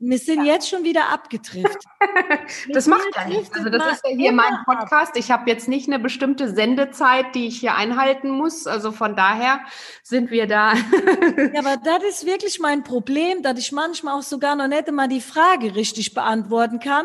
Wir 0.02 0.18
sind 0.18 0.46
ja. 0.46 0.54
jetzt 0.54 0.68
schon 0.70 0.82
wieder 0.82 1.10
abgetrifft. 1.10 1.84
das 2.72 2.86
macht 2.86 3.06
ja 3.14 3.28
nichts. 3.28 3.54
Also 3.54 3.68
das 3.68 3.92
ist 3.92 4.04
ja 4.04 4.16
hier 4.16 4.32
mein 4.32 4.64
Podcast. 4.64 5.14
Ich 5.16 5.30
habe 5.30 5.48
jetzt 5.50 5.68
nicht 5.68 5.88
eine 5.88 5.98
bestimmte 5.98 6.54
Sendezeit, 6.54 7.34
die 7.34 7.46
ich 7.46 7.60
hier 7.60 7.74
einhalten 7.74 8.30
muss. 8.30 8.66
Also 8.66 8.92
von 8.92 9.14
daher 9.14 9.60
sind 10.02 10.30
wir 10.30 10.46
da. 10.46 10.72
ja, 10.72 11.58
aber 11.58 11.76
das 11.84 12.02
ist 12.08 12.24
wirklich 12.26 12.60
mein 12.60 12.82
Problem, 12.82 13.42
dass 13.42 13.58
ich 13.58 13.72
manchmal 13.72 14.18
auch 14.18 14.22
sogar 14.22 14.56
noch 14.56 14.68
nicht 14.68 14.90
mal 14.90 15.06
die 15.06 15.20
Frage 15.20 15.74
richtig 15.74 16.14
beantworten 16.14 16.80
kann 16.80 17.04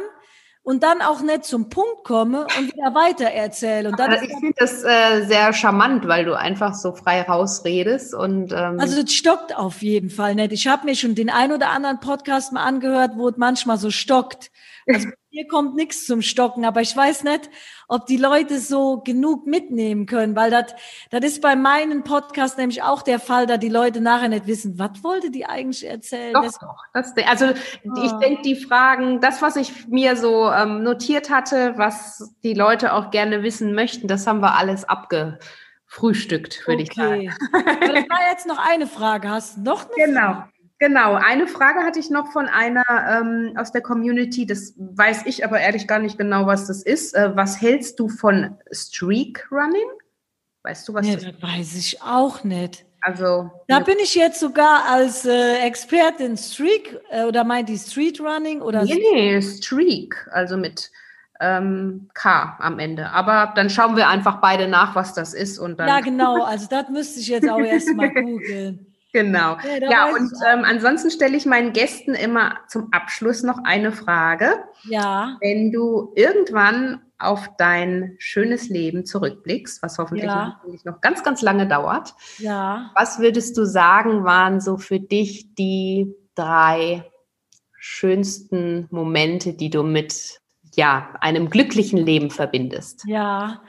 und 0.66 0.82
dann 0.82 1.03
auch 1.03 1.22
nicht 1.22 1.45
zum 1.45 1.70
Punkt 1.70 2.03
komme 2.03 2.47
und 2.57 2.74
wieder 2.74 2.95
weiter 2.95 3.26
erzähle. 3.26 3.89
Und 3.89 3.99
dann 3.99 4.11
also 4.11 4.26
ich 4.26 4.32
finde 4.32 4.55
das 4.57 4.84
äh, 4.84 5.24
sehr 5.26 5.53
charmant, 5.53 6.07
weil 6.07 6.26
du 6.26 6.38
einfach 6.38 6.74
so 6.74 6.91
frei 6.91 7.22
rausredest 7.22 8.16
und 8.16 8.51
ähm 8.51 8.80
also 8.80 9.01
das 9.01 9.13
stockt 9.13 9.55
auf 9.55 9.84
jeden 9.84 10.09
Fall 10.09 10.34
nicht. 10.34 10.51
Ich 10.51 10.68
habe 10.68 10.86
mir 10.86 10.95
schon 10.95 11.13
den 11.13 11.30
ein 11.30 11.51
oder 11.51 11.70
anderen 11.70 11.99
Podcast 11.99 12.51
mal 12.51 12.63
angehört, 12.63 13.11
wo 13.16 13.30
es 13.30 13.38
manchmal 13.38 13.78
so 13.78 13.91
stockt. 13.91 14.51
Also 14.88 15.10
hier 15.30 15.48
kommt 15.48 15.76
nichts 15.76 16.06
zum 16.06 16.22
Stocken, 16.22 16.64
aber 16.64 16.82
ich 16.82 16.96
weiß 16.96 17.24
nicht, 17.24 17.50
ob 17.88 18.06
die 18.06 18.18
Leute 18.18 18.60
so 18.60 19.02
genug 19.02 19.48
mitnehmen 19.48 20.06
können, 20.06 20.36
weil 20.36 20.52
das 20.52 20.76
das 21.10 21.26
ist 21.26 21.42
bei 21.42 21.56
meinem 21.56 22.04
Podcast 22.04 22.58
nämlich 22.58 22.84
auch 22.84 23.02
der 23.02 23.20
Fall, 23.20 23.48
da 23.48 23.58
die 23.58 23.70
Leute 23.70 24.00
nachher 24.00 24.30
nicht 24.30 24.48
wissen, 24.48 24.78
was 24.78 25.04
wollte 25.04 25.32
die 25.32 25.46
eigentlich 25.46 25.86
erzählen. 25.86 26.34
Doch, 26.34 26.44
das, 26.44 26.60
doch. 26.60 26.78
Das, 26.94 27.14
also 27.28 27.48
oh. 27.48 28.04
ich 28.04 28.12
denke, 28.14 28.44
die 28.44 28.56
Fragen, 28.56 29.20
das, 29.22 29.42
was 29.42 29.56
ich 29.56 29.88
mir 29.88 30.16
so 30.16 30.52
ähm, 30.52 30.84
notiert 30.84 31.30
hatte, 31.30 31.74
was 31.78 32.34
die 32.44 32.54
Leute 32.54 32.94
auch 32.94 33.12
gerne 33.12 33.44
wissen 33.44 33.74
möchten, 33.74 34.08
das 34.08 34.28
haben 34.28 34.42
wir 34.42 34.56
alles 34.56 34.86
abgefrühstückt, 34.86 36.68
würde 36.68 36.84
okay. 36.84 36.92
ich 36.92 36.96
sagen. 36.96 37.34
Aber 37.54 37.94
das 37.94 38.10
war 38.10 38.30
jetzt 38.30 38.46
noch 38.46 38.60
eine 38.60 38.88
Frage. 38.88 39.30
Hast 39.30 39.58
du 39.58 39.62
noch 39.62 39.86
eine 39.86 40.06
Genau. 40.06 40.22
Frage? 40.22 40.55
Genau, 40.78 41.13
eine 41.13 41.47
Frage 41.47 41.80
hatte 41.80 41.99
ich 41.99 42.09
noch 42.09 42.34
von 42.34 42.47
einer 42.47 42.84
ähm, 42.89 43.53
aus 43.57 43.71
der 43.71 43.82
Community, 43.82 44.45
das 44.45 44.73
weiß 44.78 45.26
ich 45.26 45.45
aber 45.45 45.59
ehrlich 45.59 45.88
gar 45.88 45.99
nicht 45.99 46.17
genau, 46.17 46.47
was 46.47 46.67
das 46.67 46.84
ist. 46.84 47.15
Äh, 47.15 47.36
was 47.36 47.61
hältst 47.61 47.99
du 47.99 48.09
von 48.09 48.57
Streak 48.71 49.47
Running? 49.51 49.88
Weißt 50.63 50.88
du, 50.88 50.93
was 50.93 51.07
ja, 51.07 51.13
das 51.13 51.23
ist? 51.23 51.34
Das 51.34 51.49
weiß 51.49 51.76
ich 51.76 52.01
auch 52.01 52.43
nicht. 52.43 52.86
Also 52.99 53.51
da 53.67 53.80
bin 53.80 53.97
ich 54.01 54.15
jetzt 54.15 54.39
sogar 54.39 54.86
als 54.89 55.26
äh, 55.26 55.59
Expertin 55.59 56.36
Streak 56.36 56.99
äh, 57.11 57.23
oder 57.23 57.43
meint 57.43 57.69
die 57.69 57.78
Street 57.78 58.19
Running 58.19 58.61
oder 58.61 58.84
nee, 58.84 58.99
nee, 59.13 59.41
Streak, 59.41 60.28
also 60.32 60.57
mit 60.57 60.91
ähm, 61.39 62.09
K 62.15 62.57
am 62.59 62.80
Ende. 62.80 63.11
Aber 63.11 63.53
dann 63.55 63.69
schauen 63.69 63.95
wir 63.95 64.09
einfach 64.09 64.41
beide 64.41 64.67
nach, 64.67 64.95
was 64.95 65.13
das 65.13 65.34
ist 65.34 65.59
und 65.59 65.80
dann. 65.80 65.88
Ja, 65.88 65.99
genau. 66.01 66.43
Also 66.43 66.67
das 66.67 66.89
müsste 66.89 67.19
ich 67.19 67.28
jetzt 67.28 67.47
auch 67.47 67.59
erstmal 67.59 68.11
googeln. 68.11 68.88
Genau. 69.16 69.55
Ja, 69.63 69.89
ja 69.89 70.13
und 70.13 70.30
ähm, 70.45 70.66
ansonsten 70.66 71.09
stelle 71.09 71.38
ich 71.38 71.45
meinen 71.45 71.72
Gästen 71.72 72.16
immer 72.16 72.57
zum 72.68 72.89
Abschluss 72.91 73.43
noch 73.43 73.59
eine 73.63 73.93
Frage. 73.93 74.66
Ja. 74.84 75.38
Wenn 75.39 75.72
du 75.72 76.11
irgendwann 76.16 77.01
auf 77.18 77.49
dein 77.57 78.18
schönes 78.20 78.68
Leben 78.68 79.05
zurückblickst, 79.05 79.82
was 79.82 79.97
hoffentlich 79.99 80.26
ja. 80.26 80.59
noch 80.84 80.99
ganz, 80.99 81.24
ganz 81.24 81.41
lange 81.41 81.66
dauert, 81.66 82.13
ja. 82.39 82.91
was 82.93 83.20
würdest 83.20 83.57
du 83.57 83.66
sagen, 83.66 84.26
waren 84.26 84.59
so 84.59 84.76
für 84.76 84.99
dich 84.99 85.55
die 85.55 86.13
drei 86.36 87.09
schönsten 87.80 88.89
Momente, 88.91 89.53
die 89.53 89.70
du 89.70 89.84
mit 89.84 90.41
ja, 90.76 91.16
einem 91.22 91.49
glücklichen 91.49 91.99
Leben 91.99 92.32
verbindest? 92.32 93.05
Ja, 93.07 93.61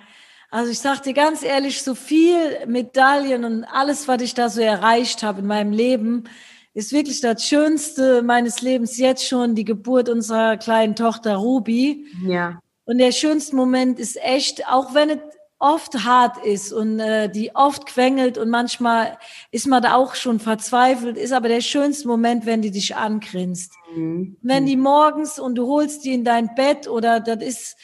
also 0.56 0.70
ich 0.70 0.78
sag 0.78 1.02
dir 1.02 1.12
ganz 1.12 1.42
ehrlich, 1.42 1.82
so 1.82 1.94
viel 1.94 2.66
Medaillen 2.66 3.44
und 3.44 3.64
alles, 3.64 4.08
was 4.08 4.22
ich 4.22 4.32
da 4.32 4.48
so 4.48 4.62
erreicht 4.62 5.22
habe 5.22 5.40
in 5.40 5.46
meinem 5.46 5.70
Leben, 5.70 6.24
ist 6.72 6.92
wirklich 6.92 7.20
das 7.20 7.44
Schönste 7.44 8.22
meines 8.22 8.62
Lebens 8.62 8.96
jetzt 8.96 9.28
schon 9.28 9.54
die 9.54 9.66
Geburt 9.66 10.08
unserer 10.08 10.56
kleinen 10.56 10.96
Tochter 10.96 11.36
Ruby. 11.36 12.06
Ja. 12.26 12.58
Und 12.86 12.96
der 12.96 13.12
schönste 13.12 13.54
Moment 13.54 13.98
ist 13.98 14.16
echt, 14.16 14.66
auch 14.66 14.94
wenn 14.94 15.10
es 15.10 15.18
oft 15.58 16.04
hart 16.04 16.42
ist 16.42 16.72
und 16.72 17.00
äh, 17.00 17.28
die 17.28 17.54
oft 17.54 17.84
quengelt 17.84 18.38
und 18.38 18.48
manchmal 18.48 19.18
ist 19.50 19.66
man 19.66 19.82
da 19.82 19.94
auch 19.94 20.14
schon 20.14 20.40
verzweifelt, 20.40 21.18
ist 21.18 21.34
aber 21.34 21.48
der 21.48 21.60
schönste 21.60 22.08
Moment, 22.08 22.46
wenn 22.46 22.62
die 22.62 22.70
dich 22.70 22.96
angrinst. 22.96 23.74
Mhm. 23.94 24.38
Wenn 24.40 24.64
die 24.64 24.78
morgens 24.78 25.38
und 25.38 25.56
du 25.56 25.66
holst 25.66 26.06
die 26.06 26.14
in 26.14 26.24
dein 26.24 26.54
Bett 26.54 26.88
oder 26.88 27.20
das 27.20 27.42
ist 27.42 27.76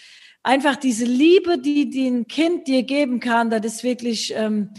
einfach 0.43 0.76
diese 0.76 1.05
Liebe, 1.05 1.59
die, 1.59 1.88
die 1.88 2.09
ein 2.09 2.26
Kind 2.26 2.66
dir 2.66 2.82
geben 2.82 3.20
kann, 3.20 3.51
das 3.51 3.64
ist 3.64 3.84
wirklich, 3.84 4.34
ähm, 4.34 4.70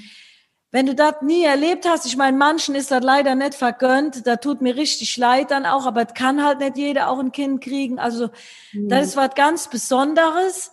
wenn 0.71 0.87
du 0.87 0.95
das 0.95 1.21
nie 1.21 1.43
erlebt 1.43 1.87
hast, 1.87 2.05
ich 2.05 2.17
meine, 2.17 2.35
manchen 2.35 2.73
ist 2.73 2.89
das 2.89 3.03
leider 3.03 3.35
nicht 3.35 3.53
vergönnt, 3.53 4.25
da 4.25 4.37
tut 4.37 4.61
mir 4.61 4.75
richtig 4.75 5.17
leid 5.17 5.51
dann 5.51 5.65
auch, 5.65 5.85
aber 5.85 6.07
es 6.07 6.13
kann 6.15 6.43
halt 6.43 6.59
nicht 6.59 6.77
jeder 6.77 7.09
auch 7.09 7.19
ein 7.19 7.31
Kind 7.31 7.61
kriegen. 7.63 7.99
Also 7.99 8.29
mhm. 8.71 8.89
das 8.89 9.07
ist 9.07 9.15
was 9.15 9.35
ganz 9.35 9.69
Besonderes. 9.69 10.71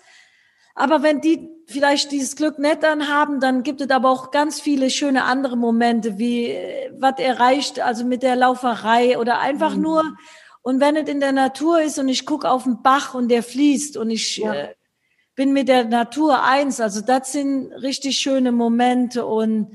Aber 0.75 1.03
wenn 1.03 1.21
die 1.21 1.51
vielleicht 1.67 2.11
dieses 2.11 2.37
Glück 2.37 2.59
nicht 2.59 2.83
dann 2.83 3.09
haben, 3.09 3.41
dann 3.41 3.63
gibt 3.63 3.83
es 3.83 3.91
aber 3.91 4.09
auch 4.09 4.31
ganz 4.31 4.61
viele 4.61 4.89
schöne 4.89 5.25
andere 5.25 5.57
Momente, 5.57 6.17
wie 6.17 6.47
äh, 6.47 6.91
was 6.99 7.19
erreicht, 7.19 7.81
also 7.81 8.05
mit 8.05 8.23
der 8.23 8.37
Lauferei 8.37 9.19
oder 9.19 9.41
einfach 9.41 9.77
mhm. 9.77 9.83
nur. 9.83 10.17
Und 10.63 10.81
wenn 10.81 10.97
es 10.97 11.09
in 11.11 11.21
der 11.21 11.33
Natur 11.33 11.83
ist 11.83 11.99
und 11.99 12.09
ich 12.09 12.25
gucke 12.25 12.51
auf 12.51 12.65
den 12.65 12.83
Bach 12.83 13.13
und 13.13 13.29
der 13.29 13.43
fließt 13.43 13.99
und 13.99 14.09
ich 14.09 14.39
ja. 14.39 14.55
äh, 14.55 14.75
bin 15.41 15.55
mit 15.55 15.69
der 15.69 15.87
Natur 15.87 16.45
eins, 16.45 16.83
also 16.83 17.01
das 17.01 17.33
sind 17.33 17.73
richtig 17.73 18.19
schöne 18.19 18.53
Momente 18.53 19.25
und 19.25 19.75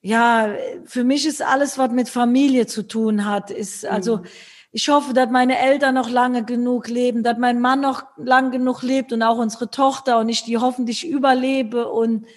ja, 0.00 0.54
für 0.84 1.02
mich 1.02 1.26
ist 1.26 1.42
alles, 1.42 1.78
was 1.78 1.90
mit 1.90 2.08
Familie 2.08 2.68
zu 2.68 2.86
tun 2.86 3.24
hat, 3.24 3.50
ist 3.50 3.84
also, 3.84 4.18
mhm. 4.18 4.24
ich 4.70 4.88
hoffe, 4.88 5.12
dass 5.12 5.30
meine 5.30 5.58
Eltern 5.58 5.96
noch 5.96 6.08
lange 6.08 6.44
genug 6.44 6.86
leben, 6.86 7.24
dass 7.24 7.38
mein 7.38 7.60
Mann 7.60 7.80
noch 7.80 8.04
lang 8.16 8.52
genug 8.52 8.82
lebt 8.82 9.12
und 9.12 9.24
auch 9.24 9.38
unsere 9.38 9.68
Tochter 9.68 10.20
und 10.20 10.28
ich 10.28 10.44
die 10.44 10.58
hoffentlich 10.58 11.04
überlebe 11.04 11.88
und 11.88 12.28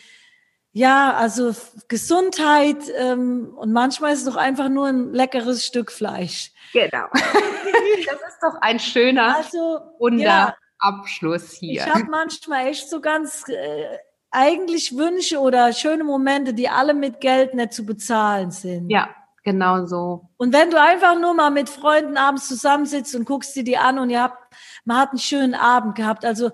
ja, 0.71 1.13
also 1.13 1.53
Gesundheit 1.87 2.77
ähm, 2.97 3.53
und 3.55 3.71
manchmal 3.71 4.13
ist 4.13 4.25
es 4.25 4.25
doch 4.25 4.35
einfach 4.35 4.69
nur 4.69 4.87
ein 4.87 5.13
leckeres 5.13 5.63
Stück 5.63 5.91
Fleisch. 5.91 6.53
Genau. 6.73 7.05
das 7.13 8.19
ist 8.33 8.39
doch 8.41 8.59
ein 8.61 8.79
schöner 8.79 9.37
also, 9.37 9.79
Wunder. 9.99 10.23
Ja, 10.23 10.55
Abschluss 10.79 11.53
hier. 11.53 11.85
Ich 11.85 11.93
habe 11.93 12.05
manchmal 12.09 12.67
echt 12.67 12.89
so 12.89 13.01
ganz 13.01 13.47
äh, 13.47 13.97
eigentlich 14.31 14.95
Wünsche 14.95 15.39
oder 15.39 15.73
schöne 15.73 16.03
Momente, 16.03 16.53
die 16.53 16.69
alle 16.69 16.93
mit 16.93 17.21
Geld 17.21 17.53
nicht 17.53 17.73
zu 17.73 17.85
bezahlen 17.85 18.51
sind. 18.51 18.89
Ja, 18.89 19.09
genau 19.43 19.85
so. 19.85 20.29
Und 20.37 20.53
wenn 20.53 20.69
du 20.69 20.79
einfach 20.79 21.19
nur 21.19 21.33
mal 21.33 21.49
mit 21.49 21.69
Freunden 21.69 22.17
abends 22.17 22.47
zusammensitzt 22.47 23.15
und 23.15 23.25
guckst 23.25 23.55
dir 23.55 23.63
die 23.63 23.77
an 23.77 23.99
und 23.99 24.09
ihr 24.09 24.21
habt, 24.21 24.53
man 24.85 24.97
hat 24.97 25.09
einen 25.09 25.19
schönen 25.19 25.55
Abend 25.55 25.95
gehabt. 25.95 26.25
Also 26.25 26.51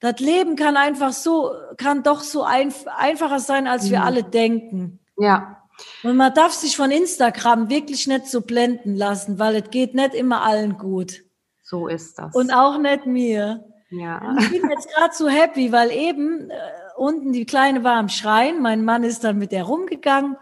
das 0.00 0.20
Leben 0.20 0.56
kann 0.56 0.76
einfach 0.76 1.12
so, 1.12 1.52
kann 1.76 2.02
doch 2.02 2.20
so 2.20 2.42
ein, 2.42 2.72
einfacher 2.96 3.40
sein, 3.40 3.66
als 3.66 3.90
wir 3.90 4.00
mhm. 4.00 4.04
alle 4.04 4.24
denken. 4.24 5.00
Ja. 5.18 5.62
Und 6.02 6.16
man 6.16 6.32
darf 6.32 6.52
sich 6.52 6.76
von 6.76 6.90
Instagram 6.90 7.68
wirklich 7.68 8.06
nicht 8.06 8.26
so 8.28 8.40
blenden 8.40 8.94
lassen, 8.94 9.38
weil 9.38 9.56
es 9.56 9.70
geht 9.70 9.94
nicht 9.94 10.14
immer 10.14 10.42
allen 10.42 10.78
gut. 10.78 11.25
So 11.68 11.88
ist 11.88 12.18
das. 12.18 12.34
Und 12.34 12.52
auch 12.52 12.78
nicht 12.78 13.06
mir. 13.06 13.64
Ja. 13.90 14.36
ich 14.38 14.50
bin 14.50 14.70
jetzt 14.70 14.88
gerade 14.94 15.12
so 15.12 15.28
happy, 15.28 15.72
weil 15.72 15.90
eben 15.90 16.48
äh, 16.50 16.54
unten 16.96 17.32
die 17.32 17.44
Kleine 17.44 17.82
war 17.82 17.96
am 17.96 18.08
Schreien. 18.08 18.62
Mein 18.62 18.84
Mann 18.84 19.02
ist 19.02 19.24
dann 19.24 19.38
mit 19.38 19.50
der 19.50 19.64
rumgegangen 19.64 20.36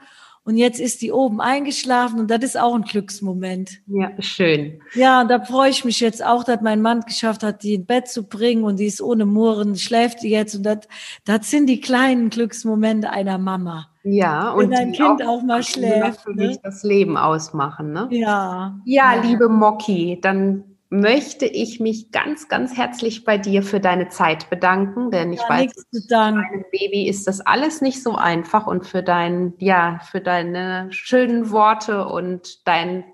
und 0.44 0.58
jetzt 0.58 0.78
ist 0.78 1.00
die 1.00 1.12
oben 1.12 1.40
eingeschlafen 1.40 2.20
und 2.20 2.30
das 2.30 2.44
ist 2.44 2.60
auch 2.60 2.74
ein 2.74 2.82
Glücksmoment. 2.82 3.80
Ja, 3.86 4.10
schön. 4.18 4.80
Ja, 4.94 5.22
und 5.22 5.28
da 5.30 5.40
freue 5.42 5.70
ich 5.70 5.86
mich 5.86 6.00
jetzt 6.00 6.24
auch, 6.24 6.44
dass 6.44 6.60
mein 6.60 6.82
Mann 6.82 7.00
geschafft 7.00 7.42
hat, 7.42 7.62
die 7.62 7.74
ins 7.74 7.86
Bett 7.86 8.08
zu 8.08 8.24
bringen 8.24 8.64
und 8.64 8.78
die 8.78 8.86
ist 8.86 9.00
ohne 9.00 9.24
Murren, 9.24 9.76
schläft 9.76 10.22
die 10.22 10.30
jetzt 10.30 10.54
und 10.54 10.64
das, 10.64 10.80
das 11.24 11.50
sind 11.50 11.66
die 11.66 11.80
kleinen 11.80 12.28
Glücksmomente 12.28 13.08
einer 13.08 13.38
Mama. 13.38 13.88
Ja, 14.02 14.50
und 14.50 14.64
Wenn 14.64 14.70
dein 14.70 14.92
Kind 14.92 15.22
auch, 15.22 15.38
auch 15.38 15.42
mal 15.42 15.62
schläft. 15.62 16.28
Ne? 16.28 16.58
das 16.62 16.82
Leben 16.82 17.16
ausmachen, 17.16 17.92
ne? 17.92 18.08
Ja. 18.10 18.78
Ja, 18.84 19.14
liebe 19.22 19.48
Moki, 19.48 20.18
dann 20.20 20.73
möchte 20.94 21.44
ich 21.44 21.80
mich 21.80 22.12
ganz, 22.12 22.48
ganz 22.48 22.76
herzlich 22.76 23.24
bei 23.24 23.36
dir 23.36 23.64
für 23.64 23.80
deine 23.80 24.08
Zeit 24.10 24.48
bedanken, 24.48 25.10
denn 25.10 25.32
ich 25.32 25.40
ja, 25.40 25.48
weiß, 25.48 25.72
für 25.90 26.08
dein 26.08 26.64
Baby 26.70 27.08
ist 27.08 27.26
das 27.26 27.40
alles 27.40 27.80
nicht 27.80 28.00
so 28.00 28.14
einfach 28.14 28.68
und 28.68 28.86
für 28.86 29.02
dein, 29.02 29.54
ja, 29.58 29.98
für 30.10 30.20
deine 30.20 30.86
schönen 30.90 31.50
Worte 31.50 32.06
und 32.06 32.66
dein 32.66 33.04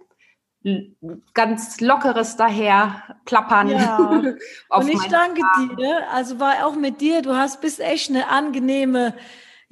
ganz 1.32 1.80
lockeres 1.80 2.36
daher 2.36 3.02
plappern. 3.24 3.70
Ja. 3.70 3.96
und 4.68 4.88
ich 4.88 5.08
danke 5.08 5.40
Fragen. 5.40 5.76
dir. 5.76 6.02
Also 6.12 6.38
war 6.38 6.66
auch 6.66 6.76
mit 6.76 7.00
dir, 7.00 7.22
du 7.22 7.34
hast 7.34 7.62
bist 7.62 7.80
echt 7.80 8.10
eine 8.10 8.28
angenehme 8.28 9.14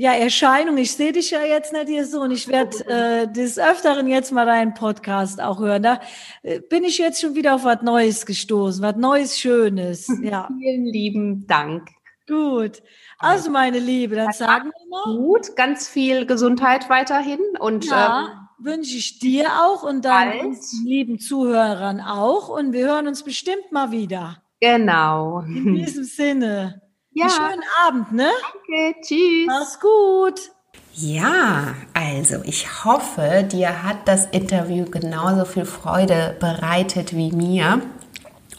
ja, 0.01 0.13
Erscheinung. 0.13 0.79
Ich 0.79 0.93
sehe 0.93 1.11
dich 1.11 1.33
ja 1.33 1.43
jetzt 1.43 1.73
nicht 1.73 1.89
hier 1.89 2.07
so 2.07 2.21
und 2.21 2.31
ich 2.31 2.47
werde 2.47 2.87
äh, 2.87 3.27
des 3.27 3.59
Öfteren 3.59 4.07
jetzt 4.07 4.31
mal 4.31 4.47
deinen 4.47 4.73
Podcast 4.73 5.43
auch 5.43 5.59
hören. 5.59 5.83
Da 5.83 6.01
äh, 6.45 6.61
bin 6.61 6.85
ich 6.85 6.99
jetzt 6.99 7.21
schon 7.21 7.35
wieder 7.35 7.57
auf 7.57 7.65
was 7.65 7.83
Neues 7.83 8.25
gestoßen, 8.25 8.81
was 8.81 8.97
Neues, 8.97 9.39
Schönes. 9.39 10.09
Ja. 10.23 10.49
Vielen 10.59 10.85
lieben 10.85 11.47
Dank. 11.47 11.89
Gut. 12.29 12.83
Also, 13.19 13.51
meine 13.51 13.79
Liebe, 13.79 14.15
dann 14.15 14.33
sagen 14.33 14.71
wir 14.71 14.89
mal. 14.89 15.17
Gut, 15.17 15.57
ganz 15.57 15.89
viel 15.89 16.27
Gesundheit 16.27 16.91
weiterhin 16.91 17.41
und 17.59 17.87
ja, 17.87 18.27
ähm, 18.27 18.65
wünsche 18.65 18.97
ich 18.97 19.19
dir 19.19 19.49
auch 19.63 19.83
und 19.83 20.05
deinen 20.05 20.57
lieben 20.85 21.19
Zuhörern 21.19 22.01
auch. 22.01 22.49
Und 22.49 22.73
wir 22.73 22.87
hören 22.87 23.09
uns 23.09 23.23
bestimmt 23.25 23.73
mal 23.73 23.91
wieder. 23.91 24.43
Genau. 24.61 25.41
In 25.41 25.75
diesem 25.75 26.05
Sinne. 26.05 26.88
Ja. 27.19 27.27
Einen 27.27 27.31
schönen 27.31 27.65
Abend, 27.87 28.13
ne? 28.13 28.31
Danke, 28.43 29.01
tschüss. 29.01 29.47
Mach's 29.47 29.81
gut. 29.81 30.53
Ja, 30.95 31.75
also 31.95 32.37
ich 32.45 32.85
hoffe, 32.85 33.47
dir 33.51 33.83
hat 33.83 34.07
das 34.07 34.27
Interview 34.27 34.85
genauso 34.85 35.45
viel 35.45 35.65
Freude 35.65 36.37
bereitet 36.41 37.15
wie 37.15 37.31
mir. 37.31 37.83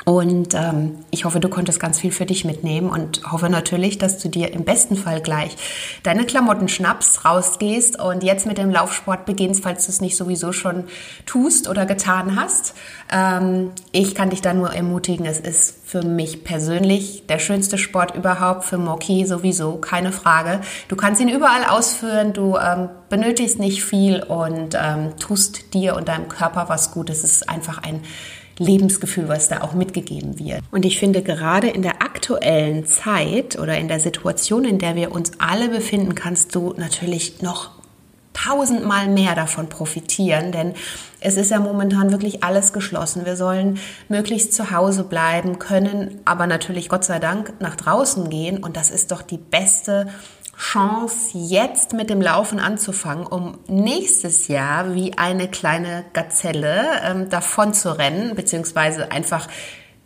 Und 0.10 0.56
ähm, 0.56 1.06
ich 1.12 1.24
hoffe, 1.24 1.40
du 1.40 1.50
konntest 1.50 1.80
ganz 1.80 2.00
viel 2.00 2.12
für 2.12 2.26
dich 2.26 2.44
mitnehmen 2.44 2.90
und 2.90 3.32
hoffe 3.32 3.48
natürlich, 3.48 4.00
dass 4.00 4.18
du 4.18 4.28
dir 4.28 4.52
im 4.54 4.64
besten 4.64 4.96
Fall 4.96 5.22
gleich 5.22 5.56
deine 6.02 6.26
Klamotten 6.26 6.68
schnappst, 6.68 7.26
rausgehst 7.26 8.00
und 8.00 8.24
jetzt 8.24 8.48
mit 8.48 8.58
dem 8.58 8.72
Laufsport 8.72 9.28
beginnst, 9.28 9.62
falls 9.62 9.86
du 9.86 9.92
es 9.92 10.02
nicht 10.02 10.18
sowieso 10.18 10.52
schon 10.52 10.86
tust 11.28 11.70
oder 11.70 11.86
getan 11.86 12.42
hast. 12.42 12.74
Ähm, 13.14 13.70
ich 13.92 14.16
kann 14.16 14.32
dich 14.32 14.42
da 14.42 14.56
nur 14.56 14.72
ermutigen, 14.72 15.28
es 15.28 15.40
ist 15.40 15.76
für 15.86 16.02
mich 16.02 16.44
persönlich 16.44 17.28
der 17.28 17.38
schönste 17.38 17.78
Sport 17.78 18.16
überhaupt, 18.16 18.66
für 18.66 18.80
Moki 18.80 19.28
sowieso, 19.28 19.76
keine 19.76 20.12
Frage. 20.12 20.62
Du 20.88 20.96
kannst 20.96 21.22
ihn 21.22 21.30
überall 21.30 21.66
ausführen, 21.66 22.34
du 22.34 22.58
ähm, 22.58 22.90
benötigst 23.10 23.60
nicht 23.60 23.84
viel 23.84 24.24
und 24.24 24.76
ähm, 24.76 25.18
tust 25.20 25.76
dir 25.76 25.96
und 25.96 26.08
deinem 26.08 26.30
Körper 26.30 26.66
was 26.68 26.90
Gutes. 26.90 27.24
Es 27.24 27.42
ist 27.42 27.50
einfach 27.50 27.84
ein 27.84 28.02
Lebensgefühl, 28.60 29.28
was 29.28 29.50
da 29.50 29.62
auch 29.62 29.74
mitgegeben 29.74 30.38
wird. 30.38 30.62
Und 30.72 30.86
ich 30.86 31.00
finde 31.00 31.22
gerade 31.22 31.68
in 31.68 31.82
der 31.82 32.02
aktuellen 32.02 32.86
Zeit 32.86 33.58
oder 33.58 33.78
in 33.78 33.88
der 33.88 34.00
Situation, 34.00 34.66
in 34.66 34.78
der 34.78 34.96
wir 34.96 35.12
uns 35.12 35.32
alle 35.40 35.70
befinden, 35.70 36.16
kannst 36.16 36.54
du 36.56 36.74
natürlich 36.78 37.42
noch 37.42 37.79
tausendmal 38.46 39.08
mehr 39.08 39.36
davon 39.36 39.70
profitieren, 39.70 40.52
denn 40.52 40.74
es 41.20 41.36
ist 41.36 41.52
ja 41.52 41.60
momentan 41.60 42.12
wirklich 42.12 42.44
alles 42.44 42.72
geschlossen. 42.72 43.26
Wir 43.26 43.36
sollen 43.36 43.80
möglichst 44.08 44.54
zu 44.54 44.72
Hause 44.72 45.04
bleiben 45.04 45.60
können, 45.60 46.22
aber 46.26 46.48
natürlich 46.48 46.88
Gott 46.90 47.04
sei 47.04 47.20
Dank 47.20 47.54
nach 47.60 47.76
draußen 47.76 48.30
gehen 48.30 48.64
und 48.64 48.78
das 48.78 48.92
ist 48.92 49.12
doch 49.12 49.22
die 49.22 49.38
beste 49.38 50.08
Chance, 50.58 51.32
jetzt 51.34 51.94
mit 51.94 52.10
dem 52.10 52.22
Laufen 52.22 52.60
anzufangen, 52.60 53.26
um 53.26 53.60
nächstes 53.68 54.50
Jahr 54.50 54.94
wie 54.94 55.18
eine 55.18 55.48
kleine 55.48 56.04
Gazelle 56.12 56.84
ähm, 57.04 57.30
davon 57.30 57.74
zu 57.74 57.98
rennen, 57.98 58.36
beziehungsweise 58.36 59.12
einfach 59.12 59.48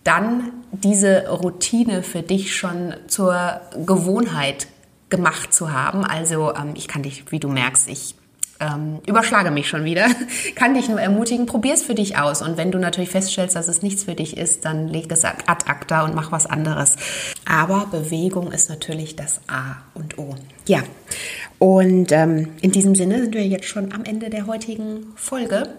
dann 0.04 0.52
diese 0.72 1.28
Routine 1.28 2.04
für 2.04 2.22
dich 2.22 2.56
schon 2.56 2.94
zur 3.08 3.62
Gewohnheit 3.86 4.68
gemacht 5.10 5.54
zu 5.54 5.72
haben. 5.72 6.06
Also 6.06 6.54
ähm, 6.54 6.74
ich 6.76 6.88
kann 6.88 7.02
dich, 7.02 7.32
wie 7.32 7.40
du 7.40 7.48
merkst, 7.48 7.88
ich 7.88 8.16
ähm, 8.64 9.00
überschlage 9.06 9.52
mich 9.52 9.68
schon 9.68 9.84
wieder. 9.84 10.08
Kann 10.56 10.74
dich 10.74 10.88
nur 10.88 11.00
ermutigen, 11.00 11.46
probier 11.46 11.74
es 11.74 11.84
für 11.84 11.96
dich 11.96 12.18
aus. 12.18 12.42
Und 12.42 12.58
wenn 12.58 12.72
du 12.72 12.80
natürlich 12.80 13.10
feststellst, 13.10 13.56
dass 13.56 13.68
es 13.68 13.82
nichts 13.82 14.04
für 14.04 14.16
dich 14.16 14.38
ist, 14.38 14.66
dann 14.66 14.88
leg 14.88 15.12
es 15.12 15.26
ad 15.26 15.44
acta 15.48 16.04
und 16.04 16.16
mach 16.16 16.32
was 16.32 16.46
anderes. 16.46 16.96
Aber 17.46 17.88
Bewegung 17.92 18.52
ist 18.52 18.70
natürlich 18.70 19.16
das 19.16 19.42
A 19.48 19.78
und 19.94 20.18
O. 20.18 20.36
Ja, 20.68 20.80
und 21.60 22.12
ähm, 22.12 22.50
in 22.62 22.72
diesem 22.72 22.96
Sinne 22.96 23.22
sind 23.22 23.36
wir 23.36 23.46
jetzt 23.46 23.66
schon 23.66 23.94
am 23.94 24.06
Ende 24.06 24.30
der 24.30 24.48
heutigen 24.48 25.08
Folge. 25.16 25.70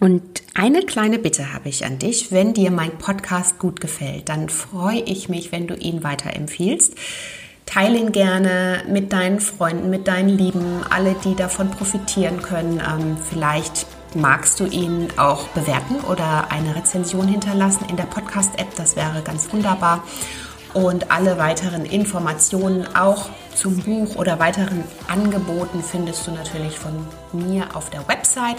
Und 0.00 0.42
eine 0.54 0.80
kleine 0.80 1.18
Bitte 1.18 1.52
habe 1.52 1.68
ich 1.68 1.84
an 1.84 1.98
dich. 1.98 2.32
Wenn 2.32 2.54
dir 2.54 2.70
mein 2.70 2.98
Podcast 2.98 3.58
gut 3.58 3.80
gefällt, 3.80 4.28
dann 4.28 4.48
freue 4.48 5.00
ich 5.00 5.28
mich, 5.28 5.52
wenn 5.52 5.66
du 5.66 5.74
ihn 5.74 6.02
weiterempfiehlst. 6.02 6.94
Teile 7.66 7.98
ihn 7.98 8.12
gerne 8.12 8.82
mit 8.88 9.12
deinen 9.12 9.40
Freunden, 9.40 9.90
mit 9.90 10.08
deinen 10.08 10.28
Lieben, 10.28 10.82
alle, 10.90 11.14
die 11.24 11.34
davon 11.34 11.70
profitieren 11.70 12.42
können. 12.42 12.80
Ähm, 12.80 13.16
vielleicht 13.16 13.86
magst 14.14 14.60
du 14.60 14.66
ihn 14.66 15.08
auch 15.16 15.48
bewerten 15.48 15.96
oder 16.10 16.50
eine 16.50 16.76
Rezension 16.76 17.26
hinterlassen 17.26 17.86
in 17.88 17.96
der 17.96 18.04
Podcast-App. 18.04 18.74
Das 18.76 18.96
wäre 18.96 19.22
ganz 19.22 19.52
wunderbar. 19.52 20.04
Und 20.74 21.10
alle 21.10 21.38
weiteren 21.38 21.84
Informationen 21.84 22.86
auch 22.94 23.28
zum 23.54 23.78
Buch 23.78 24.16
oder 24.16 24.38
weiteren 24.38 24.84
Angeboten 25.06 25.82
findest 25.82 26.26
du 26.26 26.30
natürlich 26.30 26.78
von 26.78 27.06
mir 27.32 27.76
auf 27.76 27.90
der 27.90 28.06
Website. 28.08 28.56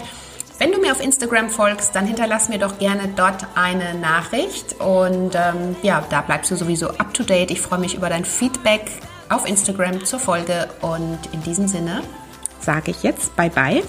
Wenn 0.58 0.70
du 0.70 0.80
mir 0.80 0.92
auf 0.92 1.02
Instagram 1.02 1.50
folgst, 1.50 1.96
dann 1.96 2.06
hinterlass 2.06 2.48
mir 2.48 2.58
doch 2.58 2.78
gerne 2.78 3.08
dort 3.08 3.44
eine 3.56 3.94
Nachricht 3.94 4.80
und 4.80 5.34
ähm, 5.34 5.74
ja, 5.82 6.04
da 6.10 6.20
bleibst 6.20 6.50
du 6.50 6.56
sowieso 6.56 6.90
up 6.90 7.12
to 7.12 7.24
date. 7.24 7.50
Ich 7.50 7.60
freue 7.60 7.80
mich 7.80 7.96
über 7.96 8.08
dein 8.08 8.24
Feedback 8.24 8.88
auf 9.28 9.48
Instagram 9.48 10.04
zur 10.04 10.20
Folge 10.20 10.68
und 10.80 11.18
in 11.32 11.42
diesem 11.42 11.66
Sinne 11.66 12.02
sage 12.60 12.92
ich 12.92 13.02
jetzt 13.02 13.34
bye 13.34 13.50
bye. 13.50 13.82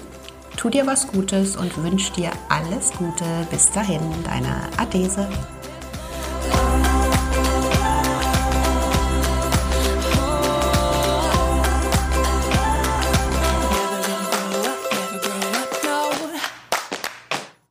Tu 0.57 0.69
dir 0.69 0.87
was 0.87 1.07
Gutes 1.07 1.55
und 1.55 1.83
wünsche 1.83 2.11
dir 2.13 2.31
alles 2.49 2.91
Gute. 2.93 3.25
Bis 3.51 3.71
dahin, 3.71 4.01
deine 4.23 4.55
Adese. 4.77 5.27